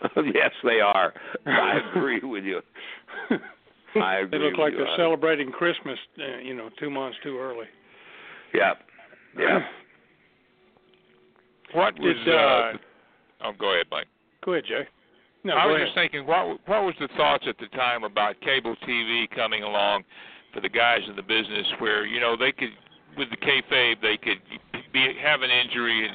yes, 0.33 0.51
they 0.63 0.81
are. 0.81 1.13
I 1.45 1.79
agree 1.89 2.19
with 2.21 2.43
you. 2.43 2.61
I 4.01 4.17
agree 4.17 4.39
they 4.39 4.45
look 4.45 4.57
like 4.57 4.73
you 4.73 4.79
they're 4.79 4.97
celebrating 4.97 5.51
Christmas, 5.51 5.97
uh, 6.19 6.39
you 6.39 6.53
know, 6.53 6.69
two 6.79 6.89
months 6.89 7.17
too 7.23 7.37
early. 7.37 7.65
Yeah. 8.53 8.73
Yeah. 9.39 9.59
what 11.73 11.95
Did, 11.95 12.27
uh, 12.27 12.73
Oh, 13.45 13.51
go 13.57 13.73
ahead, 13.73 13.85
Mike. 13.91 14.07
Go 14.43 14.53
ahead, 14.53 14.65
Jay. 14.65 14.87
No, 15.43 15.53
I 15.53 15.65
was 15.67 15.75
ahead. 15.75 15.87
just 15.87 15.95
thinking, 15.95 16.25
what 16.25 16.57
what 16.65 16.81
was 16.83 16.95
the 16.99 17.09
thoughts 17.15 17.45
at 17.47 17.57
the 17.59 17.67
time 17.77 18.03
about 18.03 18.39
cable 18.41 18.75
TV 18.87 19.29
coming 19.29 19.61
along 19.61 20.03
for 20.53 20.61
the 20.61 20.69
guys 20.69 21.01
in 21.07 21.15
the 21.15 21.21
business, 21.21 21.67
where 21.77 22.05
you 22.05 22.19
know 22.19 22.35
they 22.35 22.51
could, 22.51 22.73
with 23.17 23.29
the 23.29 23.37
kayfabe, 23.37 24.01
they 24.01 24.17
could 24.17 24.41
be 24.91 25.13
have 25.21 25.41
an 25.41 25.51
injury 25.51 26.09
in 26.09 26.13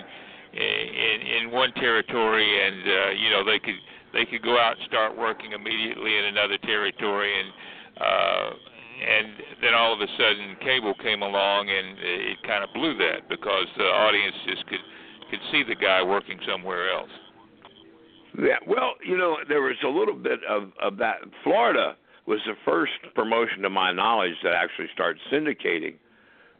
in 0.58 1.46
in 1.46 1.50
one 1.52 1.72
territory, 1.74 2.66
and 2.66 2.82
uh, 2.82 3.10
you 3.14 3.30
know 3.30 3.44
they 3.44 3.60
could 3.60 3.78
they 4.12 4.24
could 4.26 4.42
go 4.42 4.58
out 4.58 4.76
and 4.76 4.86
start 4.88 5.16
working 5.16 5.52
immediately 5.52 6.18
in 6.18 6.24
another 6.24 6.58
territory, 6.58 7.30
and 7.30 7.48
uh, 8.02 8.50
and 9.00 9.28
then 9.62 9.74
all 9.74 9.94
of 9.94 10.00
a 10.00 10.10
sudden 10.18 10.56
cable 10.60 10.94
came 10.94 11.22
along, 11.22 11.70
and 11.70 11.98
it 12.00 12.42
kind 12.42 12.64
of 12.64 12.70
blew 12.74 12.98
that 12.98 13.28
because 13.28 13.66
the 13.78 13.84
audience 13.84 14.34
just 14.48 14.66
could 14.66 14.82
could 15.30 15.40
see 15.50 15.62
the 15.62 15.74
guy 15.74 16.02
working 16.02 16.38
somewhere 16.48 16.92
else. 16.92 17.10
Yeah. 18.38 18.56
Well, 18.66 18.94
you 19.04 19.16
know, 19.16 19.38
there 19.48 19.62
was 19.62 19.76
a 19.84 19.88
little 19.88 20.14
bit 20.14 20.40
of 20.48 20.70
of 20.80 20.96
that. 20.98 21.16
Florida 21.42 21.96
was 22.26 22.40
the 22.46 22.54
first 22.64 22.92
promotion, 23.14 23.62
to 23.62 23.70
my 23.70 23.92
knowledge, 23.92 24.34
that 24.44 24.52
actually 24.54 24.86
started 24.94 25.20
syndicating 25.32 25.94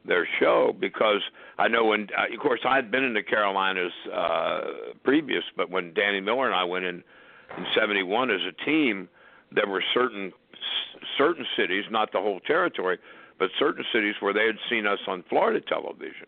their 0.05 0.27
show 0.41 0.75
because 0.81 1.21
I 1.59 1.69
know 1.69 1.85
when, 1.85 2.09
uh, 2.17 2.33
of 2.33 2.41
course, 2.41 2.61
I 2.67 2.75
had 2.75 2.91
been 2.91 3.05
in 3.05 3.15
the 3.15 3.23
Carolinas 3.23 3.93
uh, 4.13 4.61
previous, 5.05 5.45
but 5.57 5.71
when 5.71 5.93
Danny 5.95 6.21
Miller 6.21 6.47
and 6.47 6.55
I 6.55 6.65
went 6.65 6.85
in 6.85 7.03
in 7.57 7.67
'71 7.75 8.31
as 8.31 8.41
a 8.49 8.65
team, 8.65 9.09
there 9.53 9.67
were 9.67 9.83
certain 9.95 10.33
certain 11.19 11.47
cities, 11.57 11.85
not 11.91 12.13
the 12.13 12.19
whole 12.19 12.41
territory, 12.41 12.99
but 13.39 13.51
certain 13.59 13.85
cities 13.93 14.15
where 14.21 14.33
they 14.33 14.47
had 14.47 14.57
seen 14.69 14.87
us 14.87 14.99
on 15.07 15.25
Florida 15.29 15.61
television. 15.61 16.27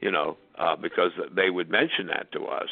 You 0.00 0.10
know, 0.10 0.36
uh, 0.58 0.76
because 0.76 1.12
they 1.34 1.50
would 1.50 1.70
mention 1.70 2.06
that 2.08 2.30
to 2.32 2.46
us, 2.46 2.68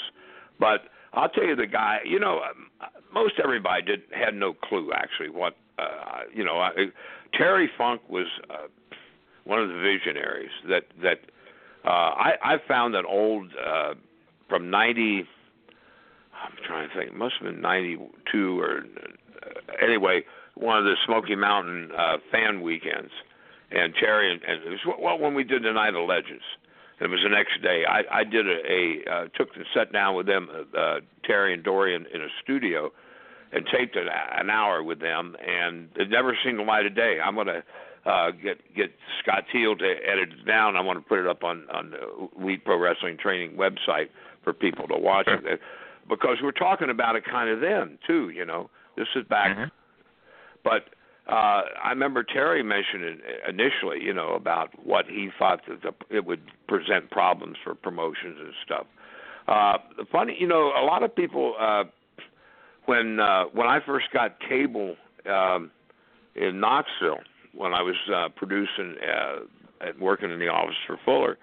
but 0.61 0.83
I'll 1.15 1.29
tell 1.29 1.45
you 1.45 1.57
the 1.57 1.67
guy. 1.67 2.01
You 2.05 2.21
know, 2.21 2.41
um, 2.41 2.91
most 3.13 3.35
everybody 3.43 3.83
did 3.83 4.03
had 4.13 4.35
no 4.35 4.53
clue 4.53 4.93
actually 4.95 5.31
what. 5.31 5.57
Uh, 5.79 6.21
you 6.33 6.45
know, 6.45 6.59
I, 6.59 6.71
Terry 7.37 7.69
Funk 7.77 8.03
was 8.09 8.27
uh, 8.51 8.69
one 9.45 9.61
of 9.61 9.69
the 9.69 9.75
visionaries 9.75 10.51
that 10.69 10.85
that 11.03 11.21
uh, 11.85 11.89
I 11.89 12.33
I 12.43 12.57
found 12.69 12.95
that 12.95 13.05
old 13.05 13.51
uh, 13.65 13.95
from 14.49 14.71
ninety. 14.71 15.25
I'm 16.35 16.57
trying 16.67 16.89
to 16.89 16.95
think. 16.95 17.11
It 17.11 17.17
must 17.17 17.35
have 17.41 17.51
been 17.53 17.61
ninety 17.61 17.99
two 18.31 18.61
or 18.61 18.85
uh, 19.43 19.73
anyway 19.83 20.25
one 20.55 20.79
of 20.79 20.85
the 20.85 20.95
Smoky 21.05 21.35
Mountain 21.35 21.91
uh, 21.97 22.19
fan 22.31 22.63
weekends, 22.63 23.11
and 23.71 23.95
Terry 23.99 24.33
and, 24.33 24.43
and 24.45 24.63
it 24.63 24.71
was 24.71 24.97
well 25.01 25.19
when 25.19 25.35
we 25.35 25.45
did 25.45 25.63
the 25.63 25.73
Night 25.73 25.95
of 25.95 26.09
Legends. 26.09 26.45
It 27.05 27.11
was 27.11 27.21
the 27.23 27.29
next 27.29 27.61
day. 27.63 27.85
I, 27.87 28.21
I 28.21 28.25
did 28.25 28.47
a, 28.49 28.59
a 28.71 29.13
uh, 29.13 29.25
took 29.37 29.55
and 29.55 29.65
sat 29.75 29.93
down 29.93 30.17
with 30.17 30.27
them, 30.27 30.49
uh, 30.77 31.01
Terry 31.25 31.53
and 31.53 31.63
Dorian, 31.63 32.07
in 32.13 32.23
a 32.23 32.29
studio, 32.43 32.91
and 33.53 33.67
taped 33.67 33.95
an, 33.97 34.09
an 34.09 34.51
hour 34.51 34.83
with 34.83 35.01
them, 35.01 35.37
and 35.47 35.89
they've 35.97 36.09
never 36.09 36.37
seen 36.45 36.57
the 36.57 36.63
light 36.63 36.87
of 36.87 36.97
day. 36.97 37.19
I'm 37.23 37.37
gonna 37.37 37.63
uh, 38.07 38.31
get 38.31 38.59
get 38.75 38.91
Scott 39.23 39.45
Teal 39.53 39.77
to 39.77 39.85
edit 39.85 40.31
it 40.33 40.47
down. 40.47 40.77
I 40.77 40.81
want 40.81 40.99
to 40.99 41.09
put 41.09 41.19
it 41.19 41.27
up 41.27 41.45
on 41.45 41.65
on 41.71 41.91
the 41.91 42.43
Elite 42.43 42.65
Pro 42.65 42.79
Wrestling 42.79 43.17
Training 43.19 43.53
website 43.57 44.09
for 44.43 44.53
people 44.53 44.89
to 44.89 44.97
watch 44.97 45.29
it, 45.29 45.61
because 46.09 46.39
we're 46.43 46.53
talking 46.53 46.91
about 46.91 47.17
it 47.17 47.25
kind 47.25 47.49
of 47.49 47.61
then 47.61 47.99
too. 48.07 48.31
You 48.31 48.45
know, 48.45 48.71
this 48.97 49.09
is 49.15 49.25
back, 49.27 49.57
Mhm. 49.57 49.71
but 50.63 50.89
uh, 51.27 51.63
I 51.83 51.89
remember 51.91 52.23
Terry 52.23 52.63
mentioned 52.63 53.21
initially, 53.49 54.03
you 54.03 54.13
know, 54.13 54.35
about 54.35 54.71
what 54.85 55.07
he 55.07 55.31
thought 55.39 55.61
that 55.69 55.83
the, 55.83 55.93
it 56.15 56.27
would 56.27 56.43
present 56.69 57.11
problems 57.11 57.57
for 57.65 57.75
promotions 57.75 58.37
and 58.41 58.53
stuff. 58.65 58.87
Uh, 59.49 59.79
funny, 60.13 60.37
you 60.39 60.47
know, 60.47 60.73
a 60.79 60.85
lot 60.85 61.03
of 61.03 61.15
people 61.15 61.55
uh, 61.59 61.85
when 62.87 63.21
uh, 63.21 63.45
when 63.53 63.67
I 63.67 63.81
first 63.85 64.07
got 64.13 64.39
cable 64.41 64.97
um, 65.27 65.71
in 66.35 66.61
Knoxville, 66.61 67.21
when 67.55 67.73
I 67.73 67.83
was 67.83 67.97
uh, 68.15 68.29
producing 68.37 68.97
uh, 69.03 69.41
and 69.81 69.99
working 69.99 70.31
in 70.31 70.39
the 70.39 70.49
office 70.49 70.77
for 70.87 70.99
Fuller, 71.05 71.39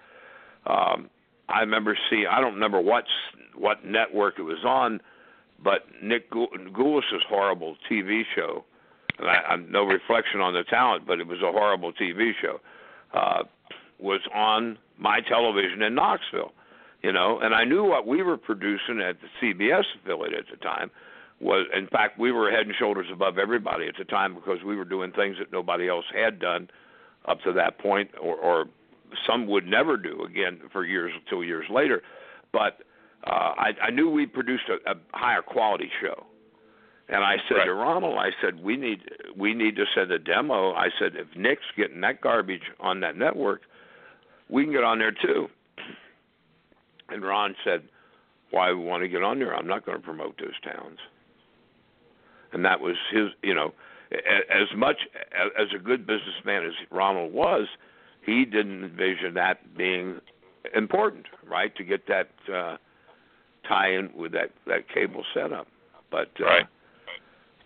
um, 0.66 1.10
I 1.48 1.60
remember 1.60 1.98
seeing. 2.08 2.26
I 2.30 2.40
don't 2.40 2.54
remember 2.54 2.80
what 2.80 3.04
what 3.56 3.84
network 3.84 4.38
it 4.38 4.42
was 4.42 4.64
on, 4.64 5.00
but 5.62 5.86
Nick 6.02 6.30
Gulas's 6.30 7.22
horrible 7.28 7.76
TV 7.90 8.22
show. 8.34 8.64
I, 9.28 9.52
I'm 9.52 9.70
no 9.70 9.84
reflection 9.84 10.40
on 10.40 10.54
the 10.54 10.64
talent, 10.64 11.06
but 11.06 11.20
it 11.20 11.26
was 11.26 11.38
a 11.42 11.52
horrible 11.52 11.92
TV 11.92 12.32
show. 12.40 12.60
Uh, 13.14 13.44
was 13.98 14.20
on 14.34 14.78
my 14.98 15.20
television 15.20 15.82
in 15.82 15.94
Knoxville, 15.94 16.52
you 17.02 17.12
know, 17.12 17.38
and 17.40 17.54
I 17.54 17.64
knew 17.64 17.84
what 17.84 18.06
we 18.06 18.22
were 18.22 18.36
producing 18.36 19.00
at 19.00 19.16
the 19.20 19.28
CBS 19.40 19.84
affiliate 20.02 20.34
at 20.34 20.44
the 20.50 20.56
time 20.56 20.90
was 21.42 21.66
in 21.76 21.88
fact 21.88 22.18
we 22.18 22.30
were 22.30 22.50
head 22.50 22.66
and 22.66 22.74
shoulders 22.78 23.06
above 23.12 23.36
everybody 23.36 23.88
at 23.88 23.96
the 23.98 24.04
time 24.04 24.34
because 24.34 24.62
we 24.64 24.76
were 24.76 24.84
doing 24.84 25.10
things 25.10 25.36
that 25.38 25.52
nobody 25.52 25.88
else 25.88 26.04
had 26.14 26.38
done 26.38 26.70
up 27.26 27.40
to 27.42 27.52
that 27.52 27.78
point 27.78 28.08
or, 28.20 28.36
or 28.36 28.66
some 29.26 29.46
would 29.48 29.66
never 29.66 29.96
do 29.96 30.22
again 30.24 30.60
for 30.72 30.84
years 30.84 31.12
until 31.24 31.42
years 31.42 31.66
later 31.68 32.00
but 32.52 32.78
uh, 33.26 33.54
I, 33.56 33.70
I 33.82 33.90
knew 33.90 34.08
we 34.08 34.24
produced 34.24 34.64
a, 34.68 34.92
a 34.92 34.94
higher 35.12 35.42
quality 35.42 35.90
show 36.00 36.24
and 37.12 37.24
I 37.24 37.36
said 37.48 37.58
right. 37.58 37.64
to 37.66 37.74
Ronald, 37.74 38.18
I 38.18 38.30
said 38.40 38.62
we 38.62 38.76
need 38.76 39.02
we 39.36 39.54
need 39.54 39.76
to 39.76 39.84
send 39.94 40.10
a 40.10 40.18
demo. 40.18 40.72
I 40.72 40.88
said 40.98 41.12
if 41.14 41.28
Nick's 41.36 41.62
getting 41.76 42.00
that 42.00 42.20
garbage 42.20 42.62
on 42.80 43.00
that 43.00 43.16
network, 43.16 43.62
we 44.48 44.64
can 44.64 44.72
get 44.72 44.84
on 44.84 44.98
there 44.98 45.12
too. 45.12 45.48
And 47.08 47.22
Ron 47.22 47.54
said, 47.64 47.82
"Why 48.50 48.72
we 48.72 48.82
want 48.82 49.02
to 49.02 49.08
get 49.08 49.22
on 49.22 49.38
there? 49.38 49.54
I'm 49.54 49.66
not 49.66 49.84
going 49.84 49.98
to 49.98 50.04
promote 50.04 50.38
those 50.38 50.58
towns." 50.64 50.98
and 52.52 52.64
that 52.64 52.80
was 52.80 52.96
his. 53.10 53.28
You 53.42 53.54
know, 53.54 53.72
as 54.12 54.68
much 54.76 54.96
as 55.58 55.68
a 55.74 55.78
good 55.78 56.06
businessman 56.06 56.64
as 56.64 56.72
Ronald 56.90 57.32
was, 57.32 57.66
he 58.24 58.44
didn't 58.44 58.84
envision 58.84 59.34
that 59.34 59.76
being 59.76 60.20
important, 60.74 61.26
right? 61.48 61.74
To 61.76 61.84
get 61.84 62.06
that 62.08 62.28
uh, 62.52 62.76
tie-in 63.66 64.10
with 64.14 64.32
that 64.32 64.50
that 64.66 64.88
cable 64.92 65.24
setup, 65.34 65.66
but. 66.10 66.30
Uh, 66.40 66.44
right. 66.44 66.66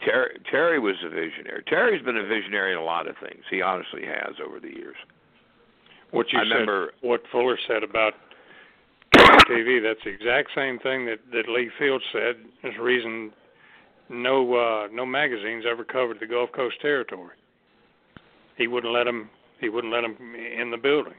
Terry, 0.06 0.38
Terry 0.50 0.78
was 0.78 0.94
a 1.04 1.08
visionary. 1.08 1.64
Terry's 1.66 2.02
been 2.02 2.16
a 2.16 2.26
visionary 2.26 2.72
in 2.72 2.78
a 2.78 2.84
lot 2.84 3.08
of 3.08 3.16
things. 3.18 3.42
He 3.50 3.60
honestly 3.60 4.02
has 4.06 4.36
over 4.44 4.60
the 4.60 4.68
years. 4.68 4.96
What 6.12 6.32
you 6.32 6.38
I 6.38 6.42
said, 6.44 6.50
remember- 6.50 6.94
what 7.00 7.22
Fuller 7.32 7.58
said 7.66 7.82
about 7.82 8.14
TV, 9.12 9.80
that's 9.82 10.02
the 10.04 10.10
exact 10.10 10.50
same 10.54 10.78
thing 10.78 11.06
that 11.06 11.18
that 11.32 11.48
Lee 11.48 11.70
Field 11.78 12.02
said. 12.12 12.36
Is 12.62 12.74
the 12.76 12.82
reason 12.82 13.32
no 14.08 14.54
uh 14.54 14.88
no 14.92 15.04
magazines 15.04 15.64
ever 15.68 15.84
covered 15.84 16.20
the 16.20 16.26
Gulf 16.26 16.52
Coast 16.52 16.80
territory. 16.80 17.34
He 18.56 18.68
wouldn't 18.68 18.92
let 18.92 19.04
them. 19.04 19.28
He 19.60 19.68
wouldn't 19.68 19.92
let 19.92 20.02
them 20.02 20.16
in 20.34 20.70
the 20.70 20.76
buildings. 20.76 21.16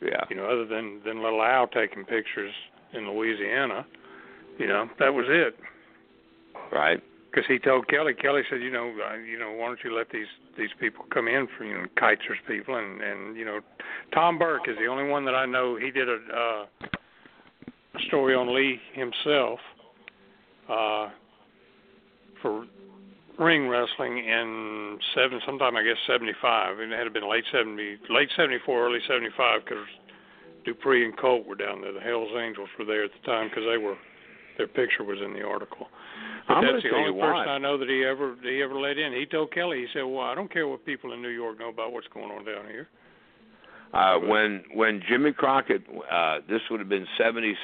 Yeah. 0.00 0.24
You 0.28 0.36
know, 0.36 0.44
other 0.44 0.66
than 0.66 1.00
than 1.04 1.22
little 1.22 1.42
Al 1.42 1.66
taking 1.66 2.04
pictures 2.04 2.52
in 2.92 3.08
Louisiana. 3.10 3.86
You 4.58 4.66
know, 4.66 4.90
that 4.98 5.14
was 5.14 5.26
it. 5.28 5.56
Right. 6.70 7.02
Because 7.32 7.46
he 7.48 7.58
told 7.58 7.88
Kelly. 7.88 8.12
Kelly 8.12 8.42
said, 8.50 8.60
you 8.60 8.70
know, 8.70 8.92
uh, 9.08 9.14
you 9.16 9.38
know, 9.38 9.52
why 9.52 9.66
don't 9.66 9.78
you 9.82 9.96
let 9.96 10.10
these 10.10 10.26
these 10.58 10.68
people 10.78 11.06
come 11.12 11.28
in 11.28 11.48
for 11.56 11.64
you 11.64 11.74
know 11.74 11.86
Kietzer's 11.96 12.38
people 12.46 12.76
and 12.76 13.00
and 13.00 13.36
you 13.36 13.44
know, 13.44 13.60
Tom 14.12 14.38
Burke 14.38 14.68
is 14.68 14.76
the 14.78 14.86
only 14.86 15.08
one 15.08 15.24
that 15.24 15.34
I 15.34 15.46
know. 15.46 15.76
He 15.76 15.90
did 15.90 16.08
a 16.10 16.14
uh, 16.14 16.66
story 18.06 18.34
on 18.34 18.54
Lee 18.54 18.78
himself 18.92 19.60
uh, 20.68 21.08
for 22.42 22.66
ring 23.38 23.66
wrestling 23.66 24.18
in 24.18 24.98
seven 25.14 25.40
sometime 25.46 25.74
I 25.74 25.82
guess 25.82 25.96
seventy 26.06 26.34
five. 26.42 26.80
and 26.80 26.92
It 26.92 26.98
had 26.98 27.12
been 27.14 27.28
late 27.28 27.44
seventy, 27.50 27.96
late 28.10 28.28
seventy 28.36 28.58
four, 28.66 28.86
early 28.86 29.00
seventy 29.08 29.30
five 29.36 29.64
because 29.64 29.86
Dupree 30.66 31.04
and 31.04 31.16
Colt 31.16 31.46
were 31.46 31.56
down 31.56 31.80
there. 31.80 31.92
The 31.92 32.00
Hell's 32.00 32.30
Angels 32.38 32.68
were 32.78 32.84
there 32.84 33.04
at 33.04 33.10
the 33.12 33.26
time 33.26 33.48
because 33.48 33.64
they 33.70 33.78
were 33.78 33.96
their 34.58 34.68
picture 34.68 35.02
was 35.02 35.18
in 35.24 35.32
the 35.32 35.42
article. 35.42 35.88
But 36.48 36.54
I'm 36.54 36.64
that's 36.64 36.82
the 36.82 36.90
only 36.90 37.14
you 37.14 37.20
person. 37.20 37.48
I 37.48 37.58
know 37.58 37.78
that 37.78 37.88
he 37.88 38.04
ever 38.04 38.36
that 38.42 38.48
he 38.48 38.62
ever 38.62 38.78
let 38.78 38.98
in. 38.98 39.12
He 39.12 39.26
told 39.26 39.52
Kelly, 39.52 39.80
he 39.80 39.86
said, 39.92 40.02
"Well, 40.02 40.24
I 40.24 40.34
don't 40.34 40.52
care 40.52 40.66
what 40.66 40.84
people 40.84 41.12
in 41.12 41.22
New 41.22 41.28
York 41.28 41.58
know 41.58 41.68
about 41.68 41.92
what's 41.92 42.08
going 42.08 42.30
on 42.30 42.44
down 42.44 42.66
here." 42.66 42.88
Uh, 43.92 44.18
when 44.18 44.64
when 44.74 45.02
Jimmy 45.08 45.32
Crockett, 45.32 45.82
uh, 46.10 46.38
this 46.48 46.60
would 46.70 46.80
have 46.80 46.88
been 46.88 47.06
70, 47.18 47.54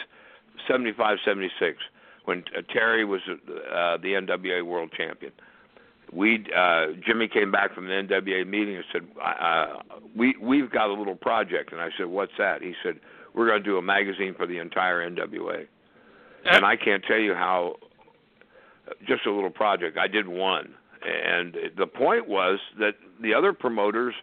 75, 0.67 1.19
76, 1.25 1.79
when 2.27 2.45
uh, 2.57 2.61
Terry 2.71 3.05
was 3.05 3.21
uh, 3.29 3.97
the 3.97 4.13
NWA 4.13 4.65
World 4.65 4.93
Champion. 4.97 5.33
We 6.13 6.47
uh, 6.55 6.89
Jimmy 7.07 7.29
came 7.29 7.51
back 7.51 7.75
from 7.75 7.87
the 7.87 7.93
NWA 7.93 8.47
meeting 8.47 8.77
and 8.77 8.85
said, 8.93 9.03
uh, 9.23 9.79
"We 10.17 10.37
we've 10.41 10.71
got 10.71 10.91
a 10.91 10.93
little 10.93 11.17
project." 11.17 11.73
And 11.73 11.81
I 11.81 11.89
said, 11.97 12.07
"What's 12.07 12.33
that?" 12.39 12.63
He 12.63 12.75
said, 12.83 13.01
"We're 13.35 13.47
going 13.47 13.63
to 13.63 13.69
do 13.69 13.79
a 13.79 13.83
magazine 13.83 14.35
for 14.37 14.47
the 14.47 14.59
entire 14.59 15.09
NWA." 15.09 15.67
And 16.45 16.65
I 16.65 16.77
can't 16.77 17.05
tell 17.05 17.19
you 17.19 17.35
how. 17.35 17.77
Just 19.07 19.27
a 19.27 19.33
little 19.33 19.51
project. 19.51 19.99
I 19.99 20.07
did 20.09 20.29
one, 20.29 20.75
and 21.03 21.57
the 21.77 21.87
point 21.87 22.29
was 22.29 22.59
that 22.79 22.95
the 23.21 23.35
other 23.35 23.53
promoters, 23.53 24.15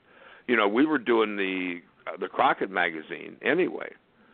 you 0.47 0.55
know, 0.55 0.67
we 0.67 0.85
were 0.85 0.97
doing 0.97 1.35
the 1.37 1.81
uh, 2.07 2.17
the 2.19 2.27
Crockett 2.27 2.69
magazine 2.69 3.37
anyway 3.41 3.91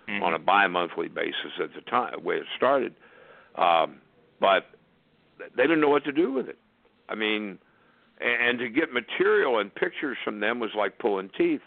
Mhm. 0.10 0.22
on 0.24 0.34
a 0.34 0.40
bi-monthly 0.40 1.08
basis 1.08 1.54
at 1.60 1.74
the 1.74 1.82
time, 1.82 2.12
the 2.14 2.20
way 2.20 2.38
it 2.38 2.46
started. 2.58 2.94
Um, 3.56 4.02
but 4.40 4.66
they 5.56 5.64
didn't 5.64 5.80
know 5.82 5.90
what 5.90 6.04
to 6.06 6.12
do 6.12 6.32
with 6.32 6.50
it. 6.50 6.58
I 7.08 7.16
mean, 7.16 7.60
and 8.20 8.60
to 8.60 8.70
get 8.70 8.92
material 8.94 9.60
and 9.60 9.74
pictures 9.74 10.18
from 10.24 10.40
them 10.40 10.60
was 10.60 10.72
like 10.76 10.98
pulling 11.00 11.30
teeth. 11.30 11.62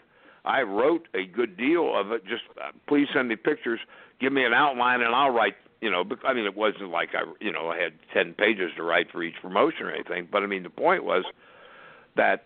I 0.45 0.61
wrote 0.61 1.07
a 1.13 1.25
good 1.25 1.57
deal 1.57 1.95
of 1.95 2.11
it. 2.11 2.23
Just 2.25 2.43
uh, 2.61 2.71
please 2.87 3.07
send 3.13 3.27
me 3.29 3.35
pictures. 3.35 3.79
Give 4.19 4.31
me 4.31 4.43
an 4.45 4.53
outline, 4.53 5.01
and 5.01 5.13
I'll 5.15 5.31
write. 5.31 5.55
You 5.81 5.91
know, 5.91 6.03
I 6.23 6.33
mean, 6.33 6.45
it 6.45 6.55
wasn't 6.55 6.89
like 6.89 7.09
I, 7.13 7.23
you 7.39 7.51
know, 7.51 7.69
I 7.69 7.77
had 7.77 7.93
ten 8.13 8.33
pages 8.33 8.71
to 8.77 8.83
write 8.83 9.11
for 9.11 9.21
each 9.23 9.35
promotion 9.41 9.85
or 9.85 9.91
anything. 9.91 10.27
But 10.31 10.43
I 10.43 10.47
mean, 10.47 10.63
the 10.63 10.69
point 10.69 11.03
was 11.03 11.23
that 12.15 12.45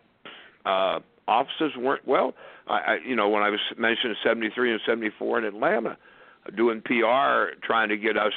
uh, 0.66 1.00
offices 1.28 1.72
weren't 1.78 2.08
well. 2.08 2.34
I, 2.68 2.74
I, 2.74 2.98
you 3.06 3.16
know, 3.16 3.30
when 3.30 3.44
I 3.44 3.50
was 3.50 3.60
mentioning 3.78 4.16
'73 4.24 4.72
and 4.74 4.82
'74 4.86 5.40
in 5.40 5.46
Atlanta, 5.46 5.98
doing 6.58 6.82
PR, 6.82 7.56
trying 7.64 7.90
to 7.90 7.98
get 7.98 8.18
us, 8.18 8.34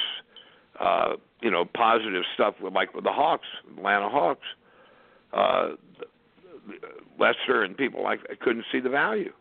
uh, 0.79 1.13
you 1.41 1.51
know, 1.51 1.65
positive 1.65 2.23
stuff 2.35 2.55
with 2.61 2.73
like 2.73 2.93
with 2.93 3.03
the 3.03 3.11
Hawks, 3.11 3.47
Atlanta 3.77 4.09
Hawks. 4.09 4.45
Uh, 5.33 5.69
Lester 7.19 7.63
and 7.63 7.75
people 7.75 8.03
like 8.03 8.25
that 8.27 8.39
couldn't 8.39 8.65
see 8.71 8.79
the 8.79 8.89
value. 8.89 9.33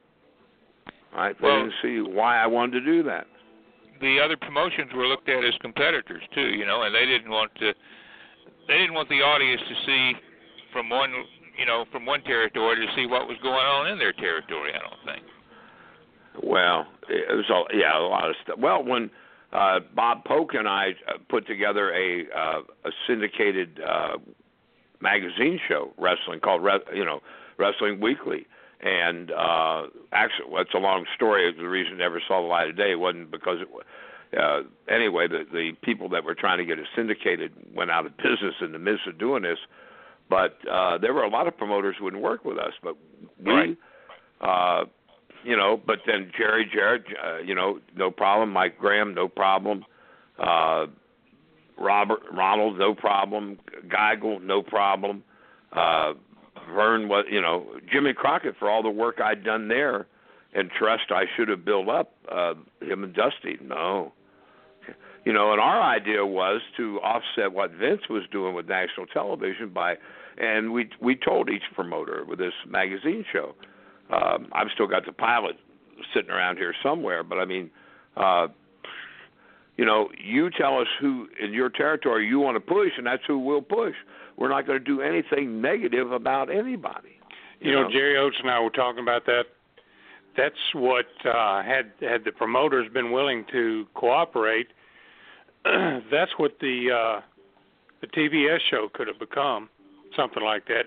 Right? 1.14 1.38
They 1.38 1.46
Well- 1.46 1.64
didn't 1.64 1.74
see 1.82 2.00
why 2.00 2.38
I 2.38 2.46
wanted 2.46 2.80
to 2.80 2.80
do 2.80 3.02
that. 3.04 3.26
The 4.02 4.18
other 4.20 4.36
promotions 4.36 4.90
were 4.94 5.06
looked 5.06 5.28
at 5.28 5.44
as 5.44 5.54
competitors 5.62 6.22
too, 6.34 6.50
you 6.50 6.66
know, 6.66 6.82
and 6.82 6.94
they 6.94 7.06
didn't 7.06 7.30
want 7.30 7.54
to 7.54 7.72
they 8.68 8.76
didn't 8.76 8.94
want 8.94 9.08
the 9.08 9.22
audience 9.22 9.62
to 9.62 9.74
see 9.86 10.12
from 10.72 10.90
one 10.90 11.14
you 11.58 11.66
know, 11.66 11.84
from 11.92 12.04
one 12.04 12.22
territory 12.22 12.76
to 12.84 12.92
see 12.96 13.06
what 13.06 13.28
was 13.28 13.36
going 13.42 13.64
on 13.66 13.86
in 13.88 13.98
their 13.98 14.12
territory, 14.12 14.72
I 14.74 14.78
don't 14.78 15.04
think. 15.04 15.26
Well, 16.42 16.86
it 17.08 17.36
was 17.36 17.44
all 17.50 17.66
yeah, 17.72 17.96
a 17.96 18.00
lot 18.00 18.28
of 18.28 18.34
stuff. 18.42 18.58
Well, 18.58 18.84
when 18.84 19.10
uh 19.52 19.80
Bob 19.94 20.24
Polk 20.24 20.54
and 20.54 20.68
I 20.68 20.90
uh, 21.08 21.18
put 21.28 21.46
together 21.46 21.92
a 21.94 22.24
uh, 22.36 22.60
a 22.84 22.90
syndicated 23.06 23.80
uh 23.86 24.18
magazine 25.00 25.60
show 25.68 25.92
wrestling 25.96 26.40
called 26.40 26.62
you 26.94 27.04
know 27.04 27.20
Wrestling 27.58 28.00
Weekly, 28.00 28.46
and 28.82 29.30
uh 29.30 29.86
actually 30.12 30.50
well, 30.50 30.62
it's 30.62 30.74
a 30.74 30.78
long 30.78 31.04
story. 31.14 31.52
The 31.52 31.68
reason 31.68 31.94
it 31.94 31.98
never 31.98 32.20
saw 32.26 32.40
the 32.40 32.48
light 32.48 32.68
of 32.68 32.76
day 32.76 32.94
wasn't 32.94 33.30
because 33.30 33.58
it 33.60 33.68
uh 34.38 34.62
anyway 34.92 35.28
the 35.28 35.44
the 35.52 35.72
people 35.82 36.08
that 36.10 36.24
were 36.24 36.34
trying 36.34 36.58
to 36.58 36.64
get 36.64 36.78
it 36.78 36.86
syndicated 36.96 37.52
went 37.74 37.90
out 37.90 38.06
of 38.06 38.16
business 38.16 38.54
in 38.60 38.72
the 38.72 38.78
midst 38.78 39.06
of 39.06 39.18
doing 39.18 39.42
this. 39.42 39.58
But 40.28 40.58
uh 40.70 40.98
there 40.98 41.14
were 41.14 41.22
a 41.24 41.28
lot 41.30 41.46
of 41.46 41.56
promoters 41.56 41.96
who 41.98 42.04
wouldn't 42.04 42.22
work 42.22 42.44
with 42.44 42.58
us, 42.58 42.72
but 42.82 42.96
we 43.44 43.52
Right. 43.52 43.76
uh 44.40 44.84
you 45.44 45.56
know, 45.56 45.80
but 45.84 45.98
then 46.06 46.30
Jerry 46.36 46.68
Jarrett, 46.72 47.04
uh, 47.20 47.38
you 47.38 47.52
know, 47.52 47.80
no 47.96 48.10
problem. 48.12 48.52
Mike 48.52 48.78
Graham, 48.78 49.12
no 49.12 49.26
problem. 49.28 49.84
Uh, 50.38 50.86
Robert 51.78 52.20
Ronald, 52.32 52.78
no 52.78 52.94
problem. 52.94 53.58
Geigel, 53.88 54.40
no 54.40 54.62
problem. 54.62 55.24
Uh, 55.72 56.12
Vern 56.74 57.08
was, 57.08 57.24
you 57.30 57.40
know, 57.40 57.66
Jimmy 57.92 58.12
Crockett 58.12 58.56
for 58.58 58.70
all 58.70 58.82
the 58.82 58.90
work 58.90 59.20
I'd 59.20 59.44
done 59.44 59.68
there 59.68 60.06
and 60.54 60.70
trust 60.70 61.04
I 61.10 61.24
should 61.36 61.48
have 61.48 61.64
built 61.64 61.88
up. 61.88 62.12
Uh, 62.30 62.54
him 62.80 63.04
and 63.04 63.14
Dusty, 63.14 63.58
no. 63.62 64.12
You 65.24 65.32
know, 65.32 65.52
and 65.52 65.60
our 65.60 65.80
idea 65.80 66.26
was 66.26 66.60
to 66.76 66.98
offset 66.98 67.52
what 67.52 67.70
Vince 67.70 68.02
was 68.10 68.24
doing 68.32 68.54
with 68.54 68.68
national 68.68 69.06
television 69.06 69.68
by, 69.68 69.94
and 70.36 70.72
we 70.72 70.90
we 71.00 71.14
told 71.14 71.48
each 71.48 71.62
promoter 71.74 72.24
with 72.24 72.40
this 72.40 72.54
magazine 72.66 73.24
show 73.32 73.54
um, 74.12 74.48
I've 74.52 74.68
still 74.74 74.86
got 74.86 75.06
the 75.06 75.12
pilot 75.12 75.56
sitting 76.14 76.30
around 76.30 76.56
here 76.56 76.74
somewhere, 76.82 77.22
but 77.22 77.38
I 77.38 77.44
mean, 77.44 77.70
uh, 78.16 78.48
you 79.76 79.84
know, 79.86 80.10
you 80.22 80.50
tell 80.50 80.78
us 80.78 80.86
who 81.00 81.28
in 81.42 81.52
your 81.52 81.70
territory 81.70 82.26
you 82.26 82.38
want 82.38 82.56
to 82.56 82.60
push, 82.60 82.90
and 82.98 83.06
that's 83.06 83.22
who 83.26 83.38
we'll 83.38 83.62
push. 83.62 83.94
We're 84.36 84.48
not 84.48 84.66
going 84.66 84.78
to 84.78 84.84
do 84.84 85.00
anything 85.00 85.60
negative 85.60 86.12
about 86.12 86.50
anybody. 86.50 87.18
You 87.60 87.72
know, 87.72 87.88
Jerry 87.92 88.18
Oates 88.18 88.36
and 88.42 88.50
I 88.50 88.58
were 88.58 88.70
talking 88.70 89.02
about 89.02 89.24
that 89.26 89.44
that's 90.36 90.54
what 90.74 91.06
uh, 91.24 91.62
had 91.62 91.92
had 92.00 92.24
the 92.24 92.32
promoters 92.32 92.88
been 92.92 93.12
willing 93.12 93.44
to 93.52 93.86
cooperate. 93.94 94.68
that's 95.64 96.32
what 96.38 96.58
the 96.60 96.88
uh, 96.90 97.20
the 98.00 98.06
TBS 98.08 98.58
show 98.70 98.88
could 98.92 99.08
have 99.08 99.18
become, 99.18 99.68
something 100.16 100.42
like 100.42 100.66
that. 100.66 100.84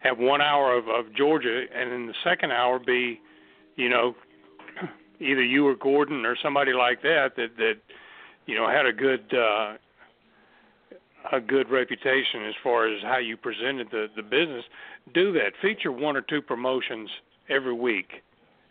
Have 0.00 0.18
one 0.18 0.40
hour 0.40 0.76
of, 0.76 0.88
of 0.88 1.14
Georgia, 1.14 1.64
and 1.74 1.92
in 1.92 2.06
the 2.06 2.14
second 2.24 2.50
hour 2.50 2.78
be, 2.78 3.20
you 3.76 3.88
know, 3.88 4.14
either 5.20 5.42
you 5.42 5.66
or 5.66 5.76
Gordon 5.76 6.24
or 6.24 6.36
somebody 6.42 6.72
like 6.72 7.02
that 7.02 7.30
that 7.36 7.56
that 7.56 7.74
you 8.46 8.54
know 8.54 8.68
had 8.68 8.86
a 8.86 8.92
good 8.92 9.32
uh, 9.34 9.74
a 11.30 11.40
good 11.40 11.70
reputation 11.70 12.44
as 12.48 12.54
far 12.62 12.86
as 12.86 13.02
how 13.02 13.18
you 13.18 13.36
presented 13.36 13.88
the 13.90 14.08
the 14.16 14.22
business. 14.22 14.64
Do 15.14 15.32
that. 15.34 15.52
Feature 15.60 15.92
one 15.92 16.16
or 16.16 16.22
two 16.22 16.42
promotions 16.42 17.10
every 17.48 17.72
week, 17.74 18.22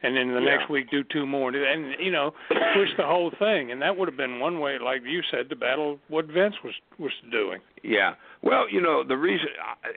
and 0.03 0.15
then 0.15 0.33
the 0.33 0.39
Yeah. 0.41 0.55
next 0.57 0.69
week 0.69 0.89
do 0.89 1.03
two 1.03 1.25
more, 1.25 1.49
and 1.49 1.95
you 1.99 2.11
know 2.11 2.33
push 2.73 2.89
the 2.97 3.05
whole 3.05 3.31
thing. 3.31 3.71
And 3.71 3.81
that 3.81 3.95
would 3.97 4.07
have 4.07 4.17
been 4.17 4.39
one 4.39 4.59
way, 4.59 4.79
like 4.79 5.03
you 5.05 5.21
said, 5.29 5.49
to 5.49 5.55
battle 5.55 5.99
what 6.07 6.25
Vince 6.25 6.55
was 6.63 6.73
was 6.97 7.11
doing. 7.31 7.61
Yeah. 7.83 8.15
Well, 8.41 8.69
you 8.69 8.81
know 8.81 9.03
the 9.03 9.17
reason, 9.17 9.47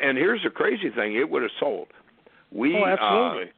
and 0.02 0.18
here's 0.18 0.42
the 0.42 0.50
crazy 0.50 0.90
thing: 0.90 1.14
it 1.14 1.28
would 1.30 1.42
have 1.42 1.52
sold. 1.58 1.88
We 2.52 2.76
oh, 2.76 2.84
absolutely. 2.84 3.50
Uh, 3.50 3.52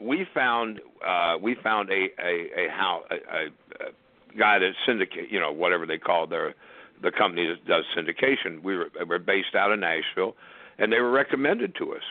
we 0.00 0.24
found 0.32 0.80
uh 1.06 1.36
we 1.40 1.54
found 1.56 1.90
a 1.90 2.08
a 2.22 2.66
a 2.66 2.68
how 2.70 3.02
a, 3.10 3.14
a, 3.14 3.46
a 3.88 4.38
guy 4.38 4.58
that 4.58 4.72
syndicate 4.86 5.30
you 5.30 5.40
know 5.40 5.50
whatever 5.52 5.86
they 5.86 5.98
call 5.98 6.26
their 6.26 6.54
the 7.02 7.10
company 7.10 7.46
that 7.46 7.64
does 7.66 7.84
syndication 7.96 8.62
we 8.62 8.76
were, 8.76 8.90
we're 9.06 9.18
based 9.18 9.54
out 9.54 9.72
of 9.72 9.78
Nashville 9.78 10.34
and 10.78 10.92
they 10.92 11.00
were 11.00 11.10
recommended 11.10 11.74
to 11.76 11.92
us 11.94 12.02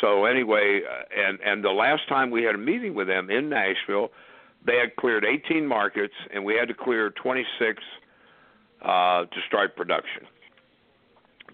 so 0.00 0.24
anyway 0.24 0.80
uh, 0.88 1.02
and 1.28 1.38
and 1.44 1.64
the 1.64 1.70
last 1.70 2.08
time 2.08 2.30
we 2.30 2.42
had 2.42 2.54
a 2.54 2.58
meeting 2.58 2.94
with 2.94 3.06
them 3.06 3.30
in 3.30 3.48
Nashville 3.48 4.10
they 4.66 4.76
had 4.76 4.96
cleared 4.96 5.24
18 5.24 5.66
markets 5.66 6.14
and 6.32 6.44
we 6.44 6.54
had 6.54 6.68
to 6.68 6.74
clear 6.74 7.10
26 7.10 7.82
uh 8.82 9.24
to 9.24 9.40
start 9.46 9.76
production 9.76 10.22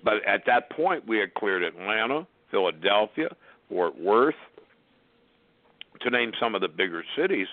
but 0.03 0.25
at 0.27 0.43
that 0.47 0.71
point 0.71 1.07
we 1.07 1.19
had 1.19 1.33
cleared 1.35 1.63
Atlanta 1.63 2.27
Philadelphia 2.51 3.29
Fort 3.69 3.99
Worth 3.99 4.35
to 6.01 6.11
name 6.11 6.33
some 6.39 6.55
of 6.55 6.61
the 6.61 6.69
bigger 6.69 7.03
cities 7.17 7.47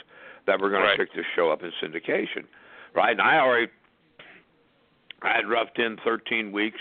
that 0.47 0.59
were 0.59 0.69
going 0.69 0.83
Right. 0.83 0.97
to 0.97 1.05
pick 1.05 1.13
this 1.15 1.25
show 1.35 1.51
up 1.51 1.61
in 1.63 1.71
syndication, 1.81 2.45
right? 2.93 3.11
And 3.11 3.21
I 3.21 3.39
already 3.39 3.71
I 5.21 5.35
had 5.35 5.47
roughed 5.47 5.79
in 5.79 5.97
13 6.03 6.51
weeks, 6.51 6.79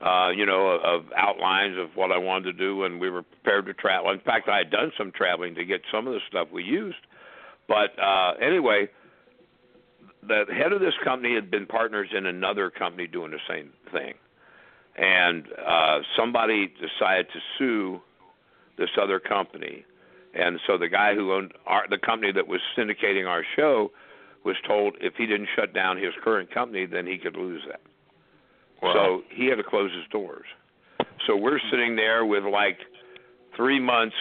uh, 0.00 0.30
you 0.34 0.46
know, 0.46 0.68
of 0.68 1.04
outlines 1.16 1.76
of 1.78 1.96
what 1.96 2.12
I 2.12 2.18
wanted 2.18 2.44
to 2.44 2.52
do, 2.52 2.84
and 2.84 3.00
we 3.00 3.10
were 3.10 3.22
prepared 3.22 3.66
to 3.66 3.74
travel. 3.74 4.10
In 4.10 4.20
fact, 4.20 4.48
I 4.48 4.58
had 4.58 4.70
done 4.70 4.92
some 4.96 5.12
traveling 5.12 5.54
to 5.54 5.64
get 5.64 5.80
some 5.92 6.06
of 6.06 6.14
the 6.14 6.20
stuff 6.28 6.48
we 6.52 6.62
used. 6.62 6.98
But 7.68 7.98
uh, 8.00 8.34
anyway, 8.40 8.88
the 10.22 10.44
head 10.52 10.72
of 10.72 10.80
this 10.80 10.94
company 11.04 11.34
had 11.34 11.50
been 11.50 11.66
partners 11.66 12.08
in 12.16 12.26
another 12.26 12.70
company 12.70 13.06
doing 13.06 13.30
the 13.30 13.40
same 13.48 13.70
thing, 13.92 14.14
and 14.96 15.46
uh, 15.66 16.00
somebody 16.16 16.68
decided 16.68 17.26
to 17.32 17.40
sue 17.58 18.00
this 18.78 18.90
other 19.00 19.18
company 19.18 19.84
and 20.36 20.60
so 20.66 20.76
the 20.76 20.88
guy 20.88 21.14
who 21.14 21.32
owned 21.32 21.54
our, 21.66 21.86
the 21.88 21.98
company 21.98 22.30
that 22.32 22.46
was 22.46 22.60
syndicating 22.76 23.26
our 23.26 23.44
show 23.56 23.90
was 24.46 24.56
told 24.66 24.96
if 25.00 25.14
he 25.16 25.26
didn't 25.26 25.48
shut 25.54 25.74
down 25.74 25.98
his 25.98 26.14
current 26.22 26.52
company, 26.52 26.86
then 26.86 27.06
he 27.06 27.18
could 27.18 27.36
lose 27.36 27.62
that. 27.68 27.80
Wow. 28.82 28.92
So 28.94 29.22
he 29.30 29.46
had 29.46 29.56
to 29.56 29.64
close 29.64 29.90
his 29.92 30.06
doors. 30.10 30.46
So 31.26 31.36
we're 31.36 31.60
sitting 31.70 31.96
there 31.96 32.24
with 32.24 32.44
like 32.44 32.78
three 33.56 33.80
months 33.80 34.16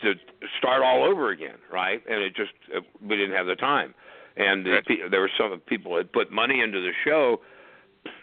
to, 0.00 0.14
to 0.14 0.20
start 0.58 0.82
all 0.82 1.04
over 1.04 1.30
again, 1.30 1.58
right? 1.72 2.02
And 2.08 2.22
it 2.22 2.34
just 2.34 2.52
uh, 2.74 2.80
we 3.02 3.16
didn't 3.16 3.36
have 3.36 3.46
the 3.46 3.56
time. 3.56 3.94
And 4.36 4.64
the, 4.64 4.70
Right. 4.70 5.10
there 5.10 5.20
were 5.20 5.30
some 5.38 5.60
people 5.66 5.96
that 5.96 6.12
put 6.12 6.32
money 6.32 6.60
into 6.60 6.80
the 6.80 6.92
show 7.04 7.40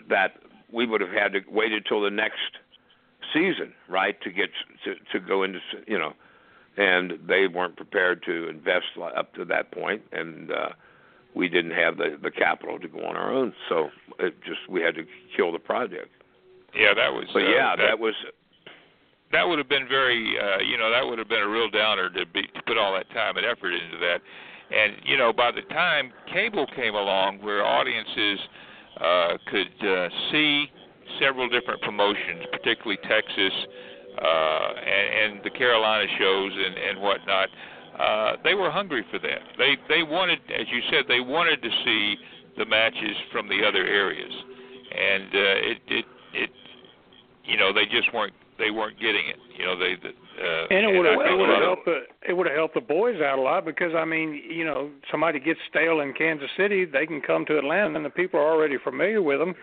that 0.10 0.40
we 0.72 0.88
would 0.88 1.02
have 1.02 1.12
had 1.12 1.34
to 1.34 1.42
wait 1.50 1.72
until 1.72 2.02
the 2.02 2.10
next 2.10 2.58
season, 3.34 3.74
right, 3.88 4.20
to 4.22 4.32
get 4.32 4.50
to 4.86 4.96
to 5.12 5.20
go 5.20 5.44
into 5.44 5.60
you 5.86 6.00
know 6.00 6.14
and 6.78 7.14
they 7.28 7.48
weren't 7.48 7.76
prepared 7.76 8.24
to 8.24 8.48
invest 8.48 8.86
up 9.16 9.34
to 9.34 9.44
that 9.46 9.72
point, 9.72 10.04
and 10.12 10.52
uh, 10.52 10.70
we 11.36 11.48
didn't 11.48 11.72
have 11.72 11.98
the 11.98 12.18
the 12.22 12.32
capital 12.32 12.80
to 12.80 12.88
go 12.88 13.00
on 13.06 13.16
our 13.16 13.34
own. 13.34 13.54
So 13.70 13.90
it 14.20 14.36
just 14.46 14.60
we 14.70 14.82
had 14.82 14.96
to 14.96 15.04
kill 15.36 15.52
the 15.52 15.60
project. 15.60 16.10
yeah, 16.76 16.94
that 16.94 17.14
was. 17.14 17.26
But 17.34 17.44
uh, 17.44 17.50
yeah, 17.50 17.76
that, 17.76 17.86
that 17.86 18.00
was 18.00 18.14
that 19.32 19.48
would 19.48 19.58
have 19.58 19.70
been 19.70 19.88
very 19.88 20.38
uh 20.40 20.60
you 20.60 20.78
know 20.78 20.90
that 20.92 21.06
would 21.06 21.20
have 21.20 21.30
been 21.30 21.42
a 21.42 21.48
real 21.48 21.70
downer 21.70 22.10
to 22.10 22.26
be 22.28 22.44
to 22.44 22.62
put 22.66 22.78
all 22.78 22.94
that 22.94 23.10
time 23.12 23.38
and 23.38 23.46
effort 23.46 23.72
into 23.72 23.98
that 23.98 24.22
and 24.72 24.94
you 25.06 25.18
know 25.18 25.34
by 25.34 25.52
the 25.52 25.62
time 25.74 26.12
cable 26.32 26.66
came 26.76 26.96
along 26.96 27.40
where 27.42 27.64
audiences 27.64 28.40
uh 29.02 29.38
could 29.48 29.88
uh 29.88 30.10
see 30.32 30.68
several 31.20 31.50
different 31.50 31.82
promotions 31.82 32.46
particularly 32.52 32.98
texas 33.08 33.54
uh 34.22 34.70
and, 34.80 35.36
and 35.36 35.44
the 35.44 35.50
carolina 35.50 36.08
shows 36.18 36.52
and 36.54 36.78
and 36.78 37.02
whatnot 37.02 37.50
uh 37.50 37.77
they 38.44 38.54
were 38.54 38.70
hungry 38.70 39.04
for 39.12 39.20
that 39.20 39.40
they 39.58 39.76
they 39.90 40.04
wanted 40.04 40.40
as 40.54 40.68
you 40.72 40.82
said 40.92 41.06
they 41.08 41.20
wanted 41.20 41.62
to 41.62 41.70
see 41.86 42.16
the 42.58 42.66
matches 42.66 43.16
from 43.32 43.48
the 43.48 43.64
other 43.68 43.86
areas 43.86 44.32
and 44.92 45.24
uh 45.24 45.70
it 45.72 45.78
it 45.88 46.06
it 46.34 46.50
you 47.46 47.58
know 47.58 47.72
they 47.74 47.86
just 47.86 48.14
weren't 48.14 48.34
they 48.60 48.72
weren't 48.72 49.00
getting 49.00 49.28
it. 49.30 49.38
You 49.56 49.66
know 49.66 49.78
they. 49.78 49.94
Uh, 49.94 50.66
And 50.72 50.86
it 50.86 50.98
would 50.98 51.06
have 51.06 51.20
it 51.22 51.38
would 51.38 51.50
have 51.50 51.62
helped 51.62 51.86
the 51.86 52.00
it 52.28 52.34
would 52.34 52.48
have 52.48 52.56
helped 52.56 52.74
the 52.74 52.82
boys 52.82 53.22
out 53.22 53.38
a 53.38 53.42
lot 53.42 53.66
because 53.66 53.94
I 53.96 54.04
mean 54.06 54.42
you 54.50 54.66
know 54.66 54.90
somebody 55.12 55.40
gets 55.40 55.60
stale 55.70 56.00
in 56.02 56.14
Kansas 56.14 56.50
City 56.58 56.86
they 56.86 57.06
can 57.06 57.22
come 57.22 57.46
to 57.46 57.58
Atlanta 57.58 57.96
and 57.96 58.04
the 58.06 58.10
people 58.10 58.40
are 58.40 58.52
already 58.52 58.78
familiar 58.84 59.22
with 59.22 59.40
them 59.40 59.54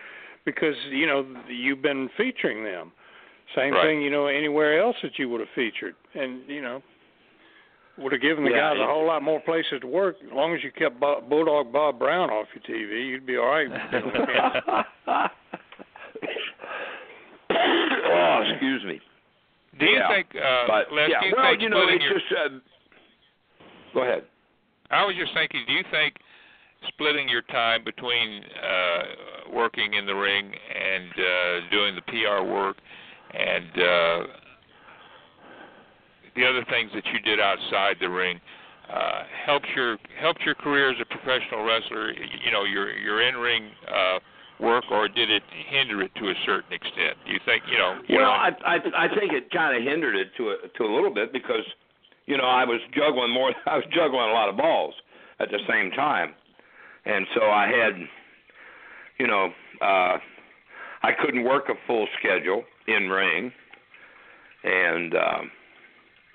because 0.45 0.75
you 0.89 1.05
know 1.07 1.25
you've 1.49 1.81
been 1.81 2.09
featuring 2.17 2.63
them. 2.63 2.91
Same 3.55 3.73
Right. 3.73 3.85
thing 3.85 4.01
you 4.01 4.09
know 4.09 4.27
anywhere 4.27 4.79
else 4.81 4.95
that 5.03 5.19
you 5.19 5.27
would 5.29 5.41
have 5.41 5.49
featured 5.55 5.95
and 6.13 6.41
you 6.47 6.61
know 6.61 6.81
would 7.97 8.11
have 8.11 8.21
given 8.21 8.43
the 8.43 8.51
Yeah, 8.51 8.73
guys 8.73 8.79
a 8.81 8.85
whole 8.85 9.05
lot 9.07 9.23
more 9.23 9.39
places 9.41 9.79
to 9.81 9.87
work 9.87 10.17
as 10.25 10.31
long 10.33 10.53
as 10.53 10.63
you 10.63 10.71
kept 10.71 10.99
Bob, 10.99 11.29
Bulldog 11.29 11.71
Bob 11.71 11.97
Brown 11.99 12.29
off 12.29 12.47
your 12.53 12.63
TV 12.63 13.09
you'd 13.09 13.25
be 13.25 13.37
all 13.37 13.47
right. 13.47 13.67
oh, 17.49 18.43
excuse 18.51 18.83
me. 18.83 18.99
Do 19.79 19.85
you 19.85 19.97
yeah, 19.97 20.07
think, 20.09 20.27
uh, 20.35 20.67
But 20.67 20.93
Les, 20.93 21.09
yeah, 21.09 21.19
do 21.21 21.27
you 21.27 21.33
well, 21.35 21.51
think 21.51 21.61
you 21.61 21.69
know, 21.69 21.81
splitting 21.83 22.01
it's 22.01 22.05
your? 22.05 22.19
just. 22.19 22.31
Uh, 22.31 22.59
go 23.93 24.01
ahead. 24.03 24.23
I 24.91 25.05
was 25.05 25.15
just 25.19 25.33
thinking. 25.33 25.63
Do 25.67 25.73
you 25.73 25.83
think 25.91 26.15
splitting 26.87 27.27
your 27.27 27.41
time 27.43 27.83
between 27.83 28.43
uh, 28.43 29.51
working 29.53 29.95
in 29.95 30.05
the 30.05 30.15
ring 30.15 30.51
and 30.53 31.11
uh, 31.11 31.69
doing 31.71 31.95
the 31.95 32.01
PR 32.03 32.43
work 32.43 32.77
and 33.33 33.65
uh, 33.81 34.27
the 36.35 36.45
other 36.45 36.65
things 36.69 36.91
that 36.93 37.05
you 37.13 37.19
did 37.19 37.39
outside 37.39 37.97
the 37.99 38.09
ring 38.09 38.39
uh, 38.91 39.23
helped 39.45 39.67
your 39.75 39.97
helped 40.19 40.41
your 40.41 40.55
career 40.55 40.91
as 40.91 40.97
a 41.01 41.05
professional 41.05 41.63
wrestler? 41.63 42.11
You 42.11 42.51
know, 42.51 42.63
your 42.63 42.91
your 42.97 43.21
in 43.21 43.35
ring. 43.35 43.71
Uh, 43.87 44.19
work 44.59 44.85
or 44.91 45.07
did 45.07 45.29
it 45.29 45.43
hinder 45.69 46.01
it 46.01 46.11
to 46.15 46.29
a 46.29 46.33
certain 46.45 46.71
extent? 46.73 47.17
Do 47.25 47.33
you 47.33 47.39
think 47.45 47.63
you 47.69 47.77
know? 47.77 47.99
Well, 48.09 48.19
know, 48.19 48.31
I 48.31 48.49
I 48.65 49.05
I 49.05 49.07
think 49.09 49.33
it 49.33 49.51
kind 49.51 49.75
of 49.75 49.83
hindered 49.83 50.15
it 50.15 50.29
to 50.37 50.49
a 50.49 50.55
to 50.77 50.83
a 50.83 50.91
little 50.93 51.13
bit 51.13 51.33
because 51.33 51.65
you 52.25 52.37
know 52.37 52.45
I 52.45 52.63
was 52.63 52.79
juggling 52.93 53.31
more. 53.31 53.53
I 53.65 53.75
was 53.75 53.85
juggling 53.91 54.29
a 54.29 54.33
lot 54.33 54.49
of 54.49 54.57
balls 54.57 54.93
at 55.39 55.49
the 55.49 55.59
same 55.67 55.91
time, 55.91 56.33
and 57.05 57.25
so 57.35 57.43
I 57.43 57.67
had 57.67 57.95
you 59.19 59.27
know 59.27 59.49
uh, 59.81 60.17
I 61.03 61.11
couldn't 61.23 61.43
work 61.43 61.65
a 61.69 61.75
full 61.87 62.07
schedule 62.19 62.63
in 62.87 63.09
ring, 63.09 63.51
and 64.63 65.15
um, 65.15 65.51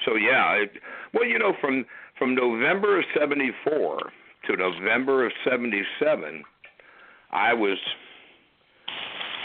so 0.04 0.16
yeah. 0.16 0.52
It, 0.54 0.72
well, 1.14 1.24
you 1.26 1.38
know 1.38 1.52
from 1.60 1.84
from 2.18 2.34
November 2.34 2.98
of 2.98 3.04
'74 3.18 3.98
to 4.48 4.56
November 4.56 5.26
of 5.26 5.32
'77, 5.44 6.42
I 7.32 7.52
was 7.54 7.78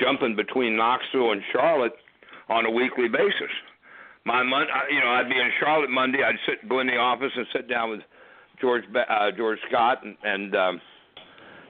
jumping 0.02 0.36
between 0.36 0.76
Knoxville 0.76 1.32
and 1.32 1.41
Charlotte 1.52 1.94
on 2.49 2.65
a 2.65 2.72
weekly 2.72 3.07
basis. 3.07 3.52
My 4.26 4.44
mon- 4.44 4.68
I- 4.72 4.88
you 4.90 4.99
know, 4.99 5.07
I'd 5.10 5.30
be 5.30 5.40
in 5.40 5.52
Charlotte 5.60 5.90
Monday. 5.90 6.23
I'd 6.23 6.36
sit, 6.48 6.68
go 6.68 6.80
in 6.80 6.88
the 6.88 6.98
office 6.98 7.32
and 7.36 7.45
sit 7.53 7.69
down 7.69 7.91
with 7.91 8.02
George 8.60 8.84
uh, 8.95 9.32
George 9.38 9.60
Scott, 9.69 10.03
and 10.03 10.15
and 10.23 10.56
um, 10.56 10.82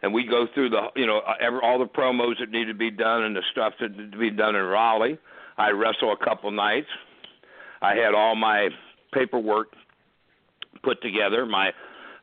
and 0.02 0.14
we 0.14 0.26
go 0.26 0.46
through 0.54 0.70
the 0.70 0.88
you 0.96 1.06
know 1.06 1.22
every, 1.42 1.60
all 1.64 1.80
the 1.80 1.86
promos 1.86 2.40
that 2.40 2.50
need 2.52 2.66
to 2.66 2.74
be 2.74 2.92
done 2.92 3.24
and 3.24 3.36
the 3.36 3.44
stuff 3.52 3.74
that 3.82 3.96
need 3.98 4.12
to 4.12 4.18
be 4.18 4.30
done 4.32 4.56
in 4.56 4.64
Raleigh. 4.64 5.18
I 5.58 5.72
wrestle 5.72 6.14
a 6.14 6.24
couple 6.26 6.52
nights. 6.52 6.88
I 7.86 7.96
had 7.96 8.14
all 8.16 8.36
my 8.36 8.70
paperwork 9.14 9.68
put 10.84 11.02
together, 11.02 11.46
my 11.46 11.72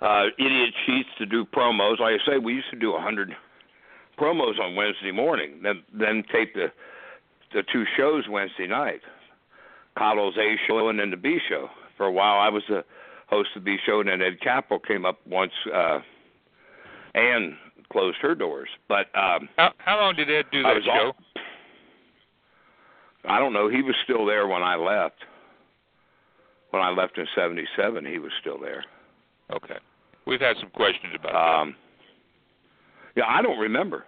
uh, 0.01 0.25
idiot 0.39 0.75
sheets 0.87 1.09
to 1.19 1.27
do 1.27 1.45
promos. 1.45 2.01
Like 2.01 2.21
I 2.21 2.33
say, 2.33 2.39
we 2.39 2.55
used 2.55 2.71
to 2.71 2.79
do 2.79 2.95
a 2.95 3.01
hundred 3.01 3.31
promos 4.19 4.59
on 4.61 4.75
Wednesday 4.75 5.13
morning, 5.13 5.61
then 5.63 5.83
then 5.93 6.25
tape 6.33 6.55
the 6.55 6.67
the 7.55 7.63
two 7.73 7.85
shows 7.97 8.25
Wednesday 8.29 8.67
night, 8.67 9.03
Caudle's 9.99 10.37
A 10.39 10.57
show 10.67 10.89
and 10.89 10.99
then 10.99 11.11
the 11.11 11.17
B 11.17 11.39
show. 11.49 11.69
For 11.97 12.07
a 12.07 12.13
while, 12.13 12.41
I 12.41 12.49
was 12.49 12.63
the 12.69 12.83
host 13.29 13.51
of 13.55 13.63
the 13.63 13.71
B 13.73 13.79
show, 13.87 14.01
and 14.01 14.09
then 14.09 14.23
Ed 14.23 14.39
Capral 14.45 14.81
came 14.85 15.05
up 15.05 15.19
once. 15.27 15.53
uh 15.73 16.01
and 17.15 17.55
closed 17.91 18.17
her 18.23 18.35
doors. 18.35 18.71
But 18.89 19.07
um 19.15 19.49
How 19.59 19.73
how 19.79 20.01
long 20.01 20.17
did 20.17 20.31
Ed 20.31 20.47
do 20.51 20.63
that 20.63 20.83
show? 20.85 20.91
all- 20.91 21.17
I 23.25 23.39
don't 23.39 23.53
know. 23.53 23.69
He 23.69 23.83
was 23.83 23.95
still 24.03 24.25
there 24.27 24.49
when 24.49 24.63
I 24.63 24.75
left. 24.77 25.17
When 26.73 26.83
I 26.83 26.91
left 26.91 27.19
in 27.19 27.27
'77, 27.35 28.05
he 28.05 28.19
was 28.19 28.33
still 28.41 28.59
there. 28.59 28.85
Okay. 29.53 29.77
We've 30.27 30.41
had 30.41 30.57
some 30.59 30.71
questions 30.71 31.13
about 31.15 31.61
Um, 31.61 31.77
yeah, 33.15 33.25
I 33.29 33.43
don't 33.43 33.59
remember. 33.59 34.05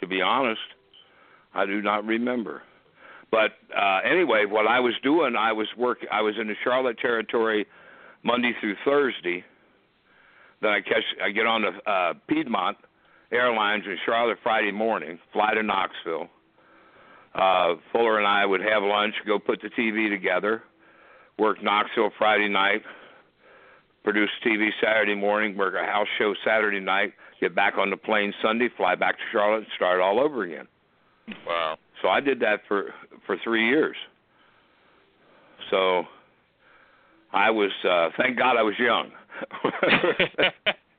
To 0.00 0.06
be 0.08 0.20
honest, 0.20 0.60
I 1.54 1.64
do 1.64 1.80
not 1.80 2.04
remember. 2.04 2.62
But 3.30 3.52
uh, 3.76 4.00
anyway, 4.04 4.46
what 4.46 4.66
I 4.66 4.80
was 4.80 4.94
doing, 5.04 5.36
I 5.36 5.52
was 5.52 5.68
work. 5.78 5.98
I 6.10 6.20
was 6.22 6.34
in 6.40 6.48
the 6.48 6.56
Charlotte 6.64 6.98
territory 6.98 7.66
Monday 8.24 8.52
through 8.60 8.74
Thursday. 8.84 9.44
Then 10.60 10.72
I 10.72 10.80
catch. 10.80 11.04
I 11.22 11.30
get 11.30 11.46
on 11.46 11.62
the 11.62 11.90
uh, 11.90 12.14
Piedmont 12.28 12.78
Airlines 13.30 13.84
in 13.86 13.96
Charlotte 14.04 14.38
Friday 14.42 14.72
morning, 14.72 15.18
fly 15.32 15.54
to 15.54 15.62
Knoxville. 15.62 16.28
Uh, 17.34 17.76
Fuller 17.92 18.18
and 18.18 18.26
I 18.26 18.44
would 18.44 18.60
have 18.60 18.82
lunch, 18.82 19.14
go 19.26 19.38
put 19.38 19.62
the 19.62 19.68
TV 19.68 20.10
together, 20.10 20.62
work 21.38 21.62
Knoxville 21.62 22.10
Friday 22.18 22.48
night, 22.48 22.82
produce 24.04 24.30
TV 24.44 24.68
Saturday 24.82 25.14
morning, 25.14 25.56
work 25.56 25.74
a 25.74 25.84
house 25.84 26.08
show 26.18 26.34
Saturday 26.44 26.80
night, 26.80 27.12
get 27.40 27.54
back 27.54 27.74
on 27.78 27.90
the 27.90 27.96
plane 27.96 28.32
Sunday, 28.42 28.68
fly 28.76 28.94
back 28.94 29.16
to 29.16 29.22
Charlotte, 29.32 29.58
and 29.58 29.66
start 29.76 30.00
all 30.00 30.20
over 30.20 30.44
again. 30.44 30.66
Wow. 31.46 31.78
So 32.00 32.08
I 32.08 32.20
did 32.20 32.40
that 32.40 32.60
for 32.66 32.92
for 33.26 33.36
three 33.44 33.68
years. 33.68 33.96
So 35.70 36.04
I 37.32 37.50
was 37.50 37.70
uh 37.88 38.08
thank 38.16 38.38
God 38.38 38.56
I 38.56 38.62
was 38.62 38.74
young. 38.78 39.10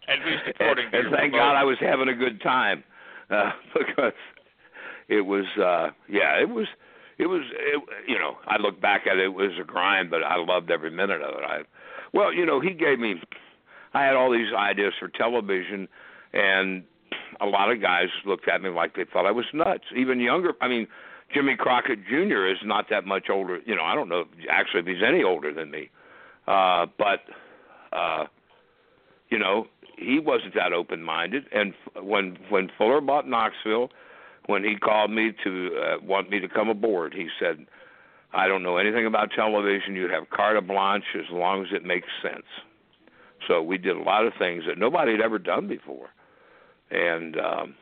At 0.05 0.19
least 0.25 0.43
according 0.47 0.85
and, 0.85 0.93
to 0.93 0.99
and 0.99 1.15
thank. 1.15 1.33
God 1.33 1.55
I 1.55 1.63
was 1.63 1.77
having 1.79 2.09
a 2.09 2.15
good 2.15 2.41
time 2.41 2.83
uh, 3.29 3.51
because 3.73 4.13
it 5.09 5.21
was 5.21 5.45
uh 5.57 5.89
yeah 6.09 6.41
it 6.41 6.49
was 6.49 6.67
it 7.23 7.27
was 7.27 7.41
it, 7.53 7.81
you 8.05 8.19
know 8.19 8.35
I 8.45 8.57
look 8.61 8.81
back 8.81 9.07
at 9.09 9.17
it, 9.17 9.23
it 9.23 9.33
was 9.33 9.51
a 9.59 9.63
grind 9.63 10.09
but 10.09 10.23
I 10.23 10.35
loved 10.37 10.69
every 10.69 10.91
minute 10.91 11.21
of 11.21 11.35
it. 11.35 11.43
I 11.47 11.61
well 12.13 12.33
you 12.33 12.45
know 12.45 12.59
he 12.59 12.71
gave 12.71 12.99
me 12.99 13.15
I 13.93 14.03
had 14.03 14.15
all 14.15 14.29
these 14.29 14.53
ideas 14.53 14.93
for 14.99 15.07
television 15.07 15.87
and 16.33 16.83
a 17.39 17.45
lot 17.45 17.71
of 17.71 17.81
guys 17.81 18.07
looked 18.25 18.49
at 18.49 18.61
me 18.61 18.69
like 18.69 18.95
they 18.95 19.05
thought 19.05 19.25
I 19.25 19.31
was 19.31 19.45
nuts. 19.53 19.85
Even 19.95 20.19
younger 20.19 20.51
I 20.59 20.67
mean 20.67 20.85
Jimmy 21.33 21.55
Crockett 21.57 21.99
Jr. 22.09 22.45
is 22.47 22.57
not 22.63 22.87
that 22.89 23.05
much 23.05 23.27
older. 23.31 23.59
You 23.65 23.75
know, 23.75 23.83
I 23.83 23.95
don't 23.95 24.09
know 24.09 24.25
actually 24.51 24.81
if 24.81 24.85
he's 24.85 25.03
any 25.07 25.23
older 25.23 25.53
than 25.53 25.71
me. 25.71 25.89
Uh 26.45 26.87
but 26.97 27.21
uh 27.95 28.25
you 29.29 29.39
know, 29.39 29.67
he 29.97 30.19
wasn't 30.19 30.53
that 30.55 30.73
open-minded. 30.73 31.45
And 31.53 31.73
when 32.01 32.37
when 32.49 32.69
Fuller 32.77 32.99
bought 32.99 33.27
Knoxville, 33.27 33.89
when 34.47 34.63
he 34.63 34.75
called 34.75 35.11
me 35.11 35.31
to 35.43 35.77
uh, 35.77 36.03
want 36.03 36.29
me 36.29 36.39
to 36.39 36.47
come 36.47 36.69
aboard, 36.69 37.13
he 37.13 37.27
said, 37.39 37.65
"I 38.33 38.47
don't 38.47 38.63
know 38.63 38.77
anything 38.77 39.05
about 39.05 39.31
television. 39.31 39.95
You 39.95 40.09
have 40.09 40.29
carte 40.29 40.65
blanche 40.67 41.15
as 41.15 41.31
long 41.31 41.61
as 41.63 41.67
it 41.73 41.83
makes 41.83 42.07
sense." 42.21 42.45
So 43.47 43.61
we 43.61 43.77
did 43.77 43.95
a 43.95 44.01
lot 44.01 44.25
of 44.25 44.33
things 44.39 44.63
that 44.67 44.77
nobody 44.77 45.11
had 45.11 45.21
ever 45.21 45.39
done 45.39 45.67
before, 45.67 46.09
and 46.91 47.37
um, 47.39 47.75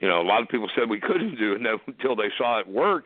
you 0.00 0.08
know, 0.08 0.20
a 0.20 0.26
lot 0.26 0.42
of 0.42 0.48
people 0.48 0.68
said 0.74 0.90
we 0.90 1.00
couldn't 1.00 1.38
do 1.38 1.52
it 1.52 1.60
until 1.86 2.16
they 2.16 2.30
saw 2.36 2.58
it 2.60 2.68
work, 2.68 3.04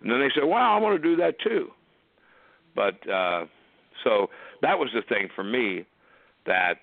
and 0.00 0.10
then 0.10 0.20
they 0.20 0.30
said, 0.34 0.44
"Wow, 0.44 0.76
I 0.76 0.80
want 0.80 1.00
to 1.00 1.08
do 1.08 1.16
that 1.16 1.38
too." 1.40 1.70
But 2.74 3.08
uh, 3.08 3.46
so 4.02 4.30
that 4.62 4.78
was 4.78 4.88
the 4.94 5.02
thing 5.02 5.28
for 5.34 5.44
me 5.44 5.84
that 6.46 6.80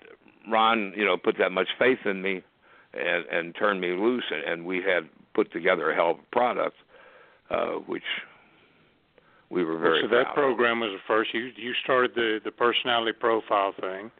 Ron, 0.50 0.92
you 0.96 1.04
know, 1.04 1.16
put 1.16 1.36
that 1.38 1.50
much 1.50 1.68
faith 1.78 1.98
in 2.04 2.22
me 2.22 2.42
and 2.94 3.24
and 3.26 3.54
turned 3.54 3.80
me 3.80 3.92
loose, 3.92 4.24
and, 4.30 4.42
and 4.44 4.66
we 4.66 4.78
had 4.82 5.08
put 5.34 5.52
together 5.52 5.90
a 5.90 5.94
hell 5.94 6.12
of 6.12 6.18
a 6.18 6.34
product, 6.34 6.76
uh, 7.50 7.72
which 7.86 8.02
we 9.50 9.64
were 9.64 9.78
very 9.78 10.02
so 10.02 10.08
that 10.08 10.34
program 10.34 10.80
was 10.80 10.90
the 10.92 11.02
first. 11.06 11.32
You 11.34 11.50
you 11.56 11.72
started 11.82 12.12
the 12.14 12.40
the 12.44 12.50
personality 12.52 13.12
profile 13.12 13.72
thing. 13.80 14.10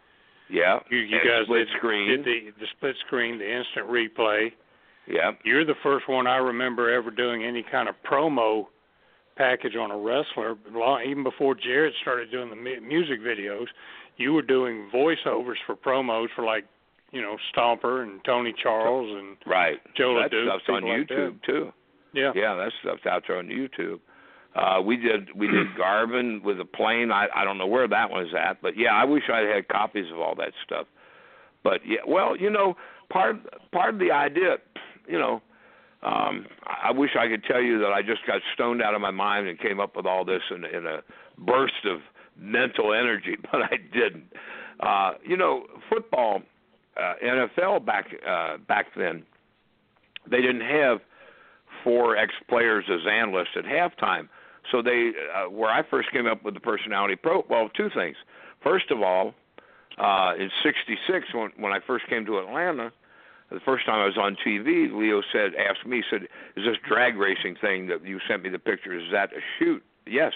Yeah, 0.49 0.81
You 0.91 0.99
you 0.99 1.17
and 1.19 1.29
guys 1.29 1.45
split 1.45 1.69
did, 1.69 1.77
screen. 1.77 2.09
did 2.09 2.25
the 2.25 2.51
the 2.59 2.67
split 2.77 2.97
screen, 3.07 3.39
the 3.39 3.49
instant 3.57 3.87
replay. 3.89 4.51
yeah, 5.07 5.33
You're 5.45 5.65
the 5.65 5.77
first 5.83 6.09
one 6.09 6.27
I 6.27 6.39
remember 6.39 6.93
ever 6.93 7.11
doing 7.13 7.45
any 7.45 7.63
kind 7.63 7.89
of 7.89 7.95
promo 8.05 8.67
package 9.37 9.77
on 9.77 9.93
a 9.93 9.97
wrestler. 9.97 10.57
Long, 10.73 11.03
even 11.07 11.23
before 11.23 11.55
Jarrett 11.55 11.95
started 12.03 12.33
doing 12.33 12.51
the 12.51 12.57
mu- 12.57 12.81
music 12.81 13.21
videos, 13.21 13.67
you 14.17 14.33
were 14.33 14.43
doing 14.43 14.91
voiceovers 14.93 15.55
for 15.67 15.77
promos 15.77 16.27
for 16.35 16.45
like, 16.45 16.65
you 17.13 17.21
know, 17.21 17.37
Stomper 17.55 18.03
and 18.03 18.21
Tony 18.25 18.55
Charles 18.63 19.11
and 19.19 19.37
right. 19.47 19.79
Joe 19.97 20.19
that 20.21 20.31
LeDuc, 20.33 20.47
stuff's 20.47 20.65
on 20.69 20.83
like 20.85 21.09
YouTube 21.09 21.43
too. 21.45 21.73
yeah. 22.13 22.33
Yeah, 22.35 22.55
that 22.55 22.73
stuff's 22.83 23.07
out 23.07 23.25
there 23.27 23.39
on 23.39 23.47
YouTube. 23.47 24.01
Uh 24.55 24.81
we 24.83 24.97
did 24.97 25.29
we 25.37 25.47
did 25.47 25.67
Garvin 25.77 26.41
with 26.45 26.61
a 26.61 26.65
plane. 26.65 27.11
I 27.13 27.27
I 27.35 27.45
don't 27.45 27.59
know 27.59 27.67
where 27.67 27.89
that 27.89 28.11
one's 28.11 28.31
at, 28.35 28.61
but 28.63 28.77
yeah, 28.77 28.95
I 28.95 29.05
wish 29.05 29.25
I 29.33 29.41
had 29.41 29.69
copies 29.69 30.11
of 30.13 30.19
all 30.21 30.35
that 30.37 30.53
stuff. 30.65 30.87
But 31.63 31.81
yeah, 31.87 31.99
well, 32.07 32.37
you 32.37 32.51
know, 32.51 32.75
part 33.13 33.37
part 33.73 33.95
of 33.95 34.01
the 34.01 34.11
idea, 34.13 34.57
you 35.07 35.19
know, 35.19 35.41
um 36.03 36.47
I 36.65 36.89
I 36.89 36.91
wish 36.93 37.11
I 37.19 37.29
could 37.29 37.45
tell 37.45 37.61
you 37.63 37.79
that 37.81 37.93
I 37.93 38.03
just 38.03 38.27
got 38.27 38.41
stoned 38.55 38.83
out 38.83 38.95
of 38.95 39.01
my 39.01 39.11
mind 39.11 39.47
and 39.49 39.59
came 39.59 39.79
up 39.81 39.97
with 39.97 40.07
all 40.07 40.25
this 40.25 40.43
in 40.51 40.65
in 40.65 40.87
a 40.87 41.01
burst 41.39 41.85
of 41.87 42.01
mental 42.39 42.93
energy, 42.95 43.37
but 43.53 43.63
I 43.63 43.77
didn't. 43.93 44.33
Uh 44.81 45.13
you 45.25 45.37
know, 45.37 45.67
football 45.89 46.43
uh 46.97 47.15
NFL 47.23 47.85
back 47.85 48.07
uh 48.27 48.59
back 48.59 48.87
then 48.97 49.25
they 50.29 50.41
didn't 50.41 50.63
have 50.63 51.01
four 51.83 52.17
ex 52.17 52.33
players 52.49 52.85
as 52.91 53.01
analysts 53.07 53.57
at 53.57 53.65
halftime. 53.65 54.29
So 54.71 54.83
they, 54.83 55.13
uh, 55.35 55.51
where 55.51 55.71
I 55.71 55.83
first 55.83 56.13
came 56.13 56.27
up 56.27 56.45
with 56.45 56.55
the 56.55 56.61
personality 56.61 57.17
pro, 57.17 57.45
well, 57.49 57.69
two 57.71 57.91
things. 57.91 58.17
First 58.63 58.91
of 58.91 59.03
all, 59.03 59.35
uh, 59.99 60.35
in 60.39 60.51
'66, 60.63 61.35
when 61.35 61.51
when 61.57 61.73
I 61.73 61.81
first 61.81 62.07
came 62.07 62.27
to 62.27 62.39
Atlanta, 62.39 62.93
the 63.51 63.61
first 63.61 63.87
time 63.87 64.01
I 64.01 64.07
was 64.07 64.19
on 64.19 64.37
TV, 64.37 64.93
Leo 64.93 65.23
said, 65.33 65.55
asked 65.55 65.87
me, 65.87 66.05
said, 66.09 66.25
"Is 66.57 66.65
this 66.65 66.77
drag 66.87 67.17
racing 67.17 67.57
thing 67.57 67.87
that 67.89 68.05
you 68.05 68.21
sent 68.29 68.43
me 68.43 68.51
the 68.51 68.59
pictures? 68.59 69.05
Is 69.05 69.13
that 69.13 69.33
a 69.33 69.41
shoot?" 69.59 69.83
Yes. 70.07 70.35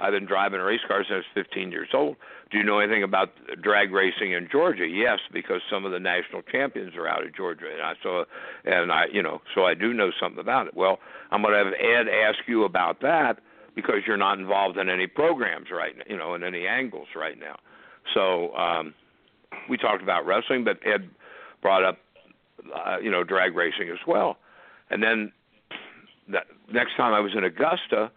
I've 0.00 0.12
been 0.12 0.26
driving 0.26 0.60
race 0.60 0.80
cars 0.86 1.06
since 1.08 1.24
I 1.34 1.38
was 1.38 1.46
15 1.46 1.72
years 1.72 1.88
old. 1.92 2.16
Do 2.50 2.58
you 2.58 2.64
know 2.64 2.78
anything 2.78 3.02
about 3.02 3.30
drag 3.60 3.92
racing 3.92 4.32
in 4.32 4.48
Georgia? 4.50 4.86
Yes, 4.86 5.18
because 5.32 5.60
some 5.70 5.84
of 5.84 5.92
the 5.92 5.98
national 5.98 6.42
champions 6.42 6.94
are 6.96 7.08
out 7.08 7.24
of 7.24 7.34
Georgia, 7.34 7.66
and 7.72 7.82
I 7.82 7.94
so 8.02 8.24
and 8.64 8.92
I, 8.92 9.06
you 9.12 9.22
know, 9.22 9.40
so 9.54 9.64
I 9.64 9.74
do 9.74 9.92
know 9.92 10.10
something 10.18 10.40
about 10.40 10.68
it. 10.68 10.76
Well, 10.76 10.98
I'm 11.30 11.42
going 11.42 11.52
to 11.52 11.64
have 11.64 11.74
Ed 11.74 12.08
ask 12.08 12.38
you 12.46 12.64
about 12.64 13.00
that 13.02 13.40
because 13.74 14.02
you're 14.06 14.16
not 14.16 14.38
involved 14.38 14.78
in 14.78 14.88
any 14.88 15.06
programs 15.06 15.70
right 15.70 15.96
now, 15.96 16.04
you 16.08 16.16
know, 16.16 16.34
in 16.34 16.42
any 16.42 16.66
angles 16.66 17.08
right 17.14 17.38
now. 17.38 17.56
So 18.14 18.54
um, 18.56 18.94
we 19.68 19.76
talked 19.76 20.02
about 20.02 20.26
wrestling, 20.26 20.64
but 20.64 20.78
Ed 20.86 21.10
brought 21.60 21.84
up, 21.84 21.98
uh, 22.74 22.98
you 23.02 23.10
know, 23.10 23.24
drag 23.24 23.54
racing 23.54 23.88
as 23.90 23.98
well. 24.06 24.38
And 24.90 25.02
then 25.02 25.32
the 26.28 26.40
next 26.72 26.96
time 26.96 27.12
I 27.12 27.20
was 27.20 27.32
in 27.36 27.44
Augusta, 27.44 28.10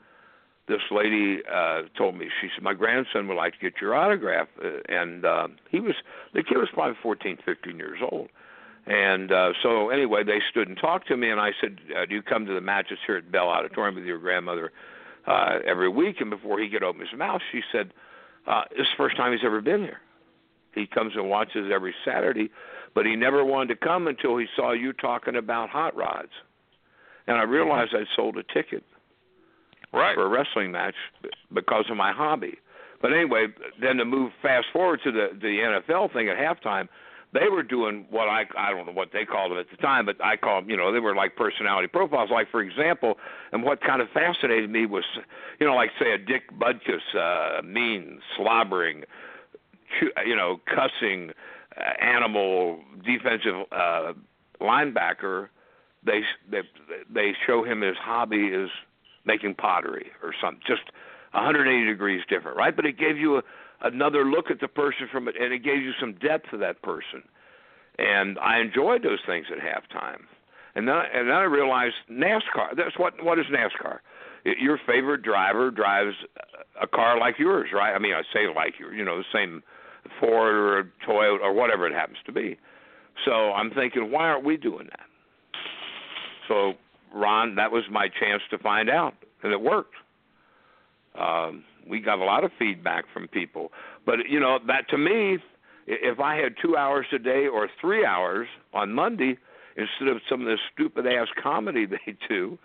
this 0.72 0.82
lady 0.90 1.42
uh 1.52 1.82
told 1.98 2.16
me 2.16 2.30
she 2.40 2.48
said 2.56 2.64
my 2.64 2.74
grandson 2.74 3.28
would 3.28 3.36
like 3.36 3.54
to 3.54 3.60
get 3.60 3.74
your 3.82 3.94
autograph 3.94 4.48
uh, 4.64 4.70
and 4.88 5.26
uh, 5.26 5.48
he 5.70 5.80
was 5.80 5.96
the 6.34 6.42
kid 6.42 6.58
was 6.58 6.70
probably 6.74 6.98
fourteen 7.04 7.38
fifteen 7.46 7.78
years 7.78 8.00
old. 8.10 8.30
And 8.88 9.32
uh 9.32 9.52
so 9.62 9.90
anyway 9.90 10.24
they 10.24 10.40
stood 10.50 10.68
and 10.70 10.78
talked 10.78 11.08
to 11.10 11.18
me 11.18 11.30
and 11.30 11.40
I 11.40 11.52
said 11.60 11.78
uh, 11.96 12.06
do 12.06 12.16
you 12.16 12.22
come 12.22 12.46
to 12.46 12.54
the 12.54 12.62
matches 12.62 13.00
here 13.06 13.18
at 13.18 13.32
Bell 13.32 13.50
Auditorium 13.50 13.96
with 13.96 14.06
your 14.06 14.20
grandmother 14.20 14.72
uh 15.28 15.60
every 15.68 15.90
week? 15.90 16.22
And 16.22 16.30
before 16.30 16.60
he 16.60 16.70
could 16.70 16.84
open 16.84 17.02
his 17.02 17.18
mouth 17.18 17.42
she 17.52 17.62
said 17.72 17.94
uh 18.48 18.64
this 18.72 18.88
the 18.88 18.98
first 18.98 19.18
time 19.18 19.34
he's 19.34 19.46
ever 19.46 19.62
been 19.62 19.82
here. 19.82 20.00
He 20.74 20.88
comes 20.88 21.14
and 21.16 21.30
watches 21.30 21.70
every 21.72 21.94
Saturday 22.06 22.50
but 22.96 23.06
he 23.06 23.16
never 23.16 23.44
wanted 23.44 23.80
to 23.80 23.86
come 23.86 24.08
until 24.08 24.38
he 24.38 24.48
saw 24.56 24.72
you 24.72 24.94
talking 24.94 25.36
about 25.36 25.70
hot 25.70 25.96
rods. 25.96 26.32
And 27.28 27.38
I 27.38 27.44
realized 27.44 27.94
I'd 27.94 28.08
sold 28.16 28.38
a 28.38 28.44
ticket 28.44 28.84
Right. 29.94 30.16
for 30.16 30.26
a 30.26 30.30
wrestling 30.30 30.72
match 30.72 30.96
because 31.54 31.86
of 31.90 31.98
my 31.98 32.14
hobby. 32.14 32.54
But 33.02 33.14
anyway, 33.14 33.48
then 33.82 33.98
to 33.98 34.06
move 34.06 34.32
fast 34.42 34.68
forward 34.72 35.02
to 35.04 35.12
the 35.12 35.30
the 35.40 35.82
NFL 35.92 36.14
thing 36.14 36.30
at 36.30 36.38
halftime, 36.38 36.88
they 37.34 37.48
were 37.50 37.64
doing 37.64 38.06
what 38.10 38.28
I 38.28 38.44
I 38.58 38.72
don't 38.72 38.86
know 38.86 38.92
what 38.92 39.10
they 39.12 39.26
called 39.26 39.52
them 39.52 39.58
at 39.58 39.70
the 39.70 39.78
time, 39.78 40.06
but 40.06 40.24
I 40.24 40.38
call 40.38 40.62
them 40.62 40.70
you 40.70 40.78
know 40.78 40.92
they 40.92 41.00
were 41.00 41.16
like 41.16 41.36
personality 41.36 41.88
profiles. 41.88 42.30
Like 42.30 42.50
for 42.52 42.62
example, 42.62 43.16
and 43.52 43.64
what 43.64 43.82
kind 43.82 44.02
of 44.02 44.10
fascinated 44.14 44.70
me 44.70 44.86
was 44.86 45.04
you 45.60 45.66
know 45.66 45.76
like 45.76 45.90
say 46.00 46.12
a 46.14 46.18
Dick 46.18 46.44
Butkus, 46.58 47.16
uh, 47.18 47.62
mean, 47.64 48.20
slobbering, 48.38 49.04
you 50.26 50.36
know 50.36 50.60
cussing, 50.68 51.32
uh, 51.78 52.04
animal 52.04 52.80
defensive 53.04 53.66
uh, 53.72 54.14
linebacker. 54.62 55.50
They 56.06 56.22
they 56.50 56.62
they 57.14 57.34
show 57.48 57.64
him 57.64 57.82
his 57.82 57.98
hobby 57.98 58.48
is 58.48 58.70
making 59.26 59.56
pottery 59.56 60.08
or 60.24 60.34
something, 60.42 60.62
just 60.66 60.84
180 61.34 61.86
degrees 61.86 62.22
different, 62.30 62.58
right? 62.58 62.76
But 62.76 62.86
it 62.86 62.98
gave 62.98 63.18
you 63.18 63.38
a, 63.38 63.42
another 63.84 64.26
look 64.26 64.52
at 64.52 64.60
the 64.60 64.68
person 64.68 65.08
from 65.12 65.28
it, 65.28 65.36
and 65.40 65.54
it 65.54 65.64
gave 65.64 65.82
you 65.82 65.92
some 66.00 66.14
depth 66.14 66.50
to 66.52 66.58
that 66.58 66.82
person. 66.82 67.24
And 67.98 68.38
I 68.40 68.60
enjoyed 68.60 69.04
those 69.04 69.20
things 69.26 69.46
at 69.52 69.60
halftime. 69.60 70.22
And 70.76 70.88
then, 70.88 70.96
and 71.14 71.28
then 71.28 71.36
I 71.36 71.44
realized 71.44 71.96
NASCAR. 72.10 72.76
That's 72.78 72.98
what 72.98 73.22
what 73.24 73.38
is 73.38 73.46
NASCAR? 73.52 74.00
Your 74.44 74.80
favorite 74.88 75.22
driver 75.22 75.70
drives 75.70 76.16
a 76.82 76.88
car 76.88 77.20
like 77.20 77.38
yours, 77.38 77.70
right? 77.74 77.94
I 77.94 78.00
mean, 78.00 78.14
I 78.14 78.22
say 78.34 78.48
like 78.54 78.80
yours, 78.80 78.96
you 78.98 79.04
know, 79.04 79.18
the 79.18 79.26
same 79.34 79.62
Ford 80.20 80.56
or 80.56 80.92
Toyota 81.08 81.42
or 81.42 81.54
whatever 81.54 81.86
it 81.88 81.94
happens 81.94 82.18
to 82.26 82.32
be. 82.32 82.58
So 83.26 83.32
I'm 83.52 83.70
thinking, 83.72 84.12
why 84.12 84.30
aren't 84.30 84.46
we 84.46 84.58
doing 84.58 84.88
that? 84.90 85.06
So 86.48 86.74
Ron, 87.14 87.56
that 87.56 87.72
was 87.72 87.84
my 87.92 88.08
chance 88.08 88.42
to 88.52 88.58
find 88.58 88.90
out, 88.90 89.14
and 89.44 89.52
it 89.52 89.62
worked. 89.62 89.96
Um, 91.20 91.64
we 91.90 92.00
got 92.00 92.20
a 92.20 92.24
lot 92.24 92.44
of 92.44 92.52
feedback 92.58 93.06
from 93.14 93.28
people, 93.28 93.72
but 94.06 94.20
you 94.30 94.40
know 94.40 94.60
that 94.68 94.90
to 94.90 94.98
me, 94.98 95.38
if 95.88 96.20
I 96.20 96.36
had 96.36 96.56
two 96.62 96.78
hours 96.78 97.06
a 97.14 97.20
day 97.20 97.48
or 97.48 97.68
three 97.80 98.06
hours 98.06 98.48
on 98.74 98.94
Monday 98.94 99.38
instead 99.76 100.08
of 100.08 100.22
some 100.30 100.42
of 100.42 100.48
this 100.48 100.60
stupid 100.74 101.06
ass 101.08 101.28
comedy 101.42 101.86
they 102.06 102.16
do, 102.30 102.58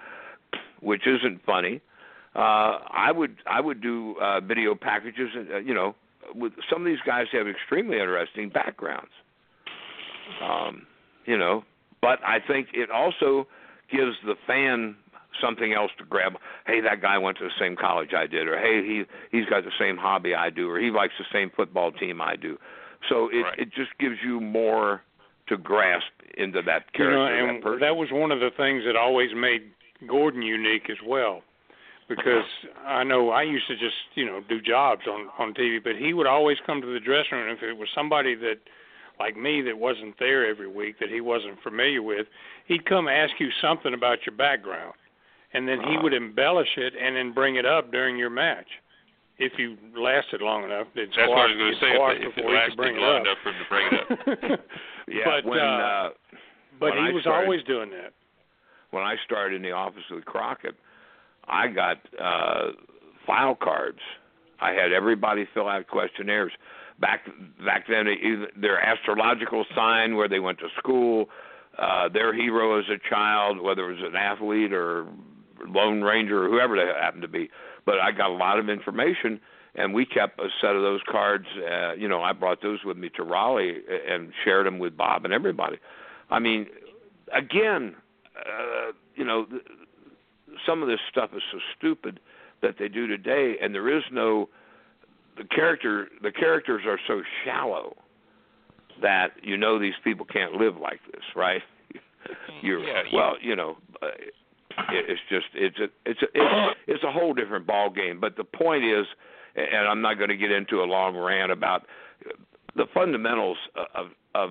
which 0.81 1.07
isn't 1.07 1.45
funny, 1.45 1.81
uh, 2.37 2.79
I 2.91 3.11
would 3.13 3.37
I 3.51 3.61
would 3.61 3.81
do 3.81 4.15
uh, 4.21 4.41
video 4.41 4.75
packages. 4.75 5.31
Uh, 5.35 5.59
you 5.59 5.75
know, 5.75 5.95
with 6.35 6.53
some 6.71 6.83
of 6.83 6.87
these 6.87 7.03
guys 7.05 7.27
have 7.33 7.49
extremely 7.49 7.99
interesting 7.99 8.51
backgrounds. 8.51 9.11
Um, 10.43 10.87
you 11.25 11.39
know, 11.39 11.65
but 12.01 12.19
I 12.25 12.39
think 12.47 12.69
it 12.75 12.91
also 12.91 13.47
gives 13.91 14.17
the 14.25 14.35
fan 14.47 14.97
something 15.41 15.73
else 15.73 15.91
to 15.99 16.05
grab. 16.05 16.35
Hey, 16.67 16.81
that 16.81 17.03
guy 17.03 17.19
went 17.19 17.39
to 17.39 17.45
the 17.45 17.51
same 17.59 17.77
college 17.77 18.11
I 18.17 18.27
did, 18.27 18.49
or 18.49 18.59
hey, 18.59 18.83
he 18.87 19.05
he's 19.31 19.47
got 19.47 19.65
the 19.65 19.73
same 19.79 19.97
hobby 19.97 20.35
I 20.35 20.51
do, 20.51 20.71
or 20.71 20.81
he 20.81 20.91
likes 20.91 21.15
the 21.19 21.25
same 21.33 21.51
football 21.55 21.93
team 21.93 22.21
I 22.21 22.37
do. 22.37 22.59
So 23.09 23.29
it 23.29 23.43
right. 23.43 23.59
it 23.59 23.69
just 23.73 23.91
gives 23.99 24.17
you 24.25 24.41
more 24.41 25.03
to 25.49 25.57
grasp 25.57 26.07
into 26.37 26.63
that 26.63 26.93
character. 26.93 27.11
You 27.11 27.47
know, 27.47 27.55
and 27.55 27.63
that, 27.63 27.81
that 27.81 27.97
was 27.97 28.09
one 28.11 28.33
of 28.33 28.41
the 28.41 28.51
things 28.57 28.85
that 28.87 28.97
always 28.97 29.31
made 29.35 29.63
Gordon 30.07 30.43
unique 30.43 30.91
as 30.91 30.99
well. 31.07 31.43
Because 32.09 32.45
I 32.87 33.03
know 33.03 33.31
I 33.31 33.43
used 33.43 33.67
to 33.67 33.75
just, 33.75 33.97
you 34.15 34.25
know, 34.25 34.41
do 34.49 34.61
jobs 34.61 35.03
on 35.09 35.29
on 35.41 35.55
TV, 35.55 35.83
but 35.83 35.97
he 35.97 36.15
would 36.15 36.27
always 36.27 36.57
come 36.65 36.81
to 36.81 36.87
the 36.87 37.01
dressing 37.01 37.39
room 37.39 37.57
if 37.57 37.65
it 37.65 37.77
was 37.77 37.89
somebody 37.95 38.37
that 38.37 38.59
like 39.19 39.37
me 39.37 39.63
that 39.63 39.77
wasn't 39.79 40.15
there 40.19 40.47
every 40.49 40.69
week 40.69 40.97
that 41.01 41.09
he 41.09 41.21
wasn't 41.21 41.61
familiar 41.63 42.03
with, 42.03 42.27
he'd 42.67 42.85
come 42.87 43.09
ask 43.09 43.33
you 43.39 43.49
something 43.63 43.95
about 43.95 44.19
your 44.27 44.37
background. 44.37 44.95
And 45.55 45.67
then 45.67 45.79
he 45.81 45.97
would 46.03 46.13
embellish 46.13 46.69
it 46.77 46.93
and 47.01 47.17
then 47.17 47.33
bring 47.33 47.57
it 47.57 47.65
up 47.65 47.91
during 47.91 48.17
your 48.19 48.29
match. 48.31 48.67
If 49.39 49.53
you 49.59 49.77
lasted 49.97 50.41
long 50.43 50.65
enough, 50.65 50.87
That's 50.95 51.09
what 51.17 51.39
I 51.39 51.47
was 51.47 51.57
going 51.57 51.75
to 51.75 51.81
say. 51.81 52.27
If, 52.27 52.33
if 52.33 52.39
it 52.39 52.51
lasted 52.51 52.77
bring 52.77 52.97
long 52.97 53.17
it 53.17 53.29
enough 53.29 53.39
for 53.43 53.51
him 53.51 53.57
to 53.63 53.69
bring 53.69 53.87
it 53.93 54.53
up. 54.53 54.61
yeah, 55.09 55.23
but, 55.25 55.45
when 55.49 55.59
uh, 55.61 55.63
uh, 55.63 56.11
but 56.81 56.91
when 56.95 57.05
he 57.05 57.11
I 57.11 57.13
was 57.13 57.23
started- 57.23 57.45
always 57.45 57.63
doing 57.65 57.91
that. 57.91 58.13
when 58.91 59.03
I 59.05 59.17
started 59.25 59.57
in 59.57 59.63
the 59.63 59.73
office 59.73 60.03
with 60.11 60.25
Crockett, 60.25 60.75
I 61.47 61.69
got 61.69 61.99
uh 62.21 62.73
file 63.27 63.55
cards. 63.55 64.01
I 64.61 64.71
had 64.73 64.93
everybody 64.93 65.47
fill 65.53 65.69
out 65.69 65.87
questionnaires. 65.87 66.53
Back 66.99 67.27
back 67.65 67.87
then, 67.89 68.07
their 68.57 68.81
astrological 68.81 69.65
sign, 69.75 70.17
where 70.17 70.29
they 70.29 70.41
went 70.41 70.59
to 70.61 70.69
school, 70.79 71.29
uh 71.79 72.09
their 72.09 72.33
hero 72.35 72.79
as 72.79 72.87
a 72.89 72.99
child, 73.09 73.61
whether 73.61 73.91
it 73.91 73.97
was 73.97 74.03
an 74.03 74.17
athlete 74.17 74.73
or 74.73 75.07
Lone 75.67 76.03
Ranger 76.03 76.45
or 76.45 76.49
whoever 76.49 76.77
they 76.77 76.87
happened 77.01 77.23
to 77.23 77.29
be. 77.29 77.51
But 77.85 77.99
I 77.99 78.13
got 78.13 78.31
a 78.31 78.35
lot 78.35 78.59
of 78.59 78.69
information, 78.69 79.41
and 79.75 79.95
we 79.95 80.07
kept 80.07 80.41
a 80.41 80.49
set 80.61 80.75
of 80.75 80.83
those 80.83 81.01
cards. 81.11 81.47
Uh, 81.57 81.93
you 81.95 82.09
know, 82.09 82.23
I 82.23 82.33
brought 82.33 82.63
those 82.63 82.81
with 82.85 82.97
me 82.97 83.11
to 83.17 83.23
Raleigh 83.23 83.83
and 84.09 84.33
shared 84.45 84.67
them 84.67 84.79
with 84.79 84.97
Bob 84.97 85.25
and 85.25 85.33
everybody. 85.33 85.79
I 86.31 86.39
mean, 86.39 86.67
again, 87.33 87.95
uh, 88.37 88.93
you 89.15 89.25
know, 89.25 89.47
some 90.67 90.83
of 90.83 90.89
this 90.89 91.01
stuff 91.11 91.31
is 91.35 91.43
so 91.53 91.59
stupid 91.77 92.21
that 92.63 92.77
they 92.79 92.89
do 92.89 93.07
today, 93.07 93.57
and 93.61 93.75
there 93.75 93.95
is 93.95 94.03
no 94.11 94.49
the 95.37 95.45
character. 95.45 96.09
The 96.23 96.33
characters 96.33 96.83
are 96.87 96.99
so 97.07 97.23
shallow 97.45 97.97
that 99.03 99.33
you 99.43 99.57
know 99.57 99.79
these 99.79 99.95
people 100.05 100.27
can't 100.27 100.55
live 100.55 100.77
like 100.77 101.01
this, 101.13 101.23
right? 101.35 101.63
You're 102.63 102.81
Yeah, 102.81 103.03
well, 103.13 103.35
you 103.41 103.55
know, 103.55 103.77
uh, 104.03 104.09
it's 104.91 105.21
just 105.29 105.47
it's 105.55 105.79
a 105.79 105.89
it's 106.05 106.23
a 106.23 106.27
it's, 106.35 106.79
it's 106.87 107.05
a 107.05 107.13
whole 107.13 107.35
different 107.35 107.67
ball 107.67 107.91
game. 107.91 108.21
But 108.21 108.37
the 108.37 108.45
point 108.45 108.85
is, 108.85 109.07
and 109.55 109.89
I'm 109.89 110.03
not 110.03 110.15
going 110.15 110.31
to 110.31 110.37
get 110.37 110.51
into 110.51 110.83
a 110.83 110.85
long 110.85 111.17
rant 111.17 111.53
about 111.53 111.87
the 112.75 112.87
fundamentals 112.93 113.59
of 113.95 114.07
of 114.35 114.51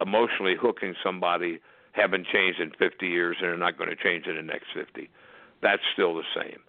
emotionally 0.00 0.54
hooking 0.60 0.94
somebody 1.04 1.60
haven't 1.92 2.26
changed 2.32 2.60
in 2.60 2.70
50 2.78 3.06
years 3.06 3.36
and 3.40 3.50
are 3.50 3.56
not 3.56 3.76
going 3.76 3.90
to 3.90 3.96
change 3.96 4.26
in 4.26 4.36
the 4.36 4.42
next 4.42 4.66
50. 4.74 5.10
That's 5.62 5.82
still 5.92 6.14
the 6.14 6.22
same. 6.34 6.60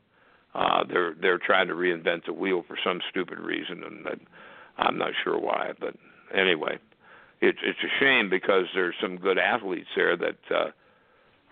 Uh, 0.54 0.84
they're 0.90 1.16
they're 1.22 1.38
trying 1.38 1.68
to 1.68 1.74
reinvent 1.74 2.26
the 2.26 2.34
wheel 2.34 2.64
for 2.68 2.78
some 2.84 3.00
stupid 3.10 3.40
reason, 3.40 3.84
and 3.84 4.06
that, 4.06 4.20
I'm 4.78 4.98
not 4.98 5.12
sure 5.24 5.40
why. 5.40 5.72
But 5.80 5.96
anyway, 6.36 6.78
it's 7.42 7.60
it's 7.64 7.80
a 7.84 8.00
shame 8.00 8.30
because 8.30 8.66
there's 8.74 8.96
some 9.02 9.18
good 9.18 9.38
athletes 9.38 9.88
there 9.96 10.18
that 10.18 10.38
uh, 10.54 10.72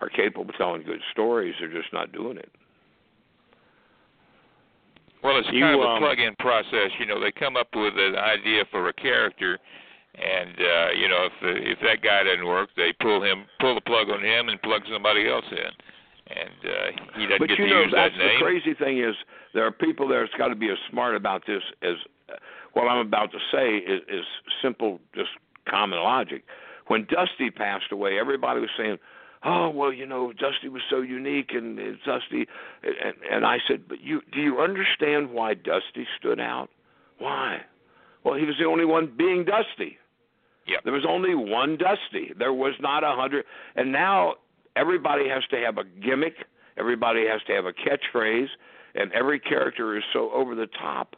are 0.00 0.10
capable 0.10 0.48
of 0.48 0.56
telling 0.56 0.82
good 0.82 1.00
stories. 1.12 1.54
They're 1.58 1.72
just 1.72 1.92
not 1.92 2.12
doing 2.12 2.36
it. 2.36 2.50
Well, 5.22 5.38
it's 5.38 5.48
You, 5.52 5.60
kind 5.60 5.74
of 5.74 5.80
a 5.80 5.88
um, 5.88 5.98
plug-in 6.00 6.34
process. 6.38 6.90
You 6.98 7.06
know, 7.06 7.20
they 7.20 7.32
come 7.32 7.56
up 7.56 7.68
with 7.74 7.94
an 7.96 8.16
idea 8.16 8.64
for 8.70 8.88
a 8.88 8.92
character, 8.92 9.58
and 10.14 10.50
uh, 10.50 10.90
you 10.96 11.08
know, 11.08 11.26
if 11.26 11.32
if 11.42 11.78
that 11.80 12.02
guy 12.02 12.24
doesn't 12.24 12.46
work, 12.46 12.70
they 12.76 12.92
pull 13.00 13.22
him, 13.22 13.44
pull 13.60 13.74
the 13.74 13.80
plug 13.82 14.08
on 14.10 14.24
him, 14.24 14.48
and 14.48 14.60
plug 14.62 14.82
somebody 14.92 15.28
else 15.28 15.44
in, 15.50 15.70
and 16.30 16.70
uh, 16.70 17.18
he 17.18 17.26
doesn't 17.26 17.38
But 17.40 17.48
get 17.48 17.58
you 17.58 17.66
to 17.66 17.70
know, 17.70 17.80
use 17.82 17.92
that's 17.94 18.14
that 18.14 18.18
name. 18.18 18.38
the 18.38 18.44
crazy 18.44 18.74
thing 18.74 18.98
is 19.02 19.14
there 19.54 19.66
are 19.66 19.72
people 19.72 20.06
there 20.08 20.20
that's 20.24 20.36
got 20.38 20.48
to 20.48 20.54
be 20.54 20.70
as 20.70 20.78
smart 20.90 21.16
about 21.16 21.42
this 21.46 21.62
as 21.82 21.96
what 22.72 22.84
I'm 22.84 23.04
about 23.04 23.32
to 23.32 23.38
say 23.52 23.78
is, 23.78 24.00
is 24.08 24.24
simple, 24.62 25.00
just 25.14 25.30
common 25.68 25.98
logic. 25.98 26.44
When 26.86 27.06
Dusty 27.10 27.50
passed 27.50 27.90
away, 27.92 28.18
everybody 28.18 28.60
was 28.60 28.70
saying, 28.78 28.98
"Oh, 29.44 29.70
well, 29.70 29.92
you 29.92 30.06
know, 30.06 30.32
Dusty 30.32 30.68
was 30.68 30.82
so 30.88 31.00
unique, 31.00 31.50
and 31.52 31.78
it's 31.78 32.02
Dusty." 32.04 32.46
And, 32.82 33.14
and 33.30 33.44
I 33.46 33.58
said, 33.66 33.88
"But 33.88 34.00
you, 34.00 34.22
do 34.32 34.40
you 34.40 34.60
understand 34.60 35.30
why 35.30 35.54
Dusty 35.54 36.06
stood 36.18 36.40
out? 36.40 36.68
Why? 37.18 37.60
Well, 38.24 38.34
he 38.34 38.44
was 38.44 38.56
the 38.58 38.66
only 38.66 38.84
one 38.84 39.12
being 39.16 39.44
Dusty. 39.44 39.98
Yep. 40.66 40.80
There 40.84 40.92
was 40.92 41.06
only 41.08 41.34
one 41.34 41.76
Dusty. 41.76 42.32
There 42.38 42.52
was 42.52 42.74
not 42.80 43.02
a 43.02 43.12
hundred. 43.16 43.44
And 43.76 43.90
now 43.92 44.34
everybody 44.76 45.28
has 45.28 45.42
to 45.50 45.56
have 45.58 45.78
a 45.78 45.84
gimmick. 45.84 46.34
Everybody 46.78 47.26
has 47.26 47.40
to 47.46 47.52
have 47.52 47.66
a 47.66 47.72
catchphrase, 47.72 48.48
and 48.94 49.12
every 49.12 49.38
character 49.40 49.96
is 49.96 50.04
so 50.12 50.30
over 50.32 50.54
the 50.54 50.68
top 50.80 51.16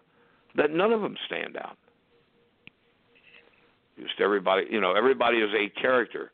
that 0.57 0.71
none 0.71 0.93
of 0.93 1.01
them 1.01 1.17
stand 1.27 1.57
out. 1.57 1.77
Just 3.99 4.21
everybody, 4.21 4.67
you 4.71 4.81
know, 4.81 4.95
everybody 4.95 5.39
is 5.39 5.51
a 5.55 5.69
character. 5.81 6.33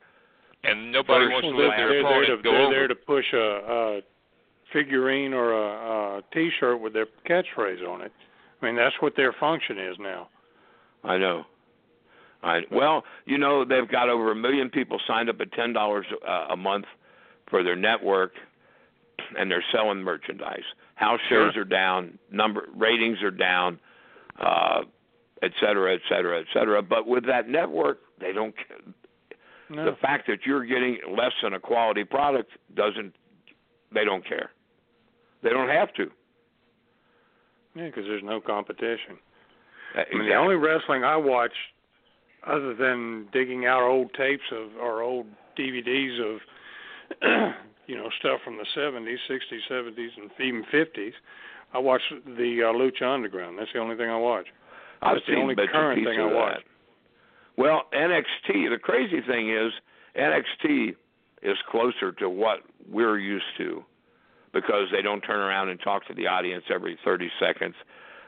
and 0.65 0.93
nobody 0.93 1.27
First, 1.27 1.33
wants 1.45 1.49
to 1.49 1.63
let 1.63 1.77
they're, 1.77 1.89
their 1.89 2.01
opponent 2.01 2.27
to, 2.27 2.37
go 2.43 2.53
they're 2.53 2.63
over. 2.63 2.75
there 2.75 2.89
to 2.89 2.95
push 2.95 3.25
a, 3.33 3.39
a 3.39 4.01
figurine 4.73 5.33
or 5.35 5.53
a, 5.53 6.19
a 6.19 6.23
T-shirt 6.33 6.81
with 6.81 6.93
their 6.93 7.07
catchphrase 7.29 7.87
on 7.87 8.03
it. 8.03 8.13
I 8.63 8.67
mean, 8.67 8.77
that's 8.77 8.95
what 9.01 9.15
their 9.17 9.33
function 9.39 9.79
is 9.79 9.97
now. 9.99 10.29
I 11.05 11.19
know. 11.19 11.45
I 12.43 12.61
well, 12.71 13.03
you 13.27 13.39
know, 13.39 13.65
they've 13.65 13.89
got 13.91 14.09
over 14.09 14.31
a 14.31 14.37
million 14.37 14.71
people 14.71 15.01
signed 15.07 15.29
up 15.29 15.41
at 15.41 15.53
ten 15.53 15.73
dollars 15.73 16.07
uh, 16.27 16.47
a 16.51 16.57
month 16.57 16.85
for 17.51 17.63
their 17.63 17.77
network, 17.77 18.33
and 19.39 19.51
they're 19.51 19.65
selling 19.73 19.99
merchandise. 19.99 20.63
House 20.95 21.21
shows 21.29 21.57
are 21.57 21.65
down, 21.65 22.19
number 22.31 22.67
ratings 22.75 23.23
are 23.23 23.31
down, 23.31 23.79
uh, 24.41 24.83
et 25.43 25.53
cetera, 25.61 25.95
et 25.95 26.01
cetera, 26.09 26.41
et 26.41 26.47
cetera. 26.53 26.83
But 26.83 27.07
with 27.07 27.27
that 27.27 27.49
network, 27.49 28.01
they 28.21 28.33
don't. 28.33 28.55
No. 29.71 29.85
The 29.85 29.97
fact 30.01 30.27
that 30.29 30.41
you're 30.47 30.65
getting 30.65 30.99
less 31.11 31.33
than 31.43 31.55
a 31.55 31.61
quality 31.61 32.05
product 32.05 32.51
doesn't. 32.75 33.15
They 33.93 34.05
don't 34.05 34.27
care. 34.27 34.51
They 35.43 35.51
don't 35.51 35.69
have 35.69 35.93
to. 35.95 36.11
Yeah, 37.75 37.87
because 37.87 38.05
there's 38.05 38.25
no 38.25 38.41
competition. 38.41 39.19
Uh, 39.97 40.03
I 40.13 40.17
mean, 40.17 40.29
the 40.29 40.35
only 40.35 40.57
wrestling 40.57 41.05
I 41.05 41.17
watch, 41.17 41.53
other 42.47 42.75
than 42.75 43.29
digging 43.33 43.67
out 43.67 43.83
old 43.83 44.13
tapes 44.15 44.43
of 44.53 44.77
or 44.81 45.03
old 45.03 45.27
DVDs 45.57 46.19
of, 46.21 46.41
you 47.87 47.97
know, 47.97 48.09
stuff 48.19 48.41
from 48.45 48.57
the 48.57 48.67
'70s, 48.77 49.17
'60s, 49.31 49.71
'70s, 49.71 50.09
and 50.17 50.31
even 50.41 50.65
'50s, 50.73 51.13
I 51.73 51.79
watch 51.79 52.03
the 52.25 52.63
uh, 52.63 52.73
Lucha 52.73 53.03
Underground. 53.03 53.59
That's 53.59 53.71
the 53.73 53.81
only 53.81 53.97
thing 53.97 54.09
I 54.09 54.17
watch. 54.17 54.47
I've 55.03 55.17
That's 55.17 55.27
the 55.27 55.33
seen 55.33 55.43
only 55.43 55.55
current 55.55 56.05
thing 56.05 56.21
I 56.21 56.33
watch. 56.33 56.55
that. 56.57 56.63
Well, 57.57 57.83
NXT. 57.93 58.71
The 58.71 58.79
crazy 58.81 59.21
thing 59.27 59.51
is 59.51 59.73
NXT 60.17 60.95
is 61.43 61.57
closer 61.71 62.13
to 62.13 62.29
what 62.29 62.61
we're 62.91 63.19
used 63.19 63.45
to 63.59 63.85
because 64.53 64.87
they 64.93 65.03
don't 65.03 65.21
turn 65.21 65.41
around 65.41 65.69
and 65.69 65.79
talk 65.81 66.07
to 66.09 66.15
the 66.15 66.27
audience 66.27 66.65
every 66.73 66.99
30 67.05 67.31
seconds. 67.39 67.75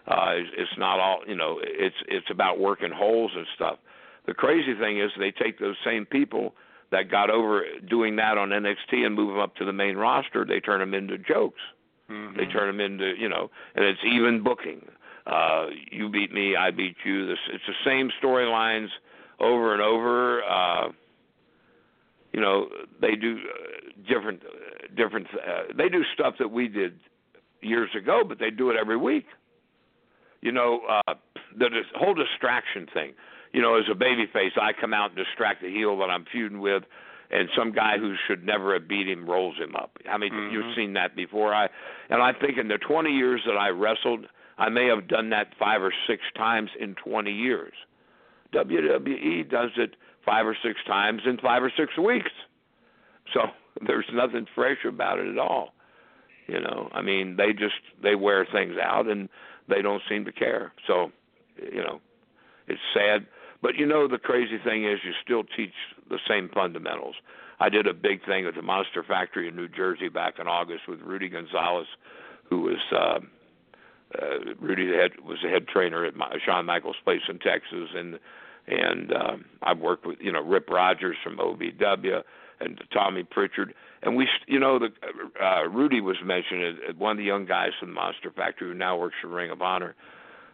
Uh, 0.06 0.32
it's, 0.34 0.50
it's 0.56 0.78
not 0.78 1.00
all 1.00 1.20
you 1.26 1.36
know. 1.36 1.58
It's 1.62 1.96
it's 2.08 2.26
about 2.30 2.58
working 2.58 2.90
holes 2.90 3.32
and 3.36 3.46
stuff. 3.54 3.78
The 4.26 4.34
crazy 4.34 4.74
thing 4.74 5.00
is 5.00 5.10
they 5.18 5.30
take 5.30 5.58
those 5.58 5.76
same 5.84 6.06
people 6.06 6.54
that 6.90 7.10
got 7.10 7.30
over 7.30 7.62
doing 7.88 8.16
that 8.16 8.36
on 8.36 8.50
NXT 8.50 9.06
and 9.06 9.14
move 9.14 9.28
them 9.28 9.38
up 9.38 9.56
to 9.56 9.64
the 9.64 9.72
main 9.72 9.96
roster. 9.96 10.44
They 10.44 10.60
turn 10.60 10.80
them 10.80 10.94
into 10.94 11.18
jokes. 11.18 11.60
Mm-hmm. 12.10 12.36
They 12.38 12.46
turn 12.46 12.66
them 12.66 12.80
into 12.80 13.14
you 13.18 13.28
know, 13.28 13.50
and 13.74 13.84
it's 13.84 14.00
even 14.04 14.42
booking. 14.42 14.86
Uh, 15.26 15.66
you 15.90 16.08
beat 16.08 16.32
me, 16.32 16.56
I 16.56 16.70
beat 16.70 16.96
you. 17.04 17.26
This 17.26 17.38
it's 17.52 17.64
the 17.66 17.74
same 17.84 18.10
storylines 18.22 18.88
over 19.38 19.72
and 19.72 19.82
over. 19.82 20.42
Uh, 20.42 20.88
you 22.32 22.40
know, 22.40 22.68
they 23.00 23.16
do 23.16 23.38
uh, 23.38 24.12
different 24.12 24.42
uh, 24.44 24.92
different. 24.96 25.26
Uh, 25.34 25.72
they 25.76 25.88
do 25.88 26.02
stuff 26.14 26.34
that 26.38 26.50
we 26.50 26.68
did 26.68 26.98
years 27.60 27.90
ago, 27.96 28.22
but 28.26 28.38
they 28.38 28.50
do 28.50 28.70
it 28.70 28.76
every 28.80 28.96
week. 28.96 29.26
You 30.40 30.52
know, 30.52 30.80
uh, 30.88 31.14
the 31.56 31.68
whole 31.94 32.14
distraction 32.14 32.86
thing. 32.92 33.12
You 33.52 33.60
know, 33.62 33.76
as 33.76 33.84
a 33.90 33.94
babyface, 33.94 34.56
I 34.60 34.72
come 34.72 34.94
out 34.94 35.10
and 35.10 35.16
distract 35.16 35.62
the 35.62 35.68
heel 35.70 35.98
that 35.98 36.10
I'm 36.10 36.24
feuding 36.30 36.60
with, 36.60 36.84
and 37.30 37.48
some 37.56 37.72
guy 37.72 37.98
who 37.98 38.14
should 38.26 38.44
never 38.44 38.74
have 38.74 38.86
beat 38.88 39.08
him 39.08 39.28
rolls 39.28 39.56
him 39.56 39.74
up. 39.76 39.98
I 40.08 40.18
mean, 40.18 40.32
Mhm. 40.32 40.52
you've 40.52 40.74
seen 40.74 40.92
that 40.94 41.16
before. 41.16 41.52
I 41.54 41.68
and 42.08 42.22
I 42.22 42.32
think 42.32 42.58
in 42.58 42.68
the 42.68 42.78
20 42.78 43.12
years 43.12 43.42
that 43.46 43.56
I 43.56 43.70
wrestled, 43.70 44.28
I 44.58 44.68
may 44.68 44.86
have 44.86 45.06
done 45.08 45.30
that 45.30 45.54
five 45.56 45.82
or 45.82 45.92
six 46.06 46.22
times 46.34 46.70
in 46.78 46.94
20 46.96 47.32
years. 47.32 47.72
WWE 48.52 49.44
does 49.44 49.70
it 49.76 49.94
five 50.24 50.46
or 50.46 50.56
six 50.62 50.82
times 50.84 51.22
in 51.24 51.38
five 51.38 51.62
or 51.62 51.70
six 51.70 51.96
weeks. 51.96 52.30
So 53.32 53.50
there's 53.80 54.10
nothing 54.12 54.46
fresh 54.54 54.84
about 54.84 55.18
it 55.18 55.28
at 55.28 55.38
all. 55.38 55.74
You 56.46 56.60
know, 56.60 56.88
I 56.92 57.00
mean, 57.00 57.36
they 57.36 57.52
just 57.52 57.80
they 58.02 58.14
wear 58.16 58.44
things 58.44 58.76
out 58.76 59.06
and 59.06 59.28
they 59.68 59.82
don't 59.82 60.02
seem 60.08 60.24
to 60.24 60.32
care. 60.32 60.72
So, 60.86 61.12
you 61.62 61.80
know, 61.80 62.00
it's 62.66 62.80
sad. 62.92 63.26
But 63.62 63.76
you 63.76 63.86
know, 63.86 64.08
the 64.08 64.18
crazy 64.18 64.58
thing 64.62 64.84
is, 64.84 65.00
you 65.04 65.12
still 65.22 65.44
teach 65.44 65.74
the 66.08 66.18
same 66.28 66.48
fundamentals. 66.52 67.16
I 67.60 67.68
did 67.68 67.86
a 67.86 67.92
big 67.92 68.24
thing 68.24 68.46
at 68.46 68.54
the 68.54 68.62
Monster 68.62 69.02
Factory 69.02 69.48
in 69.48 69.56
New 69.56 69.68
Jersey 69.68 70.08
back 70.08 70.38
in 70.38 70.48
August 70.48 70.88
with 70.88 71.00
Rudy 71.00 71.28
Gonzalez, 71.28 71.86
who 72.48 72.62
was 72.62 72.78
uh, 72.90 73.20
uh, 74.20 74.54
Rudy 74.58 74.86
the 74.86 75.08
was 75.22 75.38
the 75.42 75.50
head 75.50 75.68
trainer 75.68 76.04
at 76.04 76.16
my, 76.16 76.36
Shawn 76.44 76.64
Michaels' 76.66 76.96
place 77.04 77.20
in 77.28 77.38
Texas, 77.38 77.90
and 77.94 78.18
and 78.66 79.12
um, 79.12 79.44
I've 79.62 79.78
worked 79.78 80.06
with 80.06 80.18
you 80.20 80.32
know 80.32 80.42
Rip 80.42 80.70
Rogers 80.70 81.16
from 81.22 81.36
OVW 81.36 82.22
and 82.60 82.82
Tommy 82.92 83.24
Prichard, 83.24 83.74
and 84.02 84.16
we 84.16 84.26
you 84.46 84.58
know 84.58 84.78
the 84.78 84.88
uh, 85.42 85.68
Rudy 85.68 86.00
was 86.00 86.16
mentioned 86.24 86.78
as 86.88 86.96
one 86.96 87.12
of 87.12 87.18
the 87.18 87.24
young 87.24 87.44
guys 87.44 87.70
from 87.78 87.90
the 87.90 87.94
Monster 87.94 88.30
Factory 88.30 88.68
who 88.68 88.74
now 88.74 88.96
works 88.96 89.16
for 89.20 89.28
Ring 89.28 89.50
of 89.50 89.60
Honor. 89.60 89.94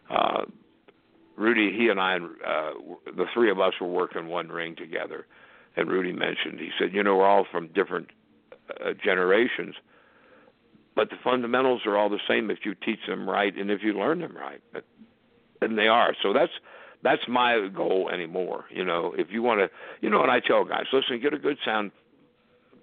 Uh, 0.09 0.43
Rudy, 1.37 1.71
he 1.77 1.89
and 1.89 1.99
I, 1.99 2.15
uh, 2.15 2.71
the 3.15 3.25
three 3.33 3.51
of 3.51 3.59
us 3.59 3.73
were 3.79 3.87
working 3.87 4.27
one 4.27 4.49
ring 4.49 4.75
together, 4.75 5.27
and 5.75 5.89
Rudy 5.89 6.11
mentioned 6.11 6.59
he 6.59 6.71
said, 6.79 6.93
you 6.93 7.03
know, 7.03 7.15
we're 7.15 7.27
all 7.27 7.45
from 7.49 7.67
different 7.67 8.09
uh, 8.83 8.93
generations, 9.01 9.75
but 10.95 11.11
the 11.11 11.15
fundamentals 11.23 11.81
are 11.85 11.95
all 11.95 12.09
the 12.09 12.19
same 12.27 12.49
if 12.49 12.59
you 12.65 12.73
teach 12.73 12.99
them 13.07 13.29
right 13.29 13.55
and 13.55 13.69
if 13.69 13.83
you 13.83 13.93
learn 13.93 14.19
them 14.19 14.35
right, 14.35 14.61
and 15.61 15.77
they 15.77 15.87
are. 15.87 16.15
So 16.23 16.33
that's 16.33 16.51
that's 17.03 17.21
my 17.27 17.67
goal 17.73 18.09
anymore. 18.11 18.65
You 18.71 18.83
know, 18.83 19.13
if 19.15 19.27
you 19.29 19.43
want 19.43 19.59
to, 19.59 19.69
you 20.01 20.09
know, 20.09 20.23
and 20.23 20.31
I 20.31 20.39
tell 20.39 20.65
guys, 20.65 20.85
listen, 20.91 21.21
get 21.21 21.33
a 21.33 21.37
good 21.37 21.57
sound 21.63 21.91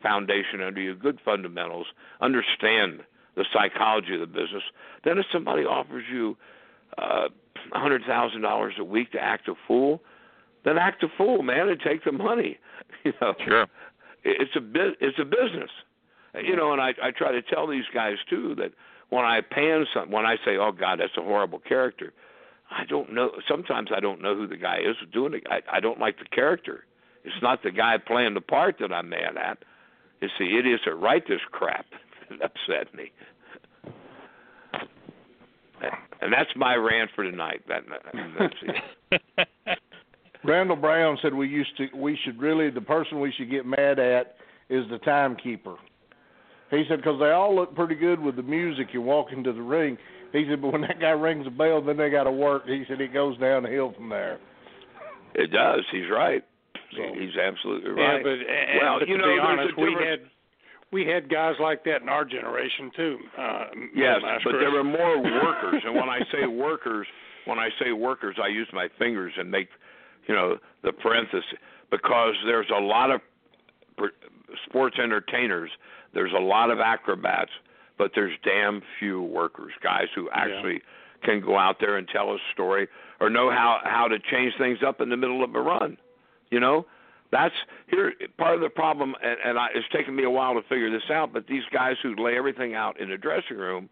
foundation 0.01 0.61
under 0.65 0.81
you, 0.81 0.95
good 0.95 1.19
fundamentals, 1.25 1.87
understand 2.21 3.03
the 3.35 3.45
psychology 3.53 4.15
of 4.15 4.21
the 4.21 4.27
business. 4.27 4.63
Then 5.03 5.19
if 5.19 5.27
somebody 5.33 5.65
offers 5.65 6.05
you 6.13 6.37
uh, 6.99 7.29
a 7.73 7.79
hundred 7.79 8.03
thousand 8.07 8.43
dollars 8.43 8.75
a 8.79 8.85
week 8.85 9.13
to 9.13 9.19
act 9.21 9.49
a 9.49 9.55
fool, 9.67 10.01
then 10.65 10.79
act 10.79 11.03
a 11.03 11.09
fool, 11.17 11.43
man, 11.43 11.69
and 11.69 11.81
take 11.81 12.05
the 12.05 12.13
money. 12.13 12.59
You 13.05 13.13
know, 13.21 13.35
Sure. 13.47 13.67
it's 14.25 14.57
a 14.57 14.61
bu- 14.61 14.95
it's 15.01 15.19
a 15.19 15.25
business. 15.25 15.71
You 16.43 16.57
know, 16.57 16.73
and 16.73 16.81
I 16.81 16.95
I 17.03 17.11
try 17.11 17.33
to 17.33 17.43
tell 17.43 17.67
these 17.67 17.85
guys 17.93 18.17
too 18.31 18.55
that 18.57 18.73
when 19.11 19.25
I 19.25 19.41
pan 19.43 19.85
some, 19.93 20.11
when 20.11 20.25
I 20.25 20.37
say, 20.45 20.57
"Oh 20.57 20.73
God, 20.73 21.01
that's 21.01 21.17
a 21.19 21.23
horrible 21.23 21.59
character," 21.59 22.13
I 22.71 22.85
don't 22.87 23.13
know. 23.13 23.31
Sometimes 23.47 23.91
I 23.95 24.01
don't 24.01 24.23
know 24.23 24.35
who 24.35 24.47
the 24.47 24.57
guy 24.57 24.79
is 24.79 24.97
doing 25.13 25.35
it. 25.35 25.43
I, 25.51 25.61
I 25.71 25.81
don't 25.81 26.01
like 26.01 26.19
the 26.19 26.25
character. 26.25 26.85
It's 27.25 27.43
not 27.43 27.63
the 27.63 27.71
guy 27.71 27.99
playing 27.99 28.35
the 28.35 28.41
part 28.41 28.77
that 28.81 28.93
I'm 28.93 29.11
mad 29.11 29.37
at. 29.37 29.59
It's 30.23 30.33
the 30.39 30.57
idiots 30.59 30.85
that 30.87 30.95
write 30.95 31.29
this 31.29 31.41
crap 31.51 31.87
that 32.31 32.41
upset 32.43 32.95
me. 32.95 33.13
And 36.25 36.33
that's 36.33 36.49
my 36.57 36.75
rant 36.75 37.11
for 37.15 37.23
tonight. 37.23 37.63
That, 37.69 37.83
that's 38.39 38.55
it. 38.63 39.49
Randall 40.45 40.77
Brown 40.77 41.19
said 41.23 41.33
we 41.35 41.49
used 41.49 41.77
to 41.77 41.87
we 41.95 42.19
should 42.25 42.39
really 42.41 42.71
the 42.71 42.81
person 42.81 43.21
we 43.21 43.33
should 43.37 43.51
get 43.51 43.65
mad 43.67 43.99
at 43.99 44.37
is 44.71 44.85
the 44.91 44.99
timekeeper. 45.05 45.77
He 46.71 46.85
said 46.89 46.97
because 46.97 47.21
they 47.21 47.31
all 47.31 47.55
look 47.55 47.75
pretty 47.75 47.95
good 47.95 48.21
with 48.21 48.37
the 48.37 48.43
music. 48.43 48.89
You 48.93 49.03
walk 49.03 49.29
into 49.33 49.53
the 49.53 49.63
ring. 49.63 49.97
He 50.33 50.47
said, 50.51 50.61
but 50.63 50.73
when 50.73 50.81
that 50.83 50.99
guy 51.01 51.11
rings 51.11 51.45
the 51.45 51.51
bell, 51.51 51.81
then 51.81 51.97
they 51.97 52.11
got 52.11 52.25
to 52.25 52.33
work. 52.33 52.67
He 52.67 52.85
said 52.89 53.01
it 53.01 53.13
goes 53.13 53.39
downhill 53.39 53.93
from 53.95 54.09
there. 54.09 54.39
It 55.35 55.53
does. 55.53 55.85
He's 55.93 56.11
right. 56.11 56.43
So- 56.97 57.15
He's 57.21 57.37
absolutely 57.37 57.91
Yeah, 57.97 58.03
right. 58.17 58.23
but 58.25 58.33
and, 58.33 58.81
well, 58.83 58.99
but 58.99 59.09
you 59.09 59.17
to 59.17 59.23
know, 59.23 59.29
be 59.29 59.37
there's 59.37 59.47
honest, 59.47 59.75
a 59.77 59.81
we 59.81 59.93
had 60.09 60.21
we 60.95 61.05
had 61.05 61.29
guys 61.29 61.57
like 61.61 61.85
that 61.85 62.03
in 62.03 62.09
our 62.09 62.25
generation 62.25 62.91
too. 62.97 63.19
Uh, 63.37 63.65
Yes, 63.95 64.19
but 64.45 64.53
there 64.61 64.71
were 64.71 64.85
more 64.85 65.21
workers, 65.21 65.83
and 65.85 65.95
when 65.95 66.09
I 66.09 66.21
say 66.33 66.47
workers, 66.47 67.07
when 67.45 67.59
I 67.59 67.69
say 67.81 67.91
workers, 67.93 68.37
I 68.43 68.47
use 68.49 68.69
my 68.73 68.89
fingers 68.99 69.33
and 69.37 69.51
make, 69.51 69.69
you 70.29 70.35
know, 70.35 70.57
the 70.85 70.93
parenthesis 70.93 71.45
because 71.91 72.35
there's 72.47 72.71
a 72.75 72.81
lot 72.81 73.11
of 73.11 73.21
sports 74.67 74.97
entertainers, 75.03 75.71
there's 76.15 76.33
a 76.33 76.41
lot 76.41 76.71
of 76.71 76.79
acrobats, 76.79 77.51
but 77.99 78.13
there's 78.15 78.33
damn 78.45 78.81
few 78.99 79.23
workers, 79.23 79.73
guys 79.83 80.07
who 80.15 80.29
actually 80.33 80.81
can 81.25 81.41
go 81.41 81.59
out 81.59 81.77
there 81.81 81.97
and 81.97 82.07
tell 82.09 82.31
a 82.33 82.39
story 82.53 82.87
or 83.21 83.31
know 83.31 83.51
how 83.51 83.81
how 83.85 84.07
to 84.09 84.19
change 84.31 84.53
things 84.59 84.79
up 84.87 85.01
in 85.01 85.09
the 85.09 85.17
middle 85.17 85.43
of 85.43 85.55
a 85.55 85.61
run. 85.61 85.97
You 86.51 86.61
know, 86.61 86.87
that's 87.35 87.55
here 87.89 88.13
part 88.39 88.55
of 88.55 88.61
the 88.61 88.69
problem, 88.69 89.15
and, 89.23 89.37
and 89.45 89.59
I, 89.59 89.69
it's 89.75 89.87
taken 89.93 90.15
me 90.15 90.25
a 90.25 90.31
while 90.31 90.55
to 90.55 90.63
figure 90.63 90.91
this 90.91 91.11
out. 91.11 91.33
But 91.33 91.47
these 91.47 91.63
guys 91.73 91.97
who 92.03 92.15
lay 92.17 92.37
everything 92.37 92.75
out 92.75 93.01
in 93.01 93.11
the 93.11 93.17
dressing 93.17 93.57
room, 93.57 93.89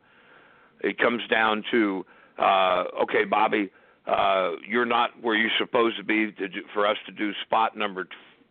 it 0.81 0.98
comes 0.98 1.23
down 1.28 1.64
to, 1.70 2.05
uh, 2.39 2.85
okay, 3.02 3.24
Bobby, 3.24 3.70
uh, 4.06 4.52
you're 4.69 4.86
not 4.86 5.10
where 5.20 5.36
you're 5.36 5.51
supposed 5.59 5.97
to 5.97 6.05
be 6.05 6.32
to 6.32 6.48
do, 6.48 6.62
for 6.73 6.86
us 6.86 6.97
to 7.06 7.12
do 7.12 7.32
spot 7.44 7.77
number 7.77 8.06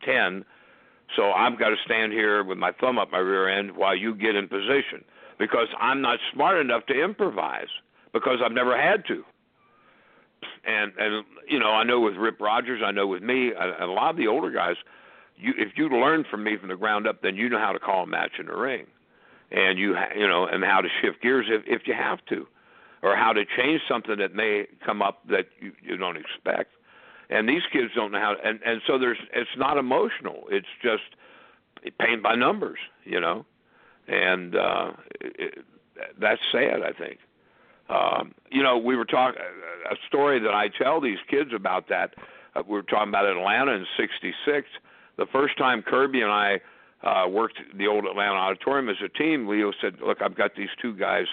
ten. 0.05 0.45
So 1.15 1.31
I've 1.31 1.59
got 1.59 1.69
to 1.69 1.75
stand 1.85 2.13
here 2.13 2.43
with 2.43 2.57
my 2.57 2.71
thumb 2.79 2.97
up 2.97 3.11
my 3.11 3.17
rear 3.17 3.49
end 3.49 3.75
while 3.75 3.95
you 3.95 4.15
get 4.15 4.35
in 4.35 4.47
position 4.47 5.03
because 5.37 5.67
I'm 5.79 6.01
not 6.01 6.19
smart 6.33 6.59
enough 6.59 6.85
to 6.85 6.93
improvise 6.93 7.67
because 8.13 8.37
I've 8.43 8.53
never 8.53 8.79
had 8.79 9.05
to. 9.07 9.23
And 10.65 10.91
and 10.97 11.25
you 11.47 11.59
know 11.59 11.69
I 11.69 11.83
know 11.83 11.99
with 11.99 12.15
Rip 12.15 12.39
Rogers, 12.39 12.81
I 12.85 12.91
know 12.91 13.07
with 13.07 13.23
me, 13.23 13.51
and 13.57 13.83
a 13.83 13.91
lot 13.91 14.11
of 14.11 14.17
the 14.17 14.27
older 14.27 14.51
guys, 14.51 14.75
you 15.35 15.53
if 15.57 15.73
you 15.75 15.89
learn 15.89 16.25
from 16.29 16.43
me 16.43 16.57
from 16.57 16.69
the 16.69 16.75
ground 16.75 17.07
up, 17.07 17.21
then 17.21 17.35
you 17.35 17.49
know 17.49 17.59
how 17.59 17.71
to 17.71 17.79
call 17.79 18.03
a 18.03 18.07
match 18.07 18.33
in 18.39 18.45
the 18.47 18.55
ring, 18.55 18.85
and 19.51 19.77
you 19.79 19.95
ha- 19.95 20.13
you 20.15 20.27
know 20.27 20.45
and 20.45 20.63
how 20.63 20.81
to 20.81 20.87
shift 21.01 21.21
gears 21.21 21.47
if 21.49 21.63
if 21.65 21.87
you 21.87 21.93
have 21.93 22.23
to, 22.29 22.47
or 23.01 23.15
how 23.15 23.33
to 23.33 23.43
change 23.57 23.81
something 23.87 24.17
that 24.17 24.33
may 24.35 24.67
come 24.85 25.01
up 25.01 25.19
that 25.29 25.47
you 25.59 25.73
you 25.81 25.97
don't 25.97 26.17
expect. 26.17 26.71
And 27.29 27.47
these 27.47 27.63
kids 27.71 27.91
don't 27.95 28.11
know 28.11 28.19
how, 28.19 28.35
and 28.43 28.59
and 28.65 28.81
so 28.85 28.97
there's 28.99 29.19
it's 29.33 29.49
not 29.57 29.77
emotional. 29.77 30.43
It's 30.49 30.67
just 30.81 31.03
paint 31.99 32.21
by 32.21 32.35
numbers, 32.35 32.79
you 33.03 33.19
know, 33.19 33.45
and 34.07 34.55
uh, 34.55 34.91
it, 35.21 35.59
that's 36.19 36.41
sad. 36.51 36.81
I 36.83 36.91
think. 36.91 37.19
Um, 37.91 38.33
you 38.49 38.63
know, 38.63 38.77
we 38.77 38.95
were 38.95 39.05
talking 39.05 39.41
a 39.89 39.95
story 40.07 40.39
that 40.39 40.53
I 40.53 40.69
tell 40.69 41.01
these 41.01 41.17
kids 41.29 41.51
about 41.53 41.89
that. 41.89 42.13
Uh, 42.55 42.63
we 42.65 42.73
were 42.73 42.83
talking 42.83 43.09
about 43.09 43.25
Atlanta 43.25 43.71
in 43.73 43.85
'66. 43.97 44.67
The 45.17 45.25
first 45.31 45.57
time 45.57 45.81
Kirby 45.81 46.21
and 46.21 46.31
I 46.31 46.61
uh, 47.03 47.27
worked 47.27 47.59
the 47.75 47.87
old 47.87 48.05
Atlanta 48.05 48.35
Auditorium 48.35 48.89
as 48.89 48.95
a 49.03 49.09
team, 49.09 49.47
Leo 49.47 49.71
said, 49.81 49.95
"Look, 50.05 50.21
I've 50.21 50.35
got 50.35 50.55
these 50.55 50.69
two 50.81 50.95
guys 50.95 51.25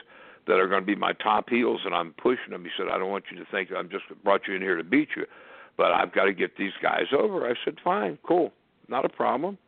that 0.47 0.55
are 0.55 0.67
going 0.67 0.81
to 0.81 0.87
be 0.87 0.97
my 0.97 1.13
top 1.13 1.49
heels, 1.49 1.81
and 1.85 1.95
I'm 1.95 2.13
pushing 2.15 2.51
them." 2.51 2.65
He 2.65 2.71
said, 2.77 2.89
"I 2.89 2.99
don't 2.99 3.11
want 3.11 3.25
you 3.31 3.39
to 3.39 3.45
think 3.51 3.71
I'm 3.77 3.89
just 3.89 4.05
brought 4.25 4.49
you 4.49 4.55
in 4.55 4.63
here 4.63 4.77
to 4.77 4.85
beat 4.85 5.11
you, 5.17 5.27
but 5.77 5.93
I've 5.93 6.13
got 6.13 6.25
to 6.25 6.33
get 6.33 6.57
these 6.57 6.73
guys 6.83 7.07
over." 7.17 7.49
I 7.49 7.55
said, 7.65 7.77
"Fine, 7.85 8.19
cool, 8.27 8.53
not 8.89 9.05
a 9.05 9.09
problem." 9.09 9.59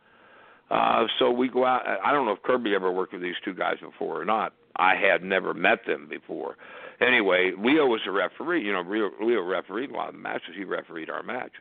Uh, 0.71 1.07
so 1.19 1.31
we 1.31 1.49
go 1.49 1.65
out. 1.65 1.83
I 2.05 2.13
don't 2.13 2.27
know 2.27 2.33
if 2.33 2.43
Kirby 2.43 2.75
ever 2.75 2.91
worked 2.91 3.13
with 3.13 3.23
these 3.23 3.35
two 3.45 3.55
guys 3.55 3.77
before 3.81 4.21
or 4.21 4.25
not. 4.25 4.55
I 4.77 4.95
had 4.95 5.23
never 5.23 5.53
met 5.53 5.85
them 5.87 6.07
before. 6.09 6.57
Anyway, 7.01 7.53
Leo 7.59 7.87
was 7.87 8.01
a 8.07 8.11
referee. 8.11 8.65
You 8.65 8.73
know, 8.73 8.83
Leo, 9.21 9.43
refereed 9.43 9.91
a 9.91 9.95
lot 9.95 10.11
of 10.11 10.15
matches. 10.15 10.55
He 10.57 10.65
refereed 10.65 11.09
our 11.09 11.23
match. 11.23 11.53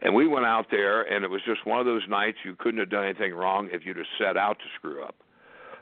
And 0.00 0.14
we 0.14 0.26
went 0.26 0.44
out 0.44 0.66
there, 0.70 1.02
and 1.02 1.24
it 1.24 1.30
was 1.30 1.40
just 1.46 1.64
one 1.64 1.78
of 1.78 1.86
those 1.86 2.02
nights 2.08 2.38
you 2.44 2.56
couldn't 2.56 2.80
have 2.80 2.90
done 2.90 3.04
anything 3.04 3.32
wrong 3.34 3.68
if 3.72 3.86
you'd 3.86 3.96
have 3.96 4.06
set 4.18 4.36
out 4.36 4.58
to 4.58 4.64
screw 4.76 5.04
up. 5.04 5.14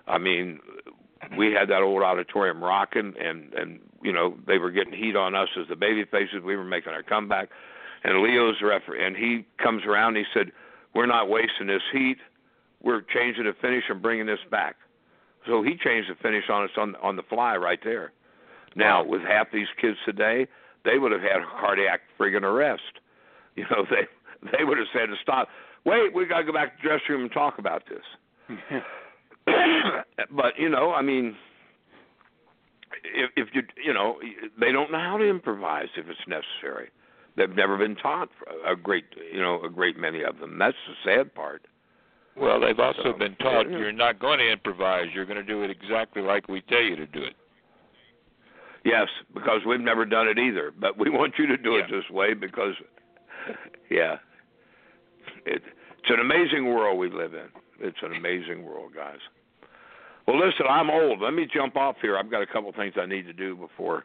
I 0.07 0.19
mean, 0.19 0.61
we 1.39 1.53
had 1.53 1.69
that 1.71 1.83
old 1.83 2.03
auditorium 2.03 2.63
rocking, 2.63 3.15
and 3.19 3.53
and 3.55 3.81
you 4.03 4.13
know 4.13 4.37
they 4.47 4.59
were 4.59 4.71
getting 4.71 4.93
heat 4.93 5.17
on 5.17 5.35
us 5.35 5.49
as 5.59 5.69
the 5.69 5.77
baby 5.77 6.05
faces. 6.05 6.43
We 6.45 6.57
were 6.57 6.65
making 6.65 6.93
our 6.93 7.03
comeback, 7.03 7.49
and 8.05 8.23
Leo's 8.23 8.57
referee, 8.63 9.05
and 9.05 9.17
he 9.17 9.47
comes 9.63 9.85
around. 9.87 10.17
and 10.17 10.27
He 10.27 10.39
said, 10.39 10.53
"We're 10.95 11.07
not 11.07 11.29
wasting 11.29 11.67
this 11.69 11.83
heat. 11.93 12.19
We're 12.83 13.03
changing 13.03 13.45
the 13.45 13.55
finish 13.61 13.85
and 13.89 14.03
bringing 14.03 14.27
this 14.27 14.41
back." 14.51 14.77
So 15.47 15.63
he 15.63 15.77
changed 15.77 16.11
the 16.11 16.15
finish 16.17 16.45
on 16.51 16.65
us 16.65 16.71
on 16.77 16.97
on 16.97 17.17
the 17.17 17.23
fly 17.23 17.57
right 17.57 17.81
there. 17.83 18.13
Now 18.77 19.05
with 19.05 19.23
half 19.23 19.49
these 19.53 19.67
kids 19.81 19.97
today, 20.05 20.47
they 20.85 20.99
would 20.99 21.13
have 21.13 21.23
had 21.23 21.41
a 21.43 21.47
cardiac 21.61 22.01
friggin' 22.19 22.43
arrest. 22.43 22.83
You 23.57 23.65
know 23.71 23.85
they 23.91 24.07
they 24.57 24.65
would 24.65 24.79
have 24.79 24.87
said 24.93 25.07
to 25.07 25.17
stop. 25.23 25.49
Wait, 25.85 26.15
we 26.15 26.27
got 26.27 26.39
to 26.39 26.45
go 26.45 26.53
back 26.53 26.77
to 26.77 26.83
the 26.83 26.89
dressing 26.89 27.07
room 27.11 27.23
and 27.23 27.33
talk 27.33 27.59
about 27.59 27.83
this. 27.89 28.59
but 30.31 30.59
you 30.59 30.69
know, 30.69 30.93
I 30.93 31.03
mean, 31.03 31.37
if, 33.15 33.31
if 33.37 33.49
you 33.55 33.63
you 33.83 33.93
know, 33.93 34.17
they 34.59 34.73
don't 34.73 34.91
know 34.93 34.99
how 35.01 35.17
to 35.17 35.25
improvise 35.29 35.89
if 35.97 36.07
it's 36.09 36.21
necessary. 36.29 36.91
They've 37.37 37.55
never 37.55 37.79
been 37.79 37.97
taught 37.97 38.29
a 38.67 38.77
great 38.77 39.05
you 39.33 39.41
know 39.41 39.63
a 39.63 39.69
great 39.71 39.99
many 39.99 40.23
of 40.23 40.39
them. 40.39 40.59
That's 40.59 40.77
the 40.89 40.95
sad 41.11 41.35
part. 41.35 41.63
Well, 42.37 42.61
they've 42.61 42.79
also 42.79 43.03
So, 43.05 43.13
been 43.13 43.35
taught 43.37 43.71
yeah. 43.71 43.79
you're 43.79 43.93
not 43.93 44.19
going 44.19 44.39
to 44.39 44.51
improvise. 44.51 45.07
You're 45.13 45.27
going 45.27 45.37
to 45.37 45.43
do 45.45 45.63
it 45.63 45.71
exactly 45.71 46.23
like 46.23 46.49
we 46.49 46.61
tell 46.63 46.81
you 46.83 46.97
to 46.97 47.07
do 47.07 47.23
it. 47.23 47.35
Yes, 48.85 49.09
because 49.35 49.61
we've 49.67 49.81
never 49.81 50.05
done 50.05 50.29
it 50.29 50.39
either. 50.39 50.73
But 50.79 50.99
we 50.99 51.11
want 51.11 51.35
you 51.39 51.47
to 51.47 51.57
do 51.57 51.77
it 51.77 51.87
this 51.91 52.09
way 52.11 52.35
because, 52.35 52.75
yeah, 53.91 54.17
it, 55.47 55.63
it's 55.99 56.11
an 56.11 56.21
amazing 56.21 56.67
world 56.67 56.99
we 56.99 57.11
live 57.11 57.35
in. 57.35 57.49
It's 57.81 57.99
an 58.03 58.15
amazing 58.15 58.65
world, 58.65 58.93
guys. 58.95 59.19
Well, 60.27 60.39
listen, 60.39 60.67
I'm 60.69 60.91
old. 60.91 61.21
Let 61.21 61.33
me 61.35 61.47
jump 61.53 61.77
off 61.77 61.97
here. 62.01 62.17
I've 62.17 62.31
got 62.31 62.43
a 62.43 62.47
couple 62.47 62.73
things 62.73 62.95
I 63.01 63.07
need 63.07 63.27
to 63.27 63.33
do 63.33 63.57
before. 63.57 64.05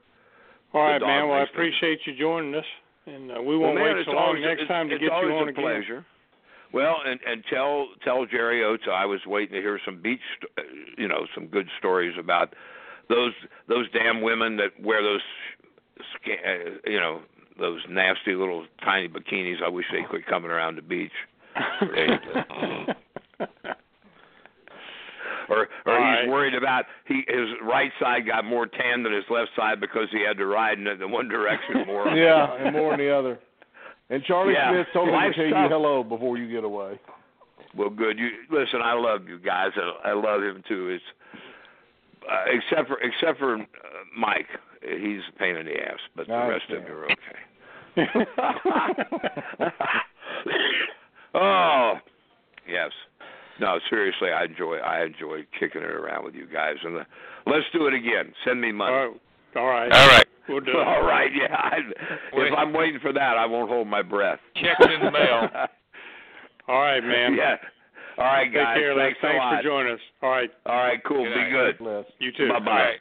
All 0.73 0.81
right, 0.81 0.99
man. 0.99 1.29
Well, 1.29 1.39
I 1.39 1.43
appreciate 1.43 1.99
you 2.05 2.17
joining 2.17 2.55
us, 2.55 2.65
and 3.05 3.31
uh, 3.31 3.41
we 3.41 3.57
won't 3.57 3.75
man, 3.75 3.95
wait 3.95 4.05
so 4.05 4.11
long 4.11 4.27
always, 4.27 4.43
next 4.43 4.61
it's, 4.61 4.67
time 4.67 4.89
to 4.89 4.95
it's 4.95 5.03
get 5.03 5.11
always 5.11 5.29
you 5.29 5.35
on 5.35 5.47
a 5.47 5.51
again. 5.51 5.63
pleasure. 5.63 6.05
Well, 6.73 6.97
and 7.05 7.19
and 7.25 7.43
tell 7.49 7.87
tell 8.03 8.25
Jerry 8.25 8.63
Oates 8.63 8.83
I 8.91 9.05
was 9.05 9.21
waiting 9.25 9.55
to 9.55 9.61
hear 9.61 9.79
some 9.85 10.01
beach, 10.01 10.19
uh, 10.57 10.61
you 10.97 11.07
know, 11.07 11.27
some 11.33 11.47
good 11.47 11.67
stories 11.79 12.15
about 12.19 12.53
those 13.09 13.33
those 13.67 13.89
damn 13.91 14.21
women 14.21 14.57
that 14.57 14.71
wear 14.81 15.01
those, 15.03 15.21
uh, 16.27 16.89
you 16.89 16.99
know, 16.99 17.21
those 17.59 17.81
nasty 17.89 18.33
little 18.35 18.65
tiny 18.83 19.07
bikinis. 19.07 19.61
I 19.63 19.69
wish 19.69 19.85
they 19.91 20.03
quit 20.09 20.25
coming 20.27 20.51
around 20.51 20.75
the 20.75 20.81
beach. 20.81 21.11
There 21.81 22.11
you 22.11 22.17
go. 22.33 22.93
Or 25.47 25.67
or 25.85 25.99
All 25.99 26.21
he's 26.21 26.29
worried 26.29 26.55
about 26.55 26.85
he 27.07 27.23
his 27.27 27.47
right 27.61 27.91
side 27.99 28.25
got 28.25 28.45
more 28.45 28.65
tan 28.65 29.03
than 29.03 29.13
his 29.13 29.23
left 29.29 29.51
side 29.55 29.79
because 29.79 30.07
he 30.11 30.23
had 30.25 30.37
to 30.37 30.45
ride 30.47 30.79
in 30.79 30.85
the 30.99 31.07
one 31.07 31.27
direction 31.27 31.85
more. 31.85 32.07
yeah, 32.15 32.55
and 32.55 32.73
more 32.75 32.91
than 32.97 33.05
the 33.05 33.15
other. 33.15 33.37
And 34.09 34.23
Charlie 34.23 34.53
Yeah. 34.53 34.71
Smith 34.71 34.87
told 34.93 35.07
me 35.09 35.13
to 35.13 35.33
tell 35.33 35.45
you 35.63 35.69
hello 35.69 36.03
before 36.03 36.37
you 36.39 36.49
get 36.51 36.63
away. 36.63 36.99
Well, 37.77 37.89
good. 37.91 38.17
You 38.17 38.29
listen. 38.49 38.81
I 38.83 38.93
love 38.93 39.27
you 39.27 39.37
guys. 39.37 39.69
I, 39.77 40.09
I 40.09 40.13
love 40.13 40.41
him 40.41 40.63
too. 40.67 40.89
It's 40.89 41.03
uh, 42.29 42.43
except 42.47 42.87
for 42.87 42.97
except 43.01 43.39
for 43.39 43.55
uh, 43.55 43.59
Mike. 44.17 44.47
He's 44.81 45.21
a 45.33 45.39
pain 45.39 45.55
in 45.55 45.65
the 45.65 45.73
ass, 45.73 45.99
but 46.15 46.27
the 46.27 46.33
I 46.33 46.47
rest 46.47 46.65
of 46.69 46.77
understand. 46.77 47.17
you 47.97 48.05
are 48.05 48.11
okay. 48.13 48.35
oh, 51.33 51.93
yes. 52.67 52.91
No, 53.59 53.79
seriously, 53.89 54.29
I 54.31 54.43
enjoy 54.45 54.77
I 54.77 55.05
enjoy 55.05 55.45
kicking 55.59 55.81
it 55.81 55.89
around 55.89 56.25
with 56.25 56.35
you 56.35 56.45
guys, 56.45 56.75
and 56.83 56.97
uh, 56.97 57.03
let's 57.47 57.65
do 57.73 57.87
it 57.87 57.93
again. 57.93 58.33
Send 58.45 58.59
me 58.61 58.71
money. 58.71 58.93
All 58.93 59.07
right. 59.07 59.19
All 59.55 59.65
right. 59.67 59.91
All 59.91 60.07
right. 60.07 60.27
We'll 60.49 60.59
do 60.59 60.71
it. 60.71 60.87
All 60.87 61.01
right, 61.03 61.31
yeah. 61.33 61.55
I, 61.55 61.77
if 62.33 62.53
I'm 62.55 62.71
waiting 62.73 62.99
for 62.99 63.11
that, 63.13 63.37
I 63.37 63.45
won't 63.47 63.69
hold 63.69 63.87
my 63.87 64.03
breath. 64.03 64.39
Checks 64.55 64.93
in 64.93 65.03
the 65.03 65.11
mail. 65.11 65.49
All 66.67 66.81
right, 66.81 67.01
man. 67.03 67.33
yeah. 67.35 67.55
All 68.17 68.23
right, 68.25 68.45
Take 68.45 68.53
guys. 68.53 68.77
care, 68.77 68.95
Les. 68.95 69.03
Thanks 69.03 69.19
a 69.19 69.21
Thanks 69.27 69.37
lot. 69.39 69.57
for 69.57 69.63
joining 69.63 69.93
us. 69.93 69.99
All 70.21 70.29
right. 70.29 70.49
All 70.65 70.75
right, 70.77 71.03
cool. 71.03 71.23
Good 71.25 71.33
Be 71.33 71.39
night. 71.41 71.51
good. 71.51 71.77
Bless. 71.79 72.05
You 72.19 72.31
too. 72.31 72.47
Bye-bye. 72.49 72.71
All 72.71 72.77
right. 72.77 72.99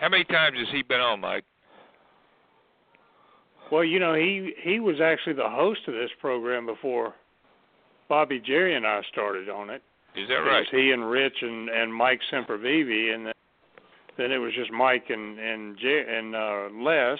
How 0.00 0.08
many 0.08 0.24
times 0.24 0.56
has 0.58 0.68
he 0.72 0.82
been 0.82 1.00
on, 1.00 1.20
Mike? 1.20 1.44
Well, 3.70 3.84
you 3.84 3.98
know, 4.00 4.14
he 4.14 4.52
he 4.62 4.80
was 4.80 4.96
actually 5.00 5.34
the 5.34 5.48
host 5.48 5.80
of 5.86 5.94
this 5.94 6.10
program 6.20 6.66
before 6.66 7.14
Bobby 8.08 8.40
Jerry 8.44 8.74
and 8.76 8.86
I 8.86 9.00
started 9.12 9.48
on 9.48 9.70
it. 9.70 9.82
Is 10.16 10.28
that 10.28 10.34
It 10.34 10.40
right? 10.40 10.58
was 10.60 10.66
he 10.70 10.90
and 10.90 11.08
Rich 11.08 11.36
and 11.40 11.68
and 11.70 11.94
Mike 11.94 12.20
Sempervive, 12.30 13.14
and 13.14 13.26
then, 13.26 13.32
then 14.18 14.32
it 14.32 14.38
was 14.38 14.52
just 14.54 14.70
Mike 14.72 15.04
and 15.08 15.38
and 15.38 15.78
Jer- 15.78 16.00
and 16.06 16.34
uh, 16.34 16.68
Les, 16.84 17.18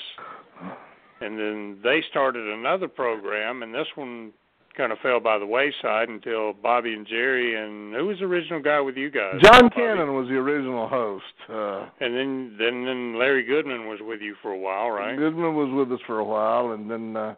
and 1.22 1.38
then 1.38 1.78
they 1.82 2.02
started 2.10 2.46
another 2.46 2.88
program, 2.88 3.62
and 3.62 3.74
this 3.74 3.86
one 3.94 4.32
kind 4.76 4.90
of 4.90 4.98
fell 5.00 5.20
by 5.20 5.38
the 5.38 5.44
wayside 5.46 6.08
until 6.08 6.54
Bobby 6.54 6.94
and 6.94 7.06
Jerry 7.06 7.62
and 7.62 7.94
who 7.94 8.06
was 8.06 8.18
the 8.20 8.24
original 8.24 8.62
guy 8.62 8.80
with 8.80 8.96
you 8.96 9.10
guys? 9.10 9.34
John 9.42 9.62
Bobby. 9.68 9.74
Cannon 9.76 10.14
was 10.14 10.28
the 10.28 10.36
original 10.36 10.88
host. 10.88 11.24
Uh, 11.48 11.86
And 12.00 12.16
then 12.16 12.56
then 12.58 12.84
then 12.86 13.18
Larry 13.18 13.44
Goodman 13.44 13.86
was 13.86 14.00
with 14.02 14.20
you 14.22 14.34
for 14.40 14.50
a 14.52 14.58
while, 14.58 14.90
right? 14.90 15.16
Goodman 15.16 15.54
was 15.54 15.70
with 15.70 15.92
us 15.92 16.02
for 16.06 16.20
a 16.20 16.24
while, 16.24 16.72
and 16.72 16.90
then 16.90 17.16
uh, 17.16 17.34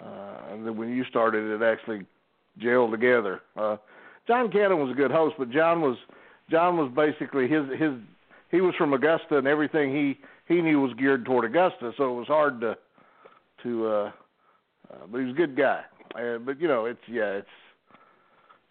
uh, 0.00 0.52
and 0.52 0.66
then 0.66 0.76
when 0.76 0.90
you 0.94 1.04
started, 1.04 1.50
it 1.50 1.64
actually 1.64 2.06
gelled 2.60 2.92
together. 2.92 3.40
Uh, 3.56 3.76
John 4.28 4.50
Cannon 4.50 4.78
was 4.78 4.90
a 4.90 4.94
good 4.94 5.10
host, 5.10 5.34
but 5.38 5.50
John 5.50 5.80
was 5.80 5.96
John 6.50 6.76
was 6.76 6.90
basically 6.94 7.48
his 7.48 7.64
his 7.78 7.92
he 8.50 8.60
was 8.60 8.74
from 8.76 8.92
Augusta, 8.92 9.38
and 9.38 9.46
everything 9.48 9.94
he 9.94 10.18
he 10.46 10.62
knew 10.62 10.80
was 10.80 10.92
geared 10.94 11.24
toward 11.24 11.44
Augusta, 11.44 11.92
so 11.96 12.12
it 12.12 12.18
was 12.18 12.26
hard 12.26 12.60
to 12.60 12.76
to. 13.62 13.86
Uh, 13.86 14.10
uh, 14.90 15.06
but 15.10 15.18
he 15.18 15.24
was 15.24 15.34
a 15.34 15.36
good 15.36 15.56
guy. 15.56 15.82
Uh, 16.14 16.38
but 16.38 16.60
you 16.60 16.68
know, 16.68 16.86
it's 16.86 17.00
yeah, 17.08 17.32
it's 17.32 17.48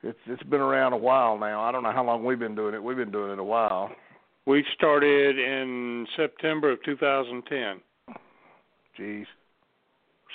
it's 0.04 0.20
it's 0.28 0.44
been 0.44 0.62
around 0.62 0.94
a 0.94 0.98
while 0.98 1.38
now. 1.38 1.62
I 1.62 1.72
don't 1.72 1.84
know 1.84 1.92
how 1.92 2.06
long 2.06 2.24
we've 2.24 2.40
been 2.40 2.56
doing 2.56 2.74
it. 2.74 2.84
We've 2.84 2.98
been 2.98 3.12
doing 3.12 3.32
it 3.32 3.40
a 3.40 3.44
while. 3.44 3.92
We 4.46 4.64
started 4.76 5.40
in 5.40 6.06
September 6.16 6.72
of 6.72 6.84
2010. 6.84 7.82
Jeez. 9.00 9.26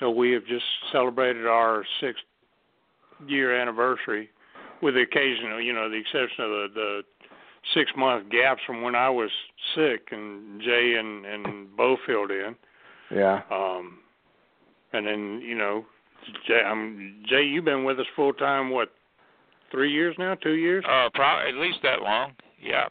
So 0.00 0.10
we 0.10 0.32
have 0.32 0.44
just 0.46 0.64
celebrated 0.90 1.46
our 1.46 1.84
sixth 2.00 2.24
year 3.26 3.58
anniversary, 3.58 4.30
with 4.82 4.94
the 4.94 5.02
occasional, 5.02 5.60
you 5.60 5.72
know, 5.72 5.88
the 5.88 5.96
exception 5.96 6.44
of 6.44 6.50
the, 6.50 6.66
the 6.74 7.02
six 7.74 7.90
month 7.96 8.30
gaps 8.30 8.60
from 8.66 8.82
when 8.82 8.94
I 8.94 9.10
was 9.10 9.30
sick 9.74 10.08
and 10.10 10.60
Jay 10.60 10.96
and 10.98 11.24
and 11.26 11.76
Bo 11.76 11.96
filled 12.06 12.30
in. 12.30 12.54
Yeah. 13.10 13.42
Um, 13.50 13.98
and 14.92 15.06
then 15.06 15.40
you 15.44 15.56
know, 15.56 15.84
Jay, 16.46 16.62
um, 16.66 17.22
Jay, 17.28 17.44
you've 17.44 17.64
been 17.64 17.84
with 17.84 17.98
us 18.00 18.06
full 18.16 18.32
time. 18.32 18.70
What, 18.70 18.90
three 19.70 19.92
years 19.92 20.14
now? 20.18 20.34
Two 20.34 20.54
years? 20.54 20.84
Uh, 20.88 21.08
probably 21.14 21.50
at 21.50 21.56
least 21.56 21.78
that 21.82 22.02
long. 22.02 22.32
Yeah. 22.62 22.88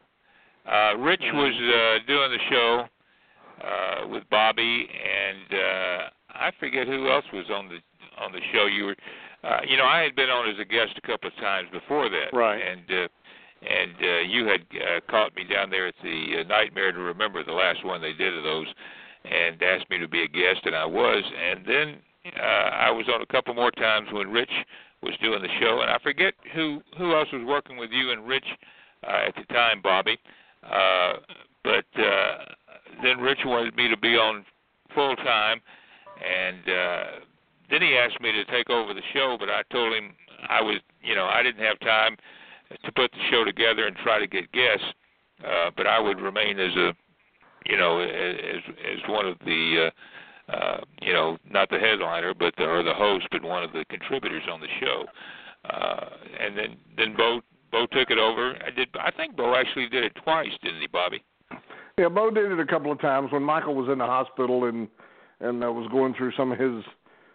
Uh, 0.70 0.98
Rich 0.98 1.24
was 1.34 1.54
uh, 1.54 2.06
doing 2.08 2.32
the 2.32 2.38
show 2.50 2.86
uh, 3.64 4.08
with 4.08 4.24
Bobby, 4.30 4.88
and 4.90 5.60
uh, 5.60 6.10
I 6.30 6.52
forget 6.60 6.88
who 6.88 7.10
else 7.10 7.26
was 7.34 7.46
on 7.52 7.70
the 7.70 7.78
on 8.22 8.32
the 8.32 8.42
show. 8.54 8.66
You 8.66 8.86
were, 8.86 8.96
uh, 9.44 9.62
you 9.68 9.78
know, 9.78 9.86
I 9.86 10.02
had 10.02 10.16
been 10.16 10.30
on 10.30 10.50
as 10.50 10.60
a 10.60 10.66
guest 10.66 10.92
a 10.98 11.08
couple 11.08 11.30
of 11.30 11.36
times 11.38 11.70
before 11.72 12.10
that, 12.10 12.34
Right. 12.34 12.62
And 12.62 12.82
uh, 12.90 13.08
and 13.62 13.92
uh, 14.02 14.20
you 14.28 14.46
had 14.46 14.62
uh, 14.62 15.00
caught 15.10 15.36
me 15.36 15.44
down 15.44 15.70
there 15.70 15.88
at 15.88 15.96
the 16.02 16.40
uh, 16.40 16.48
Nightmare 16.48 16.92
to 16.92 17.00
Remember, 17.00 17.44
the 17.44 17.52
last 17.52 17.84
one 17.86 18.02
they 18.02 18.14
did 18.14 18.38
of 18.38 18.44
those, 18.44 18.68
and 19.26 19.62
asked 19.62 19.90
me 19.90 19.98
to 19.98 20.08
be 20.08 20.24
a 20.24 20.28
guest, 20.28 20.62
and 20.66 20.76
I 20.76 20.86
was. 20.86 21.24
And 21.52 21.66
then 21.66 21.98
uh, 22.38 22.40
I 22.42 22.92
was 22.92 23.06
on 23.14 23.22
a 23.22 23.26
couple 23.26 23.54
more 23.54 23.72
times 23.72 24.08
when 24.12 24.30
Rich 24.30 24.52
was 25.02 25.14
doing 25.22 25.42
the 25.42 25.50
show, 25.60 25.82
and 25.82 25.90
I 25.90 25.98
forget 26.04 26.34
who 26.54 26.82
who 26.98 27.16
else 27.16 27.28
was 27.32 27.44
working 27.46 27.78
with 27.78 27.92
you 27.92 28.12
and 28.12 28.28
Rich 28.28 28.46
uh, 29.08 29.28
at 29.28 29.36
the 29.36 29.54
time, 29.54 29.82
Bobby. 29.82 30.18
Uh, 30.64 31.14
but 31.64 31.86
uh, 32.02 32.38
then 33.04 33.20
Rich 33.20 33.40
wanted 33.46 33.76
me 33.76 33.90
to 33.90 33.98
be 33.98 34.16
on 34.16 34.46
full 34.94 35.16
time, 35.18 35.62
and 36.24 36.70
uh, 36.70 37.04
then 37.70 37.82
he 37.82 37.98
asked 37.98 38.22
me 38.22 38.32
to 38.32 38.46
take 38.46 38.70
over 38.70 38.94
the 38.94 39.02
show. 39.14 39.38
But 39.40 39.50
I 39.50 39.64
told 39.72 39.94
him 39.94 40.14
I 40.48 40.62
was, 40.62 40.78
you 41.02 41.16
know, 41.16 41.26
I 41.26 41.44
didn't 41.44 41.64
have 41.64 41.80
time 41.80 42.18
to 42.84 42.92
put 42.92 43.12
the 43.12 43.20
show 43.32 43.44
together 43.44 43.88
and 43.88 43.96
try 43.98 44.20
to 44.20 44.28
get 44.28 44.52
guests. 44.52 44.86
Uh, 45.44 45.72
but 45.76 45.88
I 45.88 46.00
would 46.00 46.20
remain 46.20 46.60
as 46.60 46.76
a, 46.76 46.94
you 47.66 47.78
know, 47.78 48.00
as 48.00 48.62
as 48.68 49.10
one 49.10 49.26
of 49.26 49.38
the. 49.46 49.88
Uh, 49.88 49.92
uh, 50.50 50.80
you 51.04 51.14
know, 51.14 51.38
not 51.48 51.70
the 51.70 51.78
headliner, 51.78 52.34
but 52.34 52.56
the, 52.58 52.64
or 52.64 52.82
the 52.82 52.94
host, 52.94 53.28
but 53.32 53.44
one 53.44 53.64
of 53.64 53.72
the 53.72 53.86
contributors 53.88 54.42
on 54.52 54.60
the 54.60 54.68
show. 54.80 55.06
Uh, 55.70 56.10
and 56.40 56.58
then 56.58 56.78
then 56.98 57.16
Bo 57.16 57.42
Bo 57.72 57.86
took 57.88 58.10
it 58.10 58.18
over. 58.18 58.56
I 58.66 58.72
did. 58.72 58.88
I 59.00 59.12
think 59.12 59.36
Bo 59.36 59.56
actually 59.56 59.90
did 59.90 60.04
it 60.04 60.14
twice, 60.24 60.50
didn't 60.64 60.82
he, 60.82 60.88
Bobby? 60.88 61.24
Yeah, 61.98 62.10
Bo 62.10 62.32
did 62.32 62.52
it 62.52 62.60
a 62.60 62.66
couple 62.66 62.92
of 62.92 63.00
times 63.00 63.32
when 63.32 63.44
Michael 63.44 63.76
was 63.76 63.90
in 63.90 63.98
the 63.98 64.06
hospital 64.06 64.66
and 64.66 64.88
and 65.40 65.64
uh, 65.64 65.72
was 65.72 65.88
going 65.92 66.14
through 66.14 66.32
some 66.36 66.52
of 66.52 66.60
his 66.60 66.84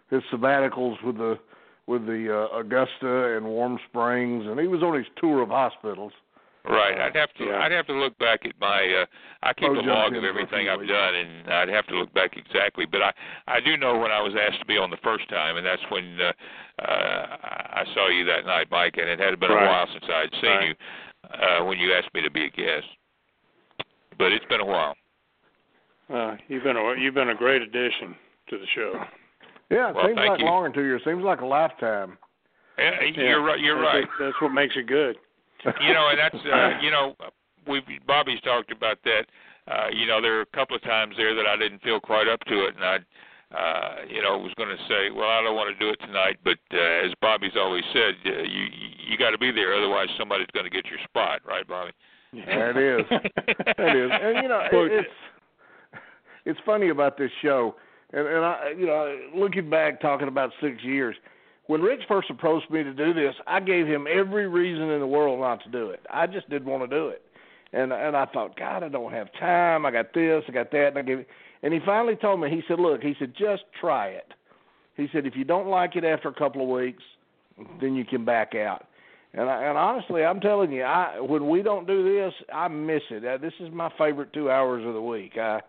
his 0.09 0.21
sabbaticals 0.31 1.01
with 1.03 1.17
the 1.17 1.39
with 1.87 2.05
the 2.05 2.47
uh, 2.51 2.57
Augusta 2.59 3.37
and 3.37 3.45
Warm 3.45 3.79
Springs, 3.89 4.45
and 4.47 4.59
he 4.59 4.67
was 4.67 4.81
on 4.83 4.95
his 4.95 5.05
tour 5.17 5.41
of 5.41 5.49
hospitals. 5.49 6.11
Right. 6.67 6.99
I'd 6.99 7.15
have 7.15 7.31
to. 7.35 7.43
Yeah. 7.45 7.59
I'd 7.59 7.71
have 7.71 7.85
to 7.87 7.93
look 7.93 8.17
back 8.17 8.43
at 8.43 8.53
my. 8.59 8.81
Uh, 9.03 9.05
I 9.43 9.53
keep 9.53 9.69
Oh, 9.69 9.79
a 9.79 9.81
log 9.85 10.15
of 10.15 10.23
everything 10.23 10.67
I've 10.67 10.87
done, 10.87 11.13
and 11.15 11.47
I'd 11.53 11.69
have 11.69 11.85
to 11.87 11.95
look 11.95 12.11
back 12.15 12.35
exactly. 12.37 12.85
But 12.87 13.03
I, 13.03 13.11
I 13.47 13.59
do 13.59 13.77
know 13.77 13.99
when 13.99 14.09
I 14.09 14.19
was 14.19 14.33
asked 14.35 14.61
to 14.61 14.65
be 14.65 14.75
on 14.75 14.89
the 14.89 14.97
first 15.03 15.29
time, 15.29 15.57
and 15.57 15.65
that's 15.65 15.83
when 15.91 16.17
uh, 16.19 16.31
uh, 16.81 17.25
I 17.79 17.83
saw 17.93 18.09
you 18.09 18.25
that 18.25 18.47
night, 18.47 18.65
Mike. 18.71 18.95
And 18.97 19.07
it 19.07 19.19
had 19.19 19.39
been 19.39 19.51
Right. 19.51 19.63
a 19.63 19.67
while 19.67 19.87
since 19.93 20.05
I'd 20.09 20.31
seen 20.41 20.49
Right. 20.49 20.67
you 20.69 20.75
uh, 21.61 21.65
when 21.65 21.77
you 21.77 21.93
asked 21.93 22.11
me 22.15 22.23
to 22.23 22.31
be 22.31 22.45
a 22.45 22.49
guest. 22.49 22.87
But 24.17 24.31
it's 24.31 24.45
been 24.45 24.61
a 24.61 24.65
while. 24.65 24.95
Uh, 26.11 26.35
you've 26.47 26.63
been 26.63 26.77
a 26.77 26.95
you've 26.99 27.13
been 27.13 27.29
a 27.29 27.35
great 27.35 27.61
addition 27.61 28.15
to 28.49 28.57
the 28.57 28.65
show. 28.73 29.03
Yeah, 29.69 29.89
it 29.89 29.95
Well, 29.95 30.05
seems 30.07 30.17
like 30.17 30.39
you. 30.39 30.45
longer 30.45 30.69
than 30.69 30.73
two 30.75 30.83
years. 30.85 31.01
Seems 31.05 31.23
like 31.23 31.41
a 31.41 31.45
lifetime. 31.45 32.17
Yeah, 32.77 33.01
Yeah. 33.01 33.23
You're 33.23 33.43
right. 33.43 33.59
You're 33.59 33.79
right. 33.79 34.07
what- 34.07 34.19
That's 34.19 34.41
what 34.41 34.51
makes 34.51 34.75
it 34.75 34.87
good. 34.87 35.17
you 35.81 35.93
know, 35.93 36.09
and 36.09 36.19
that's 36.19 36.35
uh, 36.45 36.77
you 36.81 36.91
know, 36.91 37.15
we 37.67 37.81
Bobby's 38.05 38.41
talked 38.41 38.71
about 38.71 38.99
that. 39.03 39.25
Uh, 39.67 39.87
you 39.91 40.05
know, 40.05 40.21
there 40.21 40.37
are 40.37 40.41
a 40.41 40.45
couple 40.57 40.75
of 40.75 40.83
times 40.83 41.15
there 41.17 41.33
that 41.33 41.47
I 41.47 41.57
didn't 41.57 41.81
feel 41.81 41.99
quite 41.99 42.27
up 42.27 42.39
to 42.45 42.65
it, 42.65 42.75
and 42.75 42.83
I, 42.85 42.95
uh, 43.57 43.95
you 44.07 44.21
know, 44.21 44.37
was 44.37 44.53
going 44.57 44.69
to 44.69 44.77
say, 44.87 45.09
well, 45.09 45.27
I 45.29 45.41
don't 45.41 45.55
want 45.55 45.73
to 45.75 45.79
do 45.83 45.89
it 45.89 45.99
tonight. 46.05 46.37
But 46.43 46.59
uh, 46.71 46.77
as 47.07 47.11
Bobby's 47.21 47.55
always 47.57 47.83
said, 47.91 48.13
uh, 48.27 48.43
you 48.43 48.67
you 49.07 49.17
got 49.17 49.31
to 49.31 49.39
be 49.39 49.49
there, 49.51 49.73
otherwise 49.73 50.07
somebody's 50.19 50.47
going 50.53 50.65
to 50.65 50.69
get 50.69 50.85
your 50.85 50.99
spot, 51.05 51.41
right, 51.47 51.67
Bobby? 51.67 51.91
That 52.45 52.77
is. 52.77 53.05
That 53.77 53.95
is, 53.95 54.11
and 54.11 54.43
you 54.43 54.49
know, 54.49 54.61
it, 54.71 54.91
it's 54.91 55.09
it's 56.45 56.59
funny 56.65 56.89
about 56.89 57.17
this 57.17 57.31
show, 57.41 57.75
and 58.15 58.27
and 58.27 58.45
I, 58.45 58.73
you 58.77 58.87
know, 58.87 59.19
looking 59.35 59.69
back, 59.69 60.01
talking 60.01 60.27
about 60.27 60.51
six 60.61 60.83
years, 60.83 61.15
when 61.67 61.81
Rich 61.81 62.01
first 62.07 62.29
approached 62.29 62.71
me 62.71 62.83
to 62.83 62.93
do 62.93 63.13
this, 63.13 63.35
I 63.45 63.59
gave 63.59 63.85
him 63.85 64.07
every 64.11 64.47
reason 64.47 64.89
in 64.89 64.99
the 64.99 65.07
world 65.07 65.39
not 65.39 65.63
to 65.65 65.69
do 65.69 65.89
it. 65.89 65.99
I 66.09 66.25
just 66.25 66.49
didn't 66.49 66.67
want 66.67 66.89
to 66.89 66.95
do 66.95 67.09
it, 67.09 67.21
and 67.73 67.93
and 67.93 68.17
I 68.17 68.25
thought, 68.25 68.57
God, 68.57 68.83
I 68.83 68.89
don't 68.89 69.11
have 69.11 69.27
time. 69.39 69.85
I 69.85 69.91
got 69.91 70.13
this, 70.13 70.43
I 70.47 70.51
got 70.51 70.71
that, 70.71 70.87
and 70.87 70.97
I 70.97 71.01
gave. 71.03 71.25
And 71.63 71.73
he 71.73 71.79
finally 71.83 72.15
told 72.15 72.41
me, 72.41 72.49
he 72.49 72.61
said, 72.67 72.79
Look, 72.79 73.01
he 73.01 73.15
said, 73.17 73.33
just 73.35 73.63
try 73.79 74.09
it. 74.09 74.33
He 74.95 75.07
said, 75.11 75.25
if 75.25 75.35
you 75.35 75.43
don't 75.43 75.67
like 75.67 75.95
it 75.95 76.03
after 76.03 76.29
a 76.29 76.33
couple 76.33 76.61
of 76.61 76.69
weeks, 76.69 77.03
then 77.81 77.95
you 77.95 78.05
can 78.05 78.23
back 78.23 78.55
out. 78.55 78.85
And 79.33 79.49
I, 79.49 79.63
and 79.63 79.77
honestly, 79.77 80.23
I'm 80.23 80.39
telling 80.39 80.71
you, 80.71 80.83
I 80.83 81.19
when 81.19 81.49
we 81.49 81.61
don't 81.61 81.85
do 81.85 82.03
this, 82.03 82.33
I 82.53 82.69
miss 82.69 83.01
it. 83.09 83.25
Uh, 83.25 83.37
this 83.37 83.53
is 83.59 83.69
my 83.73 83.91
favorite 83.97 84.31
two 84.31 84.49
hours 84.49 84.85
of 84.85 84.93
the 84.93 85.01
week. 85.01 85.37
I 85.37 85.59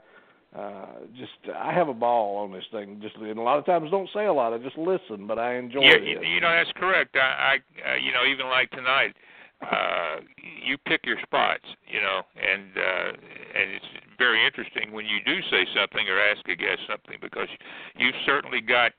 uh 0.57 0.87
just 1.16 1.33
I 1.55 1.73
have 1.73 1.89
a 1.89 1.95
ball 1.95 2.39
on 2.39 2.53
this 2.53 2.65
thing. 2.73 2.99
Just 3.03 3.16
and 3.16 3.39
a 3.39 3.43
lot 3.43 3.59
of 3.59 3.66
times 3.66 3.91
don't 3.91 4.09
say 4.15 4.27
a 4.27 4.33
lot. 4.33 4.53
I 4.53 4.59
just 4.59 4.78
listen, 4.78 5.27
but 5.27 5.39
I 5.39 5.57
enjoy 5.57 5.81
yeah, 5.83 5.97
it. 5.97 6.03
you, 6.03 6.20
you 6.23 6.41
know 6.41 6.51
that's 6.51 6.73
correct. 6.77 7.16
I, 7.16 7.59
I 7.85 7.93
uh, 7.93 7.95
you 7.97 8.12
know, 8.12 8.24
even 8.24 8.47
like 8.47 8.70
tonight, 8.70 9.15
uh, 9.62 10.20
you 10.65 10.77
pick 10.87 11.01
your 11.05 11.16
spots, 11.23 11.65
you 11.89 12.01
know, 12.01 12.20
and 12.37 12.70
uh, 12.77 13.09
and 13.57 13.70
it's 13.73 13.91
very 14.19 14.45
interesting 14.45 14.93
when 14.93 15.07
you 15.07 15.19
do 15.24 15.41
say 15.51 15.66
something 15.74 16.09
or 16.09 16.20
ask 16.20 16.47
a 16.49 16.57
guest 16.57 16.81
something 16.89 17.16
because 17.20 17.49
you've 17.97 18.16
certainly 18.24 18.61
got 18.61 18.93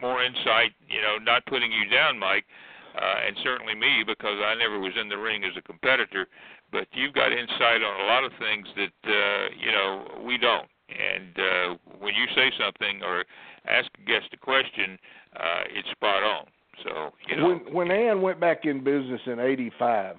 more 0.00 0.22
insight. 0.22 0.72
You 0.88 1.02
know, 1.02 1.18
not 1.18 1.44
putting 1.46 1.72
you 1.72 1.88
down, 1.90 2.18
Mike, 2.18 2.44
uh, 2.94 3.26
and 3.26 3.36
certainly 3.42 3.74
me 3.74 4.04
because 4.06 4.38
I 4.38 4.54
never 4.54 4.78
was 4.78 4.92
in 5.00 5.08
the 5.08 5.18
ring 5.18 5.42
as 5.44 5.56
a 5.56 5.62
competitor. 5.62 6.28
But 6.70 6.86
you've 6.92 7.14
got 7.14 7.32
insight 7.32 7.82
on 7.82 8.00
a 8.00 8.06
lot 8.06 8.24
of 8.24 8.32
things 8.38 8.66
that 8.76 8.98
uh, 9.06 9.54
you 9.58 9.72
know 9.72 10.22
we 10.24 10.38
don't. 10.38 10.68
And 10.88 11.36
uh, 11.36 11.76
when 11.98 12.14
you 12.14 12.26
say 12.34 12.50
something 12.58 13.02
or 13.02 13.24
ask 13.68 13.90
a 14.00 14.06
guest 14.06 14.26
a 14.32 14.36
question, 14.36 14.98
uh, 15.34 15.64
it's 15.70 15.90
spot 15.90 16.22
on. 16.22 16.46
So 16.84 17.10
you 17.28 17.36
know, 17.36 17.48
When 17.48 17.74
when 17.74 17.90
Ann 17.90 18.22
went 18.22 18.38
back 18.38 18.64
in 18.64 18.84
business 18.84 19.20
in 19.26 19.40
'85, 19.40 20.16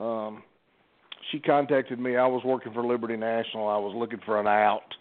um, 0.00 0.42
she 1.30 1.38
contacted 1.38 1.98
me. 1.98 2.16
I 2.16 2.26
was 2.26 2.42
working 2.44 2.72
for 2.72 2.84
Liberty 2.84 3.16
National. 3.16 3.68
I 3.68 3.76
was 3.76 3.94
looking 3.94 4.20
for 4.24 4.40
an 4.40 4.46
out. 4.46 4.94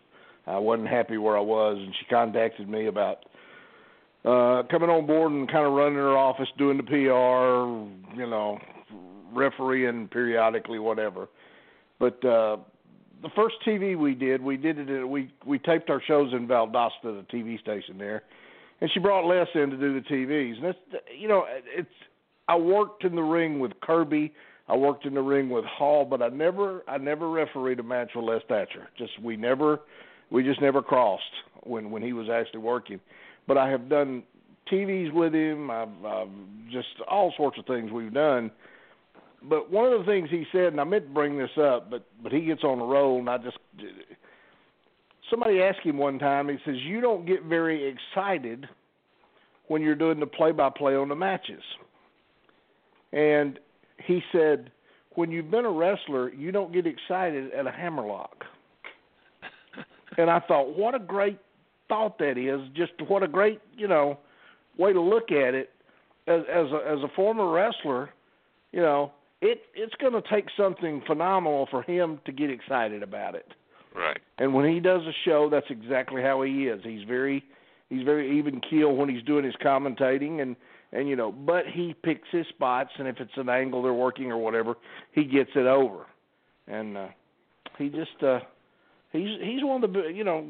I 0.45 0.57
wasn't 0.57 0.89
happy 0.89 1.17
where 1.17 1.37
I 1.37 1.41
was, 1.41 1.77
and 1.77 1.93
she 1.99 2.05
contacted 2.05 2.69
me 2.69 2.87
about 2.87 3.25
uh 4.25 4.63
coming 4.69 4.89
on 4.89 5.05
board 5.05 5.31
and 5.31 5.49
kind 5.49 5.65
of 5.65 5.73
running 5.73 5.95
her 5.95 6.17
office, 6.17 6.49
doing 6.57 6.77
the 6.77 6.83
PR, 6.83 8.17
you 8.19 8.27
know, 8.27 8.59
refereeing 9.33 10.07
periodically, 10.07 10.79
whatever. 10.79 11.27
But 11.99 12.23
uh 12.25 12.57
the 13.21 13.29
first 13.35 13.55
TV 13.65 13.97
we 13.97 14.13
did, 14.13 14.41
we 14.41 14.57
did 14.57 14.77
it. 14.77 15.05
We 15.05 15.31
we 15.45 15.59
taped 15.59 15.89
our 15.89 16.01
shows 16.07 16.33
in 16.33 16.47
Valdosta, 16.47 16.91
the 17.03 17.25
TV 17.33 17.59
station 17.59 17.97
there, 17.97 18.23
and 18.81 18.89
she 18.93 18.99
brought 18.99 19.27
Les 19.27 19.47
in 19.55 19.69
to 19.69 19.77
do 19.77 19.93
the 19.93 20.07
TVs. 20.07 20.57
And 20.57 20.65
that's 20.65 21.03
you 21.17 21.27
know, 21.27 21.45
it's 21.47 21.89
I 22.47 22.55
worked 22.55 23.03
in 23.03 23.15
the 23.15 23.23
ring 23.23 23.59
with 23.59 23.71
Kirby, 23.81 24.33
I 24.67 24.75
worked 24.75 25.05
in 25.05 25.13
the 25.13 25.21
ring 25.21 25.49
with 25.49 25.65
Hall, 25.65 26.05
but 26.05 26.21
I 26.21 26.29
never 26.29 26.83
I 26.87 26.97
never 26.97 27.29
refereed 27.29 27.79
a 27.79 27.83
match 27.83 28.11
with 28.15 28.25
Les 28.25 28.41
Thatcher. 28.47 28.89
Just 28.97 29.19
we 29.21 29.37
never 29.37 29.81
we 30.29 30.43
just 30.43 30.61
never 30.61 30.81
crossed 30.81 31.23
when 31.63 31.89
when 31.89 32.01
he 32.01 32.13
was 32.13 32.27
actually 32.29 32.59
working. 32.59 32.99
But 33.47 33.57
I 33.57 33.69
have 33.69 33.87
done 33.87 34.23
TVs 34.71 35.13
with 35.13 35.33
him. 35.33 35.71
I've, 35.71 36.05
I've 36.05 36.27
just 36.71 36.87
all 37.07 37.33
sorts 37.37 37.57
of 37.57 37.65
things 37.65 37.91
we've 37.91 38.13
done. 38.13 38.51
But 39.43 39.71
one 39.71 39.91
of 39.91 39.99
the 39.99 40.05
things 40.05 40.29
he 40.29 40.45
said, 40.51 40.67
and 40.67 40.81
I 40.81 40.83
meant 40.83 41.07
to 41.07 41.13
bring 41.13 41.37
this 41.37 41.55
up, 41.61 41.89
but 41.89 42.05
but 42.23 42.31
he 42.31 42.41
gets 42.41 42.63
on 42.63 42.79
the 42.79 42.85
roll, 42.85 43.19
and 43.19 43.29
I 43.29 43.37
just 43.37 43.57
somebody 45.29 45.61
asked 45.61 45.81
him 45.81 45.97
one 45.97 46.19
time. 46.19 46.49
He 46.49 46.57
says, 46.65 46.75
"You 46.83 47.01
don't 47.01 47.25
get 47.25 47.43
very 47.43 47.85
excited 47.85 48.67
when 49.67 49.81
you're 49.81 49.95
doing 49.95 50.19
the 50.19 50.27
play-by-play 50.27 50.95
on 50.95 51.09
the 51.09 51.15
matches." 51.15 51.61
And 53.13 53.59
he 53.97 54.23
said, 54.31 54.71
"When 55.11 55.31
you've 55.31 55.51
been 55.51 55.65
a 55.65 55.71
wrestler, 55.71 56.33
you 56.33 56.51
don't 56.51 56.73
get 56.73 56.87
excited 56.87 57.51
at 57.53 57.67
a 57.67 57.71
hammerlock." 57.71 58.43
and 60.17 60.29
I 60.29 60.39
thought, 60.39 60.75
what 60.75 60.95
a 60.95 60.99
great 60.99 61.37
thought 61.87 62.17
that 62.19 62.37
is. 62.37 62.61
Just 62.75 62.93
what 63.07 63.23
a 63.23 63.27
great, 63.27 63.61
you 63.75 63.87
know, 63.87 64.17
way 64.77 64.93
to 64.93 65.01
look 65.01 65.31
at 65.31 65.53
it. 65.53 65.71
As 66.27 66.41
as 66.49 66.71
a, 66.71 66.81
as 66.85 66.99
a 67.03 67.07
former 67.15 67.49
wrestler, 67.49 68.09
you 68.71 68.81
know, 68.81 69.11
it 69.41 69.61
it's 69.75 69.93
going 69.95 70.13
to 70.13 70.21
take 70.29 70.45
something 70.57 71.01
phenomenal 71.05 71.67
for 71.69 71.83
him 71.83 72.19
to 72.25 72.31
get 72.31 72.49
excited 72.49 73.03
about 73.03 73.35
it. 73.35 73.53
right. 73.95 74.19
And 74.37 74.53
when 74.53 74.71
he 74.71 74.79
does 74.79 75.01
a 75.03 75.13
show, 75.25 75.49
that's 75.49 75.67
exactly 75.69 76.21
how 76.21 76.41
he 76.41 76.67
is. 76.67 76.81
He's 76.83 77.03
very 77.07 77.43
he's 77.89 78.03
very 78.03 78.37
even 78.37 78.61
keel 78.61 78.95
when 78.95 79.09
he's 79.09 79.23
doing 79.23 79.45
his 79.45 79.55
commentating 79.63 80.41
and 80.41 80.55
and 80.93 81.09
you 81.09 81.15
know, 81.15 81.31
but 81.31 81.65
he 81.67 81.93
picks 82.03 82.27
his 82.31 82.47
spots 82.47 82.91
and 82.97 83.07
if 83.07 83.19
it's 83.19 83.31
an 83.35 83.49
angle 83.49 83.83
they're 83.83 83.93
working 83.93 84.31
or 84.31 84.37
whatever, 84.37 84.75
he 85.11 85.23
gets 85.23 85.51
it 85.55 85.67
over. 85.67 86.05
And 86.67 86.97
uh 86.97 87.07
he 87.77 87.89
just 87.89 88.23
uh 88.23 88.39
he's 89.11 89.39
he's 89.41 89.63
one 89.63 89.83
of 89.83 89.93
the 89.93 90.11
you 90.13 90.23
know 90.23 90.47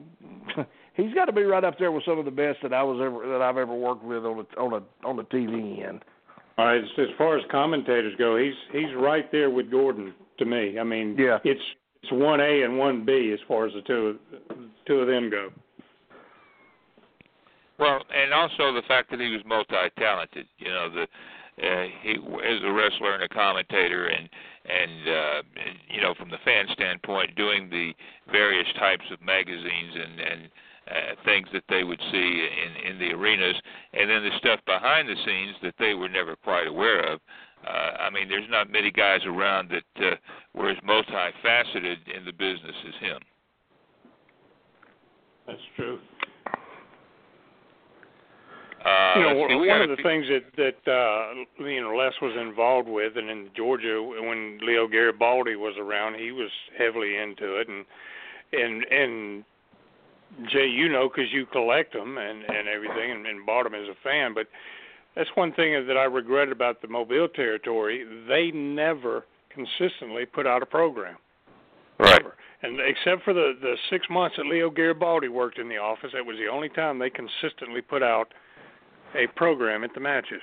he's 0.93 1.13
got 1.13 1.25
to 1.25 1.33
be 1.33 1.43
right 1.43 1.63
up 1.63 1.77
there 1.77 1.91
with 1.91 2.05
some 2.05 2.19
of 2.19 2.25
the 2.25 2.31
best 2.31 2.59
that 2.63 2.73
I 2.73 2.83
was 2.83 2.99
ever 3.03 3.27
that 3.27 3.41
I've 3.41 3.57
ever 3.57 3.73
worked 3.73 4.03
with 4.03 4.25
on 4.25 4.37
the 4.37 4.59
on 4.59 4.71
the 4.71 5.07
on 5.07 5.17
the 5.17 5.23
TV 5.23 5.87
end. 5.87 6.03
All 6.57 6.65
right, 6.65 6.81
as, 6.81 6.89
as 6.97 7.07
far 7.17 7.37
as 7.37 7.43
commentators 7.51 8.13
go, 8.17 8.37
he's 8.37 8.55
he's 8.71 8.93
right 8.95 9.31
there 9.31 9.49
with 9.49 9.69
Gordon 9.69 10.13
to 10.39 10.45
me. 10.45 10.79
I 10.79 10.83
mean, 10.83 11.15
Yeah. 11.17 11.39
it's 11.43 11.61
it's 12.01 12.11
one 12.11 12.39
A 12.39 12.63
and 12.63 12.77
one 12.77 13.05
B 13.05 13.31
as 13.33 13.39
far 13.47 13.67
as 13.67 13.73
the 13.73 13.81
two 13.81 14.07
of, 14.07 14.57
two 14.85 14.99
of 14.99 15.07
them 15.07 15.29
go. 15.29 15.49
Well, 17.79 18.01
and 18.13 18.33
also 18.33 18.73
the 18.73 18.81
fact 18.87 19.11
that 19.11 19.19
he 19.19 19.29
was 19.29 19.41
multi-talented. 19.45 20.47
You 20.57 20.69
know, 20.69 20.89
the 20.89 21.03
uh, 21.63 21.85
he 22.01 22.11
as 22.11 22.63
a 22.63 22.71
wrestler 22.71 23.13
and 23.13 23.23
a 23.23 23.29
commentator, 23.29 24.07
and 24.07 24.29
and, 24.65 25.07
uh, 25.07 25.41
and 25.63 25.77
you 25.89 26.01
know, 26.01 26.13
from 26.15 26.29
the 26.29 26.37
fan 26.43 26.65
standpoint, 26.73 27.35
doing 27.35 27.69
the 27.69 27.93
various 28.31 28.67
types 28.79 29.05
of 29.11 29.21
magazines 29.21 29.93
and 29.93 30.19
and 30.19 30.49
uh, 30.89 31.15
things 31.25 31.47
that 31.53 31.63
they 31.69 31.83
would 31.83 31.99
see 32.11 32.47
in 32.65 32.91
in 32.91 32.99
the 32.99 33.13
arenas, 33.13 33.55
and 33.93 34.09
then 34.09 34.23
the 34.23 34.37
stuff 34.37 34.59
behind 34.65 35.07
the 35.07 35.15
scenes 35.25 35.55
that 35.63 35.75
they 35.79 35.93
were 35.93 36.09
never 36.09 36.35
quite 36.35 36.67
aware 36.67 37.01
of. 37.01 37.19
Uh, 37.65 37.69
I 37.99 38.09
mean, 38.09 38.29
there's 38.29 38.49
not 38.49 38.71
many 38.71 38.91
guys 38.91 39.19
around 39.25 39.69
that 39.69 40.05
uh, 40.05 40.15
were 40.53 40.69
as 40.69 40.77
multifaceted 40.87 41.97
in 42.15 42.23
the 42.23 42.31
business 42.31 42.75
as 42.87 42.93
him. 43.01 43.19
That's 45.47 45.59
true. 45.75 45.99
Uh, 48.85 49.13
you 49.15 49.21
know, 49.21 49.41
let's 49.41 49.51
see, 49.51 49.55
we 49.55 49.67
one 49.67 49.81
of 49.81 49.89
the 49.89 49.95
few- 49.95 50.03
things 50.03 50.25
that 50.27 50.75
that 50.85 50.91
uh, 50.91 51.65
you 51.65 51.81
know 51.81 51.95
Les 51.95 52.13
was 52.21 52.35
involved 52.39 52.87
with, 52.87 53.17
and 53.17 53.29
in 53.29 53.49
Georgia 53.55 54.01
when 54.01 54.59
Leo 54.61 54.87
Garibaldi 54.87 55.55
was 55.55 55.75
around, 55.77 56.15
he 56.15 56.31
was 56.31 56.49
heavily 56.77 57.17
into 57.17 57.57
it, 57.59 57.67
and 57.67 57.85
and 58.53 58.83
and 58.85 59.43
Jay, 60.51 60.67
you 60.67 60.89
know, 60.89 61.09
because 61.09 61.31
you 61.31 61.45
collect 61.47 61.93
them 61.93 62.17
and 62.17 62.43
and 62.43 62.67
everything, 62.67 63.11
and, 63.11 63.25
and 63.25 63.45
bought 63.45 63.63
them 63.63 63.73
as 63.73 63.87
a 63.87 63.95
fan. 64.03 64.33
But 64.33 64.47
that's 65.15 65.29
one 65.35 65.51
thing 65.53 65.85
that 65.87 65.97
I 65.97 66.03
regret 66.03 66.51
about 66.51 66.81
the 66.81 66.87
Mobile 66.87 67.27
territory. 67.27 68.05
They 68.27 68.51
never 68.51 69.25
consistently 69.49 70.25
put 70.25 70.45
out 70.45 70.61
a 70.61 70.65
program. 70.65 71.17
right. 71.99 72.21
Never. 72.21 72.35
And 72.63 72.79
except 72.79 73.23
for 73.23 73.33
the 73.33 73.53
the 73.61 73.75
six 73.89 74.05
months 74.09 74.37
that 74.37 74.45
Leo 74.45 74.69
Garibaldi 74.69 75.27
worked 75.27 75.59
in 75.59 75.69
the 75.69 75.77
office, 75.77 76.11
that 76.13 76.25
was 76.25 76.37
the 76.37 76.47
only 76.47 76.69
time 76.69 76.99
they 76.99 77.09
consistently 77.09 77.81
put 77.81 78.03
out 78.03 78.33
a 79.15 79.27
program 79.35 79.83
at 79.83 79.93
the 79.93 79.99
matches. 79.99 80.41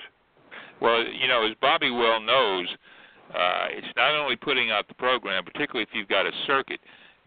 Well, 0.81 1.03
you 1.03 1.27
know, 1.27 1.45
as 1.45 1.55
Bobby 1.61 1.91
well 1.91 2.19
knows, 2.19 2.67
uh, 3.33 3.67
it's 3.71 3.87
not 3.95 4.15
only 4.15 4.35
putting 4.35 4.71
out 4.71 4.87
the 4.87 4.93
program, 4.93 5.43
particularly 5.43 5.83
if 5.83 5.89
you've 5.93 6.07
got 6.07 6.25
a 6.25 6.31
circuit, 6.47 6.79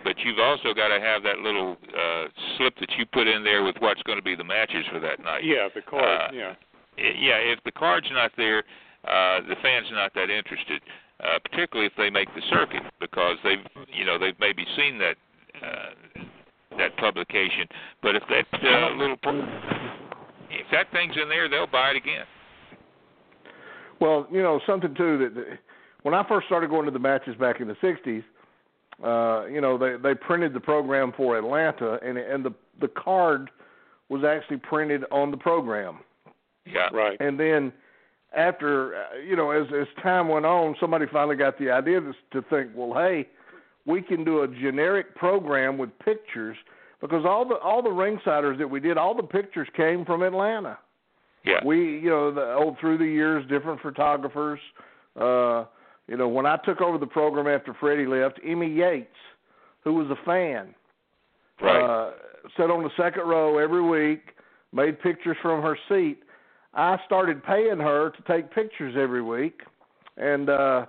but 0.05 0.15
you've 0.25 0.39
also 0.39 0.75
got 0.75 0.89
to 0.89 1.01
have 1.01 1.23
that 1.23 1.39
little 1.39 1.77
uh, 1.97 2.27
slip 2.57 2.75
that 2.81 2.91
you 2.99 3.07
put 3.07 3.27
in 3.27 3.43
there 3.43 3.63
with 3.63 3.77
what's 3.81 4.03
going 4.03 4.19
to 4.19 4.25
be 4.25 4.35
the 4.35 4.45
matches 4.45 4.85
for 4.93 5.01
that 5.01 5.23
night. 5.23 5.45
Yeah, 5.45 5.69
the 5.75 5.83
card. 5.83 6.05
Uh, 6.05 6.35
yeah. 6.35 6.55
Yeah, 6.97 7.39
if 7.39 7.63
the 7.65 7.71
card's 7.71 8.09
not 8.11 8.33
there, 8.37 8.65
uh, 9.05 9.41
the 9.49 9.55
fans 9.63 9.87
are 9.91 9.95
not 9.95 10.15
that 10.15 10.31
interested, 10.31 10.83
uh, 11.23 11.39
particularly 11.39 11.87
if 11.87 11.93
they 11.97 12.11
make 12.11 12.29
the 12.35 12.43
circuit 12.51 12.83
because 13.01 13.37
they've, 13.45 13.65
you 13.93 14.05
know, 14.05 14.19
they've 14.19 14.39
maybe 14.41 14.65
seen 14.77 14.99
that 14.99 15.17
uh, 15.63 16.23
that 16.77 16.97
publication. 16.97 17.69
But 18.03 18.17
if 18.17 18.23
that 18.29 18.47
uh, 18.53 18.95
little, 18.97 19.17
if 20.51 20.67
that 20.73 20.91
thing's 20.93 21.15
in 21.21 21.29
there, 21.29 21.49
they'll 21.49 21.67
buy 21.67 21.91
it 21.91 21.97
again. 21.97 22.25
Well, 24.01 24.27
you 24.31 24.43
know 24.43 24.61
something 24.67 24.95
too 24.95 25.19
that, 25.19 25.35
that 25.35 25.59
when 26.03 26.15
I 26.15 26.27
first 26.29 26.47
started 26.47 26.71
going 26.71 26.87
to 26.87 26.93
the 26.93 26.99
matches 26.99 27.37
back 27.37 27.61
in 27.61 27.69
the 27.69 27.75
'60s, 27.75 28.25
uh, 29.03 29.47
you 29.47 29.61
know 29.61 29.79
they 29.79 29.97
they 30.03 30.15
printed 30.15 30.53
the 30.53 30.61
program 30.61 31.13
for 31.17 31.39
Atlanta, 31.39 31.99
and 32.05 32.19
and 32.19 32.45
the 32.45 32.55
the 32.81 32.89
card 32.89 33.51
was 34.09 34.25
actually 34.25 34.57
printed 34.57 35.05
on 35.11 35.31
the 35.31 35.37
program. 35.37 35.99
Yeah. 36.67 36.89
Right. 36.93 37.17
And 37.21 37.39
then 37.39 37.73
after 38.37 38.97
uh, 38.97 39.17
you 39.27 39.37
know 39.37 39.51
as 39.51 39.67
as 39.73 39.87
time 40.03 40.29
went 40.29 40.47
on, 40.47 40.75
somebody 40.81 41.07
finally 41.13 41.37
got 41.37 41.59
the 41.59 41.71
idea 41.71 42.01
to, 42.01 42.13
to 42.33 42.43
think, 42.49 42.71
well, 42.75 42.95
hey, 42.95 43.29
we 43.87 44.03
can 44.03 44.25
do 44.25 44.43
a 44.43 44.49
generic 44.49 45.15
program 45.15 45.79
with 45.79 45.91
pictures 46.01 46.57
because 47.01 47.25
all 47.25 47.47
the 47.47 47.57
all 47.57 47.83
the 47.83 47.89
ringsiders 47.89 48.59
that 48.59 48.69
we 48.69 48.81
did, 48.81 48.99
all 48.99 49.15
the 49.15 49.23
pictures 49.23 49.69
came 49.77 50.05
from 50.05 50.23
Atlanta. 50.23 50.79
Yeah. 51.45 51.65
We, 51.65 52.01
you 52.01 52.11
know, 52.11 52.35
the 52.35 52.41
oh, 52.41 52.77
through 52.81 52.99
the 52.99 53.07
years, 53.07 53.49
different 53.49 53.81
photographers. 53.81 54.61
Uh, 55.19 55.65
you 56.09 56.17
know, 56.17 56.29
when 56.29 56.47
I 56.47 56.57
took 56.65 56.81
over 56.81 56.99
the 56.99 57.07
program 57.07 57.47
after 57.47 57.75
Freddie 57.75 58.07
left, 58.07 58.41
Emmy 58.45 58.69
Yates, 58.73 59.09
who 59.85 59.95
was 59.95 60.09
a 60.11 60.25
fan, 60.25 60.75
Right. 61.61 61.83
uh, 61.83 62.13
sat 62.57 62.71
on 62.71 62.83
the 62.83 62.91
second 62.97 63.23
row 63.29 63.59
every 63.59 63.83
week, 63.83 64.31
made 64.73 65.01
pictures 65.01 65.37
from 65.43 65.61
her 65.63 65.77
seat. 65.89 66.23
I 66.75 66.99
started 67.07 67.43
paying 67.45 67.79
her 67.79 68.11
to 68.11 68.23
take 68.33 68.51
pictures 68.55 68.95
every 68.97 69.23
week, 69.23 69.61
and 70.17 70.49
uh, 70.49 70.87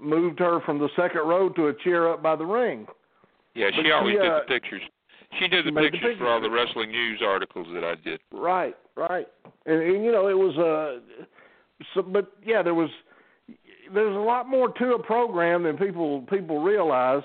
moved 0.00 0.38
her 0.38 0.60
from 0.60 0.78
the 0.78 0.88
second 0.96 1.20
row 1.26 1.48
to 1.50 1.68
a 1.68 1.74
chair 1.84 2.10
up 2.10 2.22
by 2.22 2.34
the 2.36 2.46
ring. 2.46 2.86
yeah, 3.54 3.70
but 3.74 3.82
she 3.84 3.90
always 3.90 4.14
she, 4.14 4.18
did 4.18 4.30
uh, 4.30 4.40
the 4.40 4.46
pictures. 4.46 4.82
She 5.38 5.48
did 5.48 5.66
the 5.66 5.72
made 5.72 5.86
the 5.86 5.90
pictures 5.98 6.18
for 6.18 6.28
all 6.28 6.40
the 6.40 6.50
wrestling 6.50 6.90
news 6.90 7.20
articles 7.24 7.66
that 7.74 7.84
I 7.84 7.94
did. 7.96 8.20
Right, 8.32 8.76
right. 8.96 9.28
And, 9.66 9.82
and 9.82 10.04
you 10.04 10.12
know, 10.12 10.28
it 10.28 10.36
was 10.38 10.56
uh 10.58 11.26
so 11.94 12.02
but 12.02 12.32
yeah, 12.44 12.62
there 12.62 12.74
was 12.74 12.90
there's 13.92 14.14
a 14.16 14.20
lot 14.20 14.48
more 14.48 14.68
to 14.72 14.92
a 14.94 15.02
program 15.02 15.64
than 15.64 15.76
people 15.76 16.22
people 16.30 16.62
realize. 16.62 17.22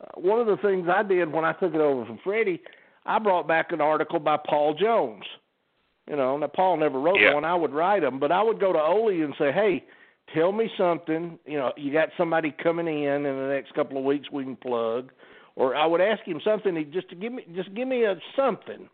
Uh, 0.00 0.20
one 0.20 0.40
of 0.40 0.46
the 0.46 0.56
things 0.58 0.88
I 0.88 1.02
did 1.02 1.32
when 1.32 1.44
I 1.44 1.52
took 1.54 1.74
it 1.74 1.80
over 1.80 2.04
from 2.04 2.18
Freddie, 2.22 2.60
I 3.06 3.18
brought 3.18 3.48
back 3.48 3.72
an 3.72 3.80
article 3.80 4.18
by 4.18 4.36
Paul 4.36 4.74
Jones. 4.74 5.24
You 6.08 6.16
know, 6.16 6.36
now 6.36 6.46
Paul 6.46 6.76
never 6.78 6.98
wrote 7.00 7.20
Yeah. 7.20 7.34
one. 7.34 7.44
I 7.44 7.54
would 7.54 7.72
write 7.72 8.02
them, 8.02 8.18
but 8.18 8.32
I 8.32 8.42
would 8.42 8.60
go 8.60 8.72
to 8.72 8.80
Ole 8.80 9.08
and 9.22 9.34
say, 9.36 9.52
"Hey, 9.52 9.84
tell 10.34 10.52
me 10.52 10.72
something. 10.76 11.38
You 11.46 11.58
know, 11.58 11.72
you 11.76 11.92
got 11.92 12.10
somebody 12.16 12.50
coming 12.50 12.86
in 12.86 13.26
in 13.26 13.36
the 13.36 13.48
next 13.48 13.74
couple 13.74 13.98
of 13.98 14.04
weeks 14.04 14.30
we 14.30 14.44
can 14.44 14.56
plug." 14.56 15.10
Or 15.56 15.74
I 15.74 15.86
would 15.86 16.00
ask 16.00 16.22
him 16.22 16.40
something. 16.40 16.76
He 16.76 16.84
just 16.84 17.08
to 17.08 17.16
give 17.16 17.32
me 17.32 17.44
just 17.54 17.74
give 17.74 17.88
me 17.88 18.04
a 18.04 18.16
something 18.36 18.88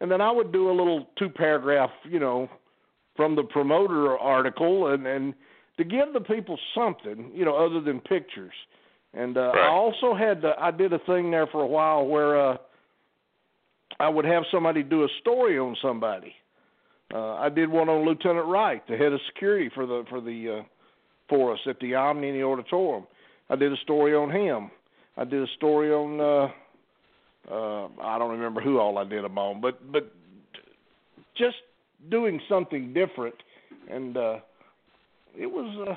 and 0.00 0.10
then 0.10 0.20
I 0.20 0.30
would 0.30 0.52
do 0.52 0.70
a 0.70 0.72
little 0.72 1.08
two 1.18 1.28
paragraph, 1.28 1.90
you 2.08 2.20
know, 2.20 2.48
from 3.16 3.34
the 3.34 3.42
promoter 3.42 4.16
article, 4.16 4.88
and 4.88 5.06
and 5.06 5.34
to 5.78 5.84
give 5.84 6.12
the 6.12 6.20
people 6.20 6.58
something, 6.74 7.30
you 7.34 7.44
know, 7.44 7.56
other 7.56 7.80
than 7.80 8.00
pictures. 8.00 8.52
And 9.14 9.36
uh, 9.36 9.52
Right. 9.54 9.58
I 9.58 9.68
also 9.68 10.14
had 10.14 10.42
to, 10.42 10.52
I 10.60 10.70
did 10.70 10.92
a 10.92 10.98
thing 11.00 11.30
there 11.30 11.46
for 11.46 11.62
a 11.62 11.66
while 11.66 12.04
where 12.04 12.50
uh, 12.50 12.56
I 13.98 14.08
would 14.08 14.26
have 14.26 14.42
somebody 14.50 14.82
do 14.82 15.04
a 15.04 15.08
story 15.20 15.58
on 15.58 15.76
somebody. 15.80 16.34
Uh, 17.12 17.34
I 17.34 17.48
did 17.48 17.70
one 17.70 17.88
on 17.88 18.04
Lieutenant 18.04 18.46
Wright, 18.46 18.86
the 18.86 18.96
head 18.96 19.12
of 19.12 19.20
security 19.32 19.70
for 19.74 19.86
the 19.86 20.04
for 20.10 20.20
the 20.20 20.58
uh, 20.58 20.62
for 21.28 21.54
us 21.54 21.60
at 21.66 21.80
the 21.80 21.94
Omni 21.94 22.28
in 22.28 22.34
the 22.34 22.42
auditorium. 22.42 23.06
I 23.48 23.56
did 23.56 23.72
a 23.72 23.76
story 23.78 24.14
on 24.14 24.30
him. 24.30 24.70
I 25.16 25.24
did 25.24 25.42
a 25.42 25.46
story 25.56 25.90
on. 25.90 26.20
Uh, 26.20 26.48
uh 27.50 27.88
I 28.02 28.18
don't 28.18 28.32
remember 28.32 28.60
who 28.60 28.78
all 28.78 28.98
I 28.98 29.04
did 29.04 29.24
them 29.24 29.38
on, 29.38 29.62
but 29.62 29.90
but 29.90 30.12
just 31.34 31.56
doing 32.10 32.42
something 32.46 32.92
different, 32.92 33.36
and 33.90 34.14
uh 34.18 34.38
it 35.36 35.46
was. 35.46 35.88
uh 35.88 35.94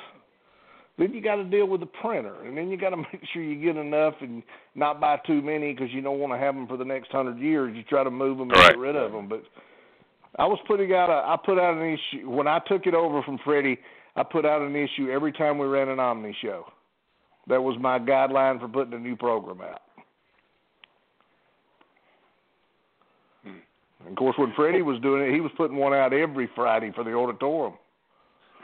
Then 0.97 1.13
you 1.13 1.21
got 1.21 1.35
to 1.35 1.43
deal 1.43 1.67
with 1.67 1.81
the 1.81 1.87
printer, 1.87 2.35
and 2.43 2.57
then 2.57 2.69
you 2.69 2.77
got 2.77 2.89
to 2.91 2.97
make 3.13 3.21
sure 3.33 3.41
you 3.41 3.61
get 3.61 3.77
enough 3.79 4.15
and 4.21 4.43
not 4.75 4.99
buy 4.99 5.17
too 5.25 5.41
many 5.41 5.73
because 5.73 5.91
you 5.91 6.01
don't 6.01 6.19
want 6.19 6.33
to 6.33 6.37
have 6.37 6.55
them 6.55 6.67
for 6.67 6.77
the 6.77 6.85
next 6.85 7.11
hundred 7.11 7.39
years. 7.39 7.75
You 7.75 7.83
try 7.83 8.03
to 8.03 8.11
move 8.11 8.37
them 8.37 8.49
and 8.49 8.59
Right. 8.59 8.71
get 8.71 8.79
rid 8.79 8.95
of 8.95 9.11
them, 9.11 9.27
but. 9.27 9.43
I 10.39 10.45
was 10.45 10.59
putting 10.65 10.93
out 10.93 11.09
a 11.09 11.27
I 11.27 11.35
put 11.45 11.59
out 11.59 11.73
an 11.73 11.83
issue 11.83 12.29
when 12.29 12.47
I 12.47 12.59
took 12.65 12.85
it 12.87 12.93
over 12.93 13.21
from 13.23 13.37
Freddie. 13.43 13.77
I 14.15 14.23
put 14.23 14.45
out 14.45 14.61
an 14.61 14.73
issue 14.77 15.09
every 15.11 15.33
time 15.33 15.57
we 15.57 15.67
ran 15.67 15.89
an 15.89 15.99
Omni 15.99 16.33
show. 16.41 16.67
That 17.47 17.61
was 17.61 17.77
my 17.81 17.99
guideline 17.99 18.57
for 18.61 18.69
putting 18.69 18.93
a 18.93 18.97
new 18.97 19.17
program 19.17 19.59
out. 19.59 19.81
And 23.43 24.07
of 24.09 24.15
course, 24.15 24.37
when 24.37 24.53
Freddie 24.55 24.81
was 24.81 25.01
doing 25.01 25.21
it, 25.21 25.33
he 25.33 25.41
was 25.41 25.51
putting 25.57 25.75
one 25.75 25.93
out 25.93 26.13
every 26.13 26.49
Friday 26.55 26.91
for 26.95 27.03
the 27.03 27.13
auditorium. 27.13 27.73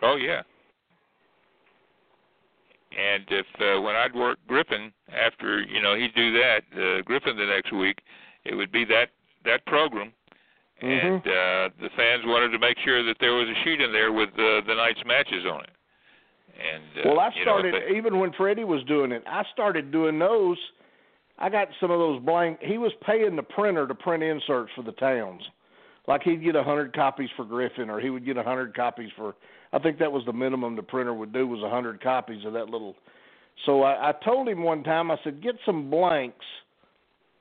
Oh 0.01 0.15
yeah. 0.15 0.43
And 2.97 3.23
if 3.29 3.45
uh, 3.61 3.79
when 3.81 3.95
I'd 3.95 4.15
work 4.15 4.39
Griffin 4.47 4.91
after 5.13 5.61
you 5.61 5.81
know 5.81 5.95
he'd 5.95 6.15
do 6.15 6.31
that 6.33 6.61
uh, 6.73 7.01
Griffin 7.03 7.37
the 7.37 7.45
next 7.45 7.71
week, 7.71 7.99
it 8.43 8.55
would 8.55 8.71
be 8.71 8.85
that 8.85 9.09
that 9.45 9.63
program, 9.67 10.11
and 10.81 11.21
uh, 11.21 11.69
the 11.79 11.89
fans 11.95 12.23
wanted 12.25 12.49
to 12.49 12.59
make 12.59 12.77
sure 12.83 13.03
that 13.03 13.17
there 13.19 13.33
was 13.33 13.47
a 13.47 13.63
sheet 13.63 13.81
in 13.81 13.91
there 13.91 14.11
with 14.11 14.29
uh, 14.29 14.61
the 14.67 14.73
night's 14.75 14.99
matches 15.05 15.45
on 15.45 15.61
it. 15.61 15.69
And 16.57 17.05
uh, 17.05 17.09
Well, 17.09 17.19
I 17.19 17.29
you 17.35 17.45
know, 17.45 17.51
started 17.59 17.73
they- 17.75 17.95
even 17.97 18.17
when 18.19 18.33
Freddie 18.33 18.63
was 18.63 18.83
doing 18.85 19.11
it. 19.11 19.23
I 19.27 19.43
started 19.53 19.91
doing 19.91 20.17
those. 20.17 20.57
I 21.37 21.49
got 21.49 21.67
some 21.79 21.91
of 21.91 21.99
those 21.99 22.19
blank. 22.23 22.57
He 22.61 22.79
was 22.79 22.91
paying 23.05 23.35
the 23.35 23.43
printer 23.43 23.87
to 23.87 23.93
print 23.93 24.23
inserts 24.23 24.71
for 24.75 24.81
the 24.81 24.93
towns. 24.93 25.43
Like 26.07 26.23
he'd 26.23 26.43
get 26.43 26.55
a 26.55 26.63
hundred 26.63 26.95
copies 26.95 27.29
for 27.35 27.45
Griffin, 27.45 27.91
or 27.91 27.99
he 27.99 28.09
would 28.09 28.25
get 28.25 28.37
a 28.37 28.43
hundred 28.43 28.75
copies 28.75 29.11
for. 29.15 29.35
I 29.77 29.79
think 29.79 29.99
that 29.99 30.11
was 30.11 30.25
the 30.25 30.33
minimum 30.33 30.75
the 30.75 30.81
printer 30.81 31.13
would 31.13 31.31
do 31.31 31.45
was 31.47 31.61
a 31.63 31.69
hundred 31.69 32.01
copies 32.01 32.43
of 32.45 32.53
that 32.53 32.69
little. 32.69 32.95
So 33.65 33.83
I, 33.83 34.09
I 34.09 34.13
told 34.25 34.47
him 34.47 34.63
one 34.63 34.83
time. 34.83 35.11
I 35.11 35.17
said, 35.23 35.43
get 35.43 35.55
some 35.67 35.89
blanks. 35.91 36.45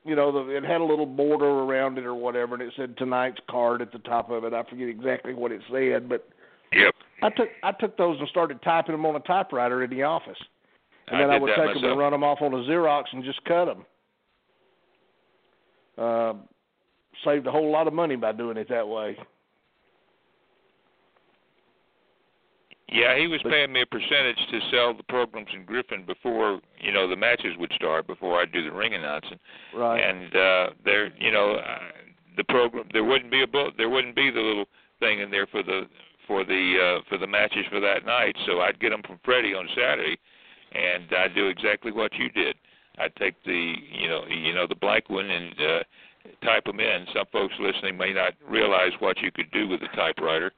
You 0.05 0.15
know, 0.15 0.31
the, 0.31 0.55
it 0.55 0.63
had 0.63 0.81
a 0.81 0.83
little 0.83 1.07
border 1.07 1.45
around 1.45 1.97
it 1.97 2.05
or 2.05 2.13
whatever, 2.13 2.53
and 2.53 2.63
it 2.63 2.73
said 2.77 2.95
tonight's 2.95 3.39
card 3.49 3.81
at 3.81 3.91
the 3.91 3.97
top 3.99 4.29
of 4.29 4.43
it. 4.43 4.53
I 4.53 4.63
forget 4.69 4.87
exactly 4.87 5.33
what 5.33 5.51
it 5.51 5.61
said, 5.71 6.07
but 6.07 6.27
Yep. 6.73 6.93
I 7.23 7.29
took 7.29 7.49
I 7.63 7.71
took 7.71 7.97
those 7.97 8.19
and 8.19 8.27
started 8.29 8.61
typing 8.61 8.93
them 8.93 9.05
on 9.05 9.15
a 9.15 9.19
typewriter 9.21 9.83
in 9.83 9.89
the 9.89 10.03
office, 10.03 10.37
and 11.07 11.17
I 11.17 11.19
then 11.21 11.29
I, 11.31 11.39
would 11.39 11.51
take 11.55 11.73
them 11.73 11.91
and 11.91 11.97
run 11.97 12.11
them 12.11 12.23
off 12.23 12.41
on 12.41 12.53
a 12.53 12.57
Xerox 12.57 13.05
and 13.13 13.23
just 13.23 13.43
cut 13.45 13.65
them. 13.65 13.85
Uh, 15.97 16.33
saved 17.25 17.47
a 17.47 17.51
whole 17.51 17.71
lot 17.71 17.87
of 17.87 17.93
money 17.93 18.15
by 18.15 18.31
doing 18.33 18.57
it 18.57 18.69
that 18.69 18.87
way. 18.87 19.17
Yeah, 22.89 23.17
he 23.17 23.27
was 23.27 23.41
But- 23.43 23.51
paying 23.51 23.71
me 23.73 23.81
a 23.81 23.85
percentage 23.85 24.39
to 24.47 24.61
sell 24.71 24.93
the 24.93 25.03
programs 25.03 25.49
in 25.53 25.65
Griffin 25.65 26.03
before 26.03 26.61
you 26.79 26.91
know 26.91 27.07
the 27.07 27.15
matches 27.17 27.55
would 27.57 27.71
start, 27.73 28.07
before 28.07 28.39
I'd 28.39 28.51
do 28.51 28.63
the 28.63 28.71
ring 28.71 28.93
announcing. 28.93 29.39
Right. 29.73 29.99
and 30.01 30.35
uh 30.35 30.69
there 30.85 31.11
you 31.19 31.31
know 31.31 31.55
uh, 31.55 31.79
the 32.37 32.43
program 32.45 32.85
there 32.93 33.03
wouldn't 33.03 33.31
be 33.31 33.41
a 33.43 33.47
book 33.47 33.75
there 33.77 33.89
wouldn't 33.89 34.15
be 34.15 34.29
the 34.31 34.39
little 34.41 34.67
thing 34.99 35.19
in 35.19 35.29
there 35.31 35.47
for 35.47 35.63
the 35.63 35.87
for 36.27 36.43
the 36.45 36.77
uh 36.99 37.01
for 37.09 37.17
the 37.17 37.27
matches 37.27 37.65
for 37.69 37.79
that 37.79 38.05
night 38.05 38.35
so 38.45 38.61
I'd 38.61 38.79
get 38.79 38.89
them 38.91 39.01
from 39.03 39.19
Freddie 39.25 39.53
on 39.53 39.67
Saturday 39.75 40.17
and 40.73 41.11
I'd 41.13 41.35
do 41.35 41.47
exactly 41.47 41.91
what 41.91 42.13
you 42.15 42.29
did 42.29 42.55
I'd 42.99 43.15
take 43.17 43.35
the 43.43 43.75
you 43.91 44.07
know 44.07 44.25
you 44.27 44.53
know 44.53 44.65
the 44.67 44.75
blank 44.75 45.09
one 45.09 45.29
and 45.29 45.53
uh 45.59 45.83
type 46.43 46.65
them 46.65 46.79
in 46.79 47.05
some 47.13 47.25
folks 47.31 47.53
listening 47.59 47.97
may 47.97 48.13
not 48.13 48.33
realize 48.47 48.91
what 48.99 49.17
you 49.21 49.31
could 49.31 49.49
do 49.51 49.67
with 49.67 49.81
a 49.81 49.95
typewriter 49.95 50.51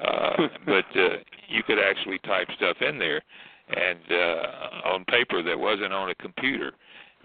uh 0.00 0.36
but 0.66 0.86
uh 0.96 1.16
you 1.48 1.62
could 1.62 1.78
actually 1.78 2.18
type 2.20 2.48
stuff 2.56 2.76
in 2.80 2.98
there 2.98 3.22
and 3.68 3.98
uh 4.10 4.88
on 4.88 5.04
paper 5.06 5.42
that 5.42 5.58
wasn't 5.58 5.92
on 5.92 6.10
a 6.10 6.14
computer 6.16 6.72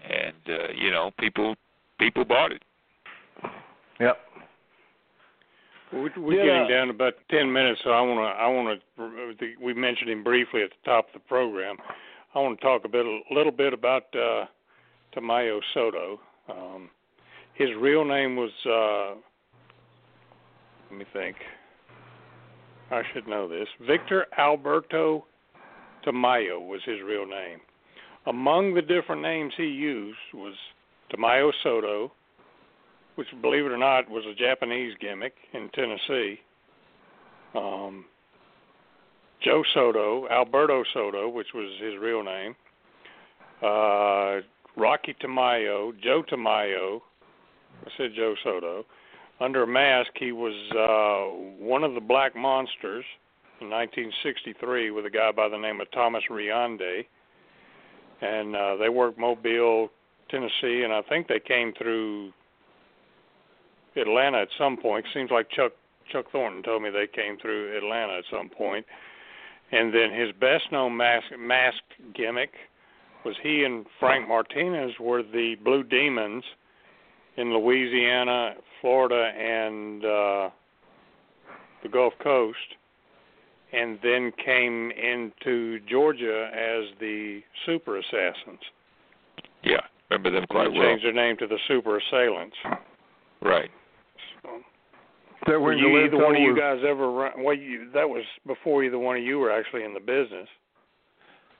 and 0.08 0.36
uh, 0.48 0.72
you 0.76 0.90
know 0.90 1.10
people 1.18 1.54
people 1.98 2.24
bought 2.24 2.52
it. 2.52 2.62
Yep. 4.00 4.18
We're, 5.92 6.10
we're 6.18 6.44
Yeah. 6.44 6.44
getting 6.44 6.68
down 6.68 6.86
to 6.88 6.94
about 6.94 7.14
ten 7.30 7.52
minutes, 7.52 7.80
so 7.82 7.90
I 7.90 8.00
want 8.02 8.18
to. 8.18 8.42
I 8.42 8.46
want 8.46 8.80
to. 9.40 9.54
We 9.60 9.74
mentioned 9.74 10.10
him 10.10 10.22
briefly 10.22 10.62
at 10.62 10.70
the 10.70 10.90
top 10.90 11.08
of 11.08 11.14
the 11.14 11.20
program. 11.20 11.76
I 12.34 12.40
want 12.40 12.58
to 12.60 12.64
talk 12.64 12.84
a 12.84 12.88
bit, 12.88 13.06
a 13.06 13.20
little 13.32 13.52
bit 13.52 13.72
about 13.72 14.04
uh, 14.14 14.44
Tamayo 15.16 15.60
Soto. 15.72 16.20
Um, 16.48 16.90
his 17.54 17.70
real 17.78 18.04
name 18.04 18.36
was. 18.36 18.50
Uh, 18.66 19.18
let 20.90 20.98
me 20.98 21.04
think. 21.12 21.36
I 22.90 23.02
should 23.12 23.28
know 23.28 23.48
this. 23.48 23.68
Victor 23.86 24.26
Alberto 24.38 25.26
Tamayo 26.06 26.66
was 26.66 26.80
his 26.84 26.98
real 27.04 27.26
name. 27.26 27.60
Among 28.26 28.74
the 28.74 28.82
different 28.82 29.22
names 29.22 29.52
he 29.56 29.64
used 29.64 30.18
was 30.34 30.54
Tamayo 31.10 31.52
Soto, 31.62 32.12
which, 33.16 33.28
believe 33.42 33.66
it 33.66 33.72
or 33.72 33.78
not, 33.78 34.08
was 34.10 34.24
a 34.26 34.34
Japanese 34.34 34.94
gimmick 35.00 35.34
in 35.52 35.68
Tennessee. 35.74 36.40
Um, 37.54 38.04
Joe 39.42 39.62
Soto, 39.74 40.28
Alberto 40.28 40.84
Soto, 40.92 41.28
which 41.28 41.48
was 41.54 41.70
his 41.80 41.94
real 42.00 42.22
name. 42.22 42.54
Uh, 43.62 44.40
Rocky 44.76 45.14
Tamayo, 45.22 45.92
Joe 46.02 46.22
Tamayo. 46.30 47.00
I 47.86 47.90
said 47.96 48.10
Joe 48.14 48.34
Soto. 48.42 48.84
Under 49.40 49.62
a 49.62 49.66
mask, 49.66 50.10
he 50.16 50.32
was 50.32 50.54
uh, 50.72 51.64
one 51.64 51.84
of 51.84 51.94
the 51.94 52.00
Black 52.00 52.34
Monsters 52.34 53.04
in 53.60 53.70
1963 53.70 54.90
with 54.90 55.06
a 55.06 55.10
guy 55.10 55.30
by 55.30 55.48
the 55.48 55.58
name 55.58 55.80
of 55.80 55.90
Thomas 55.92 56.24
Riande, 56.30 57.06
and 58.20 58.56
uh, 58.56 58.76
they 58.76 58.88
worked 58.88 59.18
Mobile, 59.18 59.90
Tennessee, 60.28 60.82
and 60.82 60.92
I 60.92 61.02
think 61.08 61.28
they 61.28 61.40
came 61.40 61.72
through 61.74 62.32
Atlanta 63.96 64.38
at 64.38 64.48
some 64.58 64.76
point. 64.76 65.06
Seems 65.14 65.30
like 65.30 65.50
Chuck 65.50 65.72
Chuck 66.10 66.26
Thornton 66.32 66.62
told 66.62 66.82
me 66.82 66.90
they 66.90 67.06
came 67.06 67.36
through 67.38 67.76
Atlanta 67.76 68.18
at 68.18 68.24
some 68.30 68.48
point. 68.48 68.86
And 69.70 69.92
then 69.94 70.12
his 70.12 70.32
best 70.40 70.72
known 70.72 70.96
mask 70.96 71.26
mask 71.38 71.82
gimmick 72.14 72.52
was 73.24 73.36
he 73.42 73.64
and 73.64 73.84
Frank 74.00 74.26
Martinez 74.26 74.92
were 74.98 75.22
the 75.22 75.56
Blue 75.62 75.82
Demons 75.82 76.44
in 77.38 77.54
Louisiana, 77.54 78.54
Florida, 78.80 79.30
and 79.38 80.04
uh, 80.04 80.50
the 81.82 81.88
Gulf 81.90 82.12
Coast, 82.22 82.58
and 83.72 83.98
then 84.02 84.32
came 84.44 84.90
into 84.90 85.78
Georgia 85.88 86.50
as 86.52 86.84
the 87.00 87.40
Super 87.64 87.98
Assassins. 87.98 88.60
Yeah, 89.62 89.80
remember 90.10 90.30
them 90.30 90.46
quite 90.50 90.72
they 90.72 90.78
well. 90.78 90.88
Changed 90.88 91.04
their 91.04 91.12
name 91.12 91.36
to 91.38 91.46
the 91.46 91.58
Super 91.68 91.98
Assailants. 91.98 92.56
Right. 93.40 93.70
So, 94.42 94.50
That 95.46 95.60
were 95.60 95.74
you, 95.74 95.96
either 96.04 96.16
one 96.16 96.34
of 96.34 96.42
you 96.42 96.56
guys 96.56 96.80
ever 96.86 97.10
run? 97.10 97.44
Well, 97.44 97.54
you, 97.56 97.90
that 97.94 98.08
was 98.08 98.24
before 98.46 98.82
either 98.84 98.98
one 98.98 99.16
of 99.16 99.22
you 99.22 99.38
were 99.38 99.50
actually 99.52 99.84
in 99.84 99.94
the 99.94 100.00
business 100.00 100.48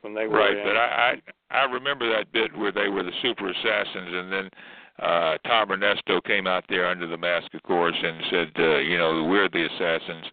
when 0.01 0.15
they 0.15 0.27
were 0.27 0.39
Right, 0.39 0.57
in. 0.57 0.65
but 0.65 0.77
I, 0.77 1.15
I 1.51 1.59
I 1.61 1.65
remember 1.65 2.09
that 2.15 2.31
bit 2.33 2.57
where 2.57 2.73
they 2.73 2.89
were 2.89 3.03
the 3.03 3.13
super 3.23 3.49
assassins, 3.49 4.09
and 4.13 4.33
then 4.33 4.51
uh 4.99 5.39
Tom 5.47 5.69
Renesto 5.69 6.23
came 6.25 6.47
out 6.47 6.65
there 6.69 6.87
under 6.87 7.07
the 7.07 7.17
mask, 7.17 7.53
of 7.55 7.63
course, 7.63 7.97
and 8.03 8.23
said, 8.31 8.51
uh, 8.59 8.79
you 8.79 8.99
know, 8.99 9.25
we're 9.25 9.49
the 9.49 9.67
assassins, 9.67 10.27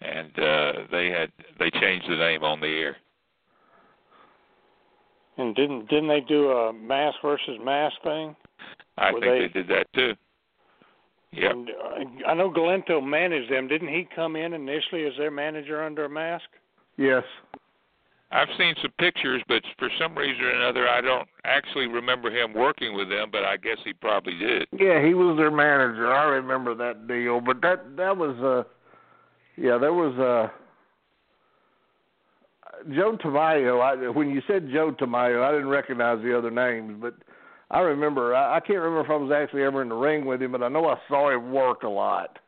and 0.00 0.38
uh 0.38 0.72
they 0.90 1.08
had 1.08 1.30
they 1.58 1.70
changed 1.80 2.08
the 2.08 2.16
name 2.16 2.42
on 2.44 2.60
the 2.60 2.66
air. 2.66 2.96
And 5.38 5.54
didn't 5.56 5.88
didn't 5.88 6.08
they 6.08 6.20
do 6.20 6.50
a 6.50 6.72
mask 6.72 7.16
versus 7.22 7.58
mask 7.62 7.96
thing? 8.02 8.36
I 8.98 9.12
Were 9.12 9.20
think 9.20 9.32
they- 9.32 9.40
they 9.40 9.48
did 9.48 9.68
that 9.68 9.86
too. 9.94 10.14
Yeah. 11.34 11.48
And 11.50 11.70
uh, 11.70 12.28
I 12.28 12.34
know 12.34 12.50
Galento 12.50 13.02
managed 13.02 13.50
them. 13.50 13.66
Didn't 13.66 13.88
he 13.88 14.06
come 14.14 14.36
in 14.36 14.52
initially 14.52 15.06
as 15.06 15.14
their 15.16 15.30
manager 15.30 15.82
under 15.82 16.04
a 16.04 16.08
mask? 16.10 16.44
Yes. 16.98 17.24
I've 18.32 18.48
seen 18.56 18.74
some 18.80 18.92
pictures, 18.98 19.42
but 19.46 19.62
for 19.78 19.90
some 20.00 20.16
reason 20.16 20.44
or 20.44 20.50
another, 20.50 20.88
I 20.88 21.00
don't 21.02 21.28
actually 21.44 21.86
remember 21.86 22.30
him 22.30 22.54
working 22.54 22.96
with 22.96 23.10
them. 23.10 23.28
But 23.30 23.44
I 23.44 23.56
guess 23.56 23.76
he 23.84 23.92
probably 23.92 24.36
did. 24.38 24.66
Yeah, 24.72 25.04
he 25.04 25.14
was 25.14 25.36
their 25.36 25.50
manager. 25.50 26.12
I 26.12 26.24
remember 26.24 26.74
that 26.74 27.06
deal, 27.06 27.40
but 27.40 27.60
that 27.60 27.96
that 27.96 28.16
was 28.16 28.36
uh 28.40 28.68
yeah, 29.60 29.76
there 29.78 29.92
was 29.92 30.18
uh 30.18 30.48
Joe 32.94 33.16
Tamayo. 33.22 33.80
I, 33.80 34.08
when 34.08 34.30
you 34.30 34.42
said 34.46 34.70
Joe 34.72 34.92
Tamayo, 34.98 35.44
I 35.44 35.52
didn't 35.52 35.68
recognize 35.68 36.22
the 36.22 36.36
other 36.36 36.50
names, 36.50 36.98
but 37.00 37.14
I 37.70 37.80
remember. 37.80 38.34
I, 38.34 38.56
I 38.56 38.60
can't 38.60 38.78
remember 38.78 39.04
if 39.04 39.10
I 39.10 39.16
was 39.16 39.32
actually 39.32 39.62
ever 39.62 39.82
in 39.82 39.88
the 39.88 39.94
ring 39.94 40.24
with 40.24 40.42
him, 40.42 40.52
but 40.52 40.62
I 40.62 40.68
know 40.68 40.86
I 40.88 40.96
saw 41.08 41.30
him 41.30 41.52
work 41.52 41.82
a 41.82 41.88
lot. 41.88 42.38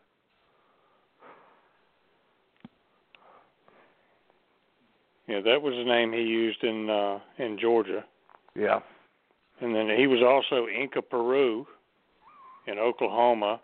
Yeah, 5.27 5.41
that 5.41 5.63
was 5.63 5.75
the 5.75 5.85
name 5.85 6.13
he 6.13 6.23
used 6.23 6.63
in 6.63 6.91
uh 6.91 7.19
in 7.39 7.59
Georgia. 7.59 8.05
Yeah. 8.55 8.81
And 9.61 9.75
then 9.75 9.89
he 9.97 10.07
was 10.07 10.21
also 10.23 10.67
Inca 10.69 11.01
Peru 11.01 11.67
in 12.67 12.79
Oklahoma, 12.79 13.61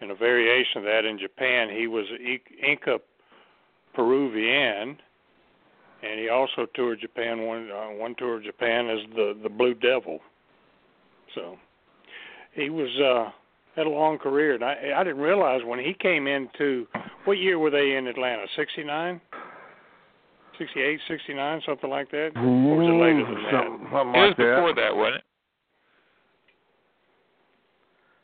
and 0.00 0.10
a 0.10 0.14
variation 0.14 0.78
of 0.78 0.84
that 0.84 1.04
in 1.04 1.18
Japan. 1.18 1.68
He 1.68 1.86
was 1.86 2.06
Inca 2.66 2.98
Peruvian, 3.94 4.98
and 6.02 6.20
he 6.20 6.28
also 6.28 6.66
toured 6.74 7.00
Japan 7.00 7.46
one 7.46 7.70
uh, 7.70 7.88
one 7.88 8.14
tour 8.16 8.36
of 8.36 8.44
Japan 8.44 8.88
as 8.88 9.00
the 9.14 9.36
the 9.42 9.48
Blue 9.48 9.74
Devil. 9.74 10.20
So 11.34 11.58
he 12.52 12.70
was 12.70 12.90
uh 12.98 13.30
had 13.74 13.86
a 13.86 13.90
long 13.90 14.16
career, 14.18 14.54
and 14.54 14.64
I 14.64 14.92
I 14.96 15.04
didn't 15.04 15.20
realize 15.20 15.60
when 15.64 15.78
he 15.78 15.92
came 15.92 16.26
into 16.26 16.86
what 17.24 17.38
year 17.38 17.58
were 17.58 17.70
they 17.70 17.96
in 17.96 18.06
Atlanta? 18.06 18.46
Sixty 18.56 18.84
nine. 18.84 19.20
68, 20.58 21.00
69, 21.08 21.62
something 21.66 21.90
like 21.90 22.10
that? 22.10 22.32
Or 22.36 22.76
was 22.76 22.88
it 22.88 22.92
later 22.92 23.24
than 23.24 23.42
that? 23.44 23.52
Something, 23.52 23.88
something 23.90 24.14
It 24.14 24.18
was 24.18 24.28
like 24.28 24.36
that. 24.36 24.54
before 24.56 24.74
that, 24.74 24.96
wasn't 24.96 25.16
it? 25.16 25.24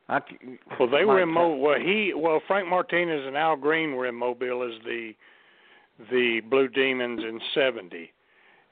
I 0.08 0.20
c- 0.28 0.58
Well, 0.78 0.88
they 0.88 1.04
were 1.04 1.20
in 1.20 1.28
Mike- 1.28 1.42
Mo. 1.42 1.56
Well, 1.56 1.78
he 1.80 2.12
well 2.14 2.40
Frank 2.46 2.68
Martinez 2.68 3.24
and 3.26 3.36
Al 3.36 3.56
Green 3.56 3.94
were 3.94 4.06
in 4.06 4.14
Mobile 4.14 4.62
as 4.62 4.78
the 4.84 5.14
the 6.10 6.40
Blue 6.40 6.68
Demons 6.68 7.22
in 7.22 7.40
'70, 7.54 8.12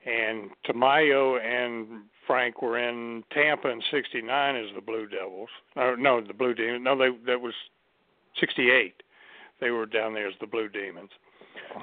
and 0.04 0.50
Tamayo 0.64 1.38
and 1.40 2.04
Frank 2.26 2.60
were 2.62 2.78
in 2.78 3.22
Tampa 3.30 3.68
in 3.68 3.80
'69 3.90 4.56
as 4.56 4.72
the 4.74 4.80
Blue 4.80 5.06
Devils. 5.06 5.48
No, 5.76 5.94
no, 5.94 6.20
the 6.20 6.34
Blue 6.34 6.54
Demons. 6.54 6.84
No, 6.84 6.96
they 6.96 7.10
that 7.26 7.40
was 7.40 7.54
'68. 8.38 9.02
They 9.60 9.70
were 9.70 9.86
down 9.86 10.14
there 10.14 10.26
as 10.26 10.34
the 10.40 10.46
Blue 10.46 10.68
Demons. 10.68 11.10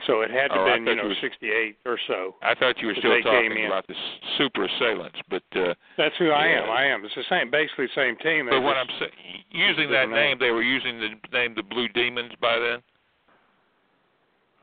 So 0.05 0.21
it 0.21 0.29
had 0.31 0.49
to 0.49 0.59
Oh, 0.59 0.65
been 0.65 0.85
you 0.85 0.95
know 0.95 1.07
was- 1.07 1.17
'68 1.21 1.77
or 1.85 1.97
so. 2.07 2.35
I 2.41 2.53
thought 2.55 2.77
you 2.79 2.87
were 2.87 2.95
still 2.95 3.19
talking 3.21 3.57
in. 3.57 3.65
about 3.65 3.87
the 3.87 3.95
super 4.37 4.65
assailants, 4.65 5.19
but 5.29 5.43
uh 5.55 5.73
That's 5.97 6.15
who 6.17 6.29
I 6.31 6.47
am. 6.47 6.69
I 6.69 6.85
am. 6.85 7.03
It's 7.05 7.15
the 7.15 7.23
same, 7.29 7.49
basically 7.49 7.87
the 7.87 7.93
same 7.95 8.15
team. 8.17 8.47
but 8.49 8.61
when 8.61 8.77
I'm 8.77 8.87
saying, 8.99 9.11
using 9.51 9.89
that 9.91 10.09
name, 10.09 10.11
name. 10.11 10.37
they 10.39 10.51
were 10.51 10.61
using 10.63 10.99
the 10.99 11.09
name 11.31 11.55
the 11.55 11.63
Blue 11.63 11.87
Demons 11.89 12.33
by 12.41 12.59
then. 12.59 12.81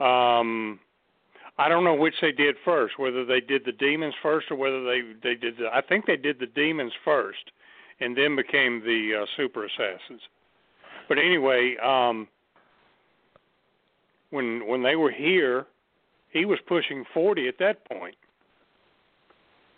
Um, 0.00 0.80
I 1.58 1.68
don't 1.68 1.84
know 1.84 1.94
which 1.94 2.14
they 2.20 2.32
did 2.32 2.56
first, 2.64 2.98
whether 2.98 3.24
they 3.24 3.40
did 3.40 3.64
the 3.64 3.72
demons 3.72 4.14
first 4.22 4.50
or 4.50 4.56
whether 4.56 4.82
they 4.84 5.00
they 5.22 5.34
did 5.36 5.56
the. 5.58 5.68
I 5.72 5.80
think 5.82 6.06
they 6.06 6.16
did 6.16 6.38
the 6.40 6.46
demons 6.46 6.92
first, 7.04 7.50
and 8.00 8.16
then 8.16 8.34
became 8.36 8.80
the 8.84 9.22
uh, 9.22 9.26
super 9.36 9.64
assassins. 9.64 10.20
But 11.08 11.18
anyway, 11.18 11.76
um, 11.82 12.26
when 14.34 14.66
when 14.66 14.82
they 14.82 14.96
were 14.96 15.10
here, 15.10 15.66
he 16.30 16.44
was 16.44 16.58
pushing 16.66 17.04
forty 17.14 17.48
at 17.48 17.58
that 17.58 17.84
point. 17.88 18.16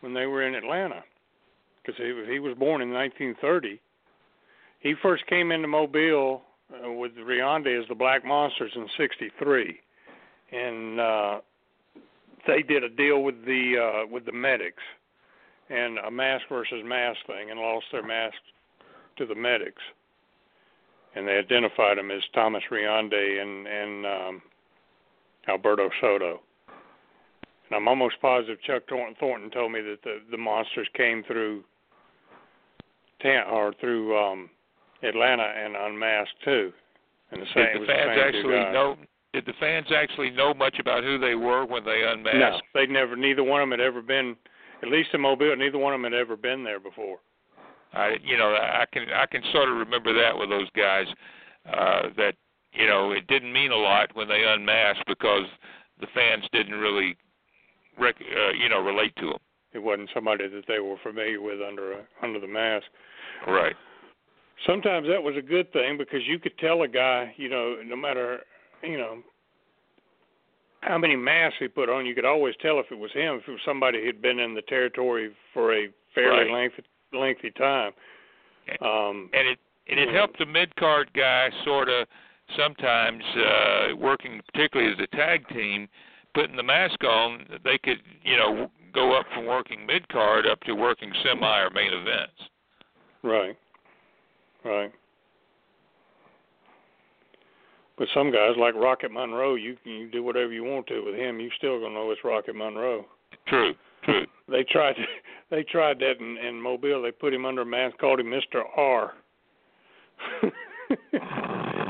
When 0.00 0.14
they 0.14 0.26
were 0.26 0.42
in 0.46 0.54
Atlanta, 0.54 1.02
because 1.82 2.00
he 2.00 2.12
was- 2.12 2.28
he 2.28 2.38
was 2.38 2.54
born 2.54 2.80
in 2.82 2.92
1930. 2.92 3.80
He 4.80 4.94
first 4.94 5.26
came 5.26 5.50
into 5.52 5.68
Mobile 5.68 6.42
uh, 6.72 6.92
with 6.92 7.16
Riande 7.16 7.80
as 7.80 7.88
the 7.88 7.94
Black 7.94 8.24
Monsters 8.24 8.72
in 8.76 8.88
'63 8.96 9.80
and 10.52 11.00
uh 11.00 11.40
they 12.46 12.62
did 12.62 12.84
a 12.84 12.88
deal 12.88 13.22
with 13.22 13.44
the 13.44 13.74
uh 13.78 14.06
with 14.10 14.24
the 14.24 14.32
medics 14.32 14.82
and 15.70 15.98
a 15.98 16.10
mask 16.10 16.44
versus 16.48 16.82
mask 16.84 17.18
thing 17.26 17.50
and 17.50 17.58
lost 17.58 17.86
their 17.90 18.06
masks 18.06 18.38
to 19.16 19.26
the 19.26 19.34
medics 19.34 19.82
and 21.16 21.26
they 21.26 21.32
identified 21.32 21.98
him 21.98 22.10
as 22.10 22.22
Thomas 22.34 22.62
Riande 22.70 23.43
and 23.43 23.66
and 23.66 24.06
um 24.06 24.43
Alberto 25.48 25.90
Soto 26.01 26.40
and 27.68 27.76
I'm 27.76 27.88
almost 27.88 28.14
positive 28.20 28.62
Chuck 28.62 28.84
Thornton, 28.88 29.51
told 29.51 29.72
me 29.72 29.80
that 29.80 30.02
the 30.05 30.18
the 30.30 30.36
monsters 30.36 30.88
came 30.94 31.24
through 31.24 31.64
or 33.51 33.74
through 33.80 34.16
um 34.16 34.51
Atlanta 35.02 35.52
and 35.56 35.74
unmasked 35.74 36.43
too 36.44 36.72
and 37.30 37.43
the 37.43 37.47
same 37.55 37.64
Did 37.64 37.74
the 37.74 37.80
the 37.80 37.86
fans 37.86 38.10
same 38.10 38.28
actually 38.28 38.72
know? 38.72 38.97
Did 39.32 39.47
the 39.47 39.52
fans 39.60 39.86
actually 39.94 40.30
know 40.30 40.55
much 40.55 40.78
about 40.78 41.05
who 41.05 41.18
they 41.18 41.34
were 41.34 41.66
when 41.66 41.84
they 41.84 42.02
unmasked? 42.06 42.64
No, 42.74 42.80
they 42.80 42.86
never. 42.86 43.16
Neither 43.16 43.43
one 43.43 43.60
of 43.60 43.68
them 43.68 43.78
had 43.78 43.86
ever 43.86 44.01
been, 44.01 44.36
at 44.82 44.88
least 44.88 45.10
in 45.12 45.20
Mobile. 45.20 45.55
Neither 45.56 45.78
one 45.78 45.93
of 45.93 46.01
them 46.01 46.10
had 46.12 46.18
ever 46.18 46.36
been 46.36 46.64
there 46.64 46.80
before. 46.80 47.18
I 47.97 48.16
you 48.23 48.36
know 48.36 48.55
I 48.55 48.85
can 48.93 49.06
I 49.14 49.27
can 49.27 49.43
sort 49.52 49.68
of 49.68 49.77
remember 49.77 50.12
that 50.12 50.36
with 50.36 50.51
those 50.51 50.68
guys 50.77 51.06
uh 51.66 52.02
that 52.16 52.35
you 52.73 52.86
know 52.86 53.12
it 53.12 53.27
didn't 53.27 53.52
mean 53.52 53.73
a 53.73 53.77
lot 53.77 54.14
when 54.14 54.28
they 54.28 54.44
unmasked 54.47 55.06
because 55.06 55.47
the 56.01 56.06
fans 56.14 56.44
didn't 56.52 56.74
really 56.74 57.16
rec- 57.98 58.16
uh, 58.20 58.52
you 58.52 58.68
know 58.68 58.81
relate 58.81 59.14
to 59.16 59.27
them. 59.27 59.39
It 59.73 59.82
wasn't 59.82 60.10
somebody 60.14 60.48
that 60.48 60.64
they 60.68 60.78
were 60.78 60.97
familiar 61.02 61.40
with 61.40 61.60
under 61.66 61.93
a, 61.93 62.01
under 62.23 62.40
the 62.40 62.47
mask. 62.47 62.86
Right. 63.47 63.77
Sometimes 64.66 65.06
that 65.09 65.23
was 65.23 65.35
a 65.36 65.43
good 65.43 65.70
thing 65.73 65.98
because 65.98 66.20
you 66.27 66.39
could 66.39 66.56
tell 66.59 66.81
a 66.82 66.89
guy, 66.89 67.35
you 67.36 67.51
know, 67.51 67.77
no 67.85 67.94
matter, 67.94 68.40
you 68.82 68.97
know, 68.97 69.18
how 70.81 70.97
many 70.97 71.14
masks 71.14 71.56
he 71.59 71.68
put 71.68 71.90
on, 71.90 72.06
you 72.06 72.14
could 72.14 72.24
always 72.24 72.55
tell 72.62 72.81
if 72.81 72.86
it 72.90 72.98
was 72.98 73.12
him, 73.12 73.35
if 73.35 73.48
it 73.48 73.51
was 73.51 73.60
somebody 73.66 74.02
who'd 74.02 74.23
been 74.23 74.39
in 74.39 74.55
the 74.55 74.62
territory 74.62 75.32
for 75.52 75.74
a 75.74 75.89
fairly 76.14 76.44
Right. 76.44 76.51
lengthy 76.51 76.85
lengthy 77.12 77.50
time. 77.52 77.92
Um, 78.80 79.30
and 79.32 79.48
it 79.48 79.58
and 79.88 80.00
it 80.00 80.12
helped 80.12 80.38
the 80.38 80.46
mid 80.46 80.74
card 80.76 81.10
guy 81.14 81.50
sort 81.64 81.88
of 81.88 82.06
sometimes 82.56 83.22
uh 83.36 83.96
working 83.96 84.40
particularly 84.52 84.92
as 84.92 84.98
a 85.00 85.16
tag 85.16 85.46
team 85.48 85.88
putting 86.34 86.56
the 86.56 86.62
mask 86.62 87.02
on 87.04 87.44
they 87.64 87.78
could 87.78 87.98
you 88.22 88.36
know 88.36 88.70
go 88.92 89.16
up 89.16 89.26
from 89.34 89.46
working 89.46 89.84
mid 89.86 90.08
card 90.08 90.46
up 90.46 90.60
to 90.62 90.74
working 90.74 91.12
semi 91.24 91.60
or 91.60 91.70
main 91.70 91.92
events 91.92 92.32
Right. 93.26 93.56
Right. 94.64 94.92
But 97.98 98.08
some 98.14 98.30
guys 98.30 98.52
like 98.58 98.74
Rocket 98.74 99.10
Monroe, 99.10 99.54
you 99.54 99.76
can 99.82 100.10
do 100.12 100.22
whatever 100.22 100.52
you 100.52 100.64
want 100.64 100.86
to 100.88 101.02
with 101.04 101.14
him. 101.14 101.40
You're 101.40 101.50
still 101.56 101.80
gonna 101.80 101.94
know 101.94 102.10
it's 102.10 102.22
Rocket 102.22 102.54
Monroe. 102.54 103.04
true 103.48 103.72
true 103.72 103.74
They 104.48 104.64
tried 104.70 104.94
they 105.50 105.64
tried 105.64 105.98
that 105.98 106.20
in, 106.20 106.38
in 106.38 106.60
Mobile. 106.60 107.02
They 107.02 107.10
put 107.10 107.34
him 107.34 107.44
under 107.44 107.62
a 107.62 107.66
mask, 107.66 107.98
called 107.98 108.20
him 108.20 108.30
Mister 108.30 108.62
R. 108.76 109.12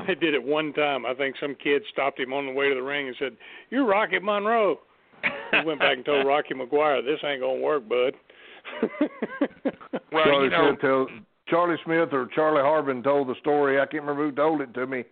they 0.06 0.14
did 0.14 0.34
it 0.34 0.42
one 0.42 0.72
time. 0.72 1.04
I 1.04 1.14
think 1.14 1.36
some 1.40 1.54
kid 1.54 1.82
stopped 1.92 2.18
him 2.18 2.32
on 2.32 2.46
the 2.46 2.52
way 2.52 2.68
to 2.68 2.74
the 2.74 2.82
ring 2.82 3.08
and 3.08 3.16
said, 3.18 3.36
"You're 3.70 3.86
Rocket 3.86 4.22
Monroe." 4.22 4.80
He 5.22 5.64
went 5.64 5.80
back 5.80 5.96
and 5.96 6.04
told 6.04 6.26
Rocky 6.26 6.54
McGuire, 6.54 7.04
"This 7.04 7.20
ain't 7.24 7.40
gonna 7.40 7.60
work, 7.60 7.88
bud." 7.88 8.14
well 10.12 10.24
Charlie 10.24 10.44
you 10.44 10.50
know 10.50 10.68
Smith 10.70 10.80
tell, 10.80 11.06
Charlie 11.48 11.76
Smith 11.84 12.08
or 12.12 12.28
Charlie 12.34 12.62
Harbin 12.62 13.02
told 13.02 13.28
the 13.28 13.34
story. 13.40 13.78
I 13.80 13.86
can't 13.86 14.02
remember 14.02 14.28
who 14.28 14.34
told 14.34 14.60
it 14.60 14.74
to 14.74 14.86
me. 14.86 15.04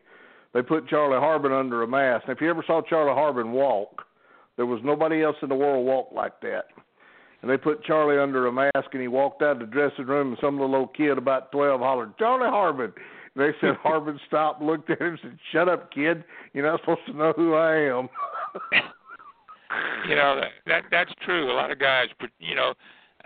They 0.53 0.63
put 0.63 0.89
Charlie 0.89 1.19
Harbin 1.19 1.53
under 1.53 1.83
a 1.83 1.87
mask. 1.87 2.25
And 2.27 2.37
if 2.37 2.41
you 2.41 2.49
ever 2.49 2.65
saw 2.67 2.81
Charlie 2.83 3.15
Harbin 3.15 3.53
walk, 3.53 4.03
there 4.57 4.67
was 4.67 4.81
nobody 4.85 5.23
else 5.23 5.37
in 5.43 5.49
the 5.49 5.55
world 5.55 5.85
walk 5.85 6.09
like 6.13 6.41
that. 6.43 6.67
And 7.45 7.53
they 7.53 7.59
put 7.59 7.85
Charlie 7.85 8.17
under 8.17 8.47
a 8.47 8.53
mask, 8.53 8.89
and 8.93 9.03
he 9.03 9.09
walked 9.09 9.43
out 9.43 9.51
of 9.51 9.59
the 9.59 9.67
dressing 9.67 10.07
room, 10.07 10.29
and 10.29 10.39
some 10.41 10.59
little 10.59 10.77
old 10.77 10.97
kid 10.97 11.19
about 11.19 11.53
twelve 11.53 11.83
hollered, 11.83 12.17
"Charlie 12.17 12.49
Harbin!" 12.49 12.91
And 13.35 13.45
they 13.45 13.51
said 13.61 13.77
Harbin 13.83 14.19
stopped, 14.27 14.63
looked 14.63 14.89
at 14.89 14.99
him, 14.99 15.09
and 15.09 15.19
said, 15.21 15.39
"Shut 15.53 15.69
up, 15.69 15.93
kid. 15.93 16.25
You're 16.55 16.65
not 16.65 16.81
supposed 16.81 17.05
to 17.05 17.13
know 17.13 17.35
who 17.37 17.53
I 17.53 17.75
am." 17.75 18.09
you 20.09 20.17
know 20.17 20.41
that, 20.41 20.53
that 20.67 20.85
that's 20.91 21.13
true. 21.23 21.53
A 21.53 21.53
lot 21.53 21.71
of 21.71 21.79
guys, 21.79 22.07
you 22.39 22.55
know, 22.55 22.73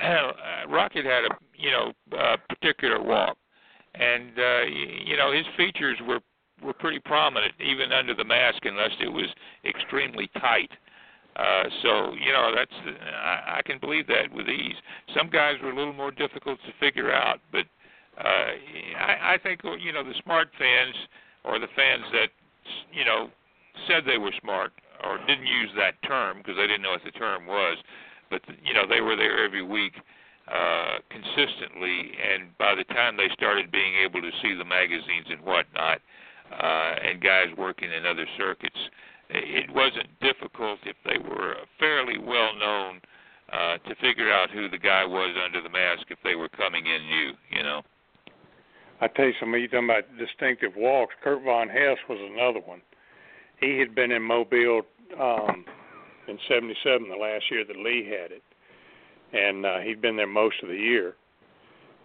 uh, 0.00 0.68
Rocket 0.68 1.04
had 1.04 1.22
a 1.26 1.28
you 1.56 1.70
know 1.70 1.92
uh, 2.18 2.38
particular 2.48 3.00
walk, 3.00 3.36
and 3.94 4.36
uh, 4.36 4.62
you 4.64 5.16
know 5.16 5.30
his 5.30 5.46
features 5.56 5.96
were 6.08 6.18
were 6.60 6.72
pretty 6.72 6.98
prominent 6.98 7.54
even 7.60 7.92
under 7.92 8.14
the 8.14 8.24
mask, 8.24 8.64
unless 8.64 8.90
it 8.98 9.12
was 9.12 9.28
extremely 9.64 10.28
tight. 10.40 10.72
Uh, 11.38 11.64
so 11.82 12.14
you 12.14 12.32
know 12.32 12.52
that's 12.54 12.72
I, 13.22 13.58
I 13.58 13.62
can 13.64 13.78
believe 13.78 14.08
that 14.08 14.32
with 14.32 14.48
ease. 14.48 14.74
Some 15.16 15.30
guys 15.30 15.54
were 15.62 15.70
a 15.70 15.76
little 15.76 15.92
more 15.92 16.10
difficult 16.10 16.58
to 16.66 16.72
figure 16.80 17.12
out, 17.12 17.38
but 17.52 17.64
uh, 18.18 18.50
I, 18.98 19.34
I 19.34 19.38
think 19.40 19.60
you 19.78 19.92
know 19.92 20.02
the 20.02 20.14
smart 20.24 20.48
fans 20.58 20.94
or 21.44 21.60
the 21.60 21.68
fans 21.76 22.04
that 22.12 22.30
you 22.92 23.04
know 23.04 23.30
said 23.86 24.02
they 24.04 24.18
were 24.18 24.32
smart 24.42 24.72
or 25.04 25.18
didn't 25.18 25.46
use 25.46 25.70
that 25.76 25.94
term 26.02 26.38
because 26.38 26.56
they 26.56 26.66
didn't 26.66 26.82
know 26.82 26.90
what 26.90 27.04
the 27.04 27.12
term 27.12 27.46
was, 27.46 27.78
but 28.30 28.42
you 28.64 28.74
know 28.74 28.82
they 28.88 29.00
were 29.00 29.14
there 29.14 29.44
every 29.44 29.62
week 29.62 29.94
uh, 30.52 30.98
consistently, 31.08 32.18
and 32.18 32.56
by 32.58 32.74
the 32.74 32.84
time 32.94 33.16
they 33.16 33.28
started 33.34 33.70
being 33.70 33.94
able 34.02 34.20
to 34.20 34.30
see 34.42 34.54
the 34.54 34.64
magazines 34.64 35.26
and 35.30 35.40
whatnot, 35.42 36.00
uh, 36.50 36.94
and 37.04 37.22
guys 37.22 37.46
working 37.56 37.92
in 37.92 38.06
other 38.06 38.26
circuits, 38.36 38.78
it 39.30 39.70
wasn't 39.70 40.08
difficult 40.20 40.78
if 40.84 40.96
they 41.04 41.18
were 41.18 41.56
fairly 41.78 42.18
well 42.18 42.54
known 42.58 43.00
uh, 43.52 43.78
to 43.88 43.94
figure 43.96 44.32
out 44.32 44.50
who 44.50 44.68
the 44.68 44.78
guy 44.78 45.04
was 45.04 45.34
under 45.44 45.62
the 45.62 45.68
mask 45.68 46.06
if 46.10 46.18
they 46.24 46.34
were 46.34 46.48
coming 46.48 46.86
in 46.86 47.06
new, 47.06 47.32
you 47.50 47.62
know. 47.62 47.82
I 49.00 49.08
tell 49.08 49.26
you 49.26 49.34
something. 49.38 49.60
You 49.60 49.68
talking 49.68 49.84
about 49.84 50.04
distinctive 50.18 50.72
walks? 50.76 51.14
Kurt 51.22 51.44
Von 51.44 51.68
Hess 51.68 51.98
was 52.08 52.18
another 52.32 52.60
one. 52.60 52.80
He 53.60 53.78
had 53.78 53.94
been 53.94 54.10
in 54.10 54.22
Mobile 54.22 54.82
um, 55.20 55.64
in 56.26 56.38
'77, 56.48 57.08
the 57.08 57.16
last 57.16 57.44
year 57.50 57.64
that 57.64 57.76
Lee 57.76 58.04
had 58.04 58.32
it, 58.32 58.42
and 59.32 59.64
uh, 59.64 59.78
he'd 59.78 60.02
been 60.02 60.16
there 60.16 60.26
most 60.26 60.56
of 60.62 60.68
the 60.68 60.76
year. 60.76 61.14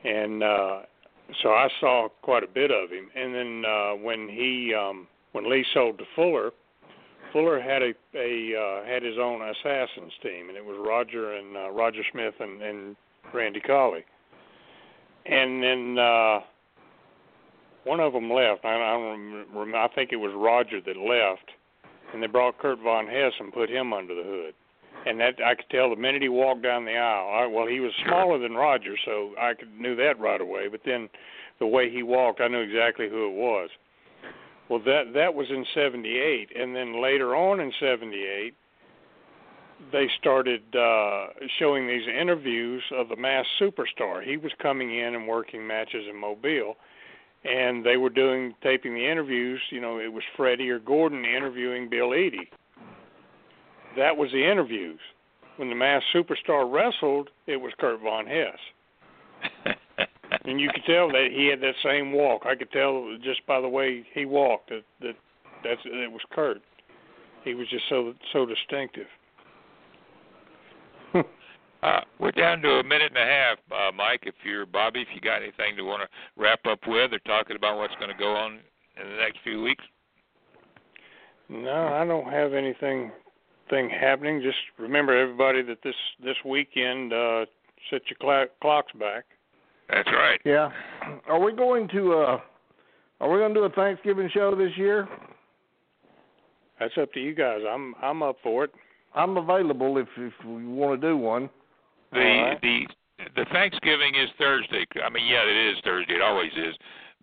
And 0.04 0.44
uh, 0.44 0.82
so 1.42 1.50
I 1.50 1.68
saw 1.80 2.10
quite 2.22 2.44
a 2.44 2.48
bit 2.48 2.72
of 2.72 2.90
him. 2.90 3.10
And 3.16 3.34
then 3.34 3.64
uh, 3.66 3.92
when 3.94 4.28
he, 4.28 4.74
um, 4.74 5.08
when 5.32 5.50
Lee 5.50 5.66
sold 5.74 5.98
to 6.00 6.06
Fuller, 6.16 6.52
Fuller 7.34 7.60
had 7.60 7.82
a, 7.82 7.94
a 8.16 8.56
uh, 8.56 8.86
had 8.86 9.04
his 9.04 9.18
own 9.20 9.42
assassins 9.42 10.14
team, 10.22 10.50
and 10.50 10.58
it 10.58 10.64
was 10.64 10.78
Roger 10.80 11.34
and 11.34 11.58
uh, 11.58 11.72
Roger 11.72 12.04
Smith 12.12 12.36
and, 12.40 12.62
and 12.62 12.96
Randy 13.34 13.60
Colley. 13.60 14.06
And 15.26 15.64
then 15.64 15.98
uh, 15.98 16.40
one 17.84 18.00
of 18.00 18.14
them 18.14 18.30
left. 18.30 18.64
I, 18.64 18.76
I 18.76 18.92
don't 18.94 19.48
remember. 19.54 19.78
I 19.78 19.88
think 19.96 20.12
it 20.12 20.18
was 20.18 20.32
Roger 20.36 20.80
that 20.86 20.98
left, 20.98 21.50
and 22.14 22.22
they 22.22 22.28
brought 22.28 22.60
Kurt 22.60 22.80
Von 22.80 23.08
Hess 23.08 23.34
and 23.40 23.52
put 23.52 23.70
him 23.70 23.94
under 23.94 24.14
the 24.14 24.24
hood. 24.24 24.54
And 25.06 25.20
that 25.20 25.36
I 25.44 25.56
could 25.56 25.70
tell 25.70 25.90
the 25.90 25.98
minute 25.98 26.22
he 26.22 26.30
walked 26.30 26.64
down 26.64 26.86
the 26.86 26.96
aisle. 26.96 27.44
I, 27.44 27.46
well, 27.48 27.68
he 27.68 27.82
was 27.82 27.92
smaller 28.06 28.40
than 28.40 28.54
Roger, 28.54 28.96
so 29.04 29.34
I 29.40 29.54
could 29.54 29.74
knew 29.78 29.96
that 29.98 30.20
right 30.20 30.40
away. 30.40 30.68
But 30.72 30.82
then 30.86 31.10
the 31.60 31.68
way 31.68 31.90
he 31.90 32.04
walked, 32.04 32.40
I 32.40 32.48
knew 32.48 32.62
exactly 32.62 33.10
who 33.10 33.28
it 33.28 33.36
was. 33.36 33.70
Well, 34.70 34.80
that 34.86 35.14
that 35.14 35.34
was 35.34 35.48
in 35.50 35.66
'78, 35.74 36.50
and 36.56 36.76
then 36.76 37.02
later 37.02 37.36
on 37.36 37.60
in 37.60 37.72
'78, 37.80 38.56
they 39.92 40.08
started 40.20 40.62
uh, 40.76 41.28
showing 41.60 41.88
these 41.88 42.08
interviews 42.08 42.84
of 42.92 43.10
the 43.10 43.16
Masked 43.16 43.52
Superstar. 43.60 44.24
He 44.24 44.38
was 44.38 44.52
coming 44.62 44.98
in 44.98 45.16
and 45.16 45.28
working 45.28 45.66
matches 45.66 46.06
in 46.10 46.16
Mobile, 46.16 46.78
and 47.44 47.86
they 47.86 47.98
were 47.98 48.10
doing 48.10 48.54
taping 48.64 48.94
the 48.94 49.10
interviews. 49.10 49.60
You 49.70 49.82
know, 49.82 50.00
it 50.00 50.12
was 50.12 50.24
Freddie 50.38 50.70
or 50.70 50.80
Gordon 50.80 51.26
interviewing 51.26 51.90
Bill 51.90 52.10
Eadie. 52.10 52.50
That 53.98 54.18
was 54.18 54.32
the 54.32 54.50
interviews. 54.50 55.00
When 55.58 55.70
the 55.70 55.76
Masked 55.76 56.08
Superstar 56.16 56.72
wrestled, 56.72 57.30
it 57.46 57.58
was 57.58 57.74
Kurt 57.80 58.02
Von 58.02 58.26
Hess, 58.26 58.58
and 60.46 60.60
you 60.60 60.70
could 60.74 60.84
tell 60.86 61.08
that 61.10 61.30
he 61.34 61.48
had 61.48 61.62
that 61.62 61.76
same 61.84 62.12
walk. 62.12 62.44
I 62.46 62.56
could 62.56 62.72
tell 62.72 63.18
just 63.24 63.46
by 63.48 63.62
the 63.62 63.70
way 63.70 64.06
he 64.14 64.26
walked 64.26 64.70
that 64.70 64.84
that 65.02 65.16
that's 65.64 65.82
it 65.86 66.12
was 66.12 66.22
Kurt. 66.32 66.62
He 67.44 67.54
was 67.54 67.68
just 67.70 67.84
so 67.90 68.14
so 68.32 68.46
distinctive. 68.46 69.08
Uh, 71.84 72.00
we're 72.18 72.32
down 72.32 72.62
to 72.62 72.70
a 72.80 72.84
minute 72.84 73.12
and 73.14 73.18
a 73.18 73.30
half, 73.30 73.58
uh, 73.70 73.92
Mike. 73.94 74.22
If 74.24 74.36
you're 74.46 74.66
Bobby, 74.66 75.02
if 75.02 75.10
you 75.14 75.20
got 75.20 75.42
anything 75.42 75.76
to 75.76 75.84
want 75.84 76.02
to 76.02 76.42
wrap 76.42 76.66
up 76.66 76.80
with, 76.88 77.12
or 77.12 77.20
talking 77.28 77.58
about 77.58 77.78
what's 77.78 77.94
going 77.96 78.10
to 78.10 78.18
go 78.18 78.34
on 78.34 78.54
in 78.96 79.10
the 79.10 79.18
next 79.18 79.40
few 79.44 79.62
weeks. 79.62 79.84
No, 81.50 81.88
I 81.88 82.06
don't 82.06 82.32
have 82.32 82.54
anything 82.54 83.12
thing 83.70 83.90
happening. 83.90 84.42
Just 84.42 84.60
remember, 84.80 85.20
everybody, 85.20 85.62
that 85.64 85.80
this 85.84 85.96
this 86.24 86.38
weekend, 86.46 87.12
uh, 87.12 87.46
set 87.90 88.02
your 88.10 88.18
cla- 88.22 88.54
clocks 88.62 88.94
back. 88.94 89.26
That's 89.90 90.08
right. 90.12 90.40
Yeah. 90.46 90.70
Are 91.28 91.40
we 91.40 91.54
going 91.54 91.88
to 91.90 92.14
uh 92.14 92.40
are 93.20 93.32
we 93.32 93.38
going 93.40 93.54
to 93.54 93.60
do 93.60 93.66
a 93.66 93.70
Thanksgiving 93.70 94.30
show 94.34 94.56
this 94.56 94.72
year? 94.78 95.08
That's 96.80 96.94
up 97.00 97.14
to 97.14 97.20
you 97.20 97.34
guys. 97.36 97.60
I'm 97.70 97.94
I'm 98.02 98.24
up 98.24 98.38
for 98.44 98.66
it. 98.66 98.72
I'm 99.16 99.38
available 99.38 99.98
if 99.98 100.08
if 100.18 100.34
we 100.46 100.66
want 100.66 101.00
to 101.00 101.08
do 101.08 101.18
one. 101.18 101.50
The 102.12 102.20
All 102.20 102.44
right. 102.50 102.62
the 102.62 102.88
the 103.36 103.46
Thanksgiving 103.52 104.16
is 104.16 104.30
Thursday. 104.38 104.86
I 105.04 105.10
mean, 105.10 105.26
yeah, 105.28 105.44
it 105.44 105.72
is 105.72 105.78
Thursday. 105.84 106.16
It 106.16 106.22
always 106.22 106.52
is. 106.54 106.76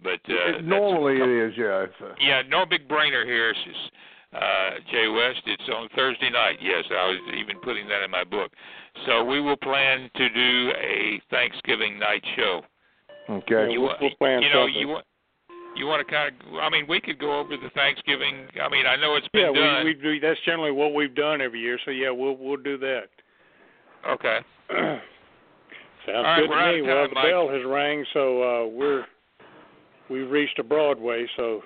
But 0.02 0.20
uh, 0.30 0.58
It- 0.58 0.64
normally 0.64 1.16
it 1.20 1.28
is, 1.28 1.54
yeah. 1.58 1.82
It's, 1.82 1.94
uh, 2.00 2.14
Yeah, 2.18 2.42
no 2.48 2.64
big 2.64 2.88
brainer 2.88 3.24
here. 3.26 3.50
It's 3.50 3.58
just, 3.64 3.92
uh, 4.34 4.70
Jay 4.90 5.08
West. 5.08 5.42
It's 5.46 5.68
on 5.74 5.88
Thursday 5.96 6.30
night. 6.30 6.56
Yes, 6.60 6.84
I 6.90 7.06
was 7.08 7.18
even 7.38 7.58
putting 7.60 7.88
that 7.88 8.02
in 8.02 8.10
my 8.10 8.24
book. 8.24 8.52
So 9.06 9.24
we 9.24 9.40
will 9.40 9.56
plan 9.56 10.10
to 10.16 10.28
do 10.28 10.72
a 10.80 11.20
Thanksgiving 11.30 11.98
night 11.98 12.22
show. 12.36 12.62
okay. 13.30 13.72
You, 13.72 13.80
we'll- 13.82 13.96
we'll 14.00 14.14
plan 14.18 14.42
you 14.42 14.48
know, 14.50 14.66
something. 14.66 14.80
you 14.80 14.88
want 14.88 15.04
you 15.76 15.86
want 15.86 16.04
to 16.06 16.12
kind 16.12 16.34
of. 16.34 16.54
I 16.56 16.68
mean, 16.68 16.86
we 16.88 17.00
could 17.00 17.18
go 17.18 17.38
over 17.38 17.56
the 17.56 17.70
Thanksgiving. 17.74 18.48
I 18.60 18.68
mean, 18.68 18.86
I 18.86 18.96
know 18.96 19.14
it's 19.14 19.28
been 19.28 19.54
done. 19.54 19.84
we, 19.84 19.94
we 19.94 20.00
do. 20.00 20.18
That's 20.20 20.40
generally 20.44 20.72
what 20.72 20.94
we've 20.94 21.14
done 21.14 21.40
every 21.40 21.60
year. 21.60 21.78
So 21.84 21.92
yeah, 21.92 22.10
we'll 22.10 22.36
we'll 22.36 22.56
do 22.56 22.76
that. 22.78 23.04
okay. 24.08 24.40
Sounds 26.06 26.24
right, 26.24 26.40
good 26.40 26.48
to 26.48 26.72
me. 26.72 26.80
of 26.80 26.86
well, 26.86 27.08
the 27.08 27.14
Mike. 27.14 27.24
bell 27.30 27.48
has 27.48 27.60
rang, 27.66 28.04
so 28.12 28.42
uh, 28.42 28.66
we're 28.66 29.04
we've 30.08 30.30
reached 30.30 30.58
a 30.58 30.64
Broadway. 30.64 31.26
So 31.36 31.62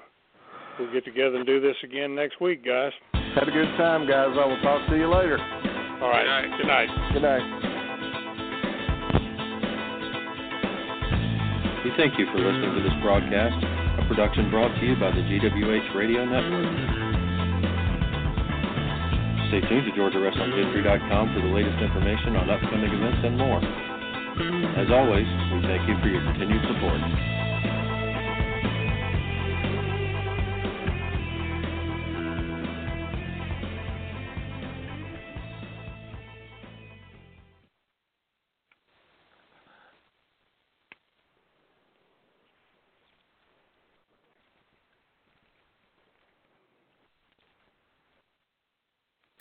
we'll 0.79 0.93
get 0.93 1.05
together 1.05 1.37
and 1.37 1.47
do 1.47 1.61
this 1.61 1.77
again 1.83 2.15
next 2.15 2.41
week, 2.41 2.65
guys. 2.65 2.93
Had 3.35 3.49
a 3.49 3.53
good 3.53 3.71
time, 3.77 4.07
guys. 4.07 4.37
I 4.39 4.47
will 4.47 4.61
talk 4.63 4.89
to 4.89 4.97
you 4.97 5.09
later. 5.13 5.39
All 6.01 6.09
right. 6.11 6.27
night. 6.27 6.59
Good 6.59 6.67
night. 6.67 6.89
Good 7.13 7.23
night. 7.23 7.75
We 11.85 11.91
thank 11.97 12.19
you 12.19 12.27
for 12.33 12.39
listening 12.39 12.75
to 12.77 12.83
this 12.83 12.97
broadcast, 13.03 13.61
a 14.01 14.09
production 14.09 14.51
brought 14.51 14.73
to 14.81 14.87
you 14.87 14.97
by 14.97 15.11
the 15.11 15.21
GWH 15.21 15.95
Radio 15.95 16.25
Network. 16.25 16.73
Stay 19.49 19.61
tuned 19.69 19.85
to 19.87 19.93
GeorgiaWrestlingHistory.com 19.93 21.35
for 21.35 21.41
the 21.41 21.53
latest 21.53 21.79
information 21.83 22.37
on 22.37 22.49
upcoming 22.49 22.91
events 22.91 23.21
and 23.23 23.37
more. 23.37 23.61
As 24.81 24.91
always, 24.91 25.27
we 25.53 25.63
thank 25.69 25.87
you 25.89 25.95
for 26.01 26.09
your 26.09 26.23
continued 26.25 26.63
support. 26.67 27.34